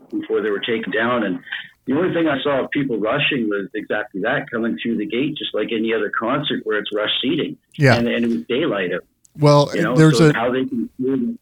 before 0.10 0.42
they 0.42 0.50
were 0.50 0.60
taken 0.60 0.92
down, 0.92 1.24
and 1.24 1.40
the 1.88 1.94
only 1.96 2.14
thing 2.14 2.28
I 2.28 2.42
saw 2.44 2.64
of 2.66 2.72
people 2.72 2.98
rushing 3.00 3.48
was 3.50 3.68
exactly 3.74 4.22
that, 4.22 4.50
coming 4.52 4.78
through 4.82 4.98
the 4.98 5.06
gate, 5.06 5.36
just 5.38 5.54
like 5.54 5.70
any 5.72 5.94
other 5.94 6.10
concert 6.18 6.62
where 6.66 6.78
it's 6.80 6.90
rush 6.94 7.10
seating, 7.22 7.58
Yeah. 7.78 7.96
and, 7.96 8.08
and 8.08 8.26
it 8.26 8.30
was 8.30 8.44
daylight 8.48 8.94
out, 8.94 9.04
Well, 9.38 9.72
you 9.74 9.82
know. 9.84 9.96
there's 9.96 10.18
so 10.18 10.30
a 10.30 10.34
how 10.34 10.52
they 10.52 10.66
can 10.66 11.40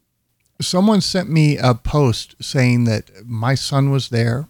someone 0.61 1.01
sent 1.01 1.29
me 1.29 1.57
a 1.57 1.73
post 1.75 2.35
saying 2.41 2.85
that 2.85 3.11
my 3.25 3.55
son 3.55 3.91
was 3.91 4.07
there. 4.09 4.47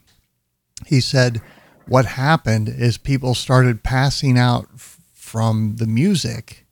He 0.85 1.01
said 1.01 1.41
what 1.87 2.05
happened 2.05 2.69
is 2.69 2.97
people 2.97 3.33
started 3.33 3.81
passing 3.83 4.37
out 4.37 4.67
f- 4.75 4.99
from 5.13 5.77
the 5.77 5.87
music 5.87 6.65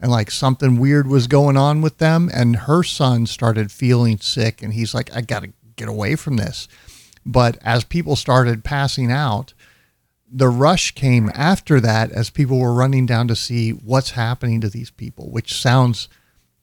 and 0.00 0.10
like 0.10 0.30
something 0.30 0.78
weird 0.78 1.06
was 1.06 1.26
going 1.26 1.56
on 1.56 1.80
with 1.80 1.98
them 1.98 2.30
and 2.32 2.56
her 2.56 2.82
son 2.82 3.24
started 3.26 3.70
feeling 3.72 4.18
sick 4.18 4.62
and 4.62 4.72
he's 4.74 4.94
like 4.94 5.14
I 5.16 5.20
got 5.22 5.44
to 5.44 5.52
get 5.76 5.88
away 5.88 6.14
from 6.16 6.36
this. 6.36 6.68
But 7.26 7.58
as 7.62 7.84
people 7.84 8.16
started 8.16 8.64
passing 8.64 9.10
out, 9.10 9.54
the 10.30 10.48
rush 10.48 10.90
came 10.92 11.30
after 11.34 11.80
that 11.80 12.10
as 12.10 12.28
people 12.30 12.58
were 12.58 12.74
running 12.74 13.06
down 13.06 13.28
to 13.28 13.36
see 13.36 13.70
what's 13.70 14.10
happening 14.10 14.60
to 14.60 14.68
these 14.68 14.90
people, 14.90 15.30
which 15.30 15.54
sounds 15.54 16.08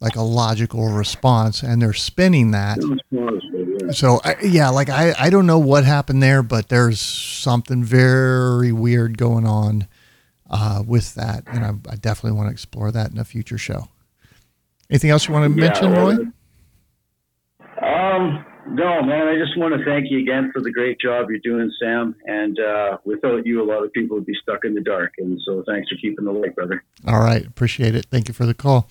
like 0.02 0.16
a 0.16 0.22
logical 0.22 0.90
response 0.90 1.62
and 1.62 1.82
they're 1.82 1.94
spinning 1.94 2.52
that. 2.52 2.80
So 3.94 4.20
I, 4.24 4.36
yeah 4.42 4.70
like 4.70 4.90
I, 4.90 5.14
I 5.18 5.30
don't 5.30 5.46
know 5.46 5.60
what 5.60 5.84
happened 5.86 6.24
there 6.24 6.42
but 6.42 6.70
there's 6.70 7.00
something 7.00 7.84
very 7.84 8.72
weird 8.72 9.18
going 9.18 9.46
on 9.46 9.88
uh, 10.50 10.84
with 10.86 11.14
that 11.16 11.44
and 11.48 11.64
I, 11.64 11.70
I 11.92 11.96
definitely 11.98 12.36
want 12.36 12.48
to 12.48 12.52
explore 12.52 12.92
that 12.92 13.12
in 13.12 13.20
a 13.20 13.24
future 13.24 13.60
show. 13.60 13.90
Anything 14.90 15.12
else 15.12 15.28
you 15.28 15.36
want 15.36 15.54
to 15.54 15.62
Yeah, 15.62 15.68
mention 15.68 15.92
roy? 15.94 16.16
Um, 17.88 18.44
no, 18.70 19.02
man, 19.02 19.28
I 19.28 19.36
just 19.38 19.58
want 19.58 19.74
to 19.78 19.84
thank 19.84 20.10
you 20.12 20.20
again 20.20 20.52
for 20.54 20.62
the 20.62 20.72
great 20.72 21.00
job 21.00 21.28
you're 21.30 21.40
doing, 21.40 21.72
Sam. 21.82 22.16
And 22.26 22.60
uh, 22.60 22.98
without 23.06 23.46
you, 23.46 23.62
a 23.62 23.66
lot 23.66 23.84
of 23.84 23.92
people 23.94 24.16
would 24.18 24.26
be 24.26 24.36
stuck 24.42 24.64
in 24.66 24.76
the 24.76 24.82
dark. 24.82 25.14
And 25.18 25.40
so 25.46 25.64
thanks 25.68 25.90
for 25.90 25.96
keeping 25.98 26.26
the 26.26 26.32
light, 26.32 26.56
brother. 26.56 26.84
all 27.08 27.20
right 27.20 27.46
appreciate 27.46 27.96
it 27.96 28.06
thank 28.12 28.28
you 28.28 28.34
for 28.34 28.46
the 28.46 28.54
call 28.54 28.88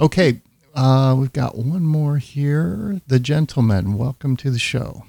okay 0.00 0.40
uh, 0.74 1.14
we've 1.16 1.32
got 1.32 1.56
one 1.56 1.82
more 1.84 2.18
here 2.18 3.00
the 3.06 3.20
gentleman 3.20 3.96
welcome 3.96 4.36
to 4.36 4.50
the 4.50 4.58
show 4.58 5.04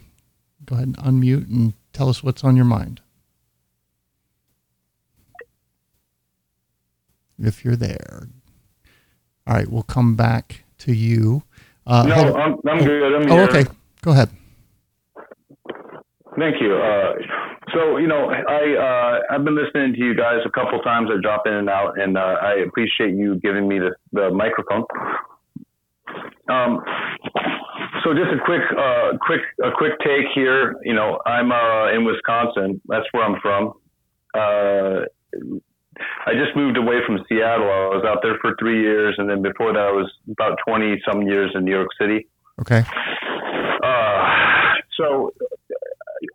go 0.66 0.76
ahead 0.76 0.88
and 0.90 0.98
unmute 0.98 1.48
and 1.50 1.74
tell 1.92 2.08
us 2.08 2.22
what's 2.24 2.44
on 2.44 2.56
your 2.56 2.66
mind 2.66 3.02
if 7.42 7.66
you're 7.66 7.76
there 7.76 8.28
all 9.48 9.56
right 9.56 9.68
we'll 9.70 9.82
come 9.84 10.16
back 10.16 10.64
to 10.78 10.94
you 10.94 11.42
uh, 11.88 12.04
No. 12.04 12.36
I'm, 12.36 12.54
I'm 12.68 12.84
good. 12.84 13.16
I'm 13.16 13.32
Oh, 13.32 13.36
here. 13.36 13.44
okay. 13.50 13.66
Go 14.06 14.12
ahead. 14.12 14.30
Thank 16.38 16.62
you. 16.62 16.76
Uh, 16.76 17.14
so, 17.74 17.98
you 17.98 18.08
know, 18.08 18.30
I, 18.30 18.76
uh, 18.78 19.34
I've 19.34 19.44
been 19.44 19.56
listening 19.56 19.94
to 19.94 20.00
you 20.00 20.14
guys 20.14 20.42
a 20.46 20.52
couple 20.52 20.80
times. 20.82 21.10
I 21.12 21.20
drop 21.20 21.48
in 21.48 21.54
and 21.54 21.70
out, 21.70 22.00
and 22.00 22.16
uh, 22.16 22.36
I 22.40 22.58
appreciate 22.68 23.16
you 23.16 23.40
giving 23.40 23.68
me 23.68 23.80
the, 23.80 23.96
the 24.12 24.30
microphone. 24.30 24.84
Um, 26.48 26.84
so 28.04 28.14
just 28.14 28.30
a 28.30 28.46
quick, 28.46 28.62
uh, 28.78 29.18
quick, 29.26 29.42
a 29.64 29.72
quick 29.76 29.94
take 30.06 30.28
here. 30.36 30.76
You 30.84 30.94
know, 30.94 31.20
I'm 31.26 31.52
uh, 31.52 31.92
in 31.92 32.06
Wisconsin. 32.06 32.80
That's 32.88 33.08
where 33.12 33.24
I'm 33.24 33.42
from. 33.42 33.74
Uh, 34.36 35.06
I 36.28 36.34
just 36.34 36.56
moved 36.56 36.78
away 36.78 36.98
from 37.08 37.26
Seattle. 37.28 37.66
I 37.66 37.96
was 37.96 38.06
out 38.06 38.20
there 38.22 38.38
for 38.40 38.56
three 38.60 38.84
years, 38.84 39.16
and 39.18 39.28
then 39.28 39.42
before 39.42 39.74
that, 39.74 39.80
I 39.80 39.92
was 39.92 40.12
about 40.30 40.60
20 40.68 41.02
some 41.10 41.24
years 41.24 41.52
in 41.56 41.66
New 41.66 41.72
York 41.72 41.90
City. 42.00 42.28
Okay. 42.62 42.84
Uh, 43.86 44.74
so 44.98 45.34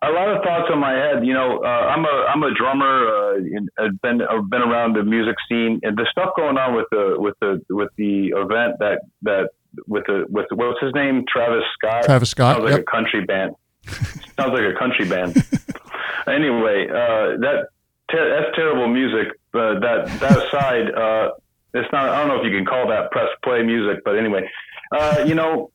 a 0.03 0.11
lot 0.11 0.29
of 0.29 0.43
thoughts 0.43 0.69
on 0.71 0.79
my 0.79 0.93
head. 0.93 1.25
You 1.25 1.33
know, 1.33 1.59
uh, 1.63 1.67
I'm 1.67 2.05
a 2.05 2.25
I'm 2.29 2.43
a 2.43 2.53
drummer. 2.53 3.07
Uh, 3.07 3.83
I've 3.85 4.01
been 4.01 4.21
I've 4.21 4.49
been 4.49 4.61
around 4.61 4.95
the 4.95 5.03
music 5.03 5.35
scene, 5.49 5.79
and 5.83 5.97
the 5.97 6.07
stuff 6.11 6.29
going 6.35 6.57
on 6.57 6.75
with 6.75 6.85
the 6.91 7.15
with 7.17 7.35
the 7.41 7.61
with 7.69 7.89
the 7.97 8.27
event 8.35 8.79
that 8.79 9.01
that 9.23 9.49
with 9.87 10.03
the 10.07 10.25
with 10.29 10.45
the, 10.49 10.55
what's 10.55 10.79
his 10.81 10.93
name, 10.93 11.23
Travis 11.27 11.63
Scott. 11.77 12.03
Travis 12.03 12.29
Scott. 12.29 12.55
Sounds 12.57 12.63
like 12.65 12.71
Yep. 12.73 12.81
a 12.87 12.91
country 12.91 13.25
band. 13.25 13.55
Sounds 13.87 14.53
like 14.53 14.63
a 14.63 14.77
country 14.77 15.05
band. 15.07 15.35
anyway, 16.27 16.87
uh, 16.89 17.37
that 17.41 17.67
ter- 18.11 18.29
that's 18.41 18.55
terrible 18.55 18.87
music. 18.87 19.27
But 19.53 19.79
that 19.81 20.07
that 20.19 20.37
aside, 20.47 20.91
uh, 20.93 21.31
it's 21.73 21.91
not. 21.91 22.09
I 22.09 22.19
don't 22.19 22.27
know 22.29 22.39
if 22.39 22.45
you 22.49 22.55
can 22.55 22.65
call 22.65 22.87
that 22.89 23.11
press 23.11 23.27
play 23.43 23.63
music, 23.63 24.03
but 24.05 24.17
anyway, 24.17 24.49
uh, 24.91 25.23
you 25.27 25.35
know, 25.35 25.71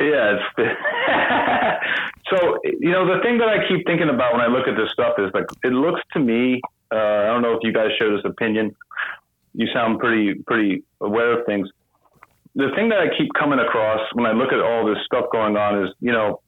yeah. 0.00 0.38
So 2.30 2.58
you 2.64 2.90
know, 2.90 3.06
the 3.06 3.22
thing 3.22 3.38
that 3.38 3.48
I 3.48 3.68
keep 3.68 3.86
thinking 3.86 4.08
about 4.08 4.32
when 4.32 4.40
I 4.40 4.48
look 4.48 4.66
at 4.66 4.76
this 4.76 4.90
stuff 4.92 5.14
is 5.18 5.30
like 5.32 5.46
it 5.62 5.72
looks 5.72 6.00
to 6.14 6.18
me. 6.18 6.60
Uh, 6.92 6.96
I 6.96 7.26
don't 7.26 7.42
know 7.42 7.52
if 7.52 7.60
you 7.62 7.72
guys 7.72 7.90
share 7.98 8.14
this 8.14 8.24
opinion. 8.24 8.74
You 9.54 9.68
sound 9.72 10.00
pretty 10.00 10.34
pretty 10.46 10.82
aware 11.00 11.38
of 11.38 11.46
things. 11.46 11.68
The 12.56 12.70
thing 12.74 12.88
that 12.88 12.98
I 12.98 13.16
keep 13.16 13.28
coming 13.38 13.60
across 13.60 14.00
when 14.14 14.26
I 14.26 14.32
look 14.32 14.52
at 14.52 14.60
all 14.60 14.86
this 14.86 14.98
stuff 15.04 15.26
going 15.30 15.56
on 15.56 15.84
is, 15.84 15.90
you 16.00 16.10
know, 16.10 16.40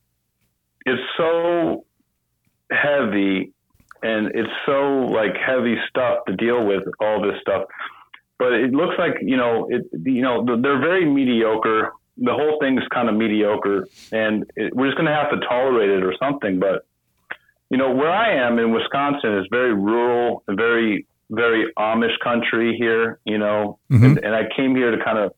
it's 0.84 1.02
so 1.16 1.84
heavy 2.72 3.52
and 4.02 4.28
it's 4.34 4.50
so 4.66 5.06
like 5.12 5.36
heavy 5.36 5.76
stuff 5.88 6.24
to 6.26 6.34
deal 6.34 6.66
with 6.66 6.82
all 7.00 7.20
this 7.22 7.40
stuff 7.40 7.64
but 8.38 8.52
it 8.52 8.72
looks 8.72 8.94
like 8.98 9.14
you 9.22 9.36
know 9.36 9.66
it 9.70 9.82
you 10.04 10.22
know 10.22 10.44
they're 10.44 10.78
very 10.78 11.04
mediocre 11.04 11.92
the 12.20 12.32
whole 12.32 12.58
thing 12.60 12.76
is 12.78 12.84
kind 12.92 13.08
of 13.08 13.14
mediocre 13.14 13.86
and 14.12 14.44
it, 14.56 14.74
we're 14.74 14.86
just 14.86 14.96
going 14.98 15.06
to 15.08 15.14
have 15.14 15.30
to 15.30 15.38
tolerate 15.46 15.90
it 15.90 16.02
or 16.02 16.14
something 16.18 16.58
but 16.58 16.84
you 17.70 17.76
know 17.78 17.90
where 17.94 18.10
i 18.10 18.32
am 18.32 18.58
in 18.58 18.72
wisconsin 18.72 19.38
is 19.38 19.46
very 19.50 19.74
rural 19.74 20.42
very 20.48 21.06
very 21.30 21.70
amish 21.78 22.18
country 22.24 22.76
here 22.76 23.18
you 23.24 23.38
know 23.38 23.78
Mhm. 23.90 24.04
and, 24.04 24.18
and 24.24 24.34
i 24.34 24.42
came 24.56 24.74
here 24.74 24.90
to 24.96 25.02
kind 25.04 25.18
of 25.18 25.32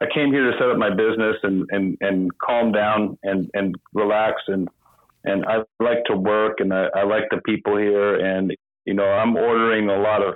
i 0.00 0.06
came 0.14 0.32
here 0.32 0.50
to 0.50 0.56
set 0.58 0.68
up 0.70 0.78
my 0.78 0.90
business 0.90 1.36
and 1.42 1.66
and 1.70 1.98
and 2.00 2.30
calm 2.38 2.72
down 2.72 3.18
and 3.22 3.50
and 3.54 3.74
relax 3.92 4.34
and 4.48 4.68
and 5.26 5.46
I 5.46 5.62
like 5.80 6.04
to 6.10 6.16
work 6.18 6.60
and 6.60 6.70
I, 6.74 6.84
I 6.94 7.04
like 7.04 7.24
the 7.30 7.40
people 7.46 7.78
here 7.78 8.16
and 8.20 8.54
you 8.84 8.92
know 8.92 9.04
I'm 9.20 9.36
ordering 9.36 9.88
a 9.88 9.98
lot 9.98 10.20
of 10.22 10.34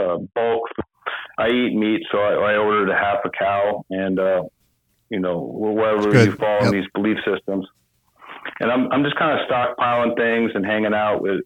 uh, 0.00 0.16
bulk. 0.34 0.62
I 1.36 1.48
eat 1.48 1.74
meat, 1.74 2.02
so 2.10 2.16
I, 2.18 2.52
I 2.52 2.56
ordered 2.56 2.88
a 2.90 2.96
half 2.96 3.18
a 3.26 3.30
cow 3.30 3.84
and 3.90 4.18
uh, 4.18 4.42
you 5.10 5.20
know 5.20 5.40
wherever 5.40 6.08
you 6.24 6.32
fall 6.32 6.58
Yep. 6.60 6.72
in 6.72 6.72
these 6.80 6.88
belief 6.94 7.18
systems. 7.26 7.66
And 8.60 8.70
I'm 8.70 8.90
I'm 8.92 9.02
just 9.04 9.16
kind 9.16 9.38
of 9.38 9.46
stockpiling 9.48 10.16
things 10.16 10.52
and 10.54 10.64
hanging 10.64 10.94
out 10.94 11.20
with 11.22 11.40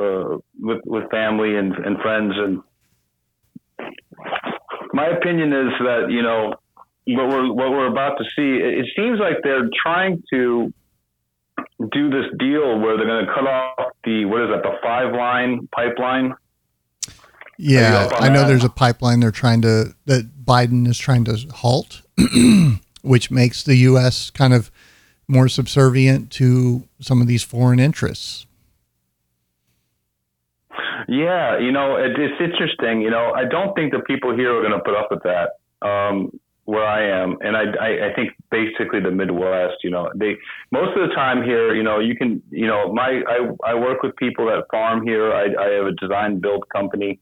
uh, 0.00 0.38
with 0.60 0.80
with 0.84 1.10
family 1.10 1.56
and, 1.56 1.72
and 1.74 1.98
friends 2.00 2.34
and 2.36 2.62
my 4.92 5.06
opinion 5.08 5.52
is 5.52 5.72
that 5.80 6.06
you 6.10 6.22
know 6.22 6.54
what 7.06 7.28
we're 7.28 7.52
what 7.52 7.70
we're 7.70 7.86
about 7.90 8.16
to 8.18 8.24
see. 8.36 8.62
It, 8.62 8.78
it 8.80 8.86
seems 8.96 9.18
like 9.20 9.36
they're 9.42 9.68
trying 9.82 10.22
to 10.32 10.72
do 11.92 12.10
this 12.10 12.24
deal 12.38 12.78
where 12.80 12.96
they're 12.96 13.06
going 13.06 13.26
to 13.26 13.32
cut 13.34 13.46
off 13.46 13.92
the 14.04 14.24
what 14.24 14.42
is 14.42 14.48
that 14.50 14.62
the 14.62 14.76
five 14.82 15.12
line 15.14 15.68
pipeline 15.74 16.34
Yeah, 17.58 18.08
I 18.18 18.28
know 18.28 18.40
that? 18.40 18.48
there's 18.48 18.64
a 18.64 18.68
pipeline 18.70 19.20
they're 19.20 19.30
trying 19.30 19.62
to 19.62 19.94
that 20.06 20.44
Biden 20.44 20.86
is 20.88 20.98
trying 20.98 21.24
to 21.24 21.36
halt, 21.52 22.02
which 23.06 23.30
makes 23.30 23.62
the 23.62 23.76
U.S. 23.76 24.30
kind 24.30 24.52
of 24.52 24.70
more 25.28 25.48
subservient 25.48 26.30
to 26.32 26.84
some 27.00 27.20
of 27.20 27.26
these 27.26 27.42
foreign 27.42 27.78
interests. 27.78 28.46
Yeah, 31.08 31.58
you 31.58 31.70
know, 31.70 31.96
it, 31.96 32.12
it's 32.18 32.40
interesting. 32.40 33.00
You 33.00 33.10
know, 33.10 33.32
I 33.32 33.44
don't 33.44 33.74
think 33.74 33.92
the 33.92 34.00
people 34.00 34.36
here 34.36 34.56
are 34.56 34.60
going 34.60 34.72
to 34.72 34.84
put 34.84 34.94
up 34.94 35.08
with 35.10 35.22
that. 35.22 35.50
Um, 35.86 36.30
where 36.64 36.84
I 36.84 37.22
am, 37.22 37.36
and 37.42 37.56
I, 37.56 37.62
I, 37.80 38.10
I 38.10 38.14
think 38.14 38.32
basically 38.50 38.98
the 38.98 39.12
Midwest. 39.12 39.76
You 39.84 39.90
know, 39.90 40.10
they 40.16 40.34
most 40.72 40.98
of 40.98 41.08
the 41.08 41.14
time 41.14 41.44
here. 41.44 41.74
You 41.74 41.84
know, 41.84 42.00
you 42.00 42.16
can. 42.16 42.42
You 42.50 42.66
know, 42.66 42.92
my 42.92 43.22
I, 43.28 43.70
I 43.70 43.74
work 43.74 44.02
with 44.02 44.16
people 44.16 44.46
that 44.46 44.64
farm 44.70 45.06
here. 45.06 45.32
I, 45.32 45.44
I 45.44 45.68
have 45.74 45.86
a 45.86 45.92
design 45.92 46.40
build 46.40 46.68
company, 46.70 47.20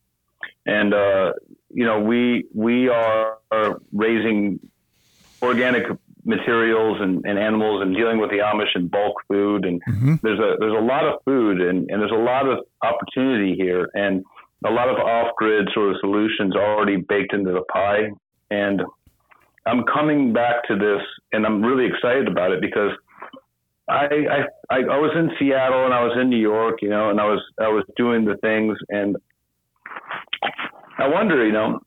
and 0.65 0.95
uh, 0.95 1.33
you 1.69 1.85
know, 1.85 2.01
we 2.01 2.47
we 2.55 2.89
are, 2.89 3.39
are 3.51 3.83
raising 3.93 4.61
organic 5.45 5.85
materials 6.25 6.99
and, 7.01 7.25
and 7.27 7.39
animals 7.39 7.83
and 7.83 7.95
dealing 7.95 8.19
with 8.19 8.31
the 8.31 8.39
Amish 8.39 8.75
and 8.75 8.91
bulk 8.91 9.15
food. 9.29 9.65
And 9.65 9.83
Mhm. 9.85 10.21
there's 10.23 10.39
a 10.39 10.57
there's 10.59 10.73
a 10.73 10.85
lot 10.85 11.05
of 11.05 11.21
food 11.25 11.61
and, 11.61 11.91
and 11.91 12.01
there's 12.01 12.11
a 12.11 12.15
lot 12.15 12.49
of 12.49 12.61
opportunity 12.83 13.55
here. 13.55 13.89
And 13.95 14.25
a 14.65 14.71
lot 14.71 14.89
of 14.89 14.97
off 14.97 15.35
grid 15.37 15.69
sort 15.75 15.91
of 15.91 16.01
solutions 16.01 16.57
already 16.57 16.97
baked 16.97 17.35
into 17.35 17.53
the 17.53 17.63
pie. 17.73 18.11
And 18.51 18.83
I'm 19.67 19.85
coming 19.85 20.33
back 20.33 20.67
to 20.69 20.77
this 20.77 21.03
and 21.33 21.45
I'm 21.47 21.63
really 21.63 21.87
excited 21.87 22.29
about 22.29 22.53
it 22.53 22.61
because 22.61 22.93
I, 23.89 24.07
I 24.07 24.39
I 24.71 24.79
I 24.97 24.99
was 24.99 25.13
in 25.15 25.31
Seattle 25.39 25.85
and 25.85 25.93
I 25.93 26.03
was 26.03 26.17
in 26.19 26.31
New 26.31 26.39
York, 26.39 26.81
you 26.81 26.89
know, 26.89 27.11
and 27.11 27.21
I 27.21 27.27
was 27.27 27.43
I 27.61 27.69
was 27.69 27.85
doing 27.97 28.25
the 28.25 28.37
things. 28.39 28.79
And 28.89 29.17
I 30.99 31.09
wonder, 31.09 31.45
you 31.45 31.53
know, 31.53 31.81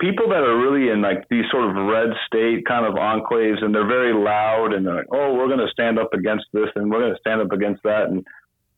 people 0.00 0.28
that 0.28 0.42
are 0.42 0.58
really 0.58 0.90
in 0.90 1.00
like 1.00 1.28
these 1.28 1.44
sort 1.50 1.70
of 1.70 1.76
red 1.76 2.10
state 2.26 2.66
kind 2.66 2.84
of 2.84 2.94
enclaves 2.94 3.62
and 3.62 3.74
they're 3.74 3.86
very 3.86 4.12
loud 4.12 4.72
and 4.72 4.86
they're 4.86 4.96
like, 4.96 5.12
oh, 5.12 5.34
we're 5.34 5.46
going 5.46 5.64
to 5.64 5.70
stand 5.70 5.98
up 5.98 6.12
against 6.12 6.44
this 6.52 6.68
and 6.74 6.90
we're 6.90 7.00
going 7.00 7.14
to 7.14 7.20
stand 7.20 7.40
up 7.40 7.52
against 7.52 7.82
that. 7.84 8.04
And 8.04 8.26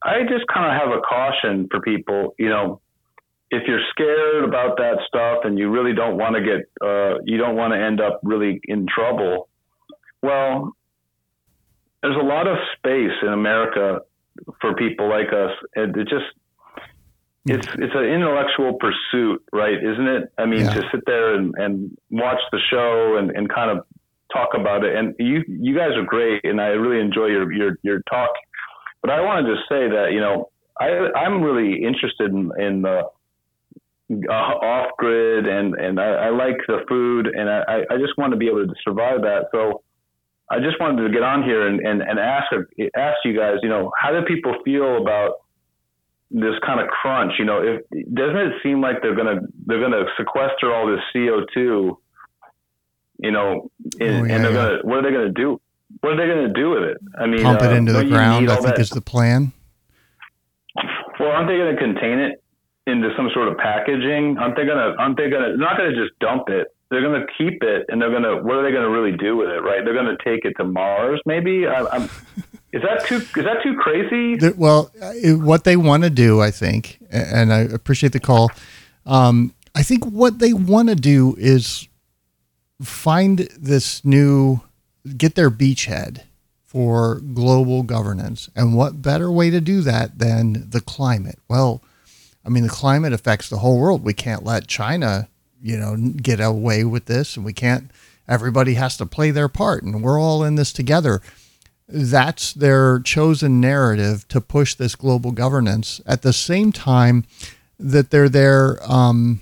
I 0.02 0.22
just 0.22 0.46
kind 0.52 0.66
of 0.66 0.80
have 0.80 0.96
a 0.96 1.00
caution 1.00 1.66
for 1.70 1.80
people, 1.80 2.34
you 2.38 2.48
know, 2.48 2.80
if 3.50 3.62
you're 3.66 3.80
scared 3.90 4.44
about 4.44 4.76
that 4.76 4.98
stuff 5.06 5.38
and 5.44 5.58
you 5.58 5.70
really 5.70 5.94
don't 5.94 6.18
want 6.18 6.36
to 6.36 6.42
get, 6.42 6.68
uh, 6.86 7.18
you 7.24 7.38
don't 7.38 7.56
want 7.56 7.72
to 7.72 7.80
end 7.80 8.00
up 8.00 8.20
really 8.22 8.60
in 8.64 8.86
trouble. 8.86 9.48
Well, 10.22 10.76
there's 12.02 12.16
a 12.16 12.24
lot 12.24 12.46
of 12.46 12.58
space 12.76 13.16
in 13.22 13.28
America 13.28 14.00
for 14.60 14.74
people 14.74 15.08
like 15.08 15.32
us. 15.32 15.52
And 15.74 15.96
it 15.96 16.08
just, 16.08 16.26
it's 17.48 17.66
it's 17.78 17.94
an 17.94 18.04
intellectual 18.04 18.74
pursuit, 18.78 19.42
right? 19.52 19.78
Isn't 19.82 20.06
it? 20.06 20.32
I 20.38 20.46
mean, 20.46 20.66
Yeah. 20.66 20.74
to 20.74 20.82
sit 20.92 21.00
there 21.06 21.34
and, 21.34 21.54
and 21.56 21.96
watch 22.10 22.40
the 22.52 22.60
show 22.70 23.16
and, 23.16 23.30
and 23.30 23.48
kind 23.48 23.70
of 23.70 23.84
talk 24.32 24.50
about 24.54 24.84
it. 24.84 24.94
And 24.94 25.14
you 25.18 25.42
you 25.48 25.74
guys 25.74 25.92
are 25.96 26.04
great, 26.04 26.44
and 26.44 26.60
I 26.60 26.68
really 26.68 27.00
enjoy 27.00 27.26
your 27.26 27.50
your 27.52 27.78
your 27.82 28.00
talk. 28.10 28.30
But 29.02 29.10
I 29.10 29.20
wanted 29.22 29.48
to 29.54 29.56
say 29.68 29.88
that 29.88 30.12
you 30.12 30.20
know 30.20 30.50
I 30.80 30.88
I'm 31.16 31.42
really 31.42 31.82
interested 31.82 32.30
in 32.32 32.50
in 32.58 32.82
the 32.82 33.04
uh, 34.10 34.32
off 34.32 34.90
grid 34.98 35.46
and 35.46 35.74
and 35.74 36.00
I, 36.00 36.28
I 36.28 36.30
like 36.30 36.56
the 36.66 36.80
food 36.88 37.26
and 37.26 37.48
I 37.50 37.84
I 37.90 37.96
just 37.98 38.16
want 38.18 38.32
to 38.32 38.36
be 38.36 38.48
able 38.48 38.66
to 38.66 38.74
survive 38.82 39.22
that. 39.22 39.46
So 39.52 39.82
I 40.50 40.60
just 40.60 40.80
wanted 40.80 41.06
to 41.06 41.12
get 41.12 41.22
on 41.22 41.42
here 41.42 41.66
and 41.66 41.80
and, 41.80 42.02
and 42.02 42.18
ask 42.18 42.46
ask 42.96 43.16
you 43.24 43.36
guys, 43.36 43.56
you 43.62 43.68
know, 43.68 43.90
how 44.00 44.10
do 44.12 44.22
people 44.26 44.54
feel 44.64 44.96
about 44.98 45.32
this 46.30 46.54
kind 46.66 46.80
of 46.80 46.88
crunch. 46.88 47.32
You 47.38 47.44
know, 47.44 47.62
if 47.62 47.82
doesn't 48.14 48.36
it 48.36 48.52
seem 48.62 48.80
like 48.80 49.02
they're 49.02 49.14
gonna 49.16 49.40
they're 49.66 49.80
gonna 49.80 50.04
sequester 50.16 50.72
all 50.74 50.86
this 50.86 51.00
CO 51.12 51.44
two? 51.54 51.98
You 53.20 53.32
know, 53.32 53.70
and, 54.00 54.22
Oh, 54.22 54.24
yeah, 54.24 54.34
and 54.34 54.44
they're 54.44 54.52
yeah. 54.52 54.68
gonna 54.68 54.78
what 54.82 54.98
are 54.98 55.02
they 55.02 55.10
gonna 55.10 55.32
do? 55.32 55.60
What 56.00 56.12
are 56.12 56.16
they 56.16 56.26
gonna 56.26 56.52
do 56.52 56.70
with 56.70 56.82
it? 56.84 56.98
I 57.18 57.26
mean, 57.26 57.42
Pump 57.42 57.62
it 57.62 57.72
uh, 57.72 57.74
into 57.74 57.92
the 57.92 58.04
ground, 58.04 58.50
I 58.50 58.56
think 58.56 58.66
that- 58.76 58.78
is 58.80 58.90
the 58.90 59.00
plan. 59.00 59.52
well, 61.18 61.30
aren't 61.30 61.48
they 61.48 61.56
going 61.56 61.74
to 61.74 61.80
contain 61.80 62.18
it 62.20 62.42
into 62.86 63.10
some 63.16 63.28
sort 63.34 63.48
of 63.48 63.56
packaging? 63.58 64.38
Aren't 64.38 64.54
they 64.56 64.64
to? 64.78 64.94
Aren't 64.98 65.16
they? 65.16 65.28
They're 65.28 65.56
not 65.56 65.76
going 65.76 65.90
to 65.92 65.96
just 65.96 66.16
dump 66.20 66.48
it. 66.48 66.68
They're 66.90 67.02
going 67.02 67.20
to 67.20 67.26
keep 67.36 67.62
it, 67.62 67.86
and 67.88 68.00
they're 68.00 68.10
going 68.10 68.22
to. 68.22 68.36
What 68.42 68.56
are 68.56 68.62
they 68.62 68.70
going 68.70 68.84
to 68.84 68.90
really 68.90 69.16
do 69.16 69.36
with 69.36 69.48
it? 69.48 69.60
Right? 69.60 69.84
They're 69.84 69.94
going 69.94 70.06
to 70.16 70.22
take 70.24 70.44
it 70.44 70.54
to 70.58 70.64
Mars, 70.64 71.20
maybe. 71.26 71.66
I, 71.66 71.84
I'm. 71.86 72.08
Is 72.72 72.82
that 72.82 73.06
too? 73.06 73.16
Is 73.16 73.44
that 73.44 73.62
too 73.62 73.76
crazy? 73.76 74.36
The- 74.36 74.54
well, 74.56 74.90
uh, 75.00 75.12
what 75.38 75.64
they 75.64 75.76
want 75.76 76.02
to 76.02 76.10
do, 76.10 76.40
I 76.40 76.50
think, 76.50 76.98
and 77.10 77.52
I 77.52 77.60
appreciate 77.60 78.12
the 78.12 78.20
call. 78.20 78.50
Um, 79.06 79.54
I 79.74 79.82
think 79.82 80.04
what 80.04 80.38
they 80.38 80.52
want 80.52 80.88
to 80.88 80.94
do 80.94 81.34
is 81.38 81.88
find 82.82 83.38
this 83.58 84.04
new, 84.04 84.60
get 85.16 85.34
their 85.34 85.50
beachhead 85.50 86.22
for 86.64 87.20
global 87.32 87.82
governance. 87.82 88.50
And 88.54 88.74
what 88.74 89.00
better 89.00 89.32
way 89.32 89.48
to 89.50 89.60
do 89.60 89.80
that 89.82 90.18
than 90.18 90.68
the 90.68 90.82
climate? 90.82 91.38
Well, 91.48 91.82
I 92.44 92.50
mean, 92.50 92.64
the 92.64 92.68
climate 92.68 93.12
affects 93.14 93.48
the 93.48 93.58
whole 93.58 93.78
world. 93.78 94.04
We 94.04 94.12
can't 94.12 94.44
let 94.44 94.66
China, 94.66 95.28
you 95.62 95.78
know, 95.78 95.96
get 95.96 96.40
away 96.40 96.84
with 96.84 97.06
this, 97.06 97.36
and 97.36 97.44
we 97.44 97.54
can't. 97.54 97.90
Everybody 98.28 98.74
has 98.74 98.98
to 98.98 99.06
play 99.06 99.30
their 99.30 99.48
part, 99.48 99.82
and 99.84 100.02
we're 100.02 100.20
all 100.20 100.44
in 100.44 100.56
this 100.56 100.72
together 100.72 101.22
that's 101.88 102.52
their 102.52 103.00
chosen 103.00 103.60
narrative 103.60 104.28
to 104.28 104.40
push 104.40 104.74
this 104.74 104.94
global 104.94 105.32
governance. 105.32 106.00
At 106.06 106.22
the 106.22 106.32
same 106.32 106.70
time 106.70 107.24
that 107.78 108.10
they're 108.10 108.28
there 108.28 108.78
um, 108.82 109.40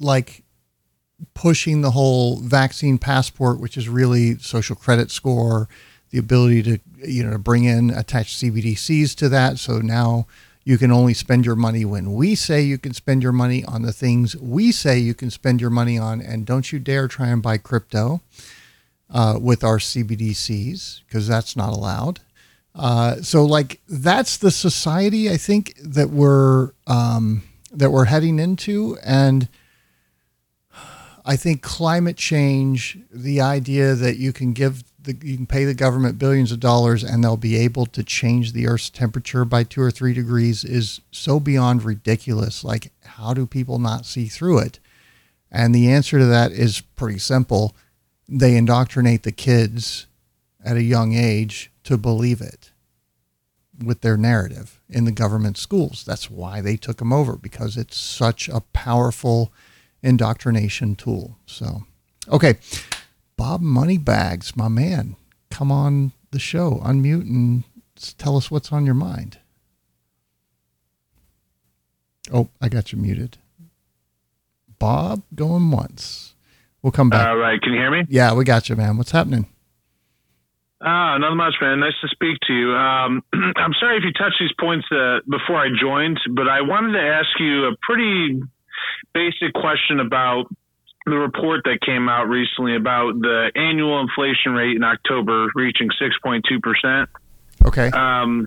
like 0.00 0.42
pushing 1.34 1.80
the 1.80 1.90
whole 1.92 2.36
vaccine 2.40 2.98
passport 2.98 3.58
which 3.58 3.76
is 3.76 3.88
really 3.88 4.36
social 4.38 4.76
credit 4.76 5.10
score 5.10 5.66
the 6.10 6.18
ability 6.18 6.62
to 6.62 6.78
you 7.04 7.22
know 7.22 7.32
to 7.32 7.38
bring 7.38 7.64
in 7.64 7.90
attached 7.90 8.40
cbdc's 8.40 9.14
to 9.14 9.28
that. 9.28 9.58
So 9.58 9.78
now 9.78 10.26
you 10.64 10.78
can 10.78 10.90
only 10.90 11.14
spend 11.14 11.46
your 11.46 11.56
money 11.56 11.84
when 11.84 12.14
we 12.14 12.34
say 12.34 12.62
you 12.62 12.78
can 12.78 12.92
spend 12.92 13.22
your 13.22 13.32
money 13.32 13.64
on 13.64 13.82
the 13.82 13.92
things 13.92 14.36
we 14.36 14.72
say 14.72 14.98
you 14.98 15.14
can 15.14 15.30
spend 15.30 15.60
your 15.60 15.70
money 15.70 15.98
on. 15.98 16.20
And 16.20 16.46
don't 16.46 16.72
you 16.72 16.78
dare 16.78 17.08
try 17.08 17.28
and 17.28 17.42
buy 17.42 17.58
crypto 17.58 18.20
uh, 19.10 19.38
with 19.40 19.62
our 19.64 19.78
CBDCs 19.78 21.02
because 21.06 21.28
that's 21.28 21.56
not 21.56 21.72
allowed. 21.72 22.20
Uh, 22.74 23.16
so 23.22 23.44
like 23.44 23.80
that's 23.88 24.36
the 24.36 24.50
society 24.50 25.30
I 25.30 25.38
think 25.38 25.74
that 25.82 26.10
we're 26.10 26.72
um, 26.86 27.42
that 27.72 27.90
we're 27.90 28.04
heading 28.04 28.38
into, 28.38 28.98
and 29.02 29.48
I 31.24 31.36
think 31.36 31.62
climate 31.62 32.16
change, 32.16 32.98
the 33.10 33.40
idea 33.40 33.94
that 33.94 34.16
you 34.16 34.32
can 34.32 34.52
give 34.52 34.84
the 35.02 35.16
you 35.22 35.36
can 35.36 35.46
pay 35.46 35.64
the 35.64 35.72
government 35.74 36.18
billions 36.18 36.52
of 36.52 36.60
dollars 36.60 37.02
and 37.02 37.24
they'll 37.24 37.36
be 37.38 37.56
able 37.56 37.86
to 37.86 38.04
change 38.04 38.52
the 38.52 38.66
Earth's 38.66 38.90
temperature 38.90 39.44
by 39.46 39.64
two 39.64 39.80
or 39.80 39.90
three 39.90 40.12
degrees 40.12 40.62
is 40.62 41.00
so 41.10 41.40
beyond 41.40 41.82
ridiculous. 41.82 42.62
Like 42.62 42.92
how 43.04 43.32
do 43.32 43.46
people 43.46 43.78
not 43.78 44.04
see 44.04 44.26
through 44.26 44.58
it? 44.58 44.78
And 45.50 45.74
the 45.74 45.90
answer 45.90 46.18
to 46.18 46.26
that 46.26 46.52
is 46.52 46.80
pretty 46.80 47.18
simple 47.18 47.74
they 48.28 48.56
indoctrinate 48.56 49.22
the 49.22 49.32
kids 49.32 50.06
at 50.64 50.76
a 50.76 50.82
young 50.82 51.14
age 51.14 51.70
to 51.84 51.96
believe 51.96 52.40
it 52.40 52.72
with 53.84 54.00
their 54.00 54.16
narrative 54.16 54.80
in 54.88 55.04
the 55.04 55.12
government 55.12 55.56
schools. 55.56 56.04
That's 56.04 56.30
why 56.30 56.60
they 56.60 56.76
took 56.76 56.96
them 56.96 57.12
over 57.12 57.36
because 57.36 57.76
it's 57.76 57.96
such 57.96 58.48
a 58.48 58.60
powerful 58.72 59.52
indoctrination 60.02 60.96
tool. 60.96 61.36
So, 61.46 61.84
okay, 62.28 62.54
Bob 63.36 63.60
Moneybags, 63.60 64.56
my 64.56 64.68
man, 64.68 65.16
come 65.50 65.70
on 65.70 66.12
the 66.30 66.38
show, 66.38 66.80
unmute 66.84 67.22
and 67.22 67.64
tell 68.18 68.36
us 68.36 68.50
what's 68.50 68.72
on 68.72 68.86
your 68.86 68.94
mind. 68.94 69.38
Oh, 72.32 72.48
I 72.60 72.68
got 72.68 72.92
you 72.92 72.98
muted. 72.98 73.38
Bob 74.78 75.22
going 75.34 75.70
once. 75.70 76.34
We'll 76.86 76.92
come 76.92 77.10
back. 77.10 77.26
All 77.26 77.36
right. 77.36 77.60
Can 77.60 77.72
you 77.72 77.80
hear 77.80 77.90
me? 77.90 78.04
Yeah, 78.08 78.32
we 78.34 78.44
got 78.44 78.68
you, 78.68 78.76
man. 78.76 78.96
What's 78.96 79.10
happening? 79.10 79.48
Ah, 80.80 81.18
not 81.18 81.34
much, 81.34 81.54
man. 81.60 81.80
Nice 81.80 81.98
to 82.00 82.06
speak 82.06 82.38
to 82.46 82.52
you. 82.52 82.70
Um, 82.76 83.24
I'm 83.56 83.72
sorry 83.80 83.96
if 83.96 84.04
you 84.04 84.12
touched 84.12 84.36
these 84.38 84.52
points 84.60 84.86
uh, 84.92 85.18
before 85.28 85.56
I 85.56 85.66
joined, 85.80 86.20
but 86.36 86.46
I 86.46 86.60
wanted 86.60 86.92
to 86.92 87.02
ask 87.02 87.26
you 87.40 87.64
a 87.64 87.72
pretty 87.82 88.40
basic 89.12 89.52
question 89.52 89.98
about 89.98 90.44
the 91.06 91.16
report 91.16 91.62
that 91.64 91.80
came 91.84 92.08
out 92.08 92.28
recently 92.28 92.76
about 92.76 93.18
the 93.18 93.50
annual 93.56 94.00
inflation 94.00 94.52
rate 94.52 94.76
in 94.76 94.84
October 94.84 95.48
reaching 95.56 95.88
6.2%. 96.00 97.06
Okay. 97.66 97.90
Um, 97.90 98.46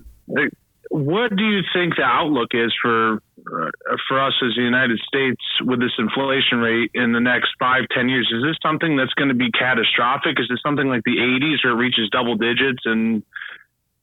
what 0.90 1.34
do 1.34 1.44
you 1.44 1.60
think 1.72 1.94
the 1.96 2.02
outlook 2.02 2.50
is 2.52 2.74
for 2.82 3.14
uh, 3.14 3.70
for 4.08 4.20
us 4.20 4.34
as 4.44 4.54
the 4.56 4.62
United 4.62 4.98
States 5.06 5.40
with 5.64 5.78
this 5.80 5.92
inflation 5.98 6.58
rate 6.58 6.90
in 6.94 7.12
the 7.12 7.20
next 7.20 7.50
five, 7.58 7.84
ten 7.94 8.08
years? 8.08 8.30
Is 8.34 8.42
this 8.42 8.56
something 8.60 8.96
that's 8.96 9.14
going 9.14 9.28
to 9.28 9.34
be 9.34 9.50
catastrophic? 9.52 10.38
Is 10.40 10.48
this 10.50 10.58
something 10.62 10.88
like 10.88 11.02
the 11.04 11.16
'80s 11.16 11.64
where 11.64 11.72
it 11.74 11.76
reaches 11.76 12.10
double 12.10 12.34
digits 12.34 12.82
and 12.84 13.22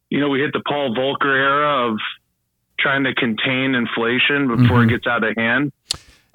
you 0.10 0.20
know 0.22 0.30
we 0.30 0.40
hit 0.40 0.54
the 0.54 0.62
Paul 0.66 0.96
Volcker 0.96 1.36
era 1.36 1.92
of 1.92 2.00
trying 2.80 3.04
to 3.04 3.14
contain 3.14 3.76
inflation 3.76 4.48
before 4.48 4.80
Mhm. 4.80 4.86
it 4.86 4.90
gets 4.92 5.08
out 5.08 5.24
of 5.24 5.36
hand. 5.36 5.74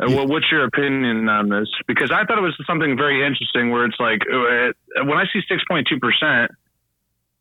Uh, 0.03 0.11
well, 0.11 0.27
what's 0.27 0.51
your 0.51 0.65
opinion 0.65 1.29
on 1.29 1.49
this? 1.49 1.69
Because 1.87 2.11
I 2.11 2.25
thought 2.25 2.37
it 2.37 2.43
was 2.43 2.57
something 2.67 2.97
very 2.97 3.25
interesting 3.25 3.71
where 3.71 3.85
it's 3.87 3.99
like 4.01 4.21
uh, 4.31 4.73
when 5.05 5.17
I 5.17 5.25
see 5.33 5.41
6.2 5.49 5.99
percent, 6.01 6.51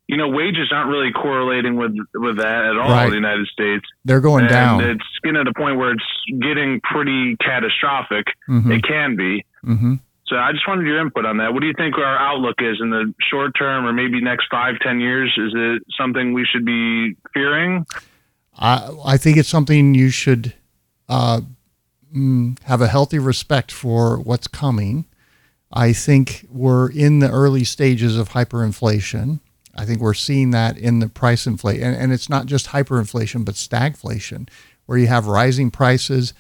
you 0.07 0.17
know, 0.17 0.27
wages 0.27 0.71
aren't 0.73 0.89
really 0.89 1.11
correlating 1.11 1.75
with 1.77 1.95
with 2.15 2.37
that 2.37 2.65
at 2.65 2.77
all 2.77 2.89
Right. 2.89 3.05
in 3.05 3.09
the 3.11 3.15
United 3.15 3.47
States. 3.47 3.85
They're 4.03 4.19
going 4.21 4.45
and 4.45 4.49
down. 4.49 4.81
It's 4.83 5.03
getting 5.23 5.39
at 5.39 5.47
a 5.47 5.53
point 5.53 5.77
where 5.77 5.91
it's 5.93 6.03
getting 6.41 6.81
pretty 6.81 7.37
catastrophic. 7.37 8.25
Mhm. 8.49 8.75
It 8.77 8.83
can 8.83 9.15
be. 9.15 9.45
hmm 9.63 9.95
So 10.27 10.37
I 10.37 10.51
just 10.53 10.67
wanted 10.67 10.85
your 10.87 10.99
input 10.99 11.25
on 11.25 11.37
that. 11.37 11.53
What 11.53 11.61
do 11.61 11.67
you 11.67 11.73
think 11.77 11.97
our 11.97 12.17
outlook 12.17 12.55
is 12.61 12.77
in 12.81 12.89
the 12.89 13.13
short 13.29 13.51
term, 13.57 13.85
or 13.85 13.91
maybe 13.93 14.21
next 14.21 14.47
five, 14.49 14.79
ten 14.79 14.99
years? 14.99 15.29
Is 15.37 15.53
it 15.55 15.83
something 15.97 16.33
we 16.33 16.45
should 16.45 16.65
be 16.65 17.15
fearing? 17.33 17.85
I 18.57 18.89
I 19.05 19.17
think 19.17 19.37
it's 19.37 19.49
something 19.49 19.93
you 19.93 20.09
should 20.09 20.53
uh, 21.09 21.41
mm, 22.15 22.57
have 22.63 22.81
a 22.81 22.87
healthy 22.87 23.19
respect 23.19 23.71
for 23.71 24.19
what's 24.19 24.47
coming. 24.47 25.05
I 25.73 25.91
think 25.93 26.45
we're 26.49 26.89
in 26.89 27.19
the 27.19 27.29
early 27.29 27.63
stages 27.65 28.17
of 28.17 28.29
hyperinflation. 28.29 29.39
I 29.75 29.85
think 29.85 29.99
we're 30.01 30.13
seeing 30.13 30.51
that 30.51 30.77
in 30.77 30.99
the 30.99 31.07
price 31.07 31.47
inflation, 31.47 31.83
and, 31.83 31.95
and 31.95 32.13
it's 32.13 32.29
not 32.29 32.45
just 32.45 32.67
hyperinflation, 32.67 33.45
but 33.45 33.55
stagflation, 33.55 34.49
where 34.85 34.97
you 34.97 35.07
have 35.07 35.27
rising 35.27 35.71
prices 35.71 36.33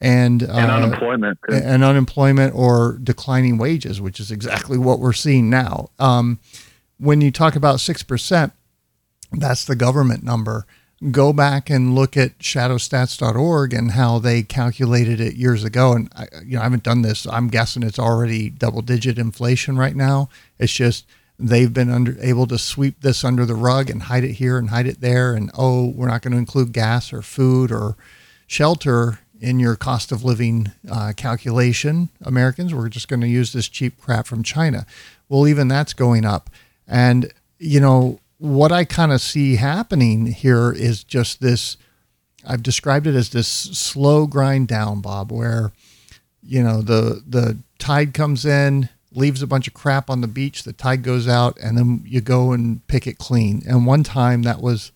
and 0.00 0.42
uh, 0.42 0.46
And 0.52 0.70
unemployment. 0.70 1.38
too. 1.48 1.54
and 1.56 1.82
unemployment 1.82 2.54
or 2.54 2.98
declining 3.02 3.56
wages, 3.58 4.00
which 4.00 4.20
is 4.20 4.30
exactly 4.30 4.78
what 4.78 5.00
we're 5.00 5.12
seeing 5.14 5.48
now. 5.50 5.88
Um, 5.98 6.38
when 6.98 7.20
you 7.20 7.30
talk 7.30 7.56
about 7.56 7.76
6%, 7.76 8.52
that's 9.32 9.64
the 9.64 9.74
government 9.76 10.22
number. 10.22 10.66
Go 11.10 11.32
back 11.32 11.68
and 11.68 11.94
look 11.94 12.16
at 12.16 12.38
shadowstats.org 12.38 13.74
and 13.74 13.92
how 13.92 14.18
they 14.18 14.42
calculated 14.42 15.20
it 15.20 15.34
years 15.34 15.64
ago. 15.64 15.92
And 15.92 16.10
I, 16.16 16.26
you 16.44 16.54
know, 16.56 16.60
I 16.60 16.64
haven't 16.64 16.82
done 16.84 17.02
this. 17.02 17.26
I'm 17.26 17.48
guessing 17.48 17.82
it's 17.82 17.98
already 17.98 18.48
double 18.50 18.82
digit 18.82 19.18
inflation 19.18 19.76
right 19.76 19.96
now. 19.96 20.28
It's 20.58 20.72
just 20.72 21.04
they've 21.38 21.72
been 21.72 21.90
under, 21.90 22.16
able 22.20 22.46
to 22.46 22.58
sweep 22.58 23.00
this 23.00 23.24
under 23.24 23.44
the 23.44 23.54
rug 23.54 23.90
and 23.90 24.04
hide 24.04 24.24
it 24.24 24.32
here 24.32 24.58
and 24.58 24.70
hide 24.70 24.86
it 24.86 25.00
there. 25.00 25.34
And 25.34 25.50
oh, 25.56 25.88
we're 25.90 26.08
not 26.08 26.22
going 26.22 26.32
to 26.32 26.38
include 26.38 26.72
gas 26.72 27.12
or 27.12 27.22
food 27.22 27.70
or 27.70 27.96
shelter 28.46 29.20
in 29.40 29.60
your 29.60 29.76
cost 29.76 30.12
of 30.12 30.24
living 30.24 30.72
uh, 30.90 31.12
calculation, 31.16 32.08
Americans. 32.22 32.74
We're 32.74 32.88
just 32.88 33.08
going 33.08 33.20
to 33.20 33.28
use 33.28 33.52
this 33.52 33.68
cheap 33.68 34.00
crap 34.00 34.26
from 34.26 34.42
China. 34.42 34.86
Well, 35.28 35.46
even 35.46 35.68
that's 35.68 35.92
going 35.92 36.24
up. 36.24 36.48
And, 36.88 37.32
you 37.58 37.80
know, 37.80 38.20
what 38.38 38.72
I 38.72 38.84
kind 38.84 39.12
of 39.12 39.20
see 39.20 39.56
happening 39.56 40.26
here 40.26 40.72
is 40.72 41.04
just 41.04 41.40
this 41.40 41.76
I've 42.46 42.62
described 42.62 43.06
it 43.08 43.14
as 43.16 43.30
this 43.30 43.48
slow 43.48 44.26
grind 44.26 44.68
down, 44.68 45.00
Bob, 45.00 45.32
where, 45.32 45.72
you 46.42 46.62
know, 46.62 46.80
the, 46.80 47.22
the 47.26 47.58
tide 47.78 48.14
comes 48.14 48.44
in, 48.44 48.88
leaves 49.16 49.42
a 49.42 49.46
bunch 49.46 49.66
of 49.66 49.74
crap 49.74 50.10
on 50.10 50.20
the 50.20 50.28
beach, 50.28 50.62
the 50.62 50.72
tide 50.72 51.02
goes 51.02 51.26
out, 51.26 51.56
and 51.62 51.76
then 51.76 52.02
you 52.06 52.20
go 52.20 52.52
and 52.52 52.86
pick 52.86 53.06
it 53.06 53.18
clean. 53.18 53.62
And 53.66 53.86
one 53.86 54.02
time 54.02 54.42
that 54.42 54.60
was 54.60 54.92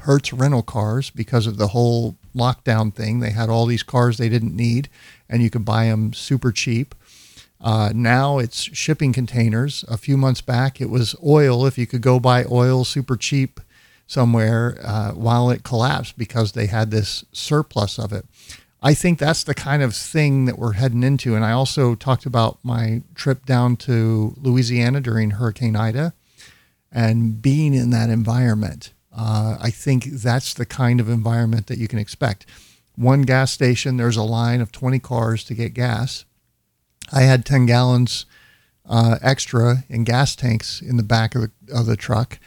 Hertz 0.00 0.32
rental 0.32 0.62
cars 0.62 1.10
because 1.10 1.46
of 1.46 1.56
the 1.56 1.68
whole 1.68 2.16
lockdown 2.34 2.94
thing. 2.94 3.20
They 3.20 3.30
had 3.30 3.48
all 3.48 3.66
these 3.66 3.82
cars 3.82 4.16
they 4.16 4.28
didn't 4.28 4.56
need, 4.56 4.88
and 5.28 5.42
you 5.42 5.50
could 5.50 5.64
buy 5.64 5.86
them 5.86 6.12
super 6.12 6.52
cheap. 6.52 6.94
Uh, 7.60 7.90
now 7.94 8.38
it's 8.38 8.62
shipping 8.76 9.12
containers. 9.12 9.84
A 9.88 9.96
few 9.96 10.16
months 10.16 10.40
back, 10.40 10.80
it 10.80 10.90
was 10.90 11.16
oil. 11.24 11.66
If 11.66 11.76
you 11.76 11.86
could 11.86 12.02
go 12.02 12.20
buy 12.20 12.44
oil 12.50 12.84
super 12.84 13.16
cheap 13.16 13.60
somewhere 14.06 14.78
uh, 14.82 15.10
while 15.10 15.50
it 15.50 15.64
collapsed 15.64 16.16
because 16.16 16.52
they 16.52 16.66
had 16.66 16.90
this 16.90 17.24
surplus 17.32 17.98
of 17.98 18.12
it. 18.12 18.24
I 18.80 18.94
think 18.94 19.18
that's 19.18 19.42
the 19.42 19.54
kind 19.54 19.82
of 19.82 19.94
thing 19.94 20.44
that 20.44 20.58
we're 20.58 20.74
heading 20.74 21.02
into. 21.02 21.34
And 21.34 21.44
I 21.44 21.52
also 21.52 21.94
talked 21.94 22.26
about 22.26 22.58
my 22.62 23.02
trip 23.14 23.44
down 23.44 23.76
to 23.78 24.34
Louisiana 24.40 25.00
during 25.00 25.30
Hurricane 25.32 25.74
Ida 25.74 26.14
and 26.92 27.42
being 27.42 27.74
in 27.74 27.90
that 27.90 28.08
environment. 28.08 28.92
Uh, 29.14 29.58
I 29.60 29.70
think 29.70 30.04
that's 30.04 30.54
the 30.54 30.66
kind 30.66 31.00
of 31.00 31.08
environment 31.08 31.66
that 31.66 31.78
you 31.78 31.88
can 31.88 31.98
expect. 31.98 32.46
One 32.94 33.22
gas 33.22 33.50
station, 33.50 33.96
there's 33.96 34.16
a 34.16 34.22
line 34.22 34.60
of 34.60 34.70
20 34.70 34.98
cars 35.00 35.42
to 35.44 35.54
get 35.54 35.74
gas. 35.74 36.24
I 37.12 37.22
had 37.22 37.44
10 37.44 37.66
gallons 37.66 38.26
uh, 38.88 39.18
extra 39.22 39.84
in 39.88 40.04
gas 40.04 40.36
tanks 40.36 40.80
in 40.80 40.96
the 40.96 41.02
back 41.02 41.34
of 41.34 41.42
the, 41.42 41.50
of 41.74 41.86
the 41.86 41.96
truck. 41.96 42.38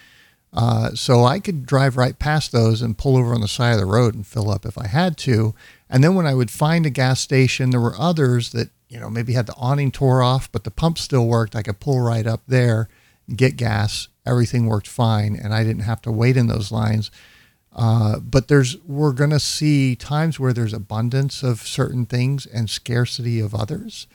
Uh, 0.53 0.93
so 0.93 1.23
I 1.23 1.39
could 1.39 1.65
drive 1.65 1.95
right 1.95 2.17
past 2.17 2.51
those 2.51 2.81
and 2.81 2.97
pull 2.97 3.15
over 3.15 3.33
on 3.33 3.41
the 3.41 3.47
side 3.47 3.73
of 3.73 3.79
the 3.79 3.85
road 3.85 4.15
and 4.15 4.27
fill 4.27 4.49
up 4.49 4.65
if 4.65 4.77
I 4.77 4.87
had 4.87 5.17
to. 5.19 5.55
And 5.91 6.01
then 6.01 6.15
when 6.15 6.25
I 6.25 6.33
would 6.33 6.49
find 6.49 6.85
a 6.85 6.89
gas 6.89 7.19
station, 7.19 7.69
there 7.69 7.81
were 7.81 7.99
others 7.99 8.53
that, 8.53 8.69
you 8.87 8.97
know, 8.97 9.09
maybe 9.09 9.33
had 9.33 9.45
the 9.45 9.55
awning 9.57 9.91
tore 9.91 10.23
off, 10.23 10.49
but 10.49 10.63
the 10.63 10.71
pump 10.71 10.97
still 10.97 11.27
worked. 11.27 11.55
I 11.55 11.61
could 11.61 11.81
pull 11.81 11.99
right 11.99 12.25
up 12.25 12.41
there, 12.47 12.87
get 13.35 13.57
gas. 13.57 14.07
Everything 14.25 14.67
worked 14.67 14.87
fine, 14.87 15.35
and 15.35 15.53
I 15.53 15.63
didn't 15.65 15.83
have 15.83 16.01
to 16.03 16.11
wait 16.11 16.37
in 16.37 16.47
those 16.47 16.71
lines. 16.71 17.11
Uh, 17.75 18.19
but 18.19 18.47
there's 18.47 18.77
we're 18.83 19.13
going 19.13 19.29
to 19.29 19.39
see 19.39 19.95
times 19.95 20.39
where 20.39 20.53
there's 20.53 20.73
abundance 20.73 21.43
of 21.43 21.61
certain 21.61 22.05
things 22.05 22.45
and 22.45 22.69
scarcity 22.69 23.39
of 23.39 23.53
others. 23.53 24.07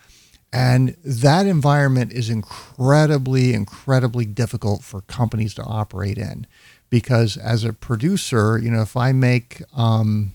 And 0.53 0.97
that 1.05 1.47
environment 1.47 2.13
is 2.13 2.31
incredibly, 2.31 3.53
incredibly 3.53 4.25
difficult 4.25 4.83
for 4.83 5.03
companies 5.03 5.55
to 5.55 5.63
operate 5.63 6.17
in 6.17 6.47
because 6.89 7.37
as 7.37 7.65
a 7.65 7.73
producer, 7.73 8.59
you 8.59 8.71
know, 8.71 8.83
if 8.83 8.97
I 8.97 9.13
make 9.13 9.63
um, 9.77 10.33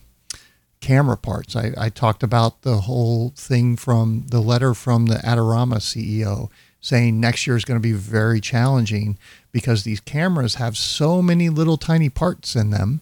camera 0.81 1.15
parts, 1.15 1.55
I, 1.55 1.71
I 1.77 1.89
talked 1.89 2.23
about 2.23 2.63
the 2.63 2.81
whole 2.81 3.29
thing 3.35 3.77
from 3.77 4.25
the 4.27 4.41
letter 4.41 4.73
from 4.73 5.05
the 5.05 5.15
Adorama 5.15 5.77
CEO 5.77 6.49
saying 6.81 7.19
next 7.19 7.45
year 7.45 7.55
is 7.55 7.63
going 7.63 7.79
to 7.79 7.81
be 7.81 7.93
very 7.93 8.41
challenging 8.41 9.17
because 9.51 9.83
these 9.83 9.99
cameras 9.99 10.55
have 10.55 10.75
so 10.75 11.21
many 11.21 11.47
little 11.47 11.77
tiny 11.77 12.09
parts 12.09 12.55
in 12.55 12.71
them. 12.71 13.01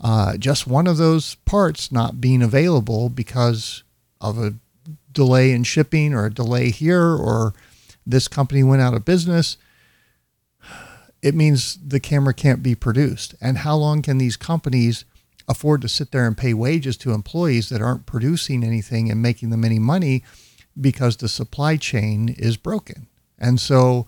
Uh, 0.00 0.36
just 0.36 0.66
one 0.66 0.86
of 0.86 0.98
those 0.98 1.34
parts 1.46 1.90
not 1.90 2.20
being 2.20 2.42
available 2.42 3.08
because 3.08 3.82
of 4.20 4.38
a 4.38 4.54
delay 5.10 5.52
in 5.52 5.64
shipping 5.64 6.14
or 6.14 6.26
a 6.26 6.32
delay 6.32 6.70
here 6.70 7.14
or 7.14 7.54
this 8.06 8.28
company 8.28 8.62
went 8.62 8.82
out 8.82 8.94
of 8.94 9.04
business, 9.04 9.56
it 11.22 11.34
means 11.34 11.78
the 11.84 11.98
camera 12.00 12.34
can't 12.34 12.62
be 12.62 12.74
produced. 12.74 13.34
And 13.40 13.58
how 13.58 13.76
long 13.76 14.02
can 14.02 14.18
these 14.18 14.36
companies 14.36 15.04
afford 15.48 15.82
to 15.82 15.88
sit 15.88 16.12
there 16.12 16.26
and 16.26 16.36
pay 16.36 16.54
wages 16.54 16.96
to 16.98 17.12
employees 17.12 17.68
that 17.70 17.82
aren't 17.82 18.06
producing 18.06 18.62
anything 18.62 19.10
and 19.10 19.22
making 19.22 19.50
them 19.50 19.64
any 19.64 19.78
money 19.78 20.22
because 20.80 21.16
the 21.16 21.28
supply 21.28 21.76
chain 21.76 22.28
is 22.28 22.56
broken? 22.56 23.08
And 23.38 23.60
so 23.60 24.06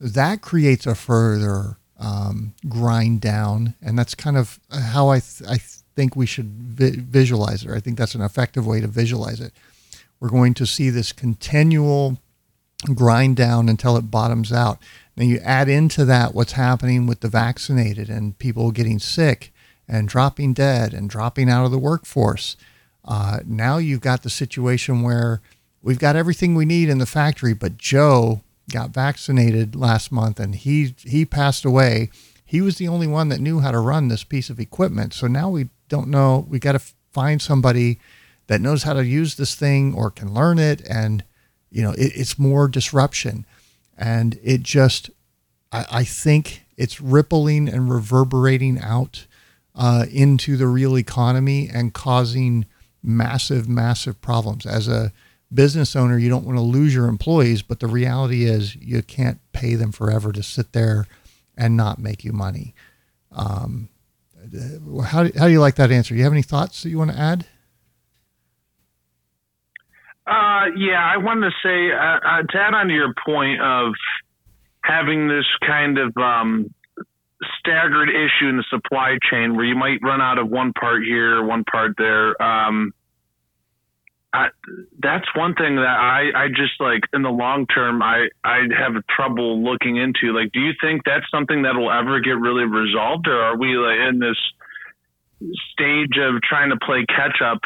that 0.00 0.40
creates 0.40 0.86
a 0.86 0.94
further 0.94 1.76
um, 1.98 2.54
grind 2.68 3.20
down. 3.20 3.74
And 3.82 3.98
that's 3.98 4.14
kind 4.14 4.36
of 4.36 4.58
how 4.70 5.08
I, 5.08 5.20
th- 5.20 5.48
I 5.48 5.58
think 5.94 6.16
we 6.16 6.26
should 6.26 6.46
vi- 6.46 6.96
visualize 6.96 7.64
it. 7.64 7.70
I 7.70 7.80
think 7.80 7.98
that's 7.98 8.14
an 8.14 8.22
effective 8.22 8.66
way 8.66 8.80
to 8.80 8.86
visualize 8.86 9.40
it. 9.40 9.52
We're 10.18 10.30
going 10.30 10.54
to 10.54 10.66
see 10.66 10.90
this 10.90 11.12
continual 11.12 12.18
grind 12.94 13.36
down 13.36 13.68
until 13.68 13.96
it 13.96 14.10
bottoms 14.10 14.52
out. 14.52 14.78
Now 15.16 15.24
you 15.24 15.38
add 15.38 15.68
into 15.68 16.04
that 16.06 16.34
what's 16.34 16.52
happening 16.52 17.06
with 17.06 17.20
the 17.20 17.28
vaccinated 17.28 18.08
and 18.08 18.38
people 18.38 18.70
getting 18.70 18.98
sick 18.98 19.52
and 19.90 20.08
dropping 20.08 20.54
dead 20.54 20.94
and 20.94 21.10
dropping 21.10 21.50
out 21.50 21.64
of 21.64 21.72
the 21.72 21.78
workforce. 21.78 22.56
Uh, 23.04 23.40
now 23.44 23.76
you've 23.76 24.00
got 24.00 24.22
the 24.22 24.30
situation 24.30 25.02
where 25.02 25.40
we've 25.82 25.98
got 25.98 26.14
everything 26.14 26.54
we 26.54 26.64
need 26.64 26.88
in 26.88 26.98
the 26.98 27.06
factory, 27.06 27.52
but 27.52 27.76
Joe 27.76 28.40
got 28.70 28.90
vaccinated 28.90 29.74
last 29.74 30.12
month 30.12 30.38
and 30.38 30.54
he 30.54 30.94
he 31.04 31.24
passed 31.24 31.64
away. 31.64 32.08
He 32.44 32.60
was 32.60 32.76
the 32.76 32.86
only 32.86 33.08
one 33.08 33.28
that 33.30 33.40
knew 33.40 33.60
how 33.60 33.72
to 33.72 33.80
run 33.80 34.08
this 34.08 34.22
piece 34.22 34.48
of 34.48 34.60
equipment. 34.60 35.12
So 35.12 35.26
now 35.26 35.50
we 35.50 35.68
don't 35.88 36.08
know. 36.08 36.46
We 36.48 36.60
got 36.60 36.72
to 36.72 36.82
find 37.12 37.42
somebody 37.42 37.98
that 38.46 38.60
knows 38.60 38.84
how 38.84 38.92
to 38.92 39.04
use 39.04 39.34
this 39.34 39.54
thing 39.56 39.94
or 39.94 40.10
can 40.10 40.32
learn 40.32 40.58
it 40.58 40.82
and 40.88 41.24
you 41.70 41.82
know 41.82 41.92
it, 41.92 42.12
it's 42.14 42.38
more 42.38 42.68
disruption 42.68 43.44
and 43.98 44.38
it 44.42 44.62
just 44.62 45.10
I, 45.72 45.86
I 45.90 46.04
think 46.04 46.64
it's 46.76 47.00
rippling 47.00 47.68
and 47.68 47.90
reverberating 47.90 48.80
out 48.80 49.26
uh, 49.74 50.06
into 50.10 50.56
the 50.56 50.66
real 50.66 50.96
economy 50.96 51.68
and 51.72 51.94
causing 51.94 52.66
massive 53.02 53.68
massive 53.68 54.20
problems. 54.20 54.66
As 54.66 54.88
a 54.88 55.12
business 55.52 55.96
owner 55.96 56.18
you 56.18 56.28
don't 56.28 56.44
want 56.44 56.56
to 56.58 56.62
lose 56.62 56.94
your 56.94 57.08
employees 57.08 57.60
but 57.62 57.80
the 57.80 57.88
reality 57.88 58.44
is 58.44 58.76
you 58.76 59.02
can't 59.02 59.40
pay 59.52 59.74
them 59.74 59.90
forever 59.90 60.30
to 60.30 60.42
sit 60.42 60.72
there 60.72 61.06
and 61.56 61.76
not 61.76 61.98
make 61.98 62.24
you 62.24 62.32
money. 62.32 62.74
Um, 63.32 63.88
how, 65.04 65.24
do, 65.24 65.32
how 65.38 65.46
do 65.46 65.52
you 65.52 65.60
like 65.60 65.76
that 65.76 65.90
answer? 65.90 66.14
Do 66.14 66.18
you 66.18 66.24
have 66.24 66.32
any 66.32 66.42
thoughts 66.42 66.82
that 66.82 66.90
you 66.90 66.98
want 66.98 67.10
to 67.12 67.18
add? 67.18 67.46
Uh, 70.26 70.66
yeah, 70.76 71.04
I 71.04 71.16
wanted 71.16 71.50
to 71.50 71.56
say 71.62 71.92
uh, 71.92 72.18
uh, 72.24 72.42
to 72.42 72.58
add 72.58 72.74
on 72.74 72.86
to 72.88 72.94
your 72.94 73.12
point 73.24 73.60
of 73.60 73.92
having 74.84 75.28
this 75.28 75.46
kind 75.66 75.98
of 75.98 76.16
um, 76.16 76.72
staggered 77.58 78.10
issue 78.10 78.48
in 78.48 78.56
the 78.56 78.64
supply 78.70 79.16
chain 79.30 79.56
where 79.56 79.64
you 79.64 79.74
might 79.74 79.98
run 80.02 80.20
out 80.20 80.38
of 80.38 80.48
one 80.48 80.72
part 80.72 81.02
here, 81.02 81.42
one 81.42 81.64
part 81.64 81.92
there. 81.96 82.40
Um, 82.42 82.92
I, 84.32 84.48
that's 85.02 85.26
one 85.34 85.54
thing 85.54 85.76
that 85.76 85.86
I, 85.86 86.44
I 86.44 86.48
just 86.48 86.78
like 86.78 87.00
in 87.12 87.22
the 87.22 87.30
long 87.30 87.66
term, 87.66 88.02
I, 88.02 88.28
I 88.44 88.60
have 88.78 88.92
trouble 89.08 89.64
looking 89.64 89.96
into. 89.96 90.32
Like, 90.32 90.52
do 90.52 90.60
you 90.60 90.72
think 90.80 91.02
that's 91.04 91.28
something 91.30 91.62
that 91.62 91.74
will 91.74 91.90
ever 91.90 92.20
get 92.20 92.38
really 92.38 92.64
resolved, 92.64 93.26
or 93.26 93.40
are 93.40 93.56
we 93.56 93.76
like 93.76 93.98
in 94.08 94.20
this 94.20 94.36
stage 95.72 96.16
of 96.20 96.42
trying 96.42 96.70
to 96.70 96.76
play 96.76 97.04
catch 97.06 97.40
up 97.42 97.60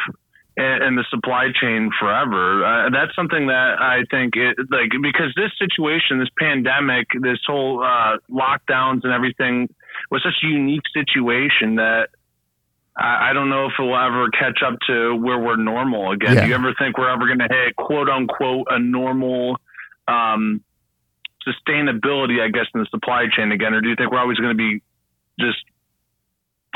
in 0.57 0.95
the 0.95 1.05
supply 1.11 1.49
chain 1.61 1.91
forever? 1.99 2.65
Uh, 2.65 2.91
that's 2.91 3.15
something 3.17 3.49
that 3.49 3.77
I 3.81 4.05
think 4.11 4.37
it 4.37 4.57
like 4.71 4.91
because 5.03 5.35
this 5.37 5.51
situation, 5.59 6.19
this 6.19 6.29
pandemic, 6.39 7.09
this 7.21 7.39
whole 7.47 7.83
uh, 7.83 8.19
lockdowns 8.31 9.01
and 9.05 9.13
everything 9.13 9.69
was 10.11 10.23
such 10.23 10.45
a 10.45 10.47
unique 10.47 10.85
situation 10.93 11.77
that 11.77 12.09
I, 12.97 13.31
I 13.31 13.33
don't 13.33 13.49
know 13.49 13.67
if 13.67 13.73
it 13.79 13.83
will 13.83 13.97
ever 13.97 14.29
catch 14.31 14.63
up 14.65 14.79
to 14.87 15.17
where 15.17 15.39
we're 15.39 15.57
normal 15.57 16.13
again. 16.13 16.35
Yeah. 16.35 16.43
Do 16.43 16.49
you 16.49 16.55
ever 16.55 16.75
think 16.79 16.99
we're 16.99 17.13
ever 17.13 17.27
going 17.27 17.41
to 17.41 17.49
hit 17.51 17.77
quote 17.77 18.09
unquote 18.09 18.67
a 18.71 18.79
normal 18.79 19.57
um, 20.07 20.63
sustainability, 21.47 22.41
I 22.41 22.49
guess, 22.49 22.67
in 22.75 22.81
the 22.81 22.87
supply 22.91 23.27
chain 23.35 23.53
again, 23.53 23.75
or 23.75 23.81
do 23.81 23.89
you 23.89 23.97
think 23.97 24.11
we're 24.11 24.21
always 24.21 24.39
going 24.39 24.57
to 24.57 24.59
be 24.59 24.83
just 25.41 25.59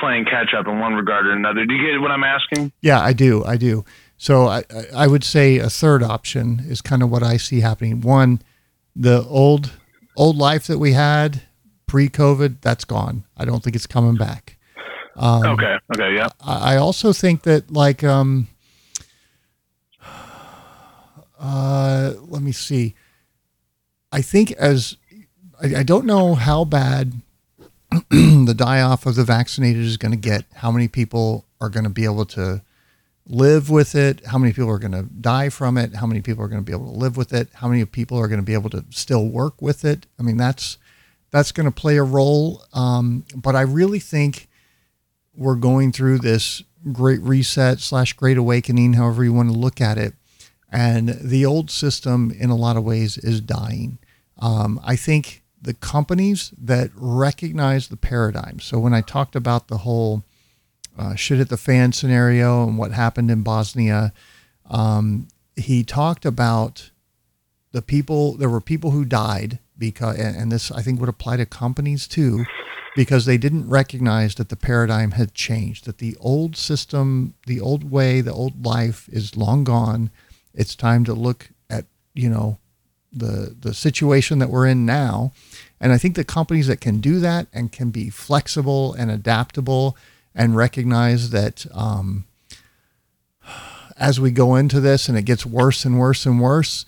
playing 0.01 0.25
catch 0.25 0.55
up 0.55 0.67
in 0.67 0.79
one 0.79 0.95
regard 0.95 1.27
or 1.27 1.33
another? 1.33 1.65
Do 1.67 1.75
you 1.75 1.93
get 1.93 2.01
what 2.01 2.11
I'm 2.11 2.25
asking? 2.25 2.73
Yeah, 2.81 3.01
I 3.01 3.13
do. 3.13 3.45
I 3.45 3.57
do. 3.57 3.85
So 4.17 4.47
I, 4.49 4.65
I- 4.95 5.07
would 5.07 5.25
say 5.25 5.59
a 5.59 5.71
third 5.71 6.03
option 6.03 6.61
is 6.67 6.81
kind 6.81 7.03
of 7.03 7.11
what 7.11 7.23
I 7.23 7.37
see 7.37 7.61
happening. 7.61 8.01
One, 8.01 8.41
the 8.97 9.23
old 9.25 9.73
old 10.17 10.37
life 10.37 10.67
that 10.67 10.79
we 10.79 10.93
had 10.93 11.43
pre-COVID, 11.87 12.57
that's 12.61 12.85
gone. 12.85 13.25
I 13.37 13.45
don't 13.45 13.63
think 13.63 13.77
it's 13.77 13.87
coming 13.87 14.17
back. 14.17 14.59
Um, 15.17 15.45
okay. 15.47 15.77
Okay. 15.95 16.15
Yeah. 16.17 16.29
I 16.45 16.75
I 16.75 16.77
also 16.77 17.13
think 17.13 17.43
that 17.43 17.71
like 17.73 18.03
um 18.05 18.49
uh 21.39 22.15
let 22.27 22.43
me 22.43 22.53
see. 22.53 22.95
I 24.11 24.23
think 24.23 24.53
as 24.53 24.97
I, 25.63 25.77
I 25.81 25.83
don't 25.83 26.07
know 26.07 26.35
how 26.35 26.65
bad 26.65 27.13
the 28.11 28.55
die 28.57 28.81
off 28.81 29.07
of 29.07 29.15
the 29.15 29.25
vaccinated 29.25 29.83
is 29.83 29.97
going 29.97 30.13
to 30.13 30.19
get, 30.19 30.45
how 30.57 30.71
many 30.71 30.89
people 30.89 31.47
are 31.61 31.71
going 31.71 31.85
to 31.85 31.91
be 31.91 32.05
able 32.05 32.27
to 32.27 32.63
live 33.27 33.71
with 33.71 33.95
it, 33.95 34.25
how 34.27 34.39
many 34.39 34.53
people 34.53 34.71
are 34.71 34.79
going 34.79 34.93
to 34.93 35.03
die 35.03 35.49
from 35.49 35.77
it, 35.77 35.95
how 35.95 36.07
many 36.07 36.21
people 36.21 36.43
are 36.45 36.49
going 36.49 36.61
to 36.61 36.65
be 36.65 36.73
able 36.73 36.93
to 36.93 36.99
live 36.99 37.17
with 37.17 37.33
it, 37.33 37.49
how 37.55 37.69
many 37.69 37.85
people 37.85 38.19
are 38.19 38.29
going 38.29 38.41
to 38.41 38.47
be 38.47 38.55
able 38.55 38.71
to 38.71 38.85
still 38.91 39.27
work 39.27 39.61
with 39.61 39.85
it. 39.85 40.07
I 40.19 40.23
mean, 40.23 40.37
that's 40.37 40.79
that's 41.31 41.53
going 41.53 41.67
to 41.67 41.73
play 41.73 41.99
a 41.99 42.03
role. 42.03 42.65
Um, 42.73 43.25
but 43.35 43.55
I 43.55 43.61
really 43.61 43.99
think 43.99 44.49
we're 45.37 45.57
going 45.57 45.93
through 45.93 46.19
this 46.19 46.63
great 46.93 47.21
reset 47.21 47.81
slash 47.81 48.15
great 48.15 48.39
awakening, 48.39 48.95
however 48.95 49.25
you 49.25 49.33
want 49.33 49.51
to 49.51 49.59
look 49.59 49.81
at 49.81 49.99
it. 49.99 50.15
And 50.71 51.11
the 51.21 51.45
old 51.45 51.71
system, 51.71 52.31
in 52.31 52.51
a 52.51 52.57
lot 52.57 52.77
of 52.77 52.85
ways, 52.85 53.19
is 53.19 53.41
dying. 53.41 53.99
Um, 54.39 54.81
I 54.85 54.97
think 54.97 55.43
the 55.61 55.75
companies 55.75 56.53
that 56.57 56.91
recognize 56.95 57.89
the 57.89 57.97
paradigm. 57.97 58.61
So 58.61 58.79
when 58.79 58.95
I 58.95 59.01
talked 59.01 59.37
about 59.37 59.69
the 59.69 59.79
whole 59.79 60.25
uh, 60.99 61.15
shit 61.15 61.41
at 61.41 61.49
the 61.49 61.57
fan 61.57 61.93
scenario 61.93 62.67
and 62.67 62.79
what 62.79 62.93
happened 62.93 63.31
in 63.31 63.43
Bosnia, 63.43 64.13
um, 64.69 65.29
he 65.57 65.83
talked 65.83 66.25
about 66.25 66.91
the 67.73 67.83
people. 67.83 68.37
There 68.37 68.49
were 68.49 68.61
people 68.61 68.91
who 68.93 69.05
died 69.05 69.59
because, 69.77 70.19
and 70.19 70.37
and 70.37 70.53
this 70.53 70.71
I 70.71 70.83
think 70.83 71.01
would 71.01 71.09
apply 71.09 71.37
to 71.39 71.47
companies 71.47 72.07
too, 72.07 72.45
because 72.97 73.25
they 73.25 73.39
didn't 73.39 73.69
recognize 73.69 74.35
that 74.37 74.49
the 74.49 74.57
paradigm 74.57 75.13
had 75.13 75.35
changed. 75.35 75.85
That 75.87 75.99
the 75.99 76.17
old 76.21 76.57
system, 76.57 77.35
the 77.47 77.61
old 77.61 77.91
way, 77.91 78.21
the 78.21 78.33
old 78.33 78.65
life 78.65 79.09
is 79.11 79.37
long 79.37 79.65
gone. 79.65 80.11
It's 80.55 80.75
time 80.75 81.05
to 81.05 81.15
look 81.15 81.51
at 81.69 81.87
you 82.15 82.29
know 82.29 82.59
the 83.13 83.55
the 83.59 83.75
situation 83.75 84.39
that 84.39 84.51
we're 84.51 84.67
in 84.67 84.85
now. 84.87 85.33
And 85.81 85.93
i 85.93 85.99
think 85.99 86.17
the 86.17 86.25
companies 86.25 86.67
that 86.67 86.81
can 86.81 87.01
do 87.01 87.21
that 87.21 87.47
and 87.53 87.71
can 87.71 87.91
be 87.91 88.11
flexible 88.11 88.95
and 88.95 89.11
adaptable 89.11 89.97
and 90.35 90.57
recognize 90.57 91.31
that 91.31 91.67
um, 91.73 92.27
as 93.97 94.21
we 94.21 94.31
go 94.31 94.57
into 94.57 94.81
this 94.81 95.09
and 95.09 95.17
it 95.17 95.23
gets 95.23 95.47
worse 95.47 95.85
and 95.85 95.99
worse 95.99 96.27
and 96.27 96.41
worse 96.41 96.85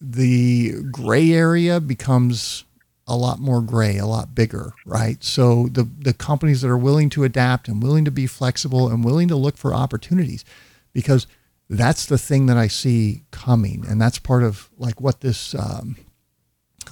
the 0.00 0.74
gray 0.90 1.32
area 1.32 1.80
becomes 1.80 2.64
a 3.06 3.16
lot 3.16 3.40
more 3.40 3.60
gray 3.60 3.98
a 3.98 4.06
lot 4.06 4.34
bigger 4.34 4.74
right? 4.86 5.22
So 5.24 5.68
the 5.70 5.88
the 5.98 6.14
companies 6.14 6.60
that 6.62 6.68
are 6.68 6.78
willing 6.78 7.10
to 7.10 7.24
adapt 7.24 7.68
and 7.68 7.82
willing 7.82 8.04
to 8.04 8.10
be 8.10 8.26
flexible 8.26 8.88
and 8.88 9.04
willing 9.04 9.28
to 9.28 9.36
look 9.36 9.56
for 9.56 9.74
opportunities 9.74 10.44
because 10.92 11.26
that's 11.70 12.06
the 12.06 12.18
thing 12.18 12.46
that 12.46 12.56
I 12.56 12.66
see 12.66 13.22
coming, 13.30 13.84
and 13.88 14.00
that's 14.00 14.18
part 14.18 14.42
of 14.42 14.68
like 14.76 15.00
what 15.00 15.20
this 15.20 15.54
um, 15.54 15.96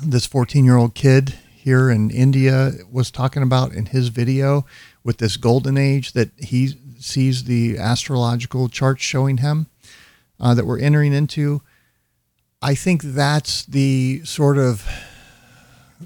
this 0.00 0.24
14 0.24 0.64
year 0.64 0.76
old 0.76 0.94
kid 0.94 1.34
here 1.52 1.90
in 1.90 2.10
India 2.10 2.70
was 2.90 3.10
talking 3.10 3.42
about 3.42 3.72
in 3.72 3.86
his 3.86 4.08
video 4.08 4.64
with 5.02 5.18
this 5.18 5.36
golden 5.36 5.76
age 5.76 6.12
that 6.12 6.30
he 6.38 6.74
sees 7.00 7.44
the 7.44 7.76
astrological 7.76 8.68
charts 8.68 9.02
showing 9.02 9.38
him 9.38 9.66
uh, 10.38 10.54
that 10.54 10.64
we're 10.64 10.78
entering 10.78 11.12
into. 11.12 11.60
I 12.62 12.76
think 12.76 13.02
that's 13.02 13.64
the 13.64 14.22
sort 14.24 14.58
of 14.58 14.88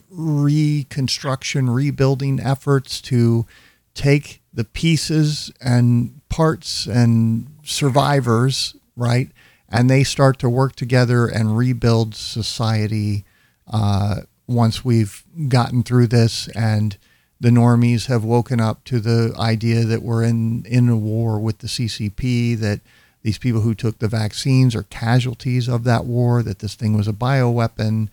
reconstruction, 0.09 1.69
rebuilding 1.69 2.41
efforts 2.41 3.03
to 3.03 3.47
take 3.95 4.41
the 4.53 4.65
pieces 4.65 5.53
and 5.61 6.21
parts 6.31 6.87
and 6.87 7.52
survivors, 7.63 8.75
right? 8.97 9.31
And 9.69 9.89
they 9.89 10.05
start 10.05 10.39
to 10.41 10.49
work 10.49 10.77
together 10.77 11.27
and 11.27 11.57
rebuild 11.57 12.15
society 12.15 13.25
uh, 13.73 14.23
once 14.47 14.85
we've 14.85 15.25
gotten 15.49 15.83
through 15.83 16.09
this 16.09 16.49
and 16.49 16.97
the 17.41 17.51
normies 17.51 18.07
have 18.07 18.23
woken 18.23 18.61
up 18.61 18.85
to 18.85 19.01
the 19.01 19.35
idea 19.37 19.85
that 19.85 20.03
we're 20.03 20.23
in, 20.23 20.65
in 20.65 20.89
a 20.89 20.97
war 20.97 21.41
with 21.41 21.59
the 21.59 21.67
CCP, 21.67 22.57
that 22.59 22.81
these 23.23 23.37
people 23.37 23.63
who 23.63 23.75
took 23.75 23.99
the 23.99 24.07
vaccines 24.07 24.77
are 24.77 24.85
casualties 24.85 25.69
of 25.69 25.83
that 25.83 26.05
war, 26.05 26.45
that 26.45 26.61
this 26.61 26.77
thing 26.77 26.97
was 26.97 27.09
a 27.09 27.13
bioweapon, 27.13 28.09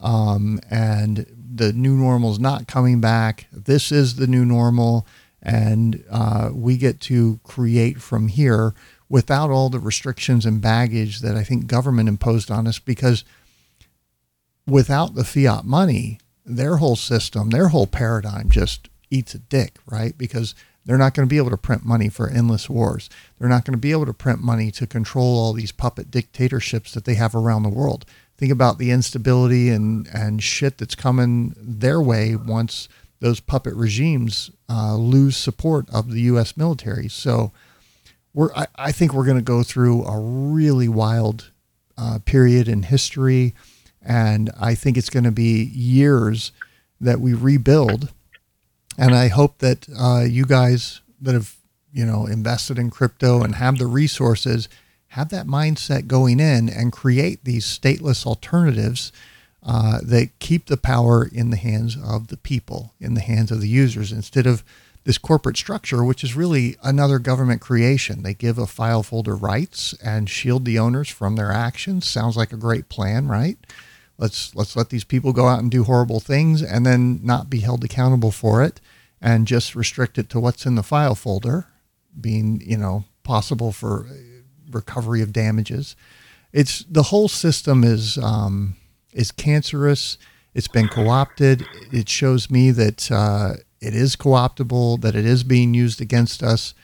um, 0.00 0.60
and 0.70 1.26
the 1.54 1.74
new 1.74 1.94
normal 1.94 2.32
is 2.32 2.38
not 2.38 2.66
coming 2.66 3.02
back. 3.02 3.48
This 3.52 3.92
is 3.92 4.16
the 4.16 4.26
new 4.26 4.46
normal 4.46 5.06
and 5.44 6.02
uh, 6.10 6.50
we 6.52 6.76
get 6.76 7.00
to 7.00 7.38
create 7.44 8.00
from 8.00 8.28
here 8.28 8.74
without 9.08 9.50
all 9.50 9.68
the 9.68 9.78
restrictions 9.78 10.46
and 10.46 10.62
baggage 10.62 11.20
that 11.20 11.36
I 11.36 11.44
think 11.44 11.66
government 11.66 12.08
imposed 12.08 12.50
on 12.50 12.66
us 12.66 12.78
because 12.78 13.24
without 14.66 15.14
the 15.14 15.24
fiat 15.24 15.64
money, 15.64 16.18
their 16.46 16.76
whole 16.76 16.96
system, 16.96 17.50
their 17.50 17.68
whole 17.68 17.86
paradigm 17.86 18.50
just 18.50 18.88
eats 19.10 19.34
a 19.34 19.38
dick, 19.38 19.78
right? 19.86 20.16
Because 20.16 20.54
they're 20.84 20.98
not 20.98 21.14
going 21.14 21.26
to 21.26 21.30
be 21.30 21.38
able 21.38 21.50
to 21.50 21.56
print 21.56 21.84
money 21.84 22.08
for 22.08 22.28
endless 22.28 22.68
wars. 22.68 23.08
They're 23.38 23.48
not 23.48 23.64
going 23.64 23.72
to 23.72 23.78
be 23.78 23.92
able 23.92 24.06
to 24.06 24.12
print 24.12 24.40
money 24.42 24.70
to 24.72 24.86
control 24.86 25.38
all 25.38 25.52
these 25.52 25.72
puppet 25.72 26.10
dictatorships 26.10 26.92
that 26.92 27.04
they 27.04 27.14
have 27.14 27.34
around 27.34 27.62
the 27.62 27.68
world. 27.68 28.04
Think 28.36 28.52
about 28.52 28.78
the 28.78 28.90
instability 28.90 29.70
and, 29.70 30.06
and 30.08 30.42
shit 30.42 30.78
that's 30.78 30.94
coming 30.94 31.54
their 31.56 32.00
way 32.00 32.36
once 32.36 32.88
those 33.20 33.40
puppet 33.40 33.74
regimes 33.74 34.50
uh, 34.68 34.96
lose 34.96 35.36
support 35.36 35.88
of 35.90 36.10
the 36.10 36.22
U.S. 36.22 36.56
military. 36.56 37.08
So 37.08 37.52
we're, 38.32 38.52
I, 38.54 38.66
I 38.76 38.92
think 38.92 39.12
we're 39.12 39.24
going 39.24 39.38
to 39.38 39.42
go 39.42 39.62
through 39.62 40.04
a 40.04 40.18
really 40.18 40.88
wild 40.88 41.50
uh, 41.96 42.18
period 42.24 42.68
in 42.68 42.84
history. 42.84 43.54
And 44.02 44.50
I 44.60 44.74
think 44.74 44.96
it's 44.96 45.10
going 45.10 45.24
to 45.24 45.30
be 45.30 45.64
years 45.64 46.52
that 47.00 47.20
we 47.20 47.32
rebuild. 47.32 48.12
And 48.98 49.14
I 49.14 49.28
hope 49.28 49.58
that 49.58 49.86
uh, 49.98 50.24
you 50.28 50.44
guys 50.44 51.00
that 51.20 51.34
have, 51.34 51.56
you 51.92 52.04
know, 52.04 52.26
invested 52.26 52.78
in 52.78 52.90
crypto 52.90 53.42
and 53.42 53.54
have 53.54 53.78
the 53.78 53.86
resources 53.86 54.68
have 55.14 55.28
that 55.28 55.46
mindset 55.46 56.08
going 56.08 56.40
in 56.40 56.68
and 56.68 56.92
create 56.92 57.44
these 57.44 57.64
stateless 57.64 58.26
alternatives 58.26 59.12
uh, 59.64 59.98
that 60.02 60.38
keep 60.40 60.66
the 60.66 60.76
power 60.76 61.26
in 61.26 61.50
the 61.50 61.56
hands 61.56 61.96
of 61.96 62.28
the 62.28 62.36
people, 62.36 62.94
in 63.00 63.14
the 63.14 63.20
hands 63.20 63.50
of 63.50 63.60
the 63.60 63.68
users, 63.68 64.12
instead 64.12 64.46
of 64.46 64.62
this 65.04 65.18
corporate 65.18 65.56
structure, 65.56 66.02
which 66.02 66.24
is 66.24 66.34
really 66.34 66.76
another 66.82 67.18
government 67.18 67.60
creation. 67.60 68.22
They 68.22 68.34
give 68.34 68.58
a 68.58 68.66
file 68.66 69.02
folder 69.02 69.36
rights 69.36 69.94
and 70.02 70.28
shield 70.28 70.64
the 70.64 70.78
owners 70.78 71.08
from 71.08 71.36
their 71.36 71.52
actions. 71.52 72.06
Sounds 72.06 72.36
like 72.36 72.52
a 72.52 72.58
great 72.58 72.88
plan, 72.88 73.28
right? 73.28 73.58
Let's 74.18 74.54
let's 74.54 74.76
let 74.76 74.90
these 74.90 75.04
people 75.04 75.32
go 75.32 75.48
out 75.48 75.60
and 75.60 75.70
do 75.70 75.84
horrible 75.84 76.20
things 76.20 76.62
and 76.62 76.86
then 76.86 77.20
not 77.22 77.50
be 77.50 77.60
held 77.60 77.84
accountable 77.84 78.30
for 78.30 78.62
it, 78.62 78.80
and 79.20 79.46
just 79.46 79.74
restrict 79.74 80.18
it 80.18 80.28
to 80.30 80.40
what's 80.40 80.66
in 80.66 80.74
the 80.74 80.82
file 80.82 81.14
folder, 81.14 81.66
being 82.18 82.62
you 82.64 82.76
know 82.76 83.04
possible 83.22 83.72
for 83.72 84.06
recovery 84.70 85.20
of 85.20 85.32
damages. 85.32 85.96
It's 86.52 86.84
the 86.84 87.04
whole 87.04 87.28
system 87.28 87.82
is. 87.82 88.18
Um, 88.18 88.76
is 89.14 89.30
cancerous. 89.30 90.18
It's 90.52 90.68
been 90.68 90.88
co-opted. 90.88 91.64
It 91.92 92.08
shows 92.08 92.50
me 92.50 92.70
that 92.72 93.10
uh, 93.10 93.54
it 93.80 93.94
is 93.94 94.16
co-optable, 94.16 94.98
that 94.98 95.14
it 95.14 95.24
is 95.24 95.44
being 95.44 95.72
used 95.74 96.00
against 96.00 96.42
us, 96.42 96.74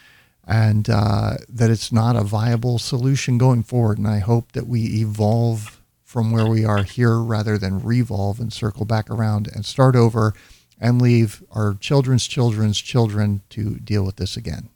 and 0.46 0.88
uh, 0.88 1.34
that 1.48 1.70
it's 1.70 1.92
not 1.92 2.16
a 2.16 2.24
viable 2.24 2.78
solution 2.78 3.38
going 3.38 3.62
forward. 3.62 3.98
And 3.98 4.08
I 4.08 4.18
hope 4.18 4.52
that 4.52 4.66
we 4.66 5.00
evolve 5.00 5.80
from 6.02 6.32
where 6.32 6.46
we 6.46 6.64
are 6.64 6.82
here 6.82 7.18
rather 7.18 7.56
than 7.56 7.78
revolve 7.78 8.40
and 8.40 8.52
circle 8.52 8.84
back 8.84 9.08
around 9.10 9.48
and 9.54 9.64
start 9.64 9.94
over 9.94 10.34
and 10.80 11.00
leave 11.00 11.44
our 11.52 11.74
children's 11.74 12.26
children's 12.26 12.78
children 12.80 13.42
to 13.50 13.76
deal 13.76 14.04
with 14.04 14.16
this 14.16 14.36
again. 14.36 14.70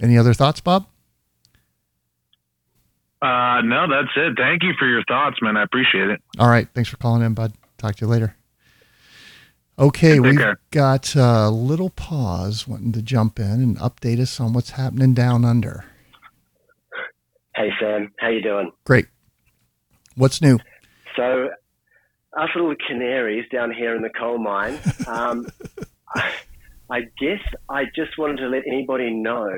Any 0.00 0.16
other 0.16 0.32
thoughts, 0.32 0.60
Bob? 0.60 0.86
Uh, 3.20 3.60
no, 3.62 3.86
that's 3.88 4.12
it. 4.16 4.34
Thank 4.36 4.62
you 4.62 4.72
for 4.78 4.86
your 4.86 5.02
thoughts, 5.08 5.36
man. 5.42 5.56
I 5.56 5.62
appreciate 5.64 6.08
it. 6.08 6.22
All 6.38 6.48
right. 6.48 6.68
Thanks 6.74 6.88
for 6.88 6.96
calling 6.98 7.22
in, 7.22 7.34
bud. 7.34 7.52
Talk 7.78 7.96
to 7.96 8.04
you 8.04 8.10
later. 8.10 8.36
Okay, 9.78 10.14
Take 10.14 10.22
we've 10.22 10.36
care. 10.38 10.58
got 10.72 11.14
a 11.14 11.50
little 11.50 11.90
pause 11.90 12.66
wanting 12.66 12.90
to 12.92 13.02
jump 13.02 13.38
in 13.38 13.62
and 13.62 13.78
update 13.78 14.18
us 14.18 14.40
on 14.40 14.52
what's 14.52 14.70
happening 14.70 15.14
down 15.14 15.44
under. 15.44 15.84
Hey 17.54 17.70
Sam, 17.80 18.12
how 18.18 18.28
you 18.28 18.42
doing? 18.42 18.72
Great. 18.84 19.06
What's 20.16 20.42
new? 20.42 20.58
So, 21.14 21.50
us 22.36 22.48
little 22.56 22.74
canaries 22.88 23.44
down 23.52 23.72
here 23.72 23.94
in 23.94 24.02
the 24.02 24.10
coal 24.10 24.38
mine. 24.38 24.78
Um, 25.06 25.46
I, 26.14 26.32
I 26.90 27.00
guess 27.20 27.40
I 27.68 27.84
just 27.94 28.18
wanted 28.18 28.38
to 28.38 28.48
let 28.48 28.62
anybody 28.66 29.10
know 29.10 29.48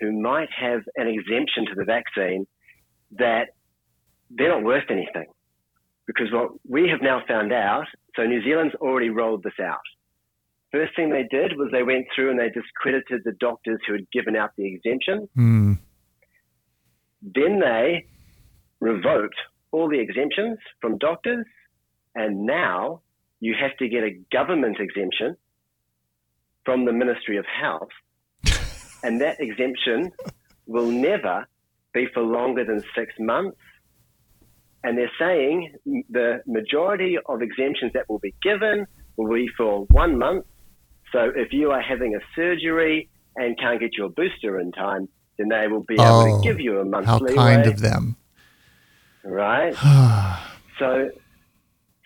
who 0.00 0.12
might 0.20 0.48
have 0.58 0.82
an 0.96 1.06
exemption 1.08 1.66
to 1.66 1.74
the 1.74 1.84
vaccine 1.84 2.46
that 3.12 3.48
they're 4.30 4.48
not 4.48 4.62
worth 4.62 4.90
anything, 4.90 5.26
because 6.06 6.32
what 6.32 6.50
we 6.68 6.88
have 6.88 7.02
now 7.02 7.22
found 7.26 7.52
out. 7.52 7.86
So 8.16 8.24
New 8.24 8.42
Zealand's 8.42 8.74
already 8.76 9.10
rolled 9.10 9.42
this 9.42 9.58
out. 9.62 9.78
First 10.72 10.94
thing 10.94 11.10
they 11.10 11.26
did 11.30 11.56
was 11.56 11.68
they 11.72 11.82
went 11.82 12.06
through 12.14 12.30
and 12.30 12.38
they 12.38 12.48
discredited 12.48 13.22
the 13.24 13.32
doctors 13.40 13.80
who 13.86 13.94
had 13.94 14.10
given 14.12 14.36
out 14.36 14.50
the 14.56 14.72
exemption. 14.72 15.28
Hmm. 15.34 15.72
Then 17.22 17.58
they 17.60 18.06
revoked 18.78 19.36
all 19.72 19.88
the 19.88 19.98
exemptions 19.98 20.58
from 20.80 20.98
doctors, 20.98 21.44
and 22.14 22.46
now 22.46 23.02
you 23.40 23.54
have 23.60 23.76
to 23.78 23.88
get 23.88 24.04
a 24.04 24.18
government 24.32 24.78
exemption 24.80 25.36
from 26.64 26.84
the 26.84 26.92
Ministry 26.92 27.36
of 27.36 27.46
Health, 27.46 27.90
and 29.02 29.20
that 29.20 29.40
exemption 29.40 30.12
will 30.66 30.90
never 30.90 31.46
be 31.92 32.06
for 32.12 32.22
longer 32.22 32.64
than 32.64 32.82
six 32.94 33.12
months. 33.18 33.56
And 34.82 34.96
they're 34.96 35.10
saying 35.18 35.74
the 36.08 36.42
majority 36.46 37.18
of 37.26 37.42
exemptions 37.42 37.92
that 37.92 38.08
will 38.08 38.18
be 38.18 38.34
given 38.42 38.86
will 39.16 39.32
be 39.32 39.48
for 39.56 39.84
one 39.90 40.18
month. 40.18 40.46
So 41.12 41.30
if 41.34 41.52
you 41.52 41.70
are 41.72 41.82
having 41.82 42.14
a 42.14 42.20
surgery 42.34 43.10
and 43.36 43.58
can't 43.58 43.80
get 43.80 43.90
your 43.96 44.08
booster 44.08 44.58
in 44.58 44.72
time, 44.72 45.08
then 45.38 45.48
they 45.48 45.66
will 45.68 45.82
be 45.84 45.94
able 45.94 46.04
Oh, 46.06 46.40
to 46.40 46.48
give 46.48 46.60
you 46.60 46.80
a 46.80 46.84
month's 46.84 47.08
How 47.08 47.18
leeway. 47.18 47.34
kind 47.34 47.66
of 47.66 47.80
them. 47.80 48.16
Right. 49.22 49.74
so, 50.78 51.10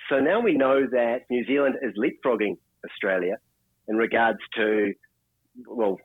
so 0.08 0.18
now 0.20 0.40
we 0.40 0.54
know 0.54 0.86
that 0.86 1.22
New 1.30 1.44
Zealand 1.46 1.76
is 1.82 1.92
leapfrogging 1.96 2.56
Australia 2.84 3.36
in 3.88 3.96
regards 3.96 4.38
to, 4.56 4.94
well, 5.66 5.98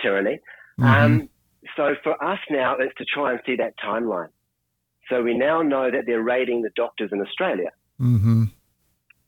tyranny. 0.00 0.38
Mm-hmm. 0.78 0.84
Um, 1.04 1.28
so 1.76 1.94
for 2.02 2.22
us 2.22 2.38
now, 2.50 2.76
it's 2.78 2.94
to 2.98 3.04
try 3.04 3.32
and 3.32 3.40
see 3.46 3.56
that 3.56 3.74
timeline. 3.78 4.28
So 5.08 5.22
we 5.22 5.36
now 5.36 5.62
know 5.62 5.90
that 5.90 6.04
they're 6.06 6.22
raiding 6.22 6.62
the 6.62 6.70
doctors 6.76 7.10
in 7.12 7.20
Australia. 7.20 7.70
hmm 7.98 8.44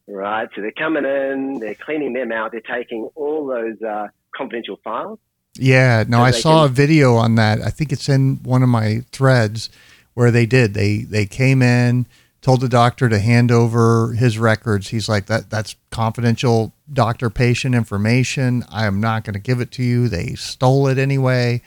Right. 0.09 0.49
So 0.55 0.61
they're 0.61 0.73
coming 0.73 1.05
in, 1.05 1.59
they're 1.61 1.77
cleaning 1.77 2.13
them 2.13 2.33
out, 2.33 2.53
they're 2.53 2.61
taking 2.61 3.09
all 3.15 3.47
those 3.47 3.81
uh, 3.83 4.09
confidential 4.37 4.79
files. 4.83 5.19
Yeah, 5.55 6.05
no, 6.09 6.19
So 6.19 6.23
I 6.25 6.31
saw 6.33 6.63
can- 6.63 6.71
a 6.71 6.75
video 6.75 7.15
on 7.15 7.35
that. 7.37 7.61
I 7.63 7.71
think 7.71 7.93
it's 7.93 8.09
in 8.09 8.41
one 8.43 8.63
of 8.63 8.69
my 8.69 9.03
threads 9.13 9.71
where 10.15 10.31
they 10.31 10.45
did. 10.47 10.75
They 10.75 10.99
they 10.99 11.25
came 11.27 11.63
in, 11.63 12.07
told 12.41 12.61
the 12.63 12.69
doctor 12.69 13.09
to 13.09 13.19
hand 13.19 13.51
over 13.53 14.13
his 14.15 14.39
records. 14.39 14.89
He's 14.89 15.09
like 15.09 15.27
that 15.27 15.51
that's 15.51 15.77
confidential 15.91 16.73
doctor 16.93 17.31
patient 17.31 17.75
information. 17.75 18.65
I 18.71 18.87
am 18.87 19.01
not 19.01 19.25
going 19.25 19.35
to 19.35 19.41
give 19.41 19.61
it 19.61 19.71
to 19.73 19.83
you. 19.83 20.09
They 20.09 20.35
stole 20.35 20.89
it 20.89 20.99
anyway. 20.99 21.63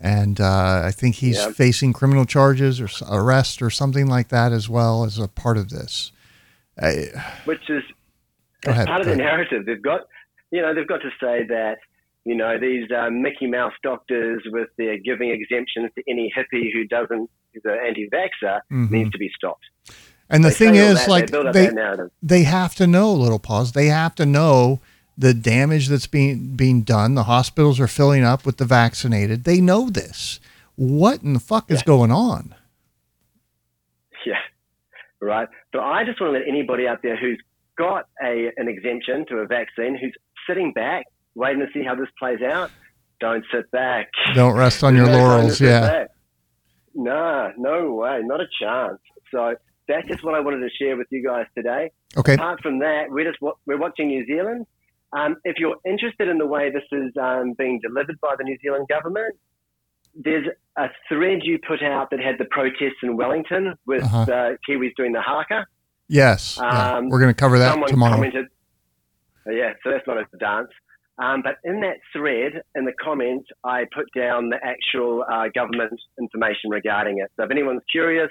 And 0.00 0.40
uh, 0.40 0.82
I 0.84 0.90
think 0.90 1.16
he's 1.16 1.38
Yeah. 1.38 1.50
facing 1.52 1.92
criminal 1.92 2.24
charges 2.26 2.80
or 2.80 2.88
arrest 3.10 3.62
or 3.62 3.70
something 3.70 4.06
like 4.06 4.28
that 4.28 4.52
as 4.52 4.68
well 4.68 5.04
as 5.04 5.18
a 5.18 5.28
part 5.28 5.56
of 5.56 5.70
this. 5.70 6.12
I, 6.80 7.06
which 7.44 7.70
is 7.70 7.82
ahead, 8.66 8.86
part 8.88 9.00
of 9.00 9.06
the 9.06 9.16
narrative. 9.16 9.64
They've 9.66 9.80
got, 9.80 10.00
you 10.50 10.60
know, 10.60 10.74
they've 10.74 10.88
got 10.88 11.00
to 11.02 11.10
say 11.20 11.46
that, 11.48 11.76
you 12.24 12.34
know, 12.34 12.58
these 12.58 12.90
uh, 12.90 13.10
Mickey 13.10 13.46
Mouse 13.46 13.72
doctors 13.82 14.42
with 14.46 14.68
their 14.76 14.98
giving 14.98 15.30
exemptions 15.30 15.90
to 15.96 16.02
any 16.08 16.32
hippie 16.36 16.72
who 16.72 16.84
doesn't, 16.86 17.30
is 17.54 17.62
an 17.64 17.78
anti-vaxxer, 17.86 18.60
Mhm. 18.72 18.90
needs 18.90 19.10
to 19.12 19.18
be 19.18 19.30
stopped. 19.36 19.64
and 20.28 20.42
the 20.42 20.48
They 20.48 20.54
thing 20.54 20.74
is, 20.74 20.94
that, 21.00 21.08
like 21.08 21.30
they 21.30 21.52
they 21.52 21.96
they 22.22 22.42
have 22.44 22.74
to 22.76 22.86
know 22.86 23.12
little 23.12 23.38
pause 23.38 23.72
they 23.72 23.86
have 23.86 24.14
to 24.16 24.24
know 24.26 24.80
the 25.16 25.32
damage 25.34 25.88
that's 25.88 26.06
being 26.06 26.54
being 26.56 26.82
done 26.82 27.14
the 27.14 27.24
hospitals 27.24 27.78
are 27.80 27.86
filling 27.86 28.24
up 28.24 28.44
with 28.44 28.56
the 28.56 28.64
vaccinated 28.64 29.44
they 29.44 29.60
know 29.60 29.88
this 29.90 30.40
what 30.76 31.22
in 31.22 31.32
the 31.34 31.40
fuck 31.40 31.70
is 31.70 31.80
Yeah. 31.80 31.84
going 31.86 32.10
on 32.10 32.54
Yeah, 34.26 34.34
right. 35.20 35.48
So 35.72 35.80
I 35.80 36.04
just 36.04 36.20
want 36.20 36.32
to 36.34 36.38
let 36.38 36.48
anybody 36.48 36.86
out 36.88 37.00
there 37.02 37.16
who's 37.16 37.40
got 37.76 38.06
a 38.22 38.50
an 38.56 38.68
exemption 38.68 39.26
to 39.28 39.36
a 39.38 39.46
vaccine, 39.46 39.96
who's 40.00 40.14
sitting 40.48 40.72
back, 40.72 41.04
waiting 41.34 41.60
to 41.60 41.66
see 41.74 41.84
how 41.84 41.94
this 41.94 42.08
plays 42.18 42.40
out, 42.42 42.70
don't 43.20 43.44
sit 43.52 43.70
back. 43.70 44.08
don't 44.34 44.56
rest 44.56 44.82
on 44.82 44.94
your 44.98 45.06
There's 45.06 45.16
no 45.18 45.22
time 45.22 45.28
to 45.28 45.36
laurels 45.38 45.60
yeah. 45.60 46.04
No, 46.94 47.52
no 47.58 47.92
way, 47.92 48.20
not 48.22 48.40
a 48.40 48.46
chance. 48.60 49.00
So 49.30 49.54
that's 49.88 50.06
just 50.08 50.24
what 50.24 50.34
I 50.34 50.40
wanted 50.40 50.60
to 50.60 50.70
share 50.80 50.96
with 50.96 51.08
you 51.10 51.22
guys 51.26 51.46
today. 51.56 51.90
okay 52.16 52.34
Apart 52.34 52.60
from 52.62 52.78
that, 52.80 53.06
we're 53.10 53.28
just 53.30 53.40
we're 53.66 53.78
watching 53.78 54.08
New 54.08 54.24
Zealand. 54.26 54.66
Um, 55.16 55.36
if 55.44 55.56
you're 55.58 55.76
interested 55.86 56.28
in 56.28 56.38
the 56.38 56.46
way 56.46 56.70
this 56.70 56.82
is 56.92 57.12
um, 57.20 57.54
being 57.56 57.80
delivered 57.82 58.18
by 58.20 58.34
the 58.36 58.44
New 58.44 58.56
Zealand 58.62 58.88
government, 58.88 59.36
there's 60.14 60.46
a 60.76 60.86
thread 61.08 61.40
you 61.42 61.58
put 61.66 61.82
out 61.82 62.10
that 62.10 62.20
had 62.20 62.36
the 62.38 62.44
protests 62.46 63.00
in 63.02 63.16
Wellington 63.16 63.74
with 63.86 64.02
Uh-huh. 64.04 64.22
uh, 64.22 64.50
Kiwis 64.68 64.90
doing 64.96 65.12
the 65.12 65.20
haka. 65.22 65.66
yes 66.08 66.58
yeah. 66.60 66.96
Um, 66.96 67.08
we're 67.08 67.20
going 67.20 67.30
to 67.34 67.40
cover 67.44 67.58
that 67.58 67.70
Someone 67.72 67.88
tomorrow 67.88 68.14
commented, 68.14 68.46
yeah, 69.46 69.72
so 69.82 69.90
that's 69.90 70.06
not 70.06 70.18
a 70.18 70.24
dance. 70.38 70.68
Um, 71.16 71.42
but 71.42 71.56
in 71.64 71.80
that 71.82 71.98
thread, 72.12 72.62
in 72.74 72.84
the 72.84 72.92
comments, 73.00 73.46
I 73.62 73.84
put 73.94 74.06
down 74.16 74.48
the 74.50 74.58
actual 74.64 75.24
uh, 75.32 75.44
government 75.54 75.92
information 76.20 76.70
regarding 76.70 77.18
it. 77.18 77.30
So 77.36 77.44
if 77.44 77.50
anyone's 77.52 77.82
curious, 77.90 78.30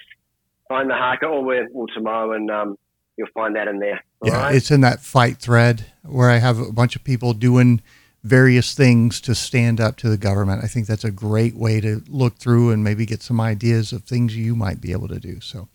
find 0.68 0.90
the 0.90 0.96
haka 0.96 1.28
or 1.28 1.44
we'll, 1.46 1.66
we'll 1.72 1.88
tomorrow 1.88 2.34
and 2.34 2.52
um, 2.52 2.76
you'll 3.18 3.28
find 3.34 3.56
that 3.56 3.68
in 3.68 3.80
there. 3.80 4.04
Yeah 4.24 4.44
right? 4.44 4.56
it's 4.56 4.72
in 4.72 4.82
that 4.82 5.02
fight 5.02 5.38
thread 5.38 5.86
where 6.04 6.30
i 6.30 6.38
have 6.38 6.60
a 6.60 6.72
bunch 6.72 6.96
of 6.96 7.04
people 7.04 7.34
doing 7.34 7.82
various 8.24 8.74
things 8.74 9.20
to 9.20 9.36
stand 9.36 9.82
up 9.82 9.98
to 9.98 10.10
the 10.10 10.18
government 10.18 10.64
i 10.64 10.68
think 10.68 10.88
that's 10.88 11.04
a 11.04 11.12
great 11.12 11.56
way 11.56 11.82
to 11.82 12.02
look 12.08 12.38
through 12.38 12.72
and 12.72 12.84
maybe 12.84 13.06
get 13.06 13.22
some 13.22 13.42
ideas 13.42 13.92
of 13.92 14.04
things 14.04 14.36
you 14.36 14.56
might 14.56 14.80
be 14.80 14.94
able 14.94 15.10
to 15.10 15.20
do 15.20 15.42
so 15.42 15.68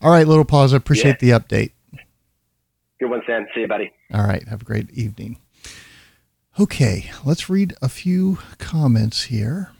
all 0.00 0.10
right 0.12 0.28
little 0.28 0.44
pause 0.44 0.72
i 0.72 0.76
appreciate 0.76 1.18
the 1.18 1.30
update 1.30 1.72
Good 2.98 3.10
one, 3.10 3.22
Sam. 3.26 3.46
See 3.54 3.60
you, 3.60 3.68
buddy. 3.68 3.92
All 4.12 4.24
right. 4.26 4.46
Have 4.48 4.62
a 4.62 4.64
great 4.64 4.90
evening. 4.90 5.38
Okay, 6.58 7.10
let's 7.24 7.50
read 7.50 7.74
a 7.82 7.90
few 7.90 8.38
comments 8.58 9.24
here. 9.24 9.72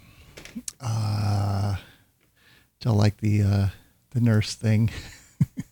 Uh, 0.78 1.76
do 2.80 2.90
like 2.90 3.18
the 3.18 3.42
uh, 3.42 3.68
the 4.10 4.20
nurse 4.20 4.54
thing. 4.54 4.90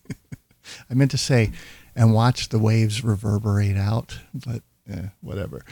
I 0.89 0.93
meant 0.93 1.11
to 1.11 1.17
say, 1.17 1.51
and 1.95 2.13
watch 2.13 2.49
the 2.49 2.59
waves 2.59 3.03
reverberate 3.03 3.77
out, 3.77 4.19
but 4.33 4.61
eh, 4.89 5.07
whatever. 5.21 5.63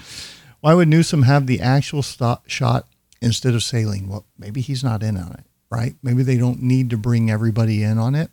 Why 0.62 0.74
would 0.74 0.88
Newsom 0.88 1.24
have 1.24 1.46
the 1.46 1.60
actual 1.60 2.02
shot 2.02 2.88
instead 3.22 3.54
of 3.54 3.64
saline? 3.64 4.08
Well, 4.08 4.26
maybe 4.38 4.62
he's 4.62 4.84
not 4.84 5.04
in 5.04 5.18
on 5.18 5.34
it, 5.34 5.44
right? 5.70 5.96
Maybe 6.02 6.24
they 6.24 6.38
don't 6.38 6.62
need 6.62 6.90
to 6.92 6.98
bring 6.98 7.30
everybody 7.30 7.84
in 7.84 7.98
on 7.98 8.16
it. 8.16 8.32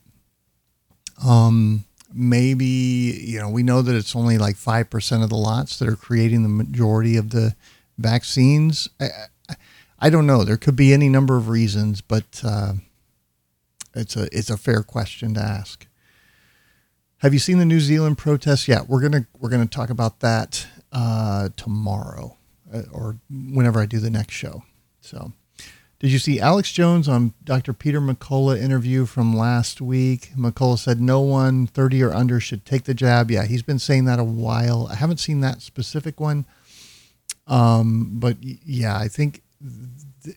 Um, 1.24 1.84
maybe 2.12 2.66
you 2.66 3.38
know 3.38 3.48
we 3.48 3.62
know 3.62 3.82
that 3.82 3.94
it's 3.94 4.16
only 4.16 4.38
like 4.38 4.56
five 4.56 4.90
percent 4.90 5.22
of 5.22 5.28
the 5.28 5.36
lots 5.36 5.78
that 5.78 5.88
are 5.88 5.96
creating 5.96 6.42
the 6.42 6.48
majority 6.48 7.16
of 7.16 7.30
the 7.30 7.54
vaccines. 7.98 8.88
I, 9.00 9.08
I, 9.48 9.54
I 9.98 10.10
don't 10.10 10.26
know. 10.26 10.44
There 10.44 10.56
could 10.56 10.76
be 10.76 10.92
any 10.92 11.08
number 11.08 11.36
of 11.36 11.48
reasons, 11.48 12.00
but 12.00 12.42
uh, 12.44 12.74
it's 13.94 14.16
a 14.16 14.28
it's 14.36 14.50
a 14.50 14.56
fair 14.56 14.82
question 14.82 15.34
to 15.34 15.40
ask. 15.40 15.86
Have 17.20 17.32
you 17.34 17.38
seen 17.38 17.58
the 17.58 17.66
New 17.66 17.80
Zealand 17.80 18.16
protests? 18.18 18.66
Yeah, 18.66 18.82
we're 18.86 19.00
gonna 19.02 19.26
we're 19.38 19.50
gonna 19.50 19.66
talk 19.66 19.90
about 19.90 20.20
that 20.20 20.66
uh, 20.92 21.50
tomorrow 21.56 22.36
uh, 22.72 22.82
or 22.92 23.18
whenever 23.30 23.80
I 23.80 23.86
do 23.86 23.98
the 23.98 24.10
next 24.10 24.34
show. 24.34 24.62
So 25.02 25.32
Did 25.98 26.12
you 26.12 26.18
see 26.18 26.40
Alex 26.40 26.72
Jones 26.72 27.08
on 27.08 27.34
Dr. 27.44 27.74
Peter 27.74 28.00
McCullough 28.00 28.58
interview 28.58 29.04
from 29.04 29.36
last 29.36 29.82
week? 29.82 30.30
McCullough 30.34 30.78
said 30.78 31.00
no 31.00 31.20
one 31.20 31.66
30 31.66 32.02
or 32.02 32.14
under 32.14 32.40
should 32.40 32.64
take 32.64 32.84
the 32.84 32.94
jab. 32.94 33.30
Yeah, 33.30 33.44
he's 33.44 33.62
been 33.62 33.78
saying 33.78 34.06
that 34.06 34.18
a 34.18 34.24
while. 34.24 34.88
I 34.90 34.94
haven't 34.94 35.18
seen 35.20 35.40
that 35.40 35.60
specific 35.60 36.20
one. 36.20 36.46
Um, 37.46 38.12
but 38.14 38.36
yeah, 38.40 38.96
I 38.96 39.08
think 39.08 39.42
th- 40.24 40.36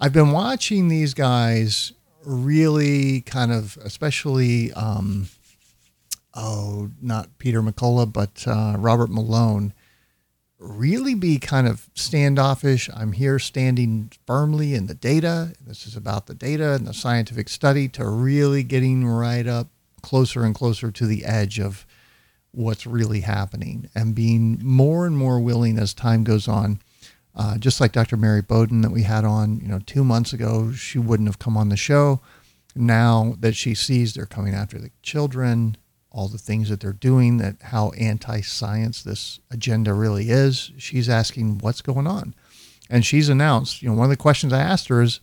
I've 0.00 0.12
been 0.12 0.32
watching 0.32 0.88
these 0.88 1.12
guys 1.12 1.92
really 2.24 3.20
kind 3.22 3.52
of, 3.52 3.76
especially, 3.84 4.72
um, 4.72 5.28
oh, 6.34 6.90
not 7.00 7.38
Peter 7.38 7.62
McCullough, 7.62 8.12
but 8.12 8.44
uh, 8.46 8.76
Robert 8.78 9.10
Malone, 9.10 9.72
really 10.58 11.14
be 11.14 11.38
kind 11.38 11.66
of 11.66 11.88
standoffish. 11.94 12.88
I'm 12.94 13.12
here 13.12 13.38
standing 13.38 14.12
firmly 14.26 14.74
in 14.74 14.86
the 14.86 14.94
data. 14.94 15.52
This 15.60 15.86
is 15.86 15.96
about 15.96 16.26
the 16.26 16.34
data 16.34 16.74
and 16.74 16.86
the 16.86 16.94
scientific 16.94 17.48
study 17.48 17.88
to 17.88 18.08
really 18.08 18.62
getting 18.62 19.06
right 19.06 19.46
up 19.46 19.68
closer 20.02 20.44
and 20.44 20.54
closer 20.54 20.90
to 20.90 21.06
the 21.06 21.24
edge 21.24 21.58
of 21.58 21.86
what's 22.52 22.86
really 22.86 23.20
happening 23.20 23.88
and 23.94 24.14
being 24.14 24.58
more 24.62 25.06
and 25.06 25.16
more 25.16 25.40
willing 25.40 25.78
as 25.78 25.94
time 25.94 26.24
goes 26.24 26.46
on. 26.46 26.80
Uh, 27.34 27.56
just 27.56 27.80
like 27.80 27.92
Dr. 27.92 28.18
Mary 28.18 28.42
Bowden 28.42 28.82
that 28.82 28.90
we 28.90 29.04
had 29.04 29.24
on, 29.24 29.58
you 29.60 29.68
know, 29.68 29.80
two 29.86 30.04
months 30.04 30.34
ago, 30.34 30.70
she 30.72 30.98
wouldn't 30.98 31.28
have 31.28 31.38
come 31.38 31.56
on 31.56 31.70
the 31.70 31.78
show. 31.78 32.20
Now 32.74 33.36
that 33.40 33.56
she 33.56 33.74
sees 33.74 34.12
they're 34.12 34.26
coming 34.26 34.54
after 34.54 34.78
the 34.78 34.90
children, 35.02 35.78
all 36.12 36.28
the 36.28 36.38
things 36.38 36.68
that 36.68 36.80
they're 36.80 36.92
doing, 36.92 37.38
that 37.38 37.56
how 37.62 37.90
anti-science 37.98 39.02
this 39.02 39.40
agenda 39.50 39.94
really 39.94 40.28
is, 40.30 40.70
she's 40.76 41.08
asking 41.08 41.58
what's 41.58 41.80
going 41.80 42.06
on. 42.06 42.34
And 42.90 43.04
she's 43.04 43.30
announced, 43.30 43.82
you 43.82 43.88
know, 43.88 43.94
one 43.94 44.04
of 44.04 44.10
the 44.10 44.16
questions 44.16 44.52
I 44.52 44.60
asked 44.60 44.88
her 44.88 45.00
is, 45.00 45.20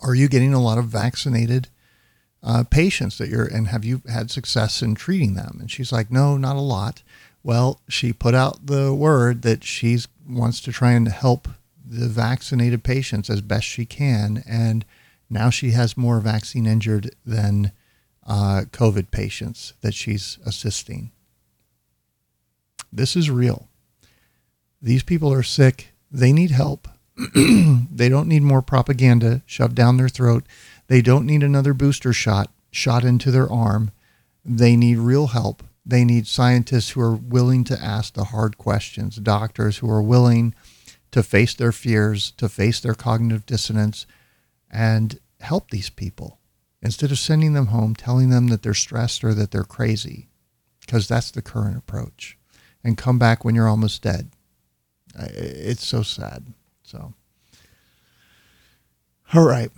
are 0.00 0.14
you 0.14 0.28
getting 0.28 0.54
a 0.54 0.62
lot 0.62 0.78
of 0.78 0.86
vaccinated 0.86 1.68
uh, 2.42 2.64
patients 2.64 3.18
that 3.18 3.28
you're, 3.28 3.44
and 3.44 3.68
have 3.68 3.84
you 3.84 4.00
had 4.10 4.30
success 4.30 4.82
in 4.82 4.94
treating 4.94 5.34
them? 5.34 5.58
And 5.60 5.70
she's 5.70 5.92
like, 5.92 6.10
no, 6.10 6.36
not 6.36 6.56
a 6.56 6.60
lot. 6.60 7.02
Well, 7.42 7.80
she 7.88 8.12
put 8.12 8.34
out 8.34 8.66
the 8.66 8.94
word 8.94 9.42
that 9.42 9.64
she 9.64 9.98
wants 10.26 10.60
to 10.62 10.72
try 10.72 10.92
and 10.92 11.08
help 11.08 11.46
the 11.86 12.08
vaccinated 12.08 12.82
patients 12.82 13.28
as 13.28 13.42
best 13.42 13.66
she 13.66 13.84
can. 13.84 14.42
And 14.48 14.86
now 15.28 15.50
she 15.50 15.72
has 15.72 15.96
more 15.96 16.20
vaccine 16.20 16.64
injured 16.64 17.14
than 17.26 17.72
uh, 18.26 18.62
COVID 18.70 19.10
patients 19.10 19.74
that 19.80 19.94
she's 19.94 20.38
assisting. 20.44 21.10
This 22.92 23.16
is 23.16 23.30
real. 23.30 23.68
These 24.80 25.02
people 25.02 25.32
are 25.32 25.42
sick. 25.42 25.92
They 26.10 26.32
need 26.32 26.50
help. 26.50 26.88
they 27.34 28.08
don't 28.08 28.28
need 28.28 28.42
more 28.42 28.62
propaganda 28.62 29.42
shoved 29.46 29.74
down 29.74 29.96
their 29.96 30.08
throat. 30.08 30.44
They 30.88 31.00
don't 31.00 31.26
need 31.26 31.42
another 31.42 31.74
booster 31.74 32.12
shot 32.12 32.50
shot 32.70 33.04
into 33.04 33.30
their 33.30 33.50
arm. 33.50 33.92
They 34.44 34.76
need 34.76 34.98
real 34.98 35.28
help. 35.28 35.62
They 35.86 36.04
need 36.04 36.26
scientists 36.26 36.90
who 36.90 37.00
are 37.00 37.14
willing 37.14 37.62
to 37.64 37.80
ask 37.80 38.14
the 38.14 38.24
hard 38.24 38.58
questions, 38.58 39.16
doctors 39.16 39.78
who 39.78 39.90
are 39.90 40.02
willing 40.02 40.54
to 41.12 41.22
face 41.22 41.54
their 41.54 41.72
fears, 41.72 42.32
to 42.32 42.48
face 42.48 42.80
their 42.80 42.94
cognitive 42.94 43.46
dissonance, 43.46 44.06
and 44.70 45.20
help 45.40 45.70
these 45.70 45.90
people 45.90 46.40
instead 46.84 47.10
of 47.10 47.18
sending 47.18 47.54
them 47.54 47.66
home, 47.66 47.94
telling 47.94 48.28
them 48.30 48.48
that 48.48 48.62
they're 48.62 48.74
stressed 48.74 49.24
or 49.24 49.32
that 49.34 49.50
they're 49.50 49.64
crazy, 49.64 50.28
because 50.80 51.08
that's 51.08 51.30
the 51.30 51.42
current 51.42 51.78
approach, 51.78 52.36
and 52.84 52.98
come 52.98 53.18
back 53.18 53.44
when 53.44 53.54
you're 53.54 53.68
almost 53.68 54.02
dead. 54.02 54.30
It's 55.16 55.86
so 55.86 56.02
sad. 56.02 56.52
So, 56.82 57.14
all 59.32 59.46
right. 59.46 59.70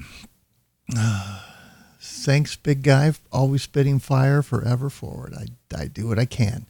thanks, 2.01 2.57
big 2.57 2.83
guy. 2.83 3.13
Always 3.31 3.63
spitting 3.63 4.01
fire, 4.01 4.43
forever 4.43 4.91
forward. 4.91 5.35
I, 5.35 5.47
I 5.77 5.87
do 5.87 6.09
what 6.09 6.19
I 6.19 6.25
can. 6.25 6.67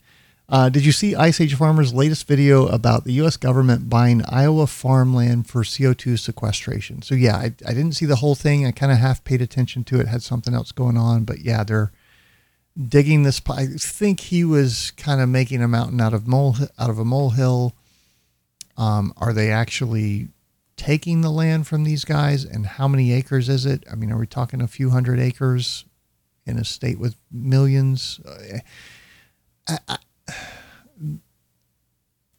Uh, 0.48 0.68
did 0.68 0.86
you 0.86 0.92
see 0.92 1.16
Ice 1.16 1.40
Age 1.40 1.56
Farmer's 1.56 1.92
latest 1.92 2.28
video 2.28 2.66
about 2.68 3.04
the 3.04 3.14
U.S. 3.14 3.36
government 3.36 3.90
buying 3.90 4.24
Iowa 4.28 4.68
farmland 4.68 5.48
for 5.48 5.64
CO2 5.64 6.18
sequestration? 6.18 7.02
So, 7.02 7.16
yeah, 7.16 7.36
I, 7.36 7.46
I 7.66 7.74
didn't 7.74 7.92
see 7.92 8.06
the 8.06 8.16
whole 8.16 8.36
thing. 8.36 8.64
I 8.64 8.70
kind 8.70 8.92
of 8.92 8.98
half 8.98 9.24
paid 9.24 9.42
attention 9.42 9.82
to 9.84 9.98
it, 9.98 10.06
had 10.06 10.22
something 10.22 10.54
else 10.54 10.70
going 10.70 10.96
on. 10.96 11.24
But 11.24 11.40
yeah, 11.40 11.64
they're 11.64 11.90
digging 12.80 13.24
this. 13.24 13.42
I 13.50 13.66
think 13.66 14.20
he 14.20 14.44
was 14.44 14.92
kind 14.92 15.20
of 15.20 15.28
making 15.28 15.62
a 15.62 15.68
mountain 15.68 16.00
out 16.00 16.14
of 16.14 16.28
mole 16.28 16.56
out 16.78 16.90
of 16.90 16.98
a 17.00 17.04
molehill. 17.04 17.74
Um, 18.76 19.12
are 19.16 19.32
they 19.32 19.50
actually 19.50 20.28
taking 20.76 21.22
the 21.22 21.30
land 21.30 21.66
from 21.66 21.82
these 21.82 22.04
guys? 22.04 22.44
And 22.44 22.66
how 22.66 22.86
many 22.86 23.12
acres 23.12 23.48
is 23.48 23.66
it? 23.66 23.82
I 23.90 23.96
mean, 23.96 24.12
are 24.12 24.18
we 24.18 24.28
talking 24.28 24.60
a 24.60 24.68
few 24.68 24.90
hundred 24.90 25.18
acres 25.18 25.86
in 26.44 26.56
a 26.56 26.64
state 26.64 27.00
with 27.00 27.16
millions? 27.32 28.20
Uh, 28.24 28.58
I, 29.88 29.98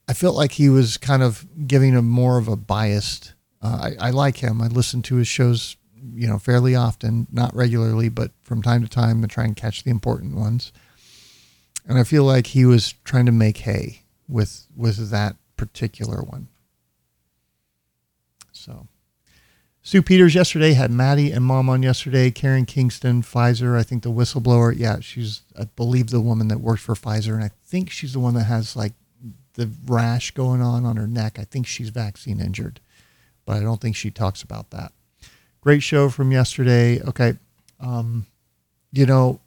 I, 0.07 0.13
felt 0.13 0.35
like 0.35 0.53
he 0.53 0.69
was 0.69 0.97
kind 0.97 1.23
of 1.23 1.45
giving 1.67 1.95
a 1.95 2.01
more 2.01 2.37
of 2.37 2.47
a 2.47 2.55
biased. 2.55 3.33
Uh, 3.61 3.91
I, 3.99 4.07
I 4.07 4.09
like 4.11 4.37
him. 4.37 4.61
I 4.61 4.67
listen 4.67 5.01
to 5.03 5.15
his 5.15 5.27
shows, 5.27 5.77
you 6.13 6.27
know, 6.27 6.39
fairly 6.39 6.75
often, 6.75 7.27
not 7.31 7.55
regularly, 7.55 8.09
but 8.09 8.31
from 8.43 8.61
time 8.61 8.81
to 8.83 8.89
time, 8.89 9.21
to 9.21 9.27
try 9.27 9.43
and 9.43 9.55
catch 9.55 9.83
the 9.83 9.91
important 9.91 10.35
ones. 10.35 10.71
And 11.87 11.97
I 11.97 12.03
feel 12.03 12.23
like 12.23 12.47
he 12.47 12.65
was 12.65 12.93
trying 13.03 13.25
to 13.27 13.31
make 13.31 13.57
hay 13.57 14.03
with 14.27 14.67
with 14.75 15.09
that 15.09 15.37
particular 15.55 16.21
one. 16.21 16.49
So, 18.51 18.87
Stew 19.87 20.01
Peters 20.01 20.35
yesterday 20.35 20.73
had 20.73 20.91
Maddie 20.91 21.31
and 21.31 21.45
Mom 21.45 21.69
on 21.69 21.81
yesterday. 21.81 22.29
Karen 22.29 22.65
Kingston, 22.65 23.21
Pfizer, 23.21 23.79
I 23.79 23.83
think 23.83 24.03
the 24.03 24.11
whistleblower. 24.11 24.77
Yeah, 24.77 24.99
she's 24.99 25.43
I 25.57 25.63
believe 25.77 26.09
the 26.09 26.19
woman 26.19 26.49
that 26.49 26.59
worked 26.59 26.81
for 26.81 26.93
Pfizer, 26.93 27.35
and 27.35 27.41
I 27.41 27.51
think 27.63 27.89
she's 27.89 28.11
the 28.11 28.19
one 28.19 28.33
that 28.33 28.43
has 28.43 28.75
like 28.75 28.91
the 29.53 29.71
rash 29.85 30.31
going 30.31 30.61
on 30.61 30.83
on 30.83 30.97
her 30.97 31.07
neck. 31.07 31.39
I 31.39 31.45
think 31.45 31.67
she's 31.67 31.87
vaccine 31.87 32.41
injured, 32.41 32.81
but 33.45 33.55
I 33.55 33.61
don't 33.61 33.79
think 33.79 33.95
she 33.95 34.11
talks 34.11 34.41
about 34.41 34.71
that. 34.71 34.91
Great 35.61 35.83
show 35.83 36.09
from 36.09 36.33
yesterday. 36.33 37.01
Okay, 37.03 37.35
um, 37.79 38.25
you 38.91 39.05
know, 39.05 39.39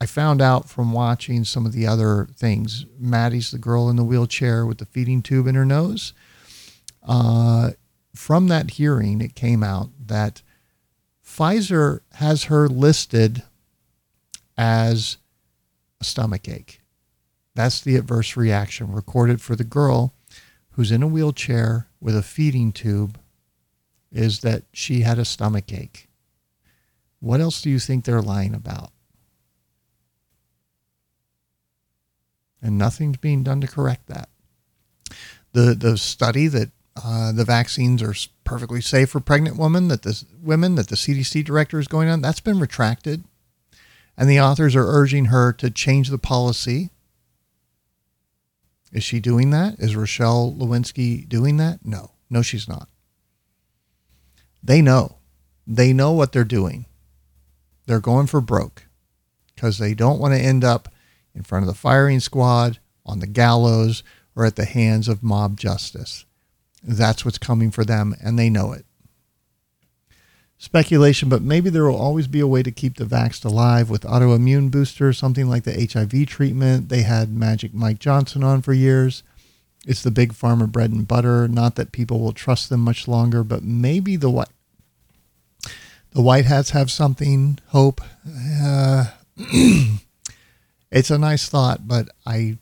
I 0.00 0.06
found 0.06 0.42
out 0.42 0.68
from 0.68 0.92
watching 0.92 1.44
some 1.44 1.66
of 1.66 1.72
the 1.72 1.86
other 1.86 2.26
things. 2.34 2.84
Maddie's 2.98 3.52
the 3.52 3.58
girl 3.58 3.88
in 3.88 3.94
the 3.94 4.02
wheelchair 4.02 4.66
with 4.66 4.78
the 4.78 4.86
feeding 4.86 5.22
tube 5.22 5.46
in 5.46 5.54
her 5.54 5.64
nose. 5.64 6.14
Uh, 7.06 7.70
from 8.14 8.48
that 8.48 8.72
hearing, 8.72 9.20
it 9.20 9.34
came 9.34 9.62
out 9.62 9.90
that 10.06 10.42
Pfizer 11.24 12.00
has 12.14 12.44
her 12.44 12.68
listed 12.68 13.42
as 14.56 15.16
a 16.00 16.04
stomach 16.04 16.48
ache. 16.48 16.80
That's 17.54 17.80
the 17.80 17.96
adverse 17.96 18.36
reaction 18.36 18.92
recorded 18.92 19.40
for 19.40 19.56
the 19.56 19.64
girl 19.64 20.14
who's 20.72 20.90
in 20.90 21.02
a 21.02 21.08
wheelchair 21.08 21.88
with 22.00 22.16
a 22.16 22.22
feeding 22.22 22.72
tube 22.72 23.18
is 24.12 24.40
that 24.40 24.64
she 24.72 25.00
had 25.00 25.18
a 25.18 25.24
stomach 25.24 25.72
ache. 25.72 26.08
What 27.20 27.40
else 27.40 27.62
do 27.62 27.70
you 27.70 27.78
think 27.78 28.04
they're 28.04 28.22
lying 28.22 28.54
about? 28.54 28.90
And 32.62 32.78
nothing's 32.78 33.18
being 33.18 33.42
done 33.42 33.60
to 33.60 33.66
correct 33.66 34.06
that. 34.06 34.28
The 35.52 35.74
the 35.74 35.96
study 35.96 36.48
that 36.48 36.70
uh, 37.02 37.32
the 37.32 37.44
vaccines 37.44 38.02
are 38.02 38.14
perfectly 38.44 38.80
safe 38.80 39.10
for 39.10 39.20
pregnant 39.20 39.56
women 39.56 39.88
that 39.88 40.02
the 40.02 40.22
women 40.42 40.76
that 40.76 40.88
the 40.88 40.96
CDC 40.96 41.44
director 41.44 41.78
is 41.78 41.88
going 41.88 42.08
on. 42.08 42.20
That's 42.20 42.40
been 42.40 42.60
retracted. 42.60 43.24
And 44.16 44.30
the 44.30 44.40
authors 44.40 44.76
are 44.76 44.86
urging 44.86 45.26
her 45.26 45.52
to 45.54 45.70
change 45.70 46.08
the 46.08 46.18
policy. 46.18 46.90
Is 48.92 49.02
she 49.02 49.18
doing 49.18 49.50
that? 49.50 49.80
Is 49.80 49.96
Rochelle 49.96 50.54
Walensky 50.56 51.28
doing 51.28 51.56
that? 51.56 51.80
No. 51.84 52.12
No 52.30 52.42
she's 52.42 52.68
not. 52.68 52.88
They 54.62 54.80
know. 54.80 55.16
They 55.66 55.92
know 55.92 56.12
what 56.12 56.32
they're 56.32 56.44
doing. 56.44 56.86
They're 57.86 58.00
going 58.00 58.28
for 58.28 58.40
broke 58.40 58.86
because 59.54 59.78
they 59.78 59.94
don't 59.94 60.20
want 60.20 60.32
to 60.32 60.40
end 60.40 60.62
up 60.62 60.88
in 61.34 61.42
front 61.42 61.64
of 61.64 61.66
the 61.66 61.78
firing 61.78 62.20
squad 62.20 62.78
on 63.04 63.18
the 63.18 63.26
gallows 63.26 64.04
or 64.36 64.44
at 64.44 64.54
the 64.54 64.64
hands 64.64 65.08
of 65.08 65.24
mob 65.24 65.58
justice 65.58 66.23
that's 66.86 67.24
what's 67.24 67.38
coming 67.38 67.70
for 67.70 67.84
them, 67.84 68.14
and 68.22 68.38
they 68.38 68.50
know 68.50 68.72
it. 68.72 68.84
Speculation, 70.58 71.28
but 71.28 71.42
maybe 71.42 71.68
there 71.68 71.84
will 71.84 71.96
always 71.96 72.26
be 72.26 72.40
a 72.40 72.46
way 72.46 72.62
to 72.62 72.70
keep 72.70 72.96
the 72.96 73.04
vaxxed 73.04 73.44
alive 73.44 73.90
with 73.90 74.02
autoimmune 74.02 74.70
boosters, 74.70 75.18
something 75.18 75.48
like 75.48 75.64
the 75.64 75.88
HIV 75.92 76.26
treatment. 76.26 76.88
They 76.88 77.02
had 77.02 77.34
Magic 77.34 77.74
Mike 77.74 77.98
Johnson 77.98 78.44
on 78.44 78.62
for 78.62 78.72
years. 78.72 79.22
It's 79.86 80.02
the 80.02 80.10
big 80.10 80.32
pharma 80.32 80.70
bread 80.70 80.90
and 80.90 81.06
butter. 81.06 81.48
Not 81.48 81.74
that 81.74 81.92
people 81.92 82.20
will 82.20 82.32
trust 82.32 82.70
them 82.70 82.80
much 82.80 83.08
longer, 83.08 83.42
but 83.42 83.62
maybe 83.62 84.16
the 84.16 84.30
white 84.30 84.48
the 86.12 86.22
white 86.22 86.44
hats 86.44 86.70
have 86.70 86.90
something. 86.90 87.58
Hope. 87.68 88.00
Uh, 88.62 89.06
it's 90.90 91.10
a 91.10 91.18
nice 91.18 91.48
thought, 91.48 91.86
but 91.88 92.08
I 92.24 92.58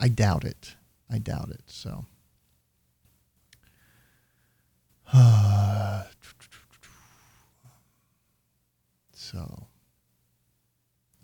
I 0.00 0.08
doubt 0.08 0.44
it. 0.44 0.74
I 1.08 1.18
doubt 1.18 1.50
it. 1.50 1.62
So. 1.66 2.04
So, 9.18 9.66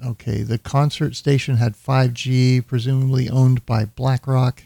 okay, 0.05 0.43
the 0.43 0.59
concert 0.59 1.14
station 1.14 1.56
had 1.56 1.74
5G, 1.74 2.66
presumably 2.66 3.31
owned 3.31 3.64
by 3.64 3.85
BlackRock. 3.85 4.64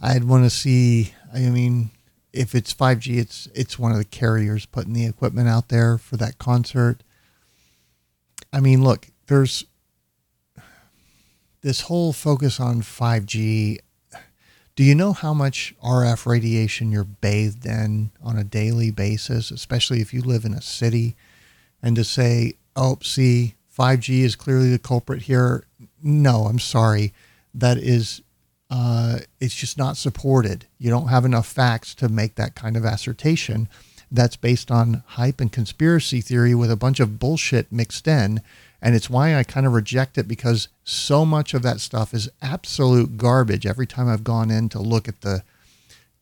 I'd 0.00 0.24
want 0.24 0.44
to 0.44 0.50
see. 0.50 1.12
I 1.34 1.40
mean, 1.50 1.90
if 2.32 2.54
it's 2.54 2.72
5G, 2.72 3.18
it's 3.18 3.48
it's 3.54 3.78
one 3.78 3.92
of 3.92 3.98
the 3.98 4.04
carriers 4.04 4.66
putting 4.66 4.92
the 4.92 5.06
equipment 5.06 5.48
out 5.48 5.68
there 5.68 5.98
for 5.98 6.16
that 6.16 6.38
concert. 6.38 7.02
I 8.52 8.60
mean, 8.60 8.82
look, 8.82 9.08
there's 9.26 9.64
this 11.62 11.82
whole 11.82 12.12
focus 12.12 12.60
on 12.60 12.80
5G. 12.80 13.78
Do 14.76 14.84
you 14.84 14.94
know 14.94 15.14
how 15.14 15.32
much 15.32 15.74
RF 15.82 16.26
radiation 16.26 16.92
you're 16.92 17.04
bathed 17.04 17.64
in 17.64 18.10
on 18.22 18.36
a 18.36 18.44
daily 18.44 18.90
basis, 18.90 19.50
especially 19.50 20.02
if 20.02 20.12
you 20.12 20.20
live 20.20 20.44
in 20.44 20.52
a 20.52 20.60
city? 20.60 21.16
And 21.82 21.96
to 21.96 22.04
say, 22.04 22.54
oh, 22.76 22.98
see, 23.02 23.54
5G 23.76 24.20
is 24.20 24.36
clearly 24.36 24.70
the 24.70 24.78
culprit 24.78 25.22
here. 25.22 25.64
No, 26.02 26.44
I'm 26.44 26.58
sorry. 26.58 27.14
That 27.54 27.78
is 27.78 28.20
uh, 28.68 29.20
it's 29.40 29.54
just 29.54 29.78
not 29.78 29.96
supported. 29.96 30.66
You 30.78 30.90
don't 30.90 31.08
have 31.08 31.24
enough 31.24 31.46
facts 31.46 31.94
to 31.96 32.10
make 32.10 32.34
that 32.34 32.54
kind 32.54 32.76
of 32.76 32.84
assertion. 32.84 33.68
That's 34.10 34.36
based 34.36 34.70
on 34.70 35.04
hype 35.06 35.40
and 35.40 35.50
conspiracy 35.50 36.20
theory 36.20 36.54
with 36.54 36.70
a 36.70 36.76
bunch 36.76 37.00
of 37.00 37.18
bullshit 37.18 37.72
mixed 37.72 38.06
in. 38.06 38.42
And 38.82 38.94
it's 38.94 39.10
why 39.10 39.34
I 39.36 39.42
kind 39.42 39.66
of 39.66 39.72
reject 39.72 40.18
it 40.18 40.28
because 40.28 40.68
so 40.84 41.24
much 41.24 41.54
of 41.54 41.62
that 41.62 41.80
stuff 41.80 42.12
is 42.12 42.28
absolute 42.42 43.16
garbage 43.16 43.66
every 43.66 43.86
time 43.86 44.08
I've 44.08 44.24
gone 44.24 44.50
in 44.50 44.68
to 44.70 44.78
look 44.78 45.08
at 45.08 45.22
the 45.22 45.42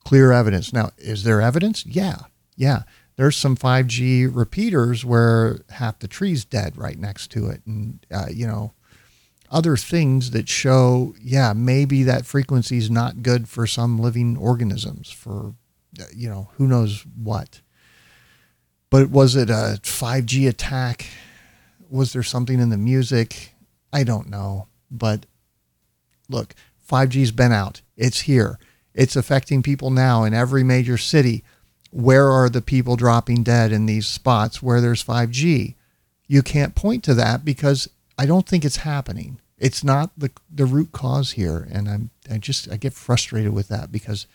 clear 0.04 0.32
evidence. 0.32 0.72
Now, 0.72 0.90
is 0.98 1.24
there 1.24 1.40
evidence? 1.40 1.84
Yeah. 1.84 2.20
Yeah. 2.56 2.82
There's 3.16 3.36
some 3.36 3.56
5G 3.56 4.28
repeaters 4.32 5.04
where 5.04 5.60
half 5.70 5.98
the 5.98 6.08
tree's 6.08 6.44
dead 6.44 6.76
right 6.76 6.98
next 6.98 7.30
to 7.32 7.48
it. 7.48 7.62
And, 7.66 8.04
uh, 8.10 8.26
you 8.30 8.46
know, 8.46 8.72
other 9.50 9.76
things 9.76 10.32
that 10.32 10.48
show, 10.48 11.14
yeah, 11.20 11.52
maybe 11.52 12.02
that 12.02 12.26
frequency 12.26 12.76
is 12.76 12.90
not 12.90 13.22
good 13.22 13.48
for 13.48 13.66
some 13.66 13.98
living 13.98 14.36
organisms, 14.36 15.10
for, 15.10 15.54
you 16.14 16.28
know, 16.28 16.50
who 16.54 16.66
knows 16.66 17.04
what. 17.14 17.60
But 18.90 19.10
was 19.10 19.36
it 19.36 19.50
a 19.50 19.78
5G 19.82 20.48
attack? 20.48 21.06
Was 21.94 22.12
there 22.12 22.22
something 22.22 22.60
in 22.60 22.70
the 22.70 22.76
music? 22.76 23.54
I 23.92 24.04
don't 24.04 24.28
know. 24.28 24.66
But 24.90 25.26
look, 26.28 26.54
5G's 26.88 27.30
been 27.30 27.52
out. 27.52 27.80
It's 27.96 28.22
here. 28.22 28.58
It's 28.94 29.16
affecting 29.16 29.62
people 29.62 29.90
now 29.90 30.24
in 30.24 30.34
every 30.34 30.64
major 30.64 30.98
city. 30.98 31.44
Where 31.90 32.28
are 32.30 32.48
the 32.48 32.62
people 32.62 32.96
dropping 32.96 33.42
dead 33.44 33.72
in 33.72 33.86
these 33.86 34.06
spots 34.06 34.62
where 34.62 34.80
there's 34.80 35.04
5G? 35.04 35.74
You 36.26 36.42
can't 36.42 36.74
point 36.74 37.04
to 37.04 37.14
that 37.14 37.44
because 37.44 37.88
I 38.18 38.26
don't 38.26 38.48
think 38.48 38.64
it's 38.64 38.78
happening 38.78 39.40
it's 39.58 39.84
not 39.84 40.10
the 40.16 40.30
the 40.52 40.66
root 40.66 40.92
cause 40.92 41.32
here 41.32 41.66
and 41.70 41.88
i'm 41.88 42.10
i 42.30 42.38
just 42.38 42.70
i 42.70 42.76
get 42.76 42.92
frustrated 42.92 43.52
with 43.52 43.68
that 43.68 43.90
because 43.92 44.26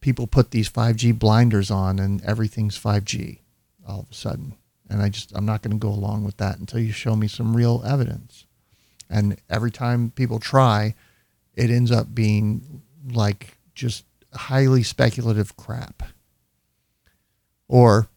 people 0.00 0.26
put 0.26 0.50
these 0.50 0.68
5g 0.68 1.18
blinders 1.18 1.70
on 1.70 1.98
and 1.98 2.22
everything's 2.24 2.78
5g 2.78 3.38
all 3.86 4.00
of 4.00 4.10
a 4.10 4.14
sudden 4.14 4.54
and 4.92 5.02
i 5.02 5.08
just 5.08 5.32
i'm 5.34 5.46
not 5.46 5.62
going 5.62 5.72
to 5.72 5.78
go 5.78 5.88
along 5.88 6.24
with 6.24 6.36
that 6.36 6.58
until 6.58 6.80
you 6.80 6.92
show 6.92 7.16
me 7.16 7.26
some 7.26 7.56
real 7.56 7.82
evidence 7.86 8.46
and 9.08 9.36
every 9.50 9.70
time 9.70 10.10
people 10.10 10.38
try 10.38 10.94
it 11.54 11.70
ends 11.70 11.90
up 11.90 12.14
being 12.14 12.82
like 13.12 13.56
just 13.74 14.04
highly 14.34 14.82
speculative 14.82 15.56
crap 15.56 16.02
or 17.68 18.08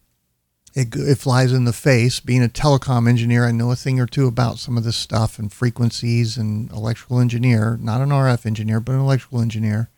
it, 0.76 0.94
it 0.94 1.16
flies 1.16 1.52
in 1.52 1.64
the 1.64 1.72
face. 1.72 2.20
Being 2.20 2.44
a 2.44 2.48
telecom 2.48 3.08
engineer, 3.08 3.46
I 3.46 3.50
know 3.50 3.70
a 3.70 3.76
thing 3.76 3.98
or 3.98 4.06
two 4.06 4.26
about 4.26 4.58
some 4.58 4.76
of 4.76 4.84
this 4.84 4.96
stuff 4.96 5.38
and 5.38 5.50
frequencies 5.50 6.36
and 6.36 6.70
electrical 6.70 7.18
engineer, 7.18 7.78
not 7.80 8.02
an 8.02 8.10
RF 8.10 8.44
engineer, 8.44 8.78
but 8.78 8.92
an 8.92 9.00
electrical 9.00 9.40
engineer. 9.40 9.88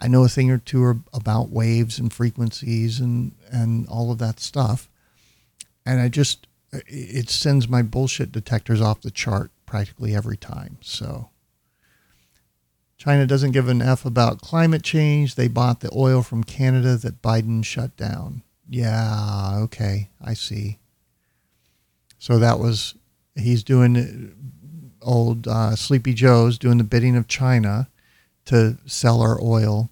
I 0.00 0.08
know 0.08 0.24
a 0.24 0.28
thing 0.28 0.50
or 0.50 0.58
two 0.58 1.04
about 1.12 1.50
waves 1.50 2.00
and 2.00 2.12
frequencies 2.12 2.98
and, 2.98 3.32
and 3.52 3.86
all 3.86 4.10
of 4.10 4.18
that 4.18 4.40
stuff. 4.40 4.88
And 5.90 6.00
I 6.00 6.08
just, 6.08 6.46
it 6.70 7.28
sends 7.28 7.68
my 7.68 7.82
bullshit 7.82 8.30
detectors 8.30 8.80
off 8.80 9.00
the 9.00 9.10
chart 9.10 9.50
practically 9.66 10.14
every 10.14 10.36
time. 10.36 10.78
So 10.80 11.30
China 12.96 13.26
doesn't 13.26 13.50
give 13.50 13.68
an 13.68 13.82
F 13.82 14.04
about 14.04 14.40
climate 14.40 14.84
change. 14.84 15.34
They 15.34 15.48
bought 15.48 15.80
the 15.80 15.90
oil 15.92 16.22
from 16.22 16.44
Canada 16.44 16.96
that 16.98 17.20
Biden 17.22 17.64
shut 17.64 17.96
down. 17.96 18.42
Yeah, 18.68 19.56
okay, 19.62 20.10
I 20.24 20.34
see. 20.34 20.78
So 22.20 22.38
that 22.38 22.60
was 22.60 22.94
he's 23.34 23.64
doing 23.64 24.60
old 25.02 25.48
uh, 25.48 25.74
Sleepy 25.74 26.14
Joe's 26.14 26.56
doing 26.56 26.78
the 26.78 26.84
bidding 26.84 27.16
of 27.16 27.26
China 27.26 27.88
to 28.44 28.78
sell 28.86 29.20
our 29.22 29.42
oil 29.42 29.90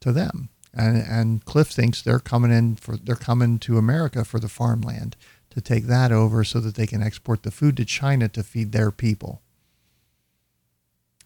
to 0.00 0.12
them, 0.12 0.48
and 0.76 0.96
and 0.98 1.44
Cliff 1.44 1.68
thinks 1.68 2.02
they're 2.02 2.20
coming 2.20 2.52
in 2.52 2.76
for 2.76 2.96
they're 2.96 3.16
coming 3.16 3.58
to 3.60 3.78
America 3.78 4.24
for 4.24 4.38
the 4.38 4.48
farmland 4.48 5.16
to 5.50 5.60
take 5.60 5.86
that 5.86 6.12
over 6.12 6.44
so 6.44 6.60
that 6.60 6.74
they 6.74 6.86
can 6.86 7.02
export 7.02 7.42
the 7.42 7.50
food 7.50 7.76
to 7.78 7.84
China 7.84 8.28
to 8.28 8.42
feed 8.42 8.72
their 8.72 8.90
people 8.90 9.40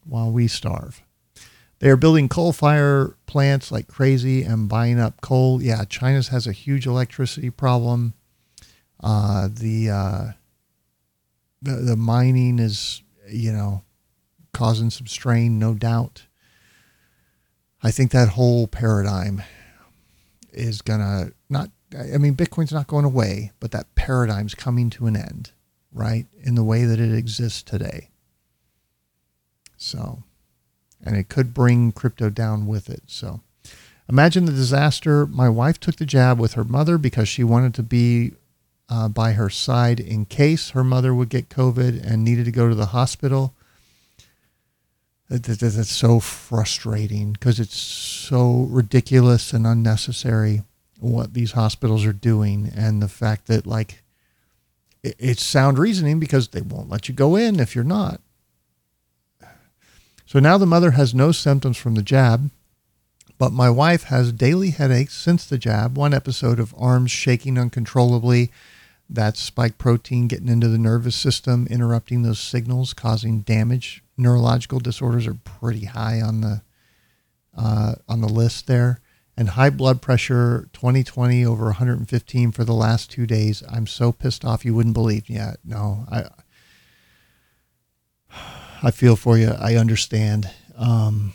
while 0.04 0.30
we 0.30 0.46
starve. 0.46 1.02
They 1.80 1.88
are 1.88 1.96
building 1.96 2.28
coal 2.28 2.52
fire 2.52 3.16
plants 3.26 3.72
like 3.72 3.88
crazy 3.88 4.42
and 4.42 4.68
buying 4.68 5.00
up 5.00 5.20
coal. 5.20 5.62
Yeah, 5.62 5.84
China's 5.84 6.28
has 6.28 6.46
a 6.46 6.52
huge 6.52 6.86
electricity 6.86 7.50
problem. 7.50 8.14
Uh, 9.02 9.48
the, 9.50 9.90
uh, 9.90 10.24
the 11.62 11.76
the 11.76 11.96
mining 11.96 12.58
is, 12.58 13.02
you 13.28 13.50
know, 13.50 13.82
causing 14.52 14.90
some 14.90 15.06
strain, 15.06 15.58
no 15.58 15.74
doubt. 15.74 16.26
I 17.82 17.90
think 17.90 18.10
that 18.10 18.30
whole 18.30 18.66
paradigm 18.66 19.42
is 20.52 20.82
gonna 20.82 21.32
not. 21.48 21.70
I 21.98 22.18
mean, 22.18 22.36
Bitcoin's 22.36 22.72
not 22.72 22.86
going 22.86 23.04
away, 23.04 23.50
but 23.58 23.72
that 23.72 23.94
paradigm's 23.96 24.54
coming 24.54 24.90
to 24.90 25.06
an 25.06 25.16
end, 25.16 25.50
right? 25.92 26.26
In 26.42 26.54
the 26.54 26.62
way 26.62 26.84
that 26.84 27.00
it 27.00 27.12
exists 27.12 27.62
today. 27.62 28.10
So 29.76 30.22
and 31.02 31.16
it 31.16 31.28
could 31.28 31.54
bring 31.54 31.92
crypto 31.92 32.30
down 32.30 32.66
with 32.66 32.90
it. 32.90 33.02
So 33.06 33.40
imagine 34.08 34.44
the 34.44 34.52
disaster. 34.52 35.26
My 35.26 35.48
wife 35.48 35.80
took 35.80 35.96
the 35.96 36.06
jab 36.06 36.38
with 36.38 36.54
her 36.54 36.64
mother 36.64 36.98
because 36.98 37.28
she 37.28 37.44
wanted 37.44 37.74
to 37.74 37.82
be 37.82 38.32
uh, 38.88 39.08
by 39.08 39.32
her 39.32 39.48
side 39.48 40.00
in 40.00 40.26
case 40.26 40.70
her 40.70 40.84
mother 40.84 41.14
would 41.14 41.28
get 41.28 41.48
COVID 41.48 42.04
and 42.04 42.24
needed 42.24 42.44
to 42.44 42.50
go 42.50 42.68
to 42.68 42.74
the 42.74 42.86
hospital. 42.86 43.54
That's 45.30 45.90
so 45.90 46.20
frustrating 46.20 47.32
because 47.32 47.60
it's 47.60 47.78
so 47.78 48.66
ridiculous 48.68 49.52
and 49.52 49.66
unnecessary 49.66 50.62
what 50.98 51.32
these 51.32 51.52
hospitals 51.52 52.04
are 52.04 52.12
doing 52.12 52.70
and 52.76 53.00
the 53.00 53.08
fact 53.08 53.46
that 53.46 53.66
like 53.66 54.02
it's 55.02 55.42
sound 55.42 55.78
reasoning 55.78 56.20
because 56.20 56.48
they 56.48 56.60
won't 56.60 56.90
let 56.90 57.08
you 57.08 57.14
go 57.14 57.36
in 57.36 57.58
if 57.58 57.74
you're 57.74 57.84
not 57.84 58.20
so 60.30 60.38
now 60.38 60.58
the 60.58 60.64
mother 60.64 60.92
has 60.92 61.12
no 61.12 61.32
symptoms 61.32 61.76
from 61.76 61.96
the 61.96 62.04
jab, 62.04 62.52
but 63.36 63.50
my 63.50 63.68
wife 63.68 64.04
has 64.04 64.30
daily 64.30 64.70
headaches 64.70 65.14
since 65.16 65.44
the 65.44 65.58
jab, 65.58 65.98
one 65.98 66.14
episode 66.14 66.60
of 66.60 66.72
arms 66.78 67.10
shaking 67.10 67.58
uncontrollably. 67.58 68.52
that 69.08 69.36
spike 69.36 69.76
protein 69.76 70.28
getting 70.28 70.46
into 70.46 70.68
the 70.68 70.78
nervous 70.78 71.16
system, 71.16 71.66
interrupting 71.68 72.22
those 72.22 72.38
signals, 72.38 72.94
causing 72.94 73.40
damage. 73.40 74.04
Neurological 74.20 74.80
disorders 74.80 75.26
are 75.26 75.34
pretty 75.34 75.86
high 75.86 76.20
on 76.20 76.42
the 76.42 76.62
uh, 77.56 77.94
on 78.08 78.20
the 78.20 78.28
list 78.28 78.66
there. 78.66 79.00
And 79.36 79.50
high 79.50 79.70
blood 79.70 80.02
pressure, 80.02 80.68
2020 80.74 81.46
over 81.46 81.64
115 81.64 82.52
for 82.52 82.62
the 82.62 82.74
last 82.74 83.10
two 83.10 83.26
days. 83.26 83.62
I'm 83.70 83.86
so 83.86 84.12
pissed 84.12 84.44
off 84.44 84.64
you 84.64 84.74
wouldn't 84.74 84.94
believe. 84.94 85.30
Yeah, 85.30 85.54
no, 85.64 86.04
I 86.10 86.28
I 88.82 88.90
feel 88.90 89.16
for 89.16 89.38
you. 89.38 89.50
I 89.58 89.76
understand. 89.76 90.50
Um, 90.76 91.32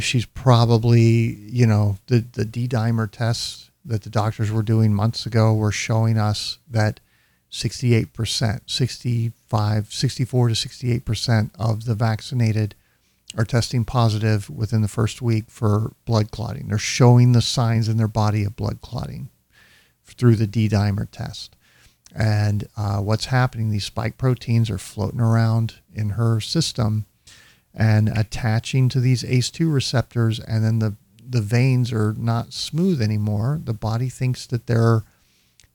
she's 0.00 0.26
probably, 0.26 1.34
you 1.34 1.66
know, 1.66 1.98
the, 2.06 2.18
the 2.20 2.44
D 2.44 2.68
dimer 2.68 3.10
tests 3.10 3.70
that 3.84 4.02
the 4.02 4.10
doctors 4.10 4.50
were 4.50 4.62
doing 4.62 4.94
months 4.94 5.26
ago 5.26 5.54
were 5.54 5.72
showing 5.72 6.18
us 6.18 6.58
that 6.68 7.00
68%, 7.50 8.60
65, 9.46 9.92
64 9.92 10.48
to 10.48 10.54
68% 10.54 11.50
of 11.56 11.84
the 11.84 11.94
vaccinated 11.94 12.74
are 13.36 13.44
testing 13.44 13.84
positive 13.84 14.50
within 14.50 14.82
the 14.82 14.88
first 14.88 15.22
week 15.22 15.44
for 15.48 15.92
blood 16.04 16.32
clotting. 16.32 16.68
They're 16.68 16.78
showing 16.78 17.32
the 17.32 17.42
signs 17.42 17.88
in 17.88 17.96
their 17.96 18.08
body 18.08 18.42
of 18.44 18.56
blood 18.56 18.80
clotting 18.80 19.28
through 20.04 20.36
the 20.36 20.46
D 20.48 20.68
dimer 20.68 21.08
test. 21.10 21.54
And 22.14 22.66
uh, 22.76 22.98
what's 22.98 23.26
happening, 23.26 23.70
these 23.70 23.84
spike 23.84 24.18
proteins 24.18 24.70
are 24.70 24.78
floating 24.78 25.20
around 25.20 25.74
in 25.94 26.10
her 26.10 26.40
system 26.40 27.04
and 27.74 28.08
attaching 28.08 28.88
to 28.88 29.00
these 29.00 29.22
ACE2 29.22 29.72
receptors. 29.72 30.40
And 30.40 30.64
then 30.64 30.78
the, 30.78 30.94
the 31.24 31.42
veins 31.42 31.92
are 31.92 32.14
not 32.14 32.52
smooth 32.52 33.00
anymore. 33.02 33.60
The 33.62 33.74
body 33.74 34.08
thinks 34.08 34.46
that 34.46 34.66
they're 34.66 35.04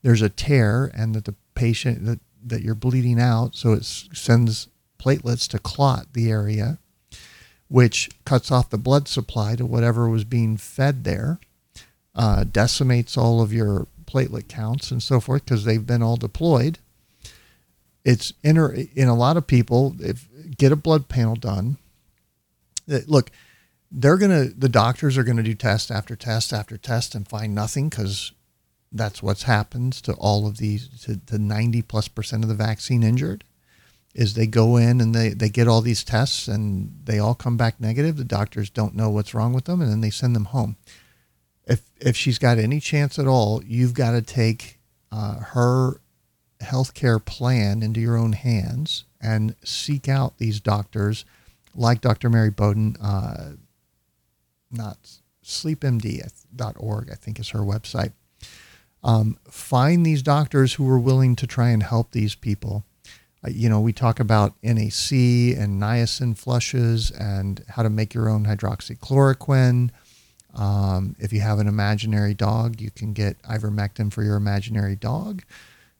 there's 0.02 0.22
a 0.22 0.28
tear 0.28 0.90
and 0.94 1.14
that 1.14 1.26
the 1.26 1.36
patient 1.54 2.04
that, 2.06 2.18
that 2.44 2.62
you're 2.62 2.74
bleeding 2.74 3.20
out, 3.20 3.56
so 3.56 3.72
it 3.72 3.84
sends 3.84 4.68
platelets 4.98 5.48
to 5.48 5.58
clot 5.58 6.12
the 6.12 6.30
area, 6.30 6.78
which 7.68 8.10
cuts 8.24 8.50
off 8.50 8.70
the 8.70 8.78
blood 8.78 9.08
supply 9.08 9.56
to 9.56 9.66
whatever 9.66 10.08
was 10.08 10.24
being 10.24 10.56
fed 10.56 11.04
there, 11.04 11.38
uh, 12.14 12.44
decimates 12.44 13.16
all 13.16 13.40
of 13.40 13.52
your 13.52 13.86
platelet 14.04 14.48
counts 14.48 14.90
and 14.90 15.02
so 15.02 15.20
forth 15.20 15.44
because 15.44 15.64
they've 15.64 15.86
been 15.86 16.02
all 16.02 16.16
deployed. 16.16 16.78
It's 18.04 18.32
in 18.42 18.58
a 18.58 19.14
lot 19.14 19.36
of 19.36 19.46
people, 19.46 19.94
if 20.00 20.28
get 20.56 20.72
a 20.72 20.76
blood 20.76 21.08
panel 21.08 21.36
done. 21.36 21.78
Uh, 22.90 22.98
look, 23.06 23.30
they're 23.90 24.16
gonna 24.16 24.44
the 24.44 24.68
doctors 24.68 25.16
are 25.16 25.24
gonna 25.24 25.42
do 25.42 25.54
test 25.54 25.90
after 25.90 26.16
test 26.16 26.52
after 26.52 26.76
test 26.76 27.14
and 27.14 27.28
find 27.28 27.54
nothing 27.54 27.88
because 27.88 28.32
that's 28.92 29.22
what's 29.22 29.44
happens 29.44 30.00
to 30.02 30.12
all 30.14 30.46
of 30.46 30.58
these 30.58 30.88
to, 31.04 31.16
to 31.26 31.38
90 31.38 31.82
plus 31.82 32.08
percent 32.08 32.42
of 32.44 32.48
the 32.48 32.54
vaccine 32.54 33.02
injured 33.02 33.44
is 34.14 34.34
they 34.34 34.46
go 34.46 34.76
in 34.76 35.00
and 35.00 35.14
they, 35.14 35.30
they 35.30 35.48
get 35.48 35.66
all 35.66 35.80
these 35.80 36.04
tests 36.04 36.46
and 36.46 37.00
they 37.04 37.18
all 37.18 37.34
come 37.34 37.56
back 37.56 37.80
negative. 37.80 38.18
The 38.18 38.24
doctors 38.24 38.68
don't 38.68 38.94
know 38.94 39.08
what's 39.08 39.32
wrong 39.32 39.54
with 39.54 39.64
them 39.64 39.80
and 39.80 39.90
then 39.90 40.02
they 40.02 40.10
send 40.10 40.36
them 40.36 40.46
home. 40.46 40.76
If 41.66 41.82
if 42.00 42.16
she's 42.16 42.38
got 42.38 42.58
any 42.58 42.80
chance 42.80 43.18
at 43.18 43.26
all 43.26 43.62
you've 43.64 43.94
got 43.94 44.10
to 44.12 44.22
take 44.22 44.80
uh, 45.10 45.36
her 45.36 46.00
healthcare 46.60 47.24
plan 47.24 47.82
into 47.82 48.00
your 48.00 48.16
own 48.16 48.32
hands 48.32 49.04
and 49.20 49.54
seek 49.64 50.08
out 50.08 50.38
these 50.38 50.60
doctors 50.60 51.24
like 51.74 52.00
dr 52.00 52.28
mary 52.28 52.50
bowden 52.50 52.96
uh, 53.02 53.52
not 54.70 54.98
sleepmd.org 55.44 57.10
i 57.10 57.14
think 57.14 57.40
is 57.40 57.50
her 57.50 57.60
website 57.60 58.12
um, 59.02 59.38
find 59.48 60.06
these 60.06 60.22
doctors 60.22 60.74
who 60.74 60.88
are 60.88 60.98
willing 60.98 61.36
to 61.36 61.46
try 61.46 61.70
and 61.70 61.82
help 61.82 62.12
these 62.12 62.34
people. 62.34 62.84
Uh, 63.44 63.50
you 63.50 63.68
know, 63.68 63.80
we 63.80 63.92
talk 63.92 64.20
about 64.20 64.54
NAC 64.62 65.10
and 65.12 65.80
niacin 65.80 66.36
flushes 66.36 67.10
and 67.10 67.64
how 67.68 67.82
to 67.82 67.90
make 67.90 68.14
your 68.14 68.28
own 68.28 68.46
hydroxychloroquine. 68.46 69.90
Um, 70.54 71.16
if 71.18 71.32
you 71.32 71.40
have 71.40 71.58
an 71.58 71.66
imaginary 71.66 72.34
dog, 72.34 72.80
you 72.80 72.90
can 72.90 73.12
get 73.12 73.42
ivermectin 73.42 74.12
for 74.12 74.22
your 74.22 74.36
imaginary 74.36 74.96
dog, 74.96 75.42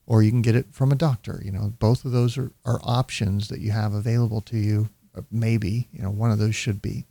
or 0.06 0.22
you 0.22 0.30
can 0.30 0.42
get 0.42 0.54
it 0.54 0.66
from 0.72 0.92
a 0.92 0.96
doctor. 0.96 1.40
You 1.44 1.50
know, 1.50 1.72
both 1.78 2.04
of 2.04 2.12
those 2.12 2.38
are, 2.38 2.52
are 2.64 2.80
options 2.84 3.48
that 3.48 3.60
you 3.60 3.72
have 3.72 3.94
available 3.94 4.42
to 4.42 4.58
you. 4.58 4.90
Uh, 5.16 5.22
maybe, 5.30 5.88
you 5.92 6.02
know, 6.02 6.10
one 6.10 6.30
of 6.30 6.38
those 6.38 6.54
should 6.54 6.80
be. 6.80 7.06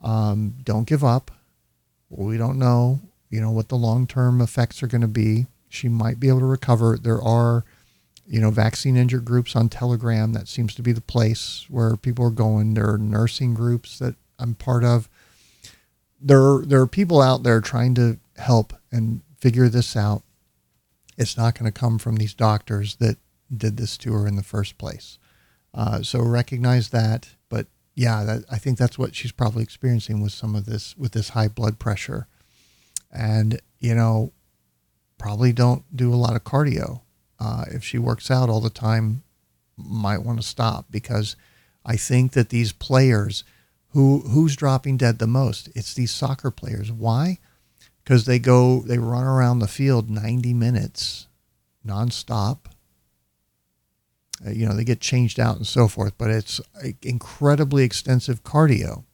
Um, 0.00 0.56
don't 0.62 0.86
give 0.86 1.02
up. 1.02 1.30
We 2.10 2.36
don't 2.36 2.58
know 2.58 3.00
you 3.30 3.40
know 3.40 3.50
what 3.50 3.68
the 3.68 3.76
long-term 3.76 4.40
effects 4.40 4.82
are 4.82 4.86
going 4.86 5.02
to 5.02 5.08
be. 5.08 5.46
She 5.68 5.88
might 5.88 6.18
be 6.18 6.28
able 6.28 6.40
to 6.40 6.46
recover. 6.46 6.96
There 6.96 7.20
are, 7.20 7.64
you 8.26 8.40
know, 8.40 8.50
vaccine 8.50 8.96
injured 8.96 9.24
groups 9.24 9.54
on 9.54 9.68
Telegram. 9.68 10.32
That 10.32 10.48
seems 10.48 10.74
to 10.76 10.82
be 10.82 10.92
the 10.92 11.00
place 11.00 11.66
where 11.68 11.96
people 11.96 12.24
are 12.24 12.30
going. 12.30 12.74
There 12.74 12.90
are 12.90 12.98
nursing 12.98 13.54
groups 13.54 13.98
that 13.98 14.14
I'm 14.38 14.54
part 14.54 14.84
of. 14.84 15.08
There, 16.20 16.62
there 16.64 16.80
are 16.80 16.86
people 16.86 17.20
out 17.20 17.42
there 17.42 17.60
trying 17.60 17.94
to 17.96 18.18
help 18.36 18.72
and 18.90 19.20
figure 19.38 19.68
this 19.68 19.94
out. 19.96 20.22
It's 21.16 21.36
not 21.36 21.54
going 21.58 21.70
to 21.70 21.78
come 21.78 21.98
from 21.98 22.16
these 22.16 22.34
doctors 22.34 22.96
that 22.96 23.18
did 23.54 23.76
this 23.76 23.96
to 23.98 24.12
her 24.14 24.26
in 24.26 24.36
the 24.36 24.42
first 24.42 24.78
place. 24.78 25.18
Uh, 25.74 26.02
so 26.02 26.20
recognize 26.20 26.88
that. 26.90 27.28
But 27.48 27.66
yeah, 27.94 28.24
that, 28.24 28.44
I 28.50 28.58
think 28.58 28.78
that's 28.78 28.98
what 28.98 29.14
she's 29.14 29.32
probably 29.32 29.62
experiencing 29.62 30.22
with 30.22 30.32
some 30.32 30.54
of 30.54 30.64
this, 30.64 30.96
with 30.96 31.12
this 31.12 31.30
high 31.30 31.48
blood 31.48 31.78
pressure 31.78 32.26
and 33.12 33.60
you 33.78 33.94
know 33.94 34.32
probably 35.18 35.52
don't 35.52 35.84
do 35.94 36.12
a 36.12 36.16
lot 36.16 36.36
of 36.36 36.44
cardio. 36.44 37.00
Uh, 37.40 37.64
if 37.70 37.84
she 37.84 37.98
works 37.98 38.30
out 38.30 38.48
all 38.48 38.60
the 38.60 38.70
time 38.70 39.22
might 39.76 40.22
want 40.24 40.40
to 40.40 40.46
stop 40.46 40.86
because 40.90 41.36
i 41.84 41.94
think 41.94 42.32
that 42.32 42.48
these 42.48 42.72
players 42.72 43.44
who 43.90 44.20
who's 44.20 44.56
dropping 44.56 44.96
dead 44.96 45.18
the 45.18 45.26
most? 45.26 45.68
It's 45.74 45.94
these 45.94 46.10
soccer 46.10 46.50
players. 46.50 46.92
Why? 46.92 47.38
Because 48.02 48.26
they 48.26 48.38
go 48.38 48.80
they 48.80 48.98
run 48.98 49.24
around 49.24 49.58
the 49.58 49.68
field 49.68 50.10
90 50.10 50.54
minutes 50.54 51.26
nonstop. 51.86 52.58
Uh, 54.46 54.50
you 54.50 54.66
know 54.66 54.74
they 54.74 54.84
get 54.84 55.00
changed 55.00 55.40
out 55.40 55.56
and 55.56 55.66
so 55.66 55.88
forth 55.88 56.16
but 56.16 56.30
it's 56.30 56.60
incredibly 57.02 57.82
extensive 57.82 58.44
cardio 58.44 59.04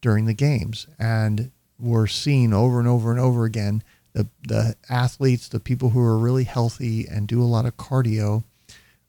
during 0.00 0.24
the 0.26 0.34
games. 0.34 0.86
And 0.98 1.50
we're 1.80 2.06
seeing 2.06 2.52
over 2.52 2.78
and 2.78 2.88
over 2.88 3.10
and 3.10 3.20
over 3.20 3.44
again 3.44 3.82
the, 4.12 4.28
the 4.46 4.76
athletes, 4.88 5.48
the 5.48 5.60
people 5.60 5.90
who 5.90 6.00
are 6.00 6.18
really 6.18 6.44
healthy 6.44 7.06
and 7.06 7.28
do 7.28 7.42
a 7.42 7.44
lot 7.44 7.66
of 7.66 7.76
cardio 7.76 8.44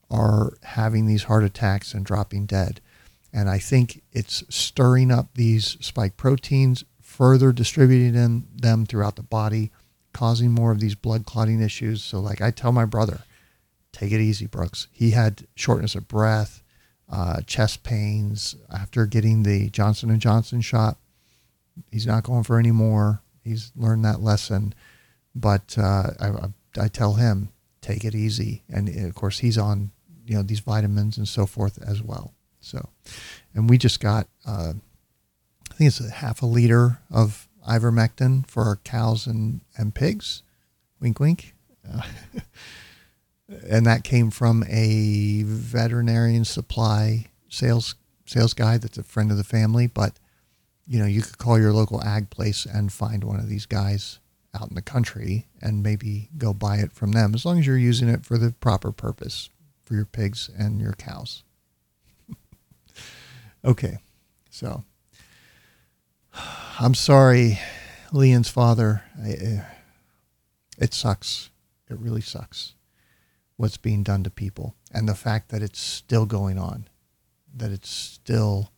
are 0.09 0.53
having 0.63 1.05
these 1.05 1.23
heart 1.23 1.43
attacks 1.43 1.93
and 1.93 2.05
dropping 2.05 2.45
dead. 2.45 2.81
And 3.33 3.49
I 3.49 3.59
think 3.59 4.03
it's 4.11 4.43
stirring 4.49 5.09
up 5.09 5.29
these 5.35 5.77
spike 5.79 6.17
proteins, 6.17 6.83
further 7.01 7.51
distributing 7.51 8.13
them, 8.13 8.47
them 8.53 8.85
throughout 8.85 9.15
the 9.15 9.23
body, 9.23 9.71
causing 10.13 10.51
more 10.51 10.71
of 10.71 10.79
these 10.81 10.95
blood 10.95 11.25
clotting 11.25 11.61
issues. 11.61 12.03
So, 12.03 12.19
like 12.19 12.41
I 12.41 12.51
tell 12.51 12.73
my 12.73 12.83
brother, 12.83 13.21
take 13.93 14.11
it 14.11 14.19
easy, 14.19 14.47
Brooks. 14.47 14.87
He 14.91 15.11
had 15.11 15.47
shortness 15.55 15.95
of 15.95 16.09
breath, 16.09 16.61
uh, 17.09 17.41
chest 17.41 17.83
pains 17.83 18.55
after 18.69 19.05
getting 19.05 19.43
the 19.43 19.69
Johnson 19.69 20.09
and 20.09 20.19
Johnson 20.19 20.59
shot 20.59 20.97
he's 21.91 22.07
not 22.07 22.23
going 22.23 22.43
for 22.43 22.59
any 22.59 22.71
more. 22.71 23.21
He's 23.43 23.71
learned 23.75 24.05
that 24.05 24.21
lesson. 24.21 24.73
But 25.35 25.77
uh, 25.77 26.11
I, 26.19 26.31
I 26.79 26.87
tell 26.87 27.13
him, 27.13 27.49
take 27.81 28.03
it 28.03 28.15
easy. 28.15 28.63
And 28.69 28.89
of 29.05 29.15
course, 29.15 29.39
he's 29.39 29.57
on 29.57 29.91
you 30.25 30.35
know 30.35 30.43
these 30.43 30.59
vitamins 30.59 31.17
and 31.17 31.27
so 31.27 31.45
forth 31.45 31.81
as 31.85 32.01
well. 32.01 32.33
So, 32.59 32.89
and 33.53 33.69
we 33.69 33.77
just 33.77 33.99
got 33.99 34.27
uh, 34.45 34.73
I 35.71 35.73
think 35.73 35.87
it's 35.87 35.99
a 35.99 36.09
half 36.09 36.41
a 36.41 36.45
liter 36.45 36.99
of 37.11 37.47
ivermectin 37.67 38.47
for 38.47 38.63
our 38.63 38.77
cows 38.77 39.27
and 39.27 39.61
and 39.77 39.93
pigs. 39.93 40.43
Wink, 40.99 41.19
wink. 41.19 41.55
Uh, 41.91 42.03
and 43.69 43.85
that 43.85 44.03
came 44.03 44.29
from 44.29 44.63
a 44.69 45.43
veterinarian 45.43 46.45
supply 46.45 47.27
sales 47.49 47.95
sales 48.25 48.53
guy 48.53 48.77
that's 48.77 48.97
a 48.97 49.03
friend 49.03 49.31
of 49.31 49.37
the 49.37 49.43
family, 49.43 49.87
but 49.87 50.13
you 50.91 50.99
know, 50.99 51.05
you 51.05 51.21
could 51.21 51.37
call 51.37 51.57
your 51.57 51.71
local 51.71 52.03
ag 52.03 52.29
place 52.29 52.65
and 52.65 52.91
find 52.91 53.23
one 53.23 53.39
of 53.39 53.47
these 53.47 53.65
guys 53.65 54.19
out 54.53 54.67
in 54.67 54.75
the 54.75 54.81
country 54.81 55.47
and 55.61 55.81
maybe 55.81 56.27
go 56.37 56.53
buy 56.53 56.79
it 56.79 56.91
from 56.91 57.13
them 57.13 57.33
as 57.33 57.45
long 57.45 57.57
as 57.57 57.65
you're 57.65 57.77
using 57.77 58.09
it 58.09 58.25
for 58.25 58.37
the 58.37 58.51
proper 58.59 58.91
purpose 58.91 59.49
for 59.81 59.93
your 59.93 60.03
pigs 60.03 60.49
and 60.57 60.81
your 60.81 60.91
cows. 60.91 61.43
okay. 63.63 63.99
So 64.49 64.83
I'm 66.81 66.93
sorry, 66.93 67.57
Leon's 68.11 68.49
father. 68.49 69.03
I, 69.17 69.29
uh, 69.29 69.63
it 70.77 70.93
sucks. 70.93 71.51
It 71.89 71.97
really 71.99 72.19
sucks 72.19 72.73
what's 73.55 73.77
being 73.77 74.03
done 74.03 74.23
to 74.23 74.29
people 74.29 74.75
and 74.91 75.07
the 75.07 75.15
fact 75.15 75.51
that 75.51 75.61
it's 75.61 75.79
still 75.79 76.25
going 76.25 76.59
on, 76.59 76.89
that 77.55 77.71
it's 77.71 77.89
still 77.89 78.73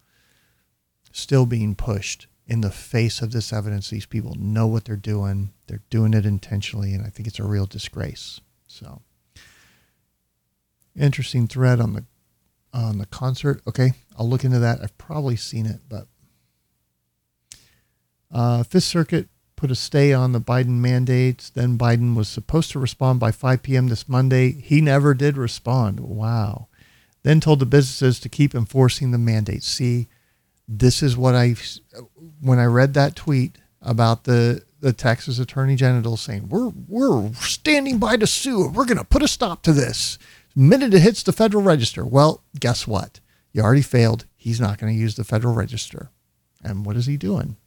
still 1.14 1.46
being 1.46 1.76
pushed 1.76 2.28
in 2.46 2.60
the 2.60 2.72
face 2.72 3.22
of 3.22 3.32
this 3.32 3.54
evidence. 3.54 3.90
These 3.90 4.08
people 4.08 4.36
know 4.38 4.68
what 4.68 4.84
they're 4.84 4.98
doing. 4.98 5.54
They're 5.68 5.84
doing 5.90 6.14
it 6.14 6.26
intentionally, 6.26 6.94
and 6.94 7.06
I 7.06 7.10
think 7.10 7.28
it's 7.28 7.40
a 7.40 7.46
real 7.46 7.66
disgrace. 7.66 8.42
So, 8.68 9.02
interesting 11.00 11.48
thread 11.48 11.80
on 11.80 11.94
the 11.94 12.04
on 12.74 12.98
the 12.98 13.06
concert. 13.06 13.62
Okay, 13.66 13.94
I'll 14.18 14.28
look 14.28 14.44
into 14.44 14.60
that. 14.60 14.82
I've 14.82 14.98
probably 14.98 15.38
seen 15.38 15.66
it, 15.66 15.82
but 15.88 16.08
uh, 18.32 18.64
Fifth 18.64 18.84
Circuit 18.84 19.30
put 19.56 19.72
a 19.72 19.76
stay 19.76 20.12
on 20.12 20.32
the 20.32 20.42
Biden 20.42 20.80
mandates. 20.82 21.50
Then 21.50 21.78
Biden 21.78 22.16
was 22.16 22.28
supposed 22.28 22.72
to 22.72 22.80
respond 22.80 23.20
by 23.20 23.32
5 23.32 23.64
p.m. 23.64 23.88
this 23.88 24.10
Monday. 24.10 24.52
He 24.52 24.82
never 24.82 25.14
did 25.14 25.38
respond. 25.38 26.00
Wow. 26.02 26.68
Then 27.22 27.40
told 27.40 27.60
the 27.60 27.66
businesses 27.66 28.20
to 28.20 28.28
keep 28.28 28.54
enforcing 28.54 29.12
the 29.12 29.18
mandates. 29.18 29.68
See, 29.68 30.10
this 30.68 31.04
is 31.04 31.18
what 31.18 31.36
I 31.36 31.56
when 32.42 32.60
I 32.60 32.66
read 32.66 32.94
that 32.94 33.16
tweet 33.16 33.58
about 33.82 34.24
the 34.24 34.64
the 34.80 34.94
Texas 34.94 35.40
Attorney 35.40 35.76
General 35.76 36.18
saying 36.18 36.50
we're 36.50 36.70
we're 36.88 37.34
standing 37.34 38.00
by 38.00 38.18
to 38.18 38.28
sue. 38.28 38.68
We're 38.68 38.86
going 38.86 38.98
to 38.98 39.04
put 39.04 39.24
a 39.24 39.28
stop 39.28 39.62
to 39.64 39.74
this 39.74 40.18
the 40.56 40.62
minute 40.62 40.94
it 40.94 41.00
hits 41.00 41.24
the 41.24 41.32
Federal 41.32 41.64
Register. 41.64 42.06
Well, 42.06 42.44
guess 42.60 42.88
what? 42.88 43.20
You 43.52 43.62
already 43.62 43.82
failed. 43.82 44.26
He's 44.36 44.60
not 44.60 44.78
going 44.78 44.94
to 44.94 45.00
use 45.00 45.16
the 45.16 45.24
Federal 45.24 45.54
Register. 45.54 46.10
And 46.64 46.86
what 46.86 46.96
is 46.96 47.06
he 47.06 47.18
doing? 47.18 47.58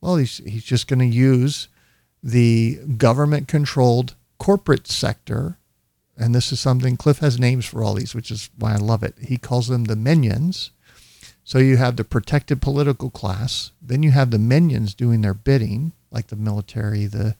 Well, 0.00 0.16
he's 0.16 0.38
he's 0.38 0.64
just 0.64 0.86
going 0.86 0.98
to 0.98 1.06
use 1.06 1.68
the 2.22 2.76
government 2.96 3.48
controlled 3.48 4.16
corporate 4.38 4.86
sector. 4.86 5.58
And 6.16 6.34
this 6.34 6.52
is 6.52 6.60
something 6.60 6.96
Cliff 6.96 7.18
has 7.18 7.40
names 7.40 7.64
for 7.66 7.82
all 7.82 7.94
these, 7.94 8.14
which 8.14 8.30
is 8.30 8.50
why 8.56 8.74
I 8.74 8.76
love 8.76 9.02
it. 9.02 9.16
He 9.20 9.36
calls 9.36 9.66
them 9.68 9.84
the 9.84 9.96
minions 9.96 10.70
so 11.44 11.58
you 11.58 11.76
have 11.76 11.96
the 11.96 12.04
protected 12.04 12.62
political 12.62 13.10
class, 13.10 13.70
then 13.80 14.02
you 14.02 14.10
have 14.12 14.30
the 14.30 14.38
minions 14.38 14.94
doing 14.94 15.20
their 15.20 15.34
bidding, 15.34 15.92
like 16.10 16.28
the 16.28 16.36
military, 16.36 17.04
the 17.04 17.36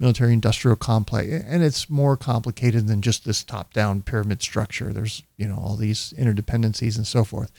military 0.00 0.32
industrial 0.32 0.76
complex. 0.76 1.28
And 1.46 1.62
it's 1.62 1.88
more 1.88 2.16
complicated 2.16 2.88
than 2.88 3.00
just 3.00 3.24
this 3.24 3.44
top 3.44 3.72
down 3.72 4.02
pyramid 4.02 4.42
structure. 4.42 4.92
There's, 4.92 5.22
you 5.36 5.46
know, 5.46 5.56
all 5.56 5.76
these 5.76 6.12
interdependencies 6.18 6.96
and 6.96 7.06
so 7.06 7.22
forth. 7.22 7.52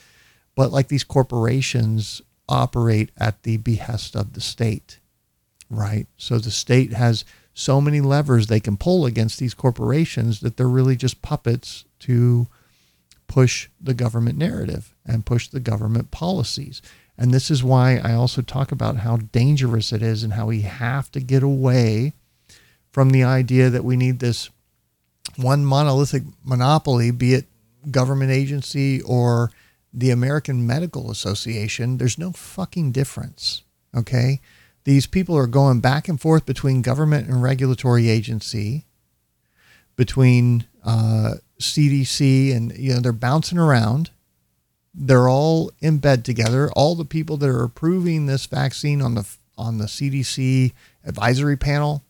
But 0.54 0.70
like 0.70 0.88
these 0.88 1.04
corporations 1.04 2.20
operate 2.46 3.10
at 3.16 3.42
the 3.44 3.56
behest 3.56 4.14
of 4.14 4.34
the 4.34 4.40
state, 4.40 5.00
right? 5.70 6.06
So 6.18 6.38
the 6.38 6.50
state 6.50 6.92
has 6.92 7.24
so 7.54 7.80
many 7.80 8.02
levers 8.02 8.46
they 8.46 8.60
can 8.60 8.76
pull 8.76 9.06
against 9.06 9.38
these 9.38 9.54
corporations 9.54 10.40
that 10.40 10.56
they're 10.56 10.68
really 10.68 10.96
just 10.96 11.22
puppets 11.22 11.84
to 12.00 12.48
push 13.30 13.68
the 13.80 13.94
government 13.94 14.36
narrative 14.36 14.92
and 15.06 15.24
push 15.24 15.46
the 15.46 15.60
government 15.60 16.10
policies. 16.10 16.82
And 17.16 17.32
this 17.32 17.48
is 17.48 17.62
why 17.62 17.98
I 18.02 18.12
also 18.12 18.42
talk 18.42 18.72
about 18.72 18.96
how 18.96 19.18
dangerous 19.18 19.92
it 19.92 20.02
is 20.02 20.24
and 20.24 20.32
how 20.32 20.46
we 20.46 20.62
have 20.62 21.12
to 21.12 21.20
get 21.20 21.44
away 21.44 22.14
from 22.90 23.10
the 23.10 23.22
idea 23.22 23.70
that 23.70 23.84
we 23.84 23.96
need 23.96 24.18
this 24.18 24.50
one 25.36 25.64
monolithic 25.64 26.24
monopoly, 26.42 27.12
be 27.12 27.34
it 27.34 27.46
government 27.88 28.32
agency 28.32 29.00
or 29.02 29.52
the 29.94 30.10
American 30.10 30.66
Medical 30.66 31.08
Association. 31.08 31.98
There's 31.98 32.18
no 32.18 32.32
fucking 32.32 32.90
difference. 32.90 33.62
Okay. 33.96 34.40
These 34.82 35.06
people 35.06 35.36
are 35.36 35.46
going 35.46 35.78
back 35.78 36.08
and 36.08 36.20
forth 36.20 36.46
between 36.46 36.82
government 36.82 37.28
and 37.28 37.40
regulatory 37.40 38.08
agency, 38.08 38.86
between 39.94 40.66
uh, 40.84 41.34
CDC, 41.60 42.54
and 42.54 42.76
you 42.76 42.94
know 42.94 43.00
they're 43.00 43.12
bouncing 43.12 43.58
around. 43.58 44.10
They're 44.92 45.28
all 45.28 45.70
in 45.80 45.98
bed 45.98 46.24
together. 46.24 46.70
All 46.72 46.94
the 46.94 47.04
people 47.04 47.36
that 47.36 47.48
are 47.48 47.62
approving 47.62 48.26
this 48.26 48.46
vaccine 48.46 49.00
on 49.00 49.14
the 49.14 49.28
on 49.56 49.78
the 49.78 49.84
CDC 49.84 50.72
advisory 51.04 51.56
panel, 51.56 52.02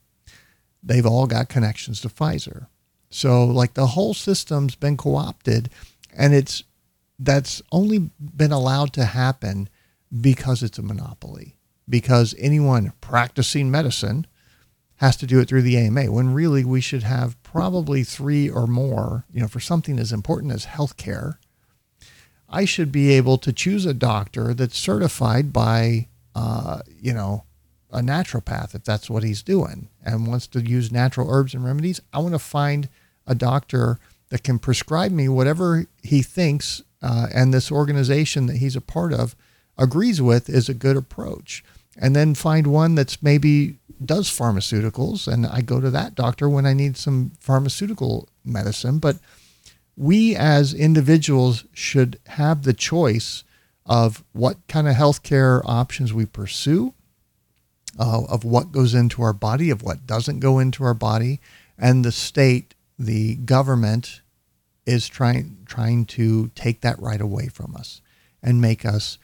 they've 0.83 1.07
all 1.07 1.27
got 1.27 1.49
connections 1.49 2.01
to 2.01 2.09
Pfizer. 2.09 2.69
So 3.11 3.45
like 3.45 3.75
the 3.75 3.89
whole 3.89 4.15
system's 4.15 4.77
been 4.77 4.97
co-opted, 4.97 5.69
and 6.17 6.33
it's 6.33 6.63
that's 7.19 7.61
only 7.71 8.11
been 8.19 8.53
allowed 8.53 8.93
to 8.95 9.05
happen 9.05 9.69
because 10.21 10.63
it's 10.63 10.79
a 10.79 10.83
monopoly. 10.83 11.57
Because 11.89 12.35
anyone 12.39 12.93
practicing 13.01 13.71
medicine 13.71 14.27
has 14.97 15.17
to 15.17 15.27
do 15.27 15.41
it 15.41 15.49
through 15.49 15.63
the 15.63 15.77
AMA 15.77 16.11
when 16.13 16.35
really 16.35 16.65
we 16.65 16.81
should 16.81 17.03
have 17.03 17.40
probably 17.53 18.05
three 18.05 18.49
or 18.49 18.67
more, 18.67 19.25
you 19.33 19.41
know, 19.41 19.49
for 19.49 19.59
something 19.59 19.99
as 19.99 20.13
important 20.13 20.53
as 20.53 20.67
healthcare. 20.67 21.37
I 22.49 22.65
should 22.65 22.93
be 22.93 23.11
able 23.11 23.39
to 23.39 23.53
choose 23.53 23.87
a 23.87 23.95
doctor 23.95 24.55
that's 24.55 24.79
certified 24.79 25.53
by, 25.53 26.09
uh, 26.35 26.83
you 27.01 27.13
know, 27.13 27.45
a 27.93 28.01
naturopath 28.01 28.75
if 28.77 28.85
that's 28.85 29.11
what 29.11 29.25
he's 29.25 29.43
doing 29.43 29.89
and 30.05 30.29
wants 30.29 30.47
to 30.49 30.61
use 30.61 30.93
natural 30.93 31.29
herbs 31.29 31.53
and 31.53 31.65
remedies. 31.65 32.01
I 32.13 32.21
want 32.21 32.35
to 32.35 32.39
find 32.39 32.89
a 33.27 33.35
doctor 33.35 33.99
that 34.29 34.45
can 34.45 34.61
prescribe 34.61 35.11
me 35.11 35.29
whatever 35.29 35.87
he 36.05 36.23
thinks 36.23 36.83
uh, 37.03 37.27
and 37.35 37.53
this 37.53 37.73
organization 37.73 38.47
that 38.47 38.59
he's 38.59 38.77
a 38.77 38.81
part 38.81 39.13
of 39.13 39.35
agrees 39.77 40.23
with 40.23 40.49
is 40.49 40.69
a 40.69 40.75
good 40.75 40.97
approach. 40.97 41.65
And 41.97 42.15
then 42.15 42.37
find 42.37 42.69
one 42.69 42.95
that's 42.95 43.21
maybe 43.23 43.80
does 44.05 44.29
pharmaceuticals, 44.29 45.27
and 45.27 45.47
I 45.47 45.61
go 45.61 45.81
to 45.81 45.91
that 45.91 46.15
doctor 46.15 46.49
when 46.49 46.67
I 46.67 46.73
need 46.73 46.97
some 46.97 47.33
pharmaceutical 47.39 48.29
medicine. 48.45 48.99
But 48.99 49.17
we 49.97 50.35
as 50.35 50.73
individuals 50.73 51.65
should 51.73 52.19
have 52.27 52.63
the 52.63 52.73
choice 52.73 53.45
of 53.85 54.25
what 54.33 54.57
kind 54.69 54.89
of 54.89 54.95
healthcare 54.95 55.61
options 55.65 56.13
we 56.13 56.25
pursue, 56.25 56.95
uh, 57.99 58.23
of 58.29 58.45
what 58.45 58.73
goes 58.73 58.95
into 58.95 59.23
our 59.23 59.33
body, 59.33 59.69
of 59.71 59.83
what 59.83 60.07
doesn't 60.07 60.41
go 60.41 60.59
into 60.59 60.85
our 60.85 60.95
body, 60.95 61.41
and 61.77 62.05
the 62.05 62.13
state, 62.13 62.75
the 62.99 63.35
government, 63.37 64.21
is 64.87 65.09
trying 65.09 65.59
trying 65.67 66.05
to 66.05 66.49
take 66.55 66.81
that 66.81 67.01
right 67.01 67.21
away 67.21 67.49
from 67.49 67.77
us 67.77 68.01
and 68.43 68.61
make 68.61 68.85
us 68.85 69.19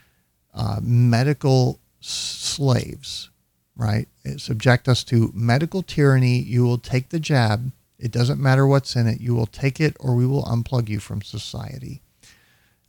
uh, 0.55 0.78
medical 0.82 1.81
slaves, 2.01 3.31
right? 3.77 4.09
Subject 4.39 4.89
us 4.89 5.05
to 5.05 5.31
medical 5.35 5.82
tyranny. 5.82 6.39
You 6.39 6.65
will 6.65 6.78
take 6.78 7.11
the 7.11 7.20
jab. 7.20 7.73
It 7.98 8.11
doesn't 8.11 8.40
matter 8.40 8.66
what's 8.66 8.97
in 8.97 9.07
it. 9.07 9.20
You 9.20 9.35
will 9.35 9.47
take 9.47 9.81
it 9.81 9.97
or 10.01 10.15
we 10.15 10.27
will 10.27 10.44
unplug 10.44 10.89
you 10.89 11.01
from 11.01 11.23
society. 11.23 12.03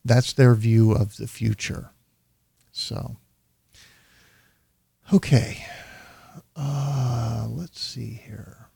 That's 0.03 0.33
their 0.33 0.55
view 0.55 0.91
of 0.91 1.17
the 1.17 1.27
future. 1.27 1.91
So, 2.71 3.17
okay. 5.13 5.65
Uh, 6.55 7.47
let's 7.49 7.79
see 7.79 8.21
here 8.25 8.67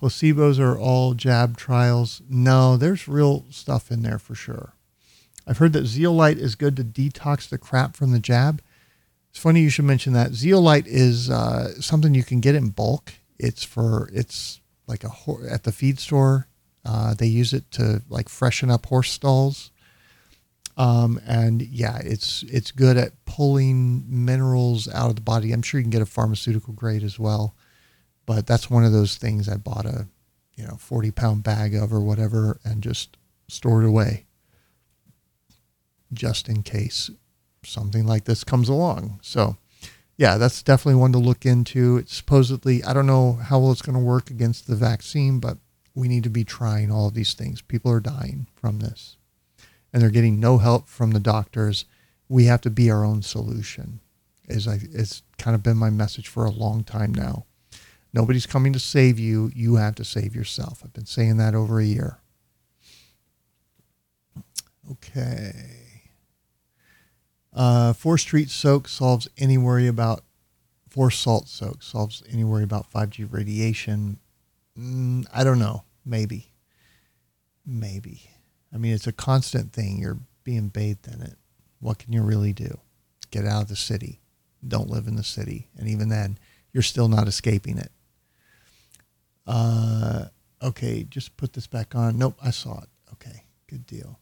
placebos 0.00 0.58
are 0.58 0.78
all 0.78 1.14
jab 1.14 1.56
trials. 1.56 2.22
No, 2.28 2.76
there's 2.76 3.08
real 3.08 3.44
stuff 3.50 3.90
in 3.90 4.02
there 4.02 4.18
for 4.18 4.34
sure. 4.34 4.74
I've 5.46 5.58
heard 5.58 5.72
that 5.74 5.86
zeolite 5.86 6.38
is 6.38 6.54
good 6.54 6.76
to 6.76 6.84
detox 6.84 7.48
the 7.48 7.58
crap 7.58 7.96
from 7.96 8.12
the 8.12 8.18
jab. 8.18 8.60
It's 9.36 9.42
funny 9.42 9.60
you 9.60 9.68
should 9.68 9.84
mention 9.84 10.14
that. 10.14 10.32
Zeolite 10.32 10.86
is 10.86 11.28
uh, 11.28 11.78
something 11.78 12.14
you 12.14 12.24
can 12.24 12.40
get 12.40 12.54
in 12.54 12.70
bulk. 12.70 13.12
It's 13.38 13.62
for 13.62 14.08
it's 14.10 14.62
like 14.86 15.04
a 15.04 15.10
at 15.50 15.64
the 15.64 15.72
feed 15.72 16.00
store. 16.00 16.48
Uh, 16.86 17.12
they 17.12 17.26
use 17.26 17.52
it 17.52 17.70
to 17.72 18.00
like 18.08 18.30
freshen 18.30 18.70
up 18.70 18.86
horse 18.86 19.10
stalls. 19.10 19.72
Um, 20.78 21.20
and 21.26 21.60
yeah, 21.60 21.98
it's 22.02 22.44
it's 22.44 22.70
good 22.70 22.96
at 22.96 23.26
pulling 23.26 24.04
minerals 24.08 24.88
out 24.88 25.10
of 25.10 25.16
the 25.16 25.20
body. 25.20 25.52
I'm 25.52 25.60
sure 25.60 25.80
you 25.80 25.84
can 25.84 25.90
get 25.90 26.00
a 26.00 26.06
pharmaceutical 26.06 26.72
grade 26.72 27.02
as 27.02 27.18
well. 27.18 27.54
But 28.24 28.46
that's 28.46 28.70
one 28.70 28.86
of 28.86 28.92
those 28.92 29.16
things 29.16 29.50
I 29.50 29.58
bought 29.58 29.84
a, 29.84 30.08
you 30.54 30.64
know, 30.64 30.76
40 30.76 31.10
pound 31.10 31.42
bag 31.42 31.74
of 31.74 31.92
or 31.92 32.00
whatever 32.00 32.58
and 32.64 32.82
just 32.82 33.18
stored 33.48 33.84
away 33.84 34.24
just 36.14 36.48
in 36.48 36.62
case 36.62 37.10
something 37.66 38.06
like 38.06 38.24
this 38.24 38.44
comes 38.44 38.68
along. 38.68 39.18
So, 39.22 39.56
yeah, 40.16 40.38
that's 40.38 40.62
definitely 40.62 41.00
one 41.00 41.12
to 41.12 41.18
look 41.18 41.44
into. 41.44 41.98
It's 41.98 42.14
supposedly, 42.14 42.82
I 42.84 42.92
don't 42.92 43.06
know 43.06 43.34
how 43.34 43.58
well 43.58 43.72
it's 43.72 43.82
going 43.82 43.98
to 43.98 44.04
work 44.04 44.30
against 44.30 44.66
the 44.66 44.76
vaccine, 44.76 45.40
but 45.40 45.58
we 45.94 46.08
need 46.08 46.24
to 46.24 46.30
be 46.30 46.44
trying 46.44 46.90
all 46.90 47.08
of 47.08 47.14
these 47.14 47.34
things. 47.34 47.60
People 47.62 47.90
are 47.90 48.00
dying 48.00 48.46
from 48.54 48.78
this 48.78 49.16
and 49.92 50.02
they're 50.02 50.10
getting 50.10 50.38
no 50.38 50.58
help 50.58 50.88
from 50.88 51.12
the 51.12 51.20
doctors. 51.20 51.86
We 52.28 52.44
have 52.44 52.60
to 52.62 52.70
be 52.70 52.90
our 52.90 53.02
own 53.02 53.22
solution. 53.22 54.00
Is 54.46 54.68
I 54.68 54.78
it's 54.92 55.22
kind 55.38 55.54
of 55.54 55.62
been 55.62 55.78
my 55.78 55.90
message 55.90 56.28
for 56.28 56.44
a 56.44 56.50
long 56.50 56.84
time 56.84 57.14
now. 57.14 57.46
Nobody's 58.12 58.46
coming 58.46 58.72
to 58.74 58.78
save 58.78 59.18
you. 59.18 59.50
You 59.54 59.76
have 59.76 59.94
to 59.96 60.04
save 60.04 60.34
yourself. 60.34 60.82
I've 60.84 60.92
been 60.92 61.06
saying 61.06 61.38
that 61.38 61.54
over 61.54 61.80
a 61.80 61.84
year. 61.84 62.18
Okay. 64.90 65.85
Uh, 67.56 67.94
four 67.94 68.18
street 68.18 68.50
soak 68.50 68.86
solves 68.86 69.26
any 69.38 69.56
worry 69.56 69.86
about 69.86 70.22
four 70.90 71.10
salt 71.10 71.48
soak 71.48 71.82
solves 71.82 72.22
any 72.30 72.44
worry 72.44 72.62
about 72.62 72.92
5G 72.92 73.32
radiation. 73.32 74.18
Mm, 74.78 75.26
I 75.32 75.42
don't 75.42 75.58
know. 75.58 75.84
Maybe. 76.04 76.52
Maybe. 77.64 78.30
I 78.72 78.76
mean, 78.76 78.92
it's 78.92 79.06
a 79.06 79.12
constant 79.12 79.72
thing. 79.72 79.98
You're 79.98 80.18
being 80.44 80.68
bathed 80.68 81.08
in 81.08 81.22
it. 81.22 81.36
What 81.80 81.98
can 81.98 82.12
you 82.12 82.22
really 82.22 82.52
do? 82.52 82.78
Get 83.30 83.46
out 83.46 83.62
of 83.62 83.68
the 83.68 83.76
city. 83.76 84.20
Don't 84.66 84.90
live 84.90 85.06
in 85.06 85.16
the 85.16 85.24
city. 85.24 85.68
And 85.78 85.88
even 85.88 86.10
then, 86.10 86.38
you're 86.72 86.82
still 86.82 87.08
not 87.08 87.26
escaping 87.26 87.78
it. 87.78 87.90
Uh, 89.46 90.26
okay, 90.62 91.04
just 91.04 91.36
put 91.36 91.54
this 91.54 91.66
back 91.66 91.94
on. 91.94 92.18
Nope, 92.18 92.38
I 92.42 92.50
saw 92.50 92.80
it. 92.82 92.88
Okay, 93.14 93.44
good 93.66 93.86
deal. 93.86 94.18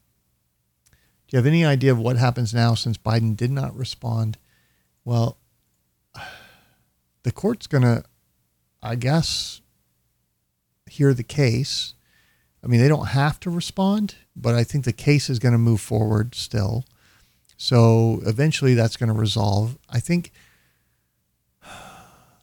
You 1.35 1.39
have 1.39 1.47
any 1.47 1.65
idea 1.65 1.91
of 1.91 1.99
what 1.99 2.17
happens 2.17 2.55
now 2.55 2.77
since 2.77 2.97
Biden 2.97 3.37
did 3.37 3.51
not 3.51 3.77
respond? 3.77 4.39
Well, 5.05 5.37
the 7.25 7.33
court's 7.33 7.67
going 7.67 7.83
to, 7.83 8.05
I 8.81 8.95
guess, 8.95 9.61
hear 10.89 11.13
the 11.13 11.25
case. 11.25 11.95
I 12.63 12.69
mean, 12.69 12.81
they 12.81 12.87
don't 12.87 13.09
have 13.09 13.41
to 13.41 13.51
respond, 13.51 14.15
but 14.37 14.55
I 14.55 14.63
think 14.63 14.85
the 14.85 14.93
case 14.93 15.29
is 15.29 15.41
going 15.41 15.51
to 15.51 15.59
move 15.59 15.81
forward 15.81 16.37
still. 16.37 16.85
So 17.57 18.21
eventually 18.25 18.75
that's 18.75 18.97
going 18.97 19.13
to 19.13 19.19
resolve. 19.19 19.77
I 19.91 19.99
think 19.99 20.31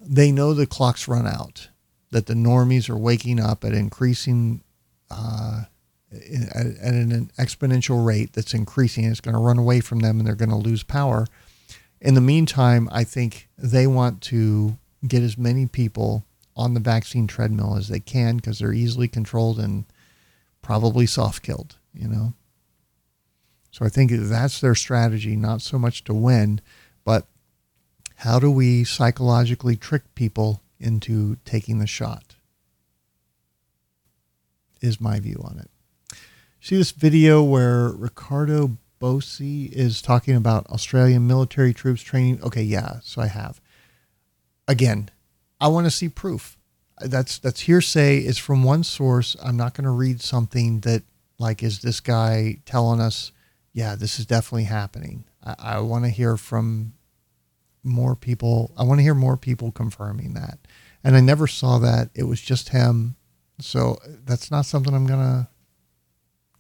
they 0.01 0.33
know 0.33 0.53
the 0.53 0.67
clock's 0.67 1.07
run 1.07 1.25
out 1.25 1.69
that 2.09 2.25
the 2.25 2.33
normies 2.33 2.89
are 2.89 2.97
waking 2.97 3.39
up 3.39 3.63
at 3.63 3.71
increasing 3.71 4.65
uh, 5.09 5.63
at, 6.11 6.65
an 6.65 7.31
exponential 7.37 8.05
rate 8.05 8.33
that's 8.33 8.53
increasing. 8.53 9.05
It's 9.05 9.21
going 9.21 9.35
to 9.35 9.41
run 9.41 9.57
away 9.57 9.79
from 9.79 9.99
them 9.99 10.19
and 10.19 10.27
they're 10.27 10.35
going 10.35 10.49
to 10.49 10.55
lose 10.55 10.83
power. 10.83 11.25
In 11.99 12.15
the 12.15 12.21
meantime, 12.21 12.89
I 12.91 13.03
think 13.03 13.47
they 13.57 13.87
want 13.87 14.21
to 14.23 14.77
get 15.07 15.23
as 15.23 15.37
many 15.37 15.65
people 15.67 16.25
on 16.55 16.73
the 16.73 16.79
vaccine 16.79 17.27
treadmill 17.27 17.77
as 17.77 17.87
they 17.87 17.99
can 17.99 18.35
because 18.35 18.59
they're 18.59 18.73
easily 18.73 19.07
controlled 19.07 19.59
and 19.59 19.85
probably 20.61 21.05
soft 21.05 21.41
killed, 21.41 21.77
you 21.93 22.07
know? 22.07 22.33
So 23.71 23.85
I 23.85 23.89
think 23.89 24.11
that's 24.11 24.59
their 24.59 24.75
strategy, 24.75 25.35
not 25.35 25.61
so 25.61 25.79
much 25.79 26.03
to 26.03 26.13
win, 26.13 26.59
but 27.05 27.25
How 28.21 28.37
do 28.37 28.51
we 28.51 28.83
psychologically 28.83 29.75
trick 29.75 30.03
people 30.13 30.61
into 30.79 31.37
taking 31.43 31.79
the 31.79 31.87
shot? 31.87 32.35
Is 34.79 35.01
my 35.01 35.19
view 35.19 35.41
on 35.43 35.57
it. 35.57 35.70
See 36.63 36.77
this 36.77 36.91
video 36.91 37.41
where 37.41 37.89
Riccardo 37.89 38.77
Bosi 39.01 39.71
is 39.71 39.99
talking 39.99 40.35
about 40.35 40.67
Australian 40.67 41.25
military 41.25 41.73
troops 41.73 42.03
training? 42.03 42.39
Okay, 42.43 42.61
yeah, 42.61 42.99
so 43.01 43.19
I 43.19 43.25
have. 43.25 43.59
Again, 44.67 45.09
I 45.59 45.69
want 45.69 45.87
to 45.87 45.91
see 45.91 46.07
proof. 46.07 46.59
That's 46.99 47.39
that's 47.39 47.61
hearsay. 47.61 48.19
It's 48.19 48.37
from 48.37 48.63
one 48.63 48.83
source. 48.83 49.35
I'm 49.43 49.57
not 49.57 49.73
going 49.73 49.85
to 49.85 49.89
read 49.89 50.21
something 50.21 50.81
that 50.81 51.01
like 51.39 51.63
is 51.63 51.81
this 51.81 51.99
guy 51.99 52.59
telling 52.63 53.01
us, 53.01 53.31
yeah, 53.73 53.95
this 53.95 54.19
is 54.19 54.27
definitely 54.27 54.65
happening. 54.65 55.25
I, 55.43 55.55
I 55.57 55.79
want 55.79 56.05
to 56.05 56.11
hear 56.11 56.37
from 56.37 56.93
more 57.83 58.15
people. 58.15 58.71
I 58.77 58.83
want 58.83 58.99
to 58.99 59.03
hear 59.03 59.15
more 59.15 59.35
people 59.35 59.71
confirming 59.71 60.35
that. 60.35 60.59
And 61.03 61.15
I 61.15 61.21
never 61.21 61.47
saw 61.47 61.79
that. 61.79 62.11
It 62.13 62.25
was 62.25 62.39
just 62.39 62.69
him. 62.69 63.15
So 63.59 63.97
that's 64.05 64.51
not 64.51 64.67
something 64.67 64.93
I'm 64.93 65.07
gonna 65.07 65.49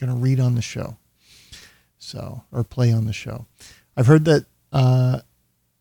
gonna 0.01 0.15
read 0.15 0.39
on 0.39 0.55
the 0.55 0.61
show. 0.61 0.97
So 1.97 2.43
or 2.51 2.63
play 2.63 2.91
on 2.91 3.05
the 3.05 3.13
show. 3.13 3.45
I've 3.95 4.07
heard 4.07 4.25
that 4.25 4.45
uh, 4.73 5.19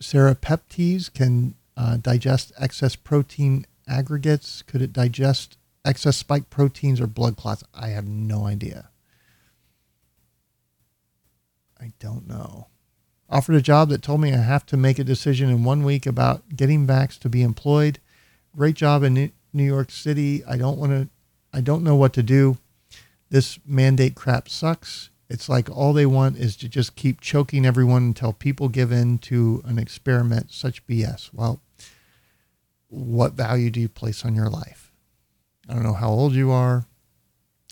serrapeptase 0.01 1.11
can 1.13 1.55
uh, 1.75 1.97
digest 1.97 2.53
excess 2.57 2.95
protein 2.95 3.65
aggregates. 3.87 4.61
Could 4.61 4.81
it 4.81 4.93
digest 4.93 5.57
excess 5.83 6.17
spike 6.17 6.49
proteins 6.49 7.01
or 7.01 7.07
blood 7.07 7.35
clots? 7.35 7.63
I 7.73 7.87
have 7.87 8.07
no 8.07 8.45
idea. 8.45 8.89
I 11.79 11.93
don't 11.99 12.27
know. 12.27 12.67
Offered 13.27 13.55
a 13.55 13.61
job 13.61 13.89
that 13.89 14.03
told 14.03 14.21
me 14.21 14.33
I 14.33 14.37
have 14.37 14.65
to 14.67 14.77
make 14.77 14.99
a 14.99 15.03
decision 15.03 15.49
in 15.49 15.63
one 15.63 15.83
week 15.83 16.05
about 16.05 16.55
getting 16.55 16.85
vax 16.85 17.17
to 17.19 17.29
be 17.29 17.41
employed. 17.41 17.97
Great 18.55 18.75
job 18.75 19.03
in 19.03 19.31
New 19.53 19.63
York 19.63 19.89
City. 19.89 20.43
I 20.45 20.57
don't 20.57 20.77
want 20.77 20.91
to, 20.91 21.09
I 21.51 21.61
don't 21.61 21.83
know 21.83 21.95
what 21.95 22.13
to 22.13 22.23
do. 22.23 22.57
This 23.31 23.57
mandate 23.65 24.13
crap 24.13 24.49
sucks. 24.49 25.09
It's 25.29 25.47
like 25.47 25.69
all 25.69 25.93
they 25.93 26.05
want 26.05 26.37
is 26.37 26.57
to 26.57 26.67
just 26.67 26.97
keep 26.97 27.21
choking 27.21 27.65
everyone 27.65 28.03
until 28.03 28.33
people 28.33 28.67
give 28.67 28.91
in 28.91 29.19
to 29.19 29.61
an 29.65 29.79
experiment. 29.79 30.51
Such 30.51 30.85
BS. 30.85 31.29
Well, 31.33 31.61
what 32.89 33.33
value 33.33 33.71
do 33.71 33.79
you 33.79 33.87
place 33.87 34.25
on 34.25 34.35
your 34.35 34.49
life? 34.49 34.91
I 35.69 35.73
don't 35.73 35.83
know 35.83 35.93
how 35.93 36.09
old 36.09 36.33
you 36.33 36.51
are, 36.51 36.85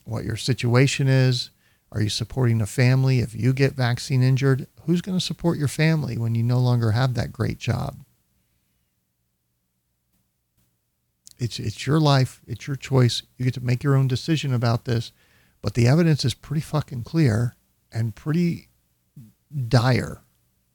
what 0.06 0.24
your 0.24 0.38
situation 0.38 1.10
is. 1.10 1.50
Are 1.92 2.02
you 2.02 2.10
supporting 2.10 2.62
a 2.62 2.66
family? 2.66 3.20
If 3.20 3.36
you 3.36 3.52
get 3.52 3.74
vaccine 3.74 4.24
injured, 4.24 4.68
who's 4.86 5.02
going 5.02 5.18
to 5.18 5.26
support 5.26 5.58
your 5.58 5.68
family 5.68 6.18
when 6.18 6.36
you 6.36 6.44
no 6.44 6.60
longer 6.60 6.92
have 6.92 7.16
that 7.16 7.34
great 7.34 7.58
job? 7.58 7.98
It's, 11.38 11.60
it's 11.60 11.86
your 11.86 12.00
life. 12.00 12.40
It's 12.48 12.68
your 12.68 12.78
choice. 12.78 13.24
You 13.38 13.44
get 13.44 13.56
to 13.56 13.62
make 13.62 13.84
your 13.84 13.96
own 13.96 14.08
decision 14.08 14.54
about 14.54 14.86
this. 14.86 15.12
But 15.62 15.74
the 15.74 15.88
evidence 15.88 16.24
is 16.24 16.34
pretty 16.34 16.62
fucking 16.62 17.04
clear 17.04 17.56
and 17.92 18.16
pretty 18.16 18.70
dire. 19.68 20.22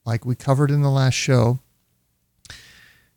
Like 0.04 0.24
we 0.24 0.34
covered 0.34 0.70
in 0.70 0.82
the 0.82 0.90
last 0.90 1.14
show, 1.14 1.60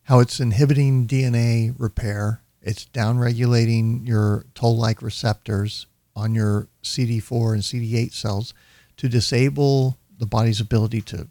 how 0.03 0.19
it's 0.19 0.39
inhibiting 0.39 1.07
DNA 1.07 1.75
repair. 1.77 2.41
It's 2.61 2.85
downregulating 2.85 4.07
your 4.07 4.45
toll 4.55 4.77
like 4.77 5.01
receptors 5.01 5.87
on 6.15 6.33
your 6.33 6.67
CD4 6.83 7.53
and 7.53 7.61
CD8 7.61 8.13
cells 8.13 8.53
to 8.97 9.09
disable 9.09 9.97
the 10.17 10.25
body's 10.25 10.59
ability 10.59 11.01
to 11.01 11.27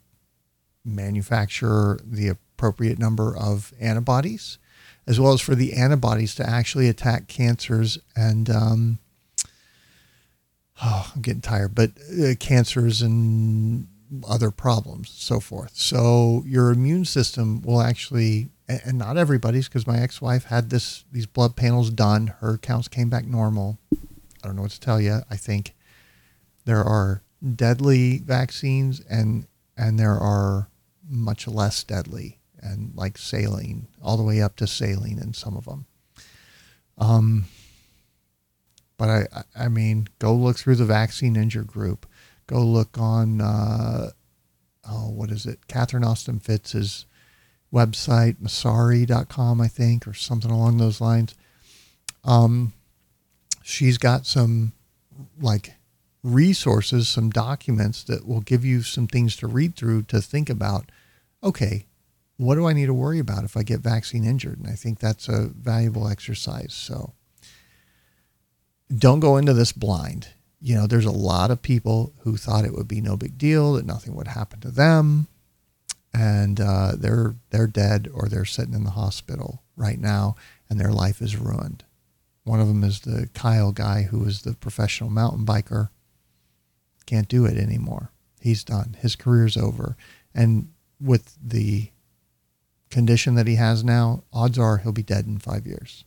manufacture 0.85 1.99
the 2.05 2.29
appropriate 2.29 2.99
number 2.99 3.37
of 3.37 3.73
antibodies, 3.81 4.59
as 5.07 5.19
well 5.19 5.33
as 5.33 5.41
for 5.41 5.55
the 5.55 5.73
antibodies 5.73 6.35
to 6.37 6.49
actually 6.49 6.89
attack 6.89 7.27
cancers 7.29 7.99
and, 8.15 8.49
um, 8.49 8.99
oh, 10.83 11.13
I'm 11.15 11.23
getting 11.23 11.41
tired, 11.41 11.75
but 11.75 11.93
uh, 12.21 12.35
cancers 12.39 13.03
and 13.03 13.89
other 14.29 14.51
problems, 14.51 15.11
so 15.11 15.41
forth. 15.41 15.73
So 15.75 16.43
your 16.47 16.71
immune 16.71 17.05
system 17.05 17.63
will 17.63 17.81
actually, 17.81 18.51
and 18.69 18.99
not 18.99 19.17
everybody's, 19.17 19.69
because 19.69 19.87
my 19.87 19.99
ex-wife 19.99 20.45
had 20.45 20.71
this 20.71 21.05
these 21.13 21.27
blood 21.27 21.57
panels 21.57 21.91
done. 21.91 22.29
Her 22.41 22.59
counts 22.59 22.89
came 22.89 23.09
back 23.09 23.27
normal. 23.27 23.79
I 23.93 24.49
don't 24.49 24.57
know 24.57 24.63
what 24.63 24.71
to 24.73 24.81
tell 24.81 25.01
you. 25.01 25.21
I 25.31 25.37
think 25.37 25.75
there 26.65 26.85
are 26.85 27.23
deadly 27.55 28.19
vaccines 28.19 29.01
and 29.01 29.47
and 29.77 29.99
there 29.99 30.17
are 30.17 30.69
much 31.09 31.47
less 31.47 31.85
deadly 31.85 32.41
and 32.61 32.93
like 32.97 33.19
saline 33.19 33.87
all 34.03 34.17
the 34.17 34.23
way 34.23 34.41
up 34.41 34.57
to 34.57 34.67
saline 34.67 35.19
in 35.19 35.33
some 35.35 35.57
of 35.57 35.65
them. 35.65 35.87
Um, 36.99 37.45
but 38.99 39.09
I, 39.09 39.27
I 39.57 39.69
mean, 39.69 40.09
go 40.19 40.35
look 40.35 40.59
through 40.59 40.77
the 40.77 40.85
vaccine 40.85 41.37
injured 41.37 41.67
group. 41.67 42.07
Go 42.47 42.61
look 42.61 42.99
on, 42.99 43.41
uh, 43.41 44.11
oh, 44.89 45.11
what 45.11 45.31
is 45.31 45.47
it? 45.47 45.67
Catherine 45.69 46.05
Austin 46.05 46.39
Fitts's 46.39 47.07
website, 47.73 48.37
Solari.com, 48.45 49.61
I 49.61 49.69
think, 49.69 50.07
or 50.07 50.15
something 50.15 50.51
along 50.51 50.79
those 50.79 51.01
lines. 51.01 51.35
Um, 52.25 52.73
she's 53.63 53.99
got 53.99 54.27
some 54.27 54.73
like 55.41 55.75
resources, 56.23 57.09
some 57.09 57.31
documents 57.31 58.03
that 58.05 58.27
will 58.27 58.41
give 58.41 58.65
you 58.65 58.83
some 58.83 59.07
things 59.07 59.37
to 59.37 59.47
read 59.47 59.77
through 59.77 60.03
to 60.05 60.21
think 60.21 60.49
about. 60.49 60.91
Okay, 61.43 61.87
what 62.37 62.57
do 62.57 62.67
I 62.67 62.73
need 62.73 62.87
to 62.87 62.95
worry 62.95 63.19
about 63.19 63.45
if 63.45 63.57
I 63.57 63.63
get 63.63 63.81
vaccine 63.81 64.25
injured? 64.25 64.59
And 64.59 64.69
I 64.69 64.75
think 64.75 64.99
that's 64.99 65.29
a 65.29 65.47
valuable 65.49 66.09
exercise. 66.09 66.75
So 66.75 67.13
don't 68.95 69.21
go 69.21 69.37
into 69.37 69.53
this 69.53 69.73
blind. 69.73 70.29
You 70.61 70.75
know, 70.75 70.87
there's 70.87 71.05
a 71.05 71.11
lot 71.11 71.51
of 71.51 71.63
people 71.63 72.13
who 72.21 72.37
thought 72.37 72.65
it 72.65 72.75
would 72.75 72.89
be 72.89 73.01
no 73.01 73.17
big 73.17 73.39
deal, 73.39 73.75
that 73.75 73.87
nothing 73.87 74.15
would 74.15 74.29
happen 74.29 74.61
to 74.61 74.71
them, 74.71 75.27
and 76.15 76.61
uh, 76.61 76.93
they're 76.97 77.35
they're 77.51 77.67
dead 77.67 78.09
or 78.13 78.29
they're 78.29 78.45
sitting 78.45 78.75
in 78.75 78.85
the 78.85 78.91
hospital 78.91 79.63
right 79.77 79.99
now, 79.99 80.37
and 80.69 80.81
their 80.81 80.93
life 80.93 81.21
is 81.21 81.37
ruined. 81.37 81.85
One 82.45 82.61
of 82.61 82.69
them 82.69 82.85
is 82.85 83.01
the 83.01 83.29
Kyle 83.35 83.73
guy 83.73 84.03
who 84.03 84.25
is 84.25 84.43
the 84.43 84.55
professional 84.55 85.11
mountain 85.11 85.45
biker. 85.45 85.89
Can't 87.05 87.29
do 87.29 87.45
it 87.45 87.57
anymore. 87.57 88.11
He's 88.41 88.65
done. 88.65 88.97
His 89.01 89.17
career's 89.17 89.57
over. 89.57 89.97
And 90.35 90.69
with 91.01 91.37
the 91.43 91.91
condition 92.91 93.35
that 93.35 93.49
he 93.49 93.57
has 93.57 93.83
now, 93.83 94.23
odds 94.33 94.59
are 94.59 94.79
he'll 94.79 94.93
be 94.93 95.03
dead 95.03 95.27
in 95.27 95.39
five 95.39 95.67
years. 95.67 96.05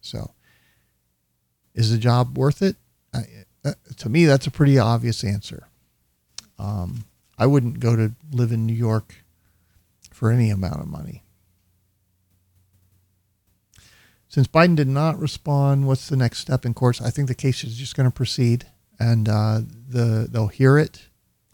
So, 0.00 0.32
is 1.76 1.92
the 1.92 1.98
job 1.98 2.36
worth 2.36 2.62
it? 2.62 2.74
Uh, 3.14 3.22
to 3.98 4.08
me, 4.08 4.24
that's 4.24 4.46
a 4.46 4.50
pretty 4.50 4.78
obvious 4.78 5.22
answer. 5.22 5.68
Um, 6.58 7.04
I 7.38 7.46
wouldn't 7.46 7.80
go 7.80 7.94
to 7.94 8.12
live 8.32 8.50
in 8.50 8.66
New 8.66 8.72
York 8.74 9.14
for 10.10 10.30
any 10.30 10.50
amount 10.50 10.80
of 10.80 10.88
money. 10.88 11.22
Since 14.28 14.48
Biden 14.48 14.74
did 14.76 14.88
not 14.88 15.18
respond, 15.18 15.86
what's 15.86 16.08
the 16.08 16.16
next 16.16 16.38
step 16.38 16.64
in 16.64 16.74
courts? 16.74 17.00
I 17.00 17.10
think 17.10 17.28
the 17.28 17.34
case 17.34 17.62
is 17.62 17.76
just 17.76 17.94
going 17.94 18.08
to 18.08 18.14
proceed, 18.14 18.66
and 18.98 19.28
uh, 19.28 19.60
the 19.88 20.28
they'll 20.30 20.48
hear 20.48 20.78
it, 20.78 21.08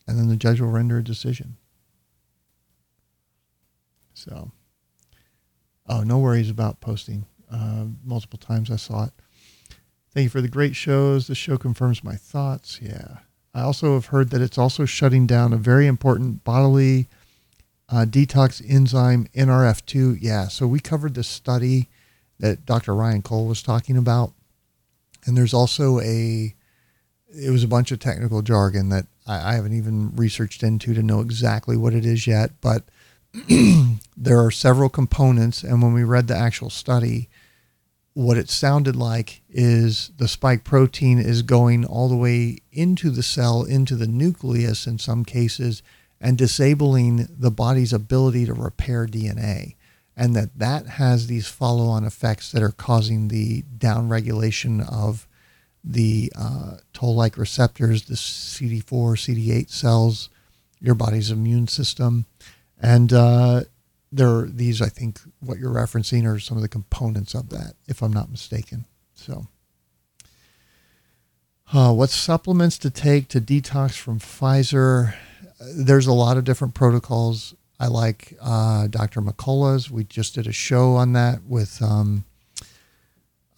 and 0.07 0.19
then 0.19 0.29
the 0.29 0.37
judge 0.37 0.61
will 0.61 0.69
render 0.69 0.99
a 0.99 1.05
decision. 1.05 1.57
So, 4.15 4.53
oh, 5.89 6.03
no 6.03 6.19
worries 6.19 6.51
about 6.51 6.81
posting. 6.81 7.27
Uh, 7.51 7.87
multiple 8.05 8.39
times 8.39 8.71
I 8.71 8.77
saw 8.77 9.05
it. 9.05 9.13
Thank 10.15 10.25
you 10.25 10.31
for 10.31 10.43
the 10.43 10.49
great 10.49 10.77
shows. 10.77 11.27
The 11.27 11.35
show 11.35 11.57
confirms 11.57 12.05
my 12.05 12.17
thoughts. 12.17 12.79
Yeah. 12.83 13.19
I 13.55 13.63
also 13.63 13.95
have 13.95 14.07
heard 14.07 14.29
that 14.31 14.43
it's 14.43 14.59
also 14.59 14.85
shutting 14.85 15.27
down 15.27 15.55
a 15.55 15.59
very 15.59 15.87
important 15.87 16.45
bodily 16.45 17.09
uh, 17.89 18.05
detox 18.07 18.63
enzyme, 18.69 19.27
NRF2. 19.35 20.19
Yeah. 20.21 20.49
So 20.49 20.67
we 20.67 20.81
covered 20.81 21.15
this 21.15 21.29
study 21.29 21.89
that 22.41 22.67
Dr. 22.67 22.95
Ryan 22.95 23.23
Cole 23.23 23.47
was 23.47 23.63
talking 23.63 23.97
about. 23.97 24.33
And 25.25 25.37
there's 25.37 25.55
also 25.55 26.01
a, 26.01 26.55
it 27.35 27.51
was 27.51 27.65
a 27.65 27.69
bunch 27.69 27.91
of 27.91 27.99
technical 27.99 28.43
jargon 28.43 28.91
that 28.91 29.07
I, 29.27 29.53
I 29.53 29.55
haven't 29.55 29.77
even 29.77 30.15
researched 30.15 30.63
into 30.63 30.93
to 30.93 31.03
know 31.03 31.21
exactly 31.21 31.77
what 31.77 31.95
it 31.95 32.05
is 32.05 32.27
yet. 32.27 32.51
But 32.61 32.85
there 34.17 34.45
are 34.45 34.51
several 34.51 34.91
components. 34.91 35.63
And 35.63 35.81
when 35.81 35.95
we 35.95 36.05
read 36.05 36.27
the 36.27 36.37
actual 36.37 36.69
study, 36.69 37.31
what 38.15 38.37
it 38.37 38.51
sounded 38.51 38.95
like 38.95 39.43
is 39.49 40.11
the 40.19 40.29
spike 40.29 40.65
protein 40.65 41.19
is 41.19 41.43
going 41.43 41.85
all 41.85 42.09
the 42.09 42.17
way 42.17 42.59
into 42.71 43.11
the 43.11 43.23
cell, 43.23 43.65
into 43.65 43.97
the 43.97 44.07
nucleus 44.07 44.87
in 44.87 44.99
some 44.99 45.25
cases, 45.25 45.83
and 46.21 46.37
disabling 46.37 47.27
the 47.31 47.51
body's 47.51 47.93
ability 47.93 48.47
to 48.47 48.55
repair 48.55 49.07
DNA 49.07 49.75
and 50.17 50.37
that 50.37 50.59
that 50.59 50.87
has 50.87 51.27
these 51.27 51.49
follow-on 51.49 52.05
effects 52.05 52.53
that 52.53 52.63
are 52.63 52.73
causing 52.73 53.29
the 53.29 53.63
downregulation 53.79 54.87
of 54.91 55.27
the 55.83 56.33
uh, 56.39 56.77
toll-like 56.93 57.37
receptors, 57.37 58.05
the 58.05 58.15
CD4, 58.15 58.85
CD8 58.85 59.71
cells, 59.71 60.29
your 60.81 60.95
body's 60.95 61.31
immune 61.31 61.67
system, 61.67 62.27
and 62.81 63.13
uh, 63.13 63.63
there 64.13 64.29
are 64.29 64.47
these 64.47 64.83
I 64.83 64.89
think 64.89 65.21
what 65.41 65.59
you're 65.59 65.73
referencing 65.73 66.31
are 66.31 66.39
some 66.39 66.59
of 66.59 66.63
the 66.63 66.69
components 66.69 67.35
of 67.35 67.49
that, 67.49 67.75
if 67.89 68.03
I'm 68.03 68.13
not 68.13 68.31
mistaken. 68.31 68.85
So, 69.15 69.47
uh, 71.73 71.93
what 71.93 72.11
supplements 72.11 72.77
to 72.79 72.91
take 72.91 73.29
to 73.29 73.41
detox 73.41 73.93
from 73.93 74.21
Pfizer? 74.21 75.15
There's 75.61 76.07
a 76.07 76.13
lot 76.13 76.37
of 76.37 76.45
different 76.45 76.75
protocols. 76.75 77.55
I 77.81 77.87
like 77.87 78.37
uh, 78.41 78.87
Dr. 78.89 79.23
McCullough's. 79.23 79.91
We 79.91 80.05
just 80.05 80.35
did 80.35 80.47
a 80.47 80.53
show 80.53 80.95
on 80.95 81.15
that 81.15 81.45
with 81.45 81.81
um, 81.83 82.25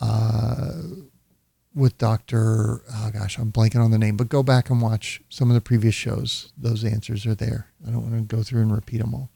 uh, 0.01 0.73
with 1.75 1.99
Dr. 1.99 2.83
Oh 2.93 3.11
gosh, 3.13 3.39
I'm 3.39 3.51
blanking 3.51 3.83
on 3.83 3.91
the 3.91 3.99
name, 3.99 4.17
but 4.17 4.29
go 4.29 4.45
back 4.45 4.71
and 4.71 4.81
watch 4.81 5.21
some 5.29 5.51
of 5.51 5.55
the 5.55 5.61
previous 5.61 5.95
shows. 5.95 6.53
Those 6.57 6.85
answers 6.85 7.27
are 7.27 7.35
there. 7.35 7.67
I 7.87 7.91
don't 7.91 8.09
want 8.09 8.29
to 8.29 8.37
go 8.37 8.43
through 8.43 8.63
and 8.63 8.73
repeat 8.73 8.99
them 8.99 9.15
all. 9.15 9.31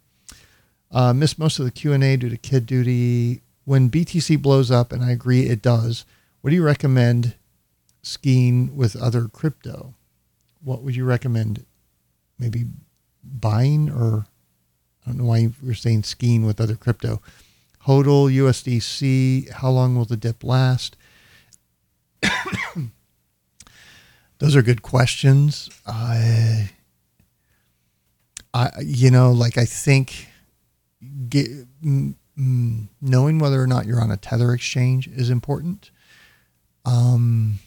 Uh, 0.90 1.12
missed 1.12 1.39
most 1.39 1.59
of 1.59 1.65
the 1.65 1.70
Q&A 1.70 2.16
due 2.16 2.31
to 2.31 2.36
kid 2.36 2.66
duty. 2.66 3.43
When 3.65 3.90
BTC 3.90 4.40
blows 4.40 4.70
up, 4.70 4.93
and 4.93 5.05
I 5.05 5.10
agree 5.10 5.43
it 5.43 5.60
does, 5.60 6.06
what 6.40 6.51
do 6.51 6.56
you 6.56 6.65
recommend 6.65 7.35
skiing 8.02 8.74
with 8.77 8.97
other 8.97 9.28
crypto? 9.28 9.94
What 10.62 10.82
would 10.82 10.97
you 10.97 11.05
recommend? 11.05 11.66
Maybe 12.39 12.65
buying 13.23 13.90
or 13.90 14.27
I 15.05 15.10
don't 15.10 15.19
know 15.19 15.24
why 15.24 15.48
you're 15.62 15.74
saying 15.74 16.02
skiing 16.02 16.44
with 16.44 16.60
other 16.60 16.77
crypto. 16.77 17.23
HODL, 17.86 18.31
USDC, 18.31 19.51
how 19.51 19.70
long 19.70 19.97
will 19.97 20.05
the 20.05 20.19
dip 20.19 20.44
last? 20.44 20.97
Those 24.39 24.55
are 24.55 24.60
good 24.60 24.82
questions. 24.82 25.70
I, 25.86 26.73
I, 28.52 28.70
you 28.82 29.10
know, 29.10 29.32
like 29.32 29.56
I 29.56 29.65
think 29.65 30.27
get, 31.28 31.48
mm, 31.82 32.14
knowing 33.00 33.38
whether 33.38 33.62
or 33.62 33.66
not 33.66 33.86
you're 33.86 34.00
on 34.00 34.10
a 34.10 34.16
tether 34.16 34.52
exchange 34.52 35.09
is 35.09 35.30
important. 35.30 35.90
Um, 36.84 37.59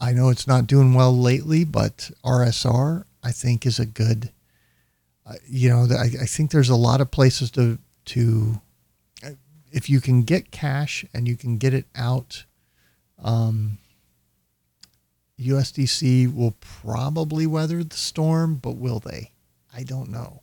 I 0.00 0.12
know 0.12 0.28
it's 0.30 0.46
not 0.46 0.66
doing 0.66 0.94
well 0.94 1.16
lately, 1.16 1.64
but 1.64 2.10
RSR 2.24 3.04
I 3.22 3.32
think 3.32 3.66
is 3.66 3.78
a 3.78 3.86
good. 3.86 4.30
Uh, 5.26 5.34
you 5.46 5.68
know, 5.68 5.86
I, 5.94 6.22
I 6.22 6.26
think 6.26 6.50
there's 6.50 6.70
a 6.70 6.76
lot 6.76 7.00
of 7.00 7.10
places 7.10 7.50
to 7.52 7.78
to 8.06 8.60
if 9.72 9.88
you 9.88 10.00
can 10.00 10.22
get 10.22 10.50
cash 10.50 11.04
and 11.14 11.28
you 11.28 11.36
can 11.36 11.58
get 11.58 11.74
it 11.74 11.86
out. 11.94 12.44
Um, 13.22 13.78
USDC 15.38 16.34
will 16.34 16.56
probably 16.60 17.46
weather 17.46 17.82
the 17.82 17.96
storm, 17.96 18.56
but 18.56 18.76
will 18.76 18.98
they? 18.98 19.30
I 19.74 19.84
don't 19.84 20.10
know. 20.10 20.42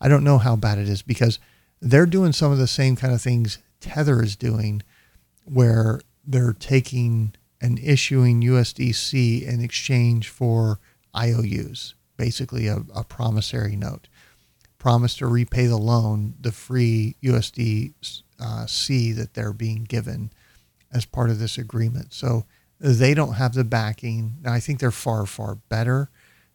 I 0.00 0.08
don't 0.08 0.24
know 0.24 0.38
how 0.38 0.56
bad 0.56 0.78
it 0.78 0.88
is 0.88 1.02
because 1.02 1.38
they're 1.84 2.06
doing 2.06 2.32
some 2.32 2.50
of 2.50 2.58
the 2.58 2.66
same 2.66 2.96
kind 2.96 3.12
of 3.12 3.20
things 3.20 3.58
Tether 3.80 4.22
is 4.22 4.36
doing, 4.36 4.82
where 5.44 6.00
they're 6.26 6.54
taking 6.54 7.34
and 7.60 7.78
issuing 7.78 8.40
USDC 8.40 9.46
in 9.46 9.60
exchange 9.60 10.28
for 10.28 10.80
IOUs, 11.14 11.94
basically 12.16 12.66
a, 12.66 12.78
a 12.94 13.04
promissory 13.04 13.76
note. 13.76 14.08
Promise 14.78 15.16
to 15.18 15.26
repay 15.26 15.66
the 15.66 15.76
loan, 15.76 16.34
the 16.40 16.52
free 16.52 17.16
USDC 17.22 18.22
that 19.16 19.34
they're 19.34 19.52
being 19.52 19.84
given 19.84 20.30
as 20.90 21.04
part 21.04 21.30
of 21.30 21.38
this 21.38 21.58
agreement. 21.58 22.12
So 22.14 22.46
they 22.80 23.12
don't 23.14 23.34
have 23.34 23.54
the 23.54 23.64
backing. 23.64 24.36
Now, 24.42 24.52
I 24.52 24.60
think 24.60 24.80
they're 24.80 24.90
far, 24.90 25.26
far 25.26 25.56
better 25.68 26.10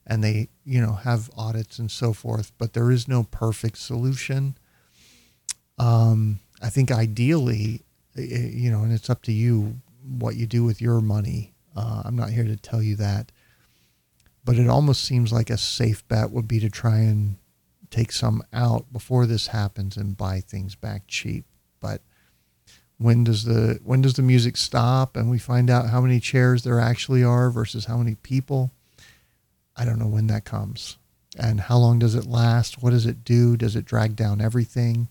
and 0.06 0.24
they, 0.24 0.50
you 0.66 0.82
know, 0.82 0.94
have 0.94 1.30
audits 1.38 1.78
and 1.78 1.92
so 1.92 2.14
forth, 2.14 2.52
but 2.58 2.74
there 2.74 2.90
is 2.90 3.08
no 3.08 3.24
perfect 3.24 3.78
solution. 3.78 4.58
Um, 5.80 6.40
I 6.62 6.70
think 6.70 6.92
ideally, 6.92 7.82
you 8.16 8.70
know, 8.70 8.84
and 8.84 8.92
it's 8.92 9.10
up 9.10 9.22
to 9.24 9.32
you 9.32 9.76
what 10.18 10.36
you 10.36 10.46
do 10.46 10.64
with 10.64 10.82
your 10.82 11.02
money. 11.02 11.54
Uh, 11.76 12.02
I'm 12.06 12.16
not 12.16 12.32
here 12.32 12.44
to 12.44 12.58
tell 12.58 12.82
you 12.82 12.96
that, 12.98 13.32
but 14.44 14.58
it 14.58 14.68
almost 14.68 15.04
seems 15.04 15.32
like 15.32 15.50
a 15.50 15.58
safe 15.58 16.06
bet 16.08 16.32
would 16.32 16.48
be 16.48 16.60
to 16.60 16.70
try 16.70 16.98
and 16.98 17.38
take 17.90 18.12
some 18.12 18.44
out 18.54 18.92
before 18.92 19.26
this 19.26 19.48
happens 19.48 19.98
and 19.98 20.18
buy 20.18 20.42
things 20.42 20.76
back 20.76 21.04
cheap. 21.08 21.46
But 21.80 22.02
when 22.98 23.24
does 23.24 23.46
the 23.46 23.80
when 23.84 24.02
does 24.02 24.16
the 24.16 24.22
music 24.22 24.58
stop 24.58 25.16
and 25.16 25.30
we 25.30 25.40
find 25.40 25.70
out 25.70 25.90
how 25.90 26.02
many 26.02 26.20
chairs 26.20 26.64
there 26.64 26.80
actually 26.80 27.24
are 27.24 27.50
versus 27.50 27.86
how 27.86 27.98
many 27.98 28.16
people? 28.16 28.72
I 29.76 29.86
don't 29.86 30.00
know 30.00 30.08
when 30.08 30.28
that 30.28 30.44
comes. 30.44 30.98
And 31.38 31.62
how 31.62 31.78
long 31.78 32.00
does 32.00 32.16
it 32.16 32.26
last? 32.26 32.84
What 32.84 32.90
does 32.90 33.06
it 33.06 33.24
do? 33.24 33.56
Does 33.56 33.76
it 33.76 33.86
drag 33.86 34.16
down 34.16 34.42
everything? 34.42 35.08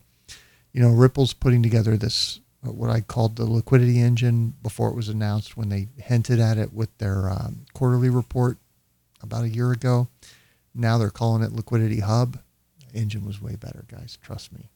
You 0.78 0.84
know, 0.84 0.90
Ripple's 0.90 1.32
putting 1.32 1.60
together 1.60 1.96
this 1.96 2.38
what 2.62 2.88
I 2.88 3.00
called 3.00 3.34
the 3.34 3.44
liquidity 3.44 4.00
engine 4.00 4.55
before 4.62 4.88
it 4.90 4.94
was 4.94 5.09
announced 5.09 5.56
when 5.56 5.70
they 5.70 5.88
hinted 5.96 6.38
at 6.38 6.56
it 6.56 6.72
with 6.72 6.96
their 6.98 7.28
um, 7.28 7.66
quarterly 7.74 8.09
report 8.09 8.59
about 9.20 9.42
a 9.42 9.48
year 9.48 9.72
ago. 9.72 10.06
Now 10.76 10.96
they're 10.96 11.10
calling 11.10 11.42
it 11.42 11.50
Liquidity 11.50 11.98
Hub. 11.98 12.38
Engine 12.94 13.26
was 13.26 13.42
way 13.42 13.56
better, 13.56 13.86
guys. 13.88 14.18
Trust 14.22 14.52
me. 14.52 14.68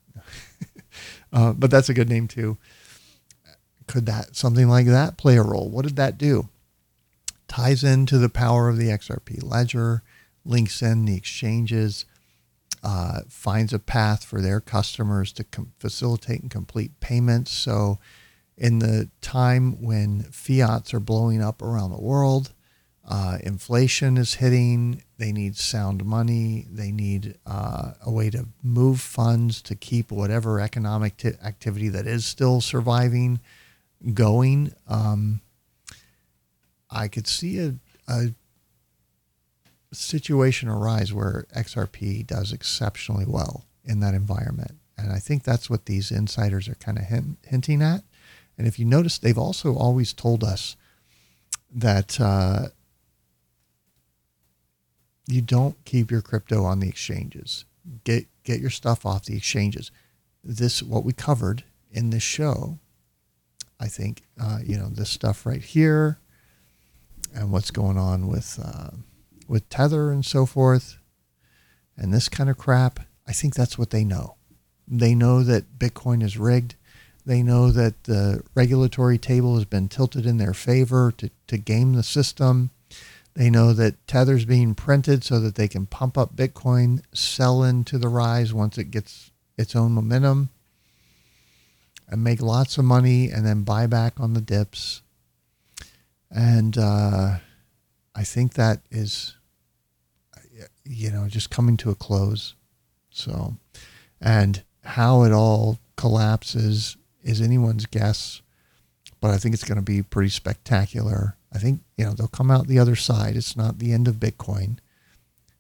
uh, 1.33 1.53
but 1.53 1.71
that's 1.71 1.89
a 1.89 1.95
good 1.95 2.09
name 2.09 2.27
too. 2.27 2.59
Could 3.87 4.07
that 4.07 4.35
something 4.35 4.69
like 4.69 4.87
that 4.87 5.17
play 5.17 5.37
a 5.37 5.43
role? 5.45 5.71
What 5.71 5.85
did 5.85 5.95
that 5.95 6.19
do? 6.19 6.49
Ties 7.47 7.85
into 7.85 8.19
the 8.19 8.29
power 8.29 8.69
of 8.69 8.77
the 8.77 8.89
XRP 8.89 9.41
ledger, 9.41 10.03
links 10.45 10.83
in 10.83 11.05
the 11.05 11.15
exchanges, 11.17 12.07
uh, 12.83 13.21
finds 13.29 13.73
a 13.73 13.79
path 13.79 14.25
for 14.25 14.41
their 14.41 14.61
customers 14.61 15.33
to 15.33 15.45
com- 15.45 15.73
facilitate 15.79 16.43
and 16.43 16.51
complete 16.51 16.99
payments. 17.01 17.53
So, 17.53 17.99
in 18.57 18.81
the 18.81 19.09
time 19.21 19.83
when 19.83 20.23
fiats 20.25 20.93
are 20.93 21.01
blowing 21.01 21.43
up 21.43 21.63
around 21.63 21.91
the 21.91 22.01
world, 22.01 22.53
uh, 23.09 23.39
inflation 23.43 24.17
is 24.17 24.35
hitting. 24.35 25.03
They 25.19 25.33
need 25.33 25.57
sound 25.57 26.05
money. 26.05 26.67
They 26.71 26.93
need 26.93 27.39
uh, 27.47 27.93
a 28.05 28.11
way 28.11 28.31
to 28.31 28.47
move 28.63 29.01
funds 29.01 29.61
to 29.63 29.75
keep 29.75 30.13
whatever 30.13 30.61
economic 30.61 31.17
t- 31.17 31.33
activity 31.43 31.89
that 31.89 32.07
is 32.07 32.25
still 32.25 32.61
surviving 32.61 33.41
going. 34.15 34.73
Um, 34.89 35.41
I 36.91 37.09
could 37.09 37.27
see 37.27 37.59
a, 37.59 37.75
a 38.07 38.35
situation 39.93 40.69
arise 40.69 41.13
where 41.13 41.47
XRP 41.55 42.27
does 42.27 42.53
exceptionally 42.53 43.27
well 43.27 43.67
in 43.85 44.01
that 44.01 44.15
environment. 44.15 44.73
And 44.97 45.13
I 45.13 45.19
think 45.19 45.43
that's 45.43 45.69
what 45.69 45.87
these 45.87 46.11
insiders 46.11 46.69
are 46.69 46.75
kind 46.77 46.99
of 46.99 47.05
hint, 47.05 47.39
hinting 47.45 47.83
at. 47.83 48.03
And 48.57 48.67
if 48.67 48.79
you 48.79 48.85
notice, 48.85 49.19
they've 49.19 49.39
also 49.39 49.75
always 49.75 50.13
told 50.13 50.45
us 50.45 50.77
that 51.75 52.21
uh, 52.21 52.69
you 55.27 55.41
don't 55.41 55.83
keep 55.85 56.11
your 56.11 56.21
crypto 56.21 56.65
on 56.65 56.81
the 56.81 56.89
exchanges. 56.89 57.65
Get 58.05 58.27
get 58.45 58.61
your 58.61 58.71
stuff 58.71 59.07
off 59.07 59.25
the 59.25 59.37
exchanges. 59.37 59.91
This 60.45 60.83
what 60.83 61.05
we 61.05 61.13
covered 61.13 61.65
in 61.91 62.11
this 62.11 62.23
show. 62.23 62.79
I 63.81 63.89
think 63.89 64.23
uh, 64.41 64.59
you 64.63 64.77
know 64.77 64.89
this 64.89 65.11
stuff 65.11 65.47
right 65.47 65.63
here, 65.63 66.19
and 67.35 67.51
what's 67.51 67.71
going 67.71 67.99
on 67.99 68.29
with 68.29 68.61
uh, 68.63 68.91
with 69.49 69.69
Tether 69.69 70.11
and 70.11 70.25
so 70.25 70.47
forth, 70.47 70.99
and 71.97 72.13
this 72.13 72.29
kind 72.29 72.51
of 72.51 72.59
crap. 72.59 73.01
I 73.27 73.33
think 73.33 73.55
that's 73.55 73.79
what 73.79 73.91
they 73.91 74.05
know. 74.05 74.37
They 74.89 75.15
know 75.15 75.43
that 75.43 75.79
Bitcoin 75.79 76.23
is 76.23 76.37
rigged. 76.37 76.75
They 77.25 77.43
know 77.43 77.71
that 77.71 78.05
the 78.05 78.43
regulatory 78.55 79.17
table 79.17 79.55
has 79.55 79.65
been 79.65 79.89
tilted 79.89 80.27
in 80.27 80.39
their 80.39 80.55
favor 80.55 81.13
to, 81.19 81.31
to 81.47 81.57
game 81.57 81.93
the 81.93 82.03
system 82.03 82.71
they 83.35 83.49
know 83.49 83.73
that 83.73 84.07
Tether's 84.07 84.45
being 84.45 84.75
printed 84.75 85.25
so 85.25 85.41
that 85.41 85.55
they 85.55 85.69
can 85.69 85.87
pump 85.87 86.19
up 86.19 86.37
Bitcoin, 86.37 87.03
sell 87.15 87.63
into 87.63 87.97
the 87.99 88.09
rise 88.09 88.53
once 88.53 88.77
it 88.77 88.91
gets 88.91 89.31
its 89.57 89.75
own 89.75 89.93
momentum, 89.93 90.51
and 92.09 92.23
make 92.23 92.43
lots 92.43 92.77
of 92.77 92.85
money 92.85 93.31
and 93.31 93.47
then 93.47 93.63
buy 93.63 93.87
back 93.87 94.21
on 94.21 94.35
the 94.35 94.41
dips. 94.43 95.01
And 96.31 96.77
uh, 96.77 97.39
I 98.15 98.25
think 98.25 98.55
that 98.55 98.81
is, 98.91 99.37
you 100.85 101.11
know, 101.11 101.29
just 101.29 101.51
coming 101.51 101.77
to 101.79 101.91
a 101.91 101.95
close. 101.95 102.55
So, 103.11 103.57
and 104.21 104.63
how 104.85 105.23
it 105.23 105.33
all 105.33 105.79
collapses 105.97 106.97
is 107.23 107.41
anyone's 107.41 107.87
guess, 107.87 108.43
but 109.21 109.31
I 109.31 109.39
think 109.39 109.55
it's 109.55 109.65
going 109.65 109.77
to 109.77 109.83
be 109.83 110.03
pretty 110.03 110.31
spectacular 110.31 111.37
I 111.55 111.59
think, 111.59 111.81
you 111.97 112.05
know, 112.05 112.13
they'll 112.13 112.29
come 112.29 112.51
out 112.51 112.67
the 112.67 112.79
other 112.79 112.97
side. 112.97 113.37
It's 113.37 113.57
not 113.57 113.79
the 113.79 113.93
end 113.93 114.09
of 114.09 114.17
Bitcoin, 114.17 114.79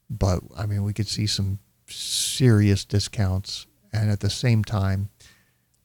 but 0.08 0.40
I 0.56 0.66
mean, 0.66 0.84
we 0.84 0.92
could 0.92 1.08
see 1.08 1.26
some 1.26 1.58
serious 1.86 2.84
discounts. 2.84 3.66
And 3.92 4.10
at 4.10 4.20
the 4.20 4.30
same 4.30 4.64
time, 4.64 5.10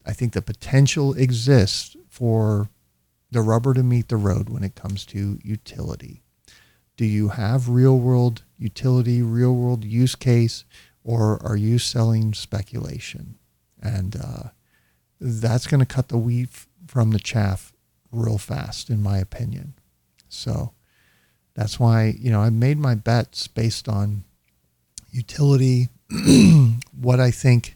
I 0.06 0.14
think 0.14 0.32
the 0.32 0.42
potential 0.42 1.14
exists 1.14 1.98
for 2.10 2.70
the 3.32 3.42
rubber 3.42 3.74
to 3.74 3.84
meet 3.84 4.08
the 4.08 4.16
road 4.16 4.50
when 4.50 4.64
it 4.64 4.76
comes 4.76 5.06
to 5.08 5.40
utility. 5.44 6.24
Do 6.98 7.06
you 7.06 7.30
have 7.30 7.70
real 7.70 7.98
world 7.98 8.44
utility, 8.58 9.22
real 9.22 9.54
world 9.54 9.86
use 9.86 10.16
case, 10.16 10.66
or 11.04 11.42
are 11.46 11.56
you 11.56 11.80
selling 11.80 12.34
speculation? 12.34 13.38
and 13.82 14.16
uh, 14.16 14.44
that's 15.20 15.68
going 15.68 15.80
to 15.80 15.86
cut 15.86 16.10
the 16.10 16.18
wheat 16.18 16.50
from 16.88 17.12
the 17.12 17.20
chaff 17.20 17.74
real 18.12 18.38
fast, 18.38 18.90
in 18.90 19.02
my 19.02 19.18
opinion. 19.18 19.74
So 20.30 20.74
that's 21.56 21.80
why 21.80 22.16
you 22.18 22.32
know 22.32 22.42
I 22.42 22.50
made 22.50 22.78
my 22.78 22.96
bets 22.96 23.48
based 23.48 23.88
on 23.88 24.24
utility, 25.12 25.90
what 27.00 27.20
I 27.20 27.32
think 27.32 27.76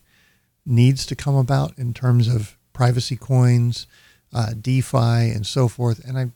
needs 0.65 1.05
to 1.07 1.15
come 1.15 1.35
about 1.35 1.77
in 1.77 1.93
terms 1.93 2.27
of 2.27 2.57
privacy 2.73 3.15
coins, 3.15 3.87
uh, 4.33 4.53
DeFi, 4.59 5.31
and 5.31 5.45
so 5.45 5.67
forth. 5.67 6.05
And 6.07 6.17
I, 6.17 6.31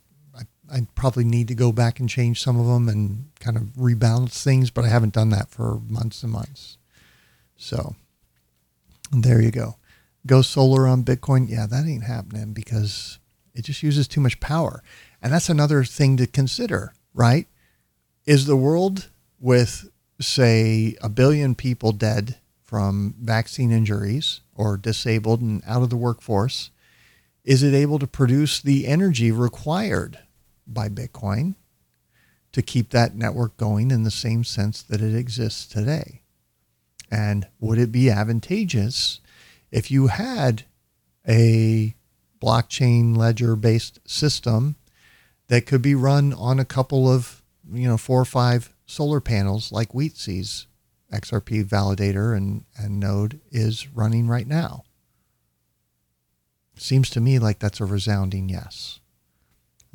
I, 0.71 0.87
probably 0.95 1.23
need 1.23 1.47
to 1.49 1.55
go 1.55 1.71
back 1.71 1.99
and 1.99 2.09
change 2.09 2.41
some 2.41 2.59
of 2.59 2.67
them 2.67 2.89
and 2.89 3.29
kind 3.39 3.57
of 3.57 3.63
rebalance 3.75 4.41
things, 4.41 4.71
but 4.71 4.85
I 4.85 4.89
haven't 4.89 5.13
done 5.13 5.29
that 5.29 5.49
for 5.49 5.79
months 5.87 6.23
and 6.23 6.31
months. 6.31 6.77
So 7.55 7.95
there 9.11 9.41
you 9.41 9.51
go. 9.51 9.75
Go 10.25 10.41
solar 10.41 10.87
on 10.87 11.03
Bitcoin. 11.03 11.49
Yeah, 11.49 11.67
that 11.67 11.85
ain't 11.85 12.03
happening 12.03 12.53
because 12.53 13.19
it 13.53 13.65
just 13.65 13.83
uses 13.83 14.07
too 14.07 14.21
much 14.21 14.39
power. 14.39 14.83
And 15.21 15.31
that's 15.31 15.49
another 15.49 15.83
thing 15.83 16.17
to 16.17 16.27
consider, 16.27 16.93
right? 17.13 17.47
Is 18.25 18.45
the 18.45 18.55
world 18.55 19.09
with, 19.39 19.89
say, 20.19 20.95
a 21.01 21.09
billion 21.09 21.55
people 21.55 21.91
dead 21.91 22.37
from 22.63 23.15
vaccine 23.21 23.71
injuries 23.71 24.41
or 24.55 24.77
disabled 24.77 25.41
and 25.41 25.61
out 25.67 25.83
of 25.83 25.89
the 25.89 25.95
workforce, 25.95 26.71
is 27.43 27.61
it 27.61 27.75
able 27.75 27.99
to 27.99 28.07
produce 28.07 28.59
the 28.59 28.87
energy 28.87 29.31
required 29.31 30.19
by 30.67 30.89
Bitcoin 30.89 31.55
to 32.51 32.61
keep 32.61 32.89
that 32.89 33.15
network 33.15 33.57
going 33.57 33.91
in 33.91 34.03
the 34.03 34.11
same 34.11 34.43
sense 34.43 34.81
that 34.81 35.01
it 35.01 35.15
exists 35.15 35.65
today? 35.65 36.21
And 37.11 37.47
would 37.59 37.77
it 37.77 37.91
be 37.91 38.09
advantageous 38.09 39.19
if 39.71 39.91
you 39.91 40.07
had 40.07 40.63
a 41.27 41.95
blockchain 42.41 43.15
ledger 43.15 43.55
based 43.55 43.99
system 44.05 44.75
that 45.47 45.65
could 45.65 45.81
be 45.81 45.95
run 45.95 46.33
on 46.33 46.59
a 46.59 46.65
couple 46.65 47.11
of, 47.11 47.43
you 47.71 47.87
know, 47.87 47.97
four 47.97 48.21
or 48.21 48.25
five 48.25 48.73
solar 48.85 49.19
panels 49.19 49.71
like 49.71 49.93
Wietse's 49.93 50.67
XRP 51.11 51.63
validator 51.63 52.35
and, 52.35 52.65
and 52.77 52.99
node 52.99 53.39
is 53.51 53.87
running 53.89 54.27
right 54.27 54.47
now? 54.47 54.83
Seems 56.77 57.09
to 57.11 57.21
me 57.21 57.39
like 57.39 57.59
that's 57.59 57.79
a 57.79 57.85
resounding 57.85 58.49
yes. 58.49 58.99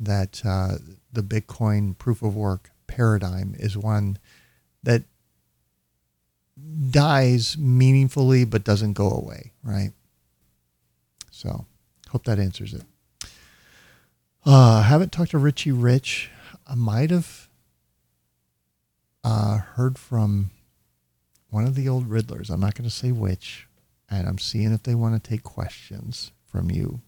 That 0.03 0.41
uh, 0.43 0.77
the 1.13 1.21
Bitcoin 1.21 1.97
proof 1.97 2.23
of 2.23 2.35
work 2.35 2.71
paradigm 2.87 3.55
is 3.59 3.77
one 3.77 4.17
that 4.83 5.03
dies 6.89 7.57
meaningfully 7.57 8.45
but 8.45 8.63
doesn't 8.63 8.93
go 8.93 9.09
away, 9.09 9.51
right? 9.63 9.91
So, 11.29 11.65
hope 12.09 12.25
that 12.25 12.39
answers 12.39 12.73
it. 12.73 12.83
Uh, 14.43 14.81
haven't 14.81 15.11
talked 15.11 15.31
to 15.31 15.37
Richie 15.37 15.71
Rich. 15.71 16.29
I 16.67 16.75
might 16.75 17.11
have 17.11 17.47
uh, 19.23 19.57
heard 19.57 19.97
from 19.97 20.49
one 21.49 21.65
of 21.65 21.75
the 21.75 21.87
old 21.87 22.09
Riddlers. 22.09 22.49
I'm 22.49 22.59
not 22.59 22.75
going 22.75 22.89
to 22.89 22.95
say 22.95 23.11
which, 23.11 23.67
and 24.09 24.27
I'm 24.27 24.39
seeing 24.39 24.73
if 24.73 24.83
they 24.83 24.95
want 24.95 25.21
to 25.21 25.29
take 25.29 25.43
questions 25.43 26.31
from 26.45 26.71
you, 26.71 27.01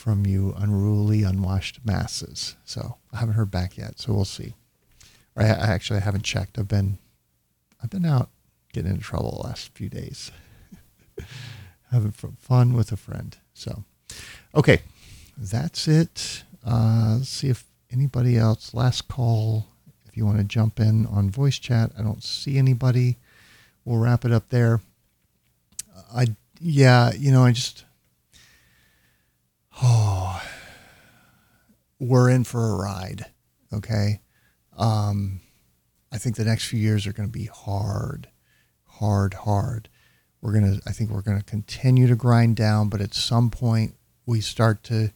from 0.00 0.24
you 0.24 0.54
unruly, 0.56 1.22
unwashed 1.22 1.80
masses. 1.84 2.56
So 2.64 2.96
I 3.12 3.18
haven't 3.18 3.34
heard 3.34 3.50
back 3.50 3.76
yet. 3.76 4.00
So 4.00 4.14
we'll 4.14 4.24
see. 4.24 4.54
I, 5.36 5.44
I 5.44 5.66
actually 5.68 5.98
I 5.98 6.02
haven't 6.02 6.24
checked. 6.24 6.58
I've 6.58 6.68
been 6.68 6.98
I've 7.82 7.90
been 7.90 8.06
out 8.06 8.30
getting 8.72 8.92
into 8.92 9.02
trouble 9.02 9.38
the 9.42 9.48
last 9.48 9.74
few 9.74 9.88
days, 9.88 10.30
having 11.90 12.12
fun 12.12 12.72
with 12.72 12.92
a 12.92 12.96
friend. 12.96 13.36
So, 13.52 13.84
okay, 14.54 14.80
that's 15.36 15.86
it. 15.86 16.44
Uh, 16.66 17.16
let's 17.18 17.28
see 17.28 17.48
if 17.48 17.64
anybody 17.92 18.36
else. 18.36 18.74
Last 18.74 19.06
call. 19.06 19.66
If 20.06 20.16
you 20.16 20.24
want 20.26 20.38
to 20.38 20.44
jump 20.44 20.80
in 20.80 21.06
on 21.06 21.30
voice 21.30 21.58
chat, 21.58 21.92
I 21.98 22.02
don't 22.02 22.22
see 22.22 22.58
anybody. 22.58 23.18
We'll 23.84 23.98
wrap 23.98 24.24
it 24.24 24.32
up 24.32 24.48
there. 24.48 24.80
I 26.12 26.28
yeah, 26.58 27.12
you 27.12 27.30
know, 27.32 27.44
I 27.44 27.52
just 27.52 27.84
oh, 29.82 30.42
we're 31.98 32.30
in 32.30 32.44
for 32.44 32.70
a 32.70 32.76
ride. 32.76 33.26
Okay. 33.72 34.20
Um, 34.76 35.40
I 36.12 36.18
think 36.18 36.36
the 36.36 36.44
next 36.44 36.66
few 36.66 36.80
years 36.80 37.06
are 37.06 37.12
going 37.12 37.28
to 37.28 37.32
be 37.32 37.46
hard, 37.46 38.28
hard, 38.84 39.34
hard. 39.34 39.88
We're 40.40 40.52
going 40.52 40.78
to, 40.78 40.82
I 40.88 40.92
think 40.92 41.10
we're 41.10 41.22
going 41.22 41.38
to 41.38 41.44
continue 41.44 42.06
to 42.08 42.16
grind 42.16 42.56
down, 42.56 42.88
but 42.88 43.00
at 43.00 43.14
some 43.14 43.50
point 43.50 43.94
we 44.26 44.40
start 44.40 44.82
to, 44.84 45.12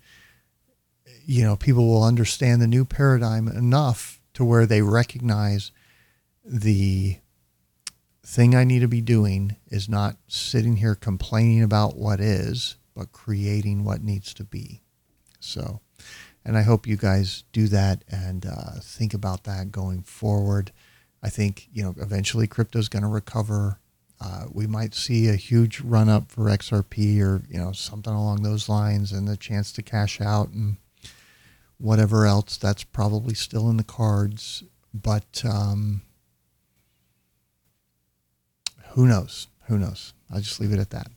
you 1.25 1.43
know, 1.43 1.57
people 1.57 1.86
will 1.86 2.05
understand 2.05 2.60
the 2.60 2.67
new 2.67 2.84
paradigm 2.84 3.49
enough 3.49 4.20
to 4.34 4.44
where 4.44 4.67
they 4.67 4.83
recognize 4.83 5.73
the 6.44 7.17
thing 8.23 8.55
I 8.55 8.65
need 8.65 8.81
to 8.81 8.89
be 8.89 9.01
doing 9.01 9.57
is 9.68 9.89
not 9.89 10.17
sitting 10.28 10.76
here 10.76 10.94
complaining 10.94 11.62
about 11.62 11.97
what 11.97 12.20
is, 12.20 12.76
but 12.94 13.12
creating 13.12 13.84
what 13.84 14.02
needs 14.02 14.32
to 14.34 14.44
be. 14.44 14.82
So, 15.40 15.81
and 16.44 16.56
I 16.56 16.62
hope 16.62 16.86
you 16.86 16.97
guys 16.97 17.44
do 17.52 17.68
that 17.68 18.05
and 18.08 18.47
uh, 18.47 18.81
think 18.81 19.14
about 19.14 19.44
that 19.44 19.70
going 19.70 20.02
forward. 20.02 20.73
I 21.23 21.28
think 21.28 21.68
you 21.73 21.82
know 21.82 21.94
eventually 21.98 22.47
crypto 22.47 22.78
is 22.78 22.89
going 22.89 23.02
to 23.02 23.08
recover. 23.08 23.78
Uh, 24.20 24.44
we 24.50 24.66
might 24.66 24.94
see 24.94 25.28
a 25.28 25.36
huge 25.36 25.81
run 25.81 26.08
up 26.08 26.31
for 26.31 26.44
XRP 26.44 27.20
or 27.20 27.42
you 27.48 27.58
know 27.58 27.73
something 27.73 28.12
along 28.12 28.42
those 28.42 28.68
lines, 28.68 29.12
and 29.12 29.26
the 29.26 29.36
chance 29.36 29.73
to 29.73 29.82
cash 29.82 30.20
out 30.20 30.48
and 30.50 30.76
whatever 31.78 32.26
else. 32.26 32.56
That's 32.56 32.84
probably 32.84 33.34
still 33.34 33.68
in 33.70 33.76
the 33.76 33.84
cards, 33.84 34.64
but 34.92 35.42
um, 35.44 36.02
who 38.90 39.06
knows? 39.06 39.48
Who 39.66 39.78
knows? 39.78 40.12
I'll 40.32 40.40
just 40.40 40.60
leave 40.60 40.73
it 40.73 40.78
at 40.78 40.90
that. 40.90 41.08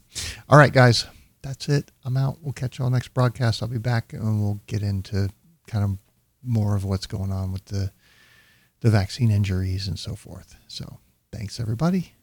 All 0.49 0.57
right, 0.57 0.73
guys, 0.73 1.05
that's 1.47 1.69
it. 1.69 1.91
I'm 2.03 2.17
out. 2.17 2.39
We'll 2.41 2.53
catch 2.53 2.77
you 2.77 2.83
all 2.83 2.91
next 2.91 3.13
broadcast. 3.13 3.63
I'll 3.63 3.69
be 3.69 3.77
back 3.77 4.11
and 4.11 4.41
we'll 4.41 4.59
get 4.67 4.83
into 4.83 5.29
kind 5.67 5.83
of 5.83 5.97
more 6.43 6.75
of 6.75 6.83
what's 6.83 7.07
going 7.07 7.31
on 7.31 7.51
with 7.51 7.65
the 7.65 7.91
the 8.81 8.89
vaccine 8.91 9.31
injuries 9.31 9.87
and 9.87 9.97
so 9.97 10.15
forth. 10.15 10.55
So 10.67 10.99
thanks, 11.31 11.59
everybody. 11.59 12.13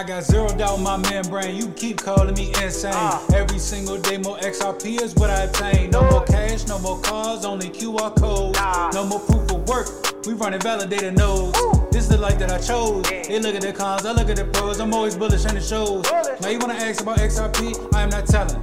I 0.00 0.02
got 0.02 0.24
zeroed 0.24 0.62
out 0.62 0.80
my 0.80 0.96
membrane. 0.96 1.54
You 1.56 1.68
keep 1.72 1.98
calling 1.98 2.34
me 2.34 2.54
insane. 2.62 2.94
Uh. 2.94 3.20
Every 3.34 3.58
single 3.58 3.98
day, 3.98 4.16
more 4.16 4.38
XRP 4.38 4.98
is 4.98 5.14
what 5.16 5.28
I 5.28 5.42
obtain. 5.42 5.90
No 5.90 6.00
more 6.10 6.24
cash, 6.24 6.66
no 6.66 6.78
more 6.78 6.98
cars, 7.02 7.44
only 7.44 7.68
QR 7.68 8.18
codes. 8.18 8.58
Nah. 8.58 8.92
No 8.94 9.04
more 9.04 9.20
proof 9.20 9.50
of 9.50 9.68
work. 9.68 9.88
We 10.24 10.32
running 10.32 10.60
validated 10.60 11.18
nodes. 11.18 11.58
Woo. 11.60 11.86
This 11.92 12.04
is 12.04 12.08
the 12.08 12.16
life 12.16 12.38
that 12.38 12.50
I 12.50 12.56
chose. 12.56 13.10
Yeah. 13.10 13.24
They 13.24 13.40
look 13.40 13.54
at 13.54 13.60
the 13.60 13.74
cons, 13.74 14.06
I 14.06 14.12
look 14.12 14.30
at 14.30 14.36
the 14.36 14.46
pros. 14.46 14.80
I'm 14.80 14.94
always 14.94 15.16
bullish 15.16 15.44
on 15.44 15.54
the 15.54 15.60
shows. 15.60 16.08
Bullish. 16.08 16.40
Now 16.40 16.48
you 16.48 16.58
wanna 16.58 16.80
ask 16.80 17.02
about 17.02 17.18
XRP? 17.18 17.94
I 17.94 18.00
am 18.00 18.08
not 18.08 18.26
telling. 18.26 18.56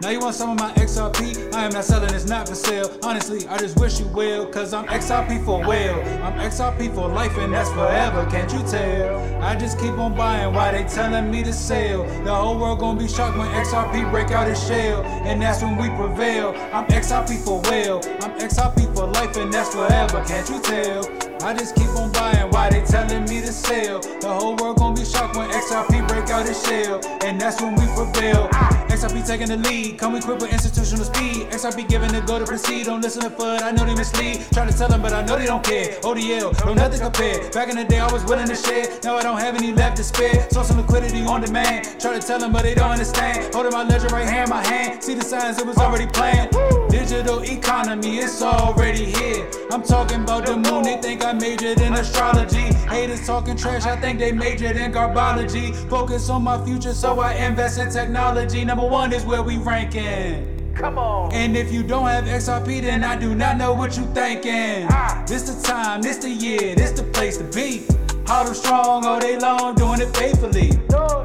Now 0.00 0.08
you 0.08 0.20
want 0.20 0.34
some 0.34 0.50
of 0.50 0.58
my 0.58 0.72
XRP? 0.72 1.52
I 1.52 1.66
am 1.66 1.72
not 1.72 1.84
selling, 1.84 2.14
it's 2.14 2.24
not 2.24 2.48
for 2.48 2.54
sale. 2.54 2.90
Honestly, 3.02 3.46
I 3.48 3.58
just 3.58 3.78
wish 3.78 4.00
you 4.00 4.06
well, 4.06 4.46
cause 4.46 4.72
I'm 4.72 4.86
XRP 4.86 5.44
for 5.44 5.60
well. 5.60 6.00
I'm 6.24 6.38
XRP 6.38 6.94
for 6.94 7.06
life 7.06 7.36
and 7.36 7.52
that's 7.52 7.68
forever, 7.72 8.26
can't 8.30 8.50
you 8.50 8.60
tell? 8.60 9.42
I 9.42 9.54
just 9.56 9.78
keep 9.78 9.92
on 9.98 10.16
buying 10.16 10.54
why 10.54 10.72
they 10.72 10.84
telling 10.84 11.30
me 11.30 11.42
to 11.42 11.52
sell. 11.52 12.04
The 12.24 12.34
whole 12.34 12.58
world 12.58 12.80
gonna 12.80 12.98
be 12.98 13.08
shocked 13.08 13.36
when 13.36 13.48
XRP 13.48 14.10
break 14.10 14.30
out 14.30 14.48
its 14.48 14.66
shell, 14.66 15.02
and 15.04 15.42
that's 15.42 15.60
when 15.62 15.76
we 15.76 15.90
prevail. 15.90 16.54
I'm 16.72 16.86
XRP 16.86 17.44
for 17.44 17.60
well. 17.60 17.98
I'm 18.22 18.38
XRP 18.40 18.94
for 18.94 19.06
life 19.06 19.36
and 19.36 19.52
that's 19.52 19.74
forever, 19.74 20.24
can't 20.26 20.48
you 20.48 20.62
tell? 20.62 21.19
I 21.42 21.54
just 21.54 21.74
keep 21.74 21.88
on 21.96 22.12
buying 22.12 22.50
why 22.50 22.68
they 22.68 22.82
telling 22.82 23.24
me 23.24 23.40
to 23.40 23.52
sell. 23.52 24.00
The 24.00 24.28
whole 24.28 24.56
world 24.56 24.76
gonna 24.76 24.94
be 24.94 25.04
shocked 25.06 25.36
when 25.36 25.48
XRP 25.50 26.06
break 26.06 26.28
out 26.28 26.46
its 26.46 26.66
shell, 26.68 27.00
and 27.24 27.40
that's 27.40 27.62
when 27.62 27.74
we 27.74 27.86
prevail. 27.96 28.48
XRP 28.92 29.26
taking 29.26 29.48
the 29.48 29.56
lead. 29.56 29.98
Come 29.98 30.16
equipped 30.16 30.42
with 30.42 30.52
institutional 30.52 31.04
speed. 31.04 31.48
XRP 31.48 31.88
giving 31.88 32.12
the 32.12 32.20
go 32.20 32.38
to 32.38 32.44
proceed. 32.44 32.86
Don't 32.86 33.00
listen 33.00 33.22
to 33.22 33.30
FUD, 33.30 33.62
I 33.62 33.70
know 33.70 33.86
they 33.86 33.94
mislead. 33.94 34.44
Try 34.52 34.66
to 34.66 34.76
tell 34.76 34.88
them, 34.88 35.00
but 35.00 35.14
I 35.14 35.24
know 35.24 35.36
they 35.38 35.46
don't 35.46 35.64
care. 35.64 35.98
ODL, 36.02 36.52
don't 36.58 36.76
nothing 36.76 37.00
compare. 37.00 37.50
Back 37.50 37.70
in 37.70 37.76
the 37.76 37.84
day, 37.84 38.00
I 38.00 38.12
was 38.12 38.24
willing 38.24 38.48
to 38.48 38.56
share. 38.56 38.98
Now 39.02 39.16
I 39.16 39.22
don't 39.22 39.40
have 39.40 39.54
any 39.56 39.72
left 39.72 39.96
to 39.96 40.04
spare. 40.04 40.46
Saw 40.50 40.62
some 40.62 40.76
liquidity 40.76 41.22
on 41.24 41.40
demand. 41.40 41.98
Try 41.98 42.18
to 42.18 42.26
tell 42.26 42.38
them, 42.38 42.52
but 42.52 42.64
they 42.64 42.74
don't 42.74 42.90
understand. 42.90 43.54
Holding 43.54 43.72
my 43.72 43.84
ledger 43.84 44.08
right 44.08 44.28
hand, 44.28 44.50
my 44.50 44.62
hand. 44.66 45.02
See 45.02 45.14
the 45.14 45.24
signs, 45.24 45.58
it 45.58 45.66
was 45.66 45.78
already 45.78 46.06
planned. 46.06 46.50
Digital 46.90 47.42
economy, 47.44 48.18
it's 48.18 48.42
already 48.42 49.06
here. 49.06 49.48
I'm 49.72 49.82
talking 49.82 50.22
about 50.22 50.44
the 50.44 50.56
moon, 50.56 50.82
they 50.82 50.98
think 50.98 51.24
I 51.24 51.29
majored 51.32 51.80
in 51.80 51.94
astrology. 51.94 52.72
Haters 52.88 53.26
talking 53.26 53.56
trash, 53.56 53.84
I 53.84 53.96
think 53.96 54.18
they 54.18 54.32
majored 54.32 54.76
in 54.76 54.92
garbology. 54.92 55.74
Focus 55.88 56.28
on 56.30 56.42
my 56.42 56.64
future, 56.64 56.94
so 56.94 57.20
I 57.20 57.34
invest 57.34 57.78
in 57.78 57.90
technology. 57.90 58.64
Number 58.64 58.86
one 58.86 59.12
is 59.12 59.24
where 59.24 59.42
we 59.42 59.56
ranking. 59.58 60.74
Come 60.74 60.98
on. 60.98 61.32
And 61.32 61.56
if 61.56 61.72
you 61.72 61.82
don't 61.82 62.06
have 62.06 62.24
XRP, 62.24 62.82
then 62.82 63.04
I 63.04 63.16
do 63.16 63.34
not 63.34 63.56
know 63.56 63.74
what 63.74 63.96
you 63.96 64.04
thinking. 64.14 64.86
Ah. 64.90 65.24
This 65.26 65.42
the 65.42 65.62
time, 65.62 66.00
this 66.00 66.18
the 66.18 66.30
year, 66.30 66.74
this 66.74 66.92
the 66.92 67.02
place 67.02 67.36
to 67.36 67.44
be. 67.44 67.86
Them 68.30 68.54
strong 68.54 69.04
all 69.04 69.18
day 69.18 69.36
long, 69.38 69.74
doing 69.74 70.00
it 70.00 70.16
faithfully. 70.16 70.70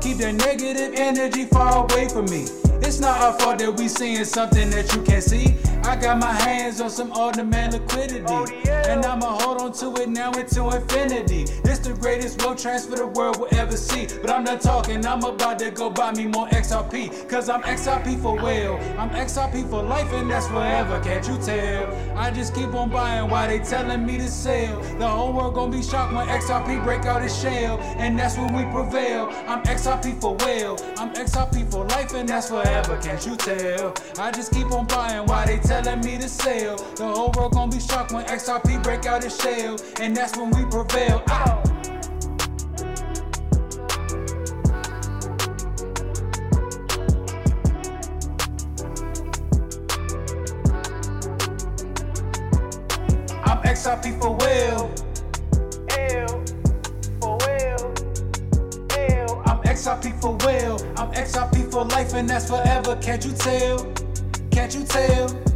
Keep 0.01 0.17
that 0.17 0.33
negative 0.33 0.95
energy 0.95 1.45
far 1.45 1.85
away 1.85 2.09
from 2.09 2.25
me. 2.25 2.45
It's 2.81 2.99
not 2.99 3.21
our 3.21 3.33
fault 3.39 3.59
that 3.59 3.77
we 3.77 3.87
seeing 3.87 4.25
something 4.25 4.69
that 4.71 4.93
you 4.93 5.01
can't 5.03 5.23
see. 5.23 5.55
I 5.85 5.95
got 5.95 6.17
my 6.17 6.33
hands 6.33 6.81
on 6.81 6.89
some 6.89 7.11
on-demand 7.11 7.73
liquidity, 7.73 8.23
oh, 8.27 8.47
and 8.67 9.05
I'ma 9.05 9.37
hold 9.39 9.61
on 9.61 9.71
to 9.73 10.01
it 10.01 10.09
now 10.09 10.31
into 10.31 10.67
infinity. 10.69 11.45
This 11.63 11.77
the 11.77 11.93
greatest 11.93 12.41
wealth 12.41 12.59
transfer 12.59 12.95
the 12.95 13.05
world 13.05 13.37
will 13.39 13.53
ever 13.55 13.77
see. 13.77 14.07
But 14.19 14.31
I'm 14.31 14.43
not 14.43 14.61
talking, 14.61 15.05
I'm 15.05 15.23
about 15.23 15.59
to 15.59 15.69
go 15.69 15.91
buy 15.91 16.11
me 16.13 16.25
more 16.25 16.47
XRP, 16.47 17.29
cause 17.29 17.49
I'm 17.49 17.61
XRP 17.61 18.19
for 18.19 18.35
well. 18.35 18.77
I'm 18.97 19.11
XRP 19.11 19.69
for 19.69 19.83
life, 19.83 20.11
and 20.11 20.29
that's 20.29 20.47
forever. 20.47 20.99
Can't 21.03 21.27
you 21.27 21.37
tell? 21.37 22.17
I 22.17 22.31
just 22.31 22.55
keep 22.55 22.73
on 22.73 22.89
buying 22.89 23.29
while 23.29 23.47
they 23.47 23.59
telling 23.59 24.07
me 24.07 24.17
to 24.17 24.27
sell. 24.27 24.81
The 24.97 25.07
whole 25.07 25.33
world 25.33 25.53
gonna 25.53 25.71
be 25.71 25.83
shocked 25.83 26.13
when 26.13 26.27
XRP 26.27 26.83
break 26.83 27.05
out 27.05 27.21
its 27.21 27.39
shell, 27.39 27.77
and 27.97 28.17
that's 28.17 28.37
when 28.37 28.51
we 28.55 28.63
prevail. 28.73 29.29
I'm 29.47 29.61
XRP 29.63 30.19
for 30.19 30.35
well. 30.37 30.79
I'm 30.97 31.13
XRP 31.13 31.69
for 31.71 31.85
life, 31.85 32.11
and 32.15 32.27
that's 32.27 32.49
forever. 32.49 32.99
Can't 33.03 33.23
you 33.23 33.35
tell? 33.35 33.93
I 34.17 34.31
just 34.31 34.51
keep 34.51 34.71
on 34.71 34.87
buying 34.87 35.27
while 35.27 35.45
they 35.45 35.59
telling 35.59 35.74
me 35.83 36.17
to 36.17 36.29
sell. 36.29 36.77
The 36.95 37.05
whole 37.05 37.31
world 37.35 37.53
gonna 37.53 37.69
be 37.69 37.81
shocked 37.81 38.13
when 38.13 38.25
XRP 38.25 38.81
break 38.81 39.05
out 39.05 39.25
its 39.25 39.41
shell, 39.41 39.75
and 39.99 40.15
that's 40.15 40.37
when 40.37 40.49
we 40.51 40.63
prevail. 40.65 41.21
Ah. 41.27 41.61
I'm 53.43 53.61
XRP 53.63 54.21
for 54.21 54.35
well. 54.37 54.91
L 55.89 56.43
for 57.19 57.37
well. 57.37 57.93
L. 58.97 59.43
I'm 59.45 59.61
XRP 59.63 60.21
for 60.21 60.37
well. 60.37 60.81
I'm 60.95 61.11
XRP 61.11 61.69
for 61.69 61.83
life, 61.83 62.13
and 62.13 62.29
that's 62.29 62.49
forever. 62.49 62.95
Can't 63.01 63.25
you 63.25 63.33
tell? 63.33 63.91
Can't 64.51 64.73
you 64.73 64.85
tell? 64.85 65.54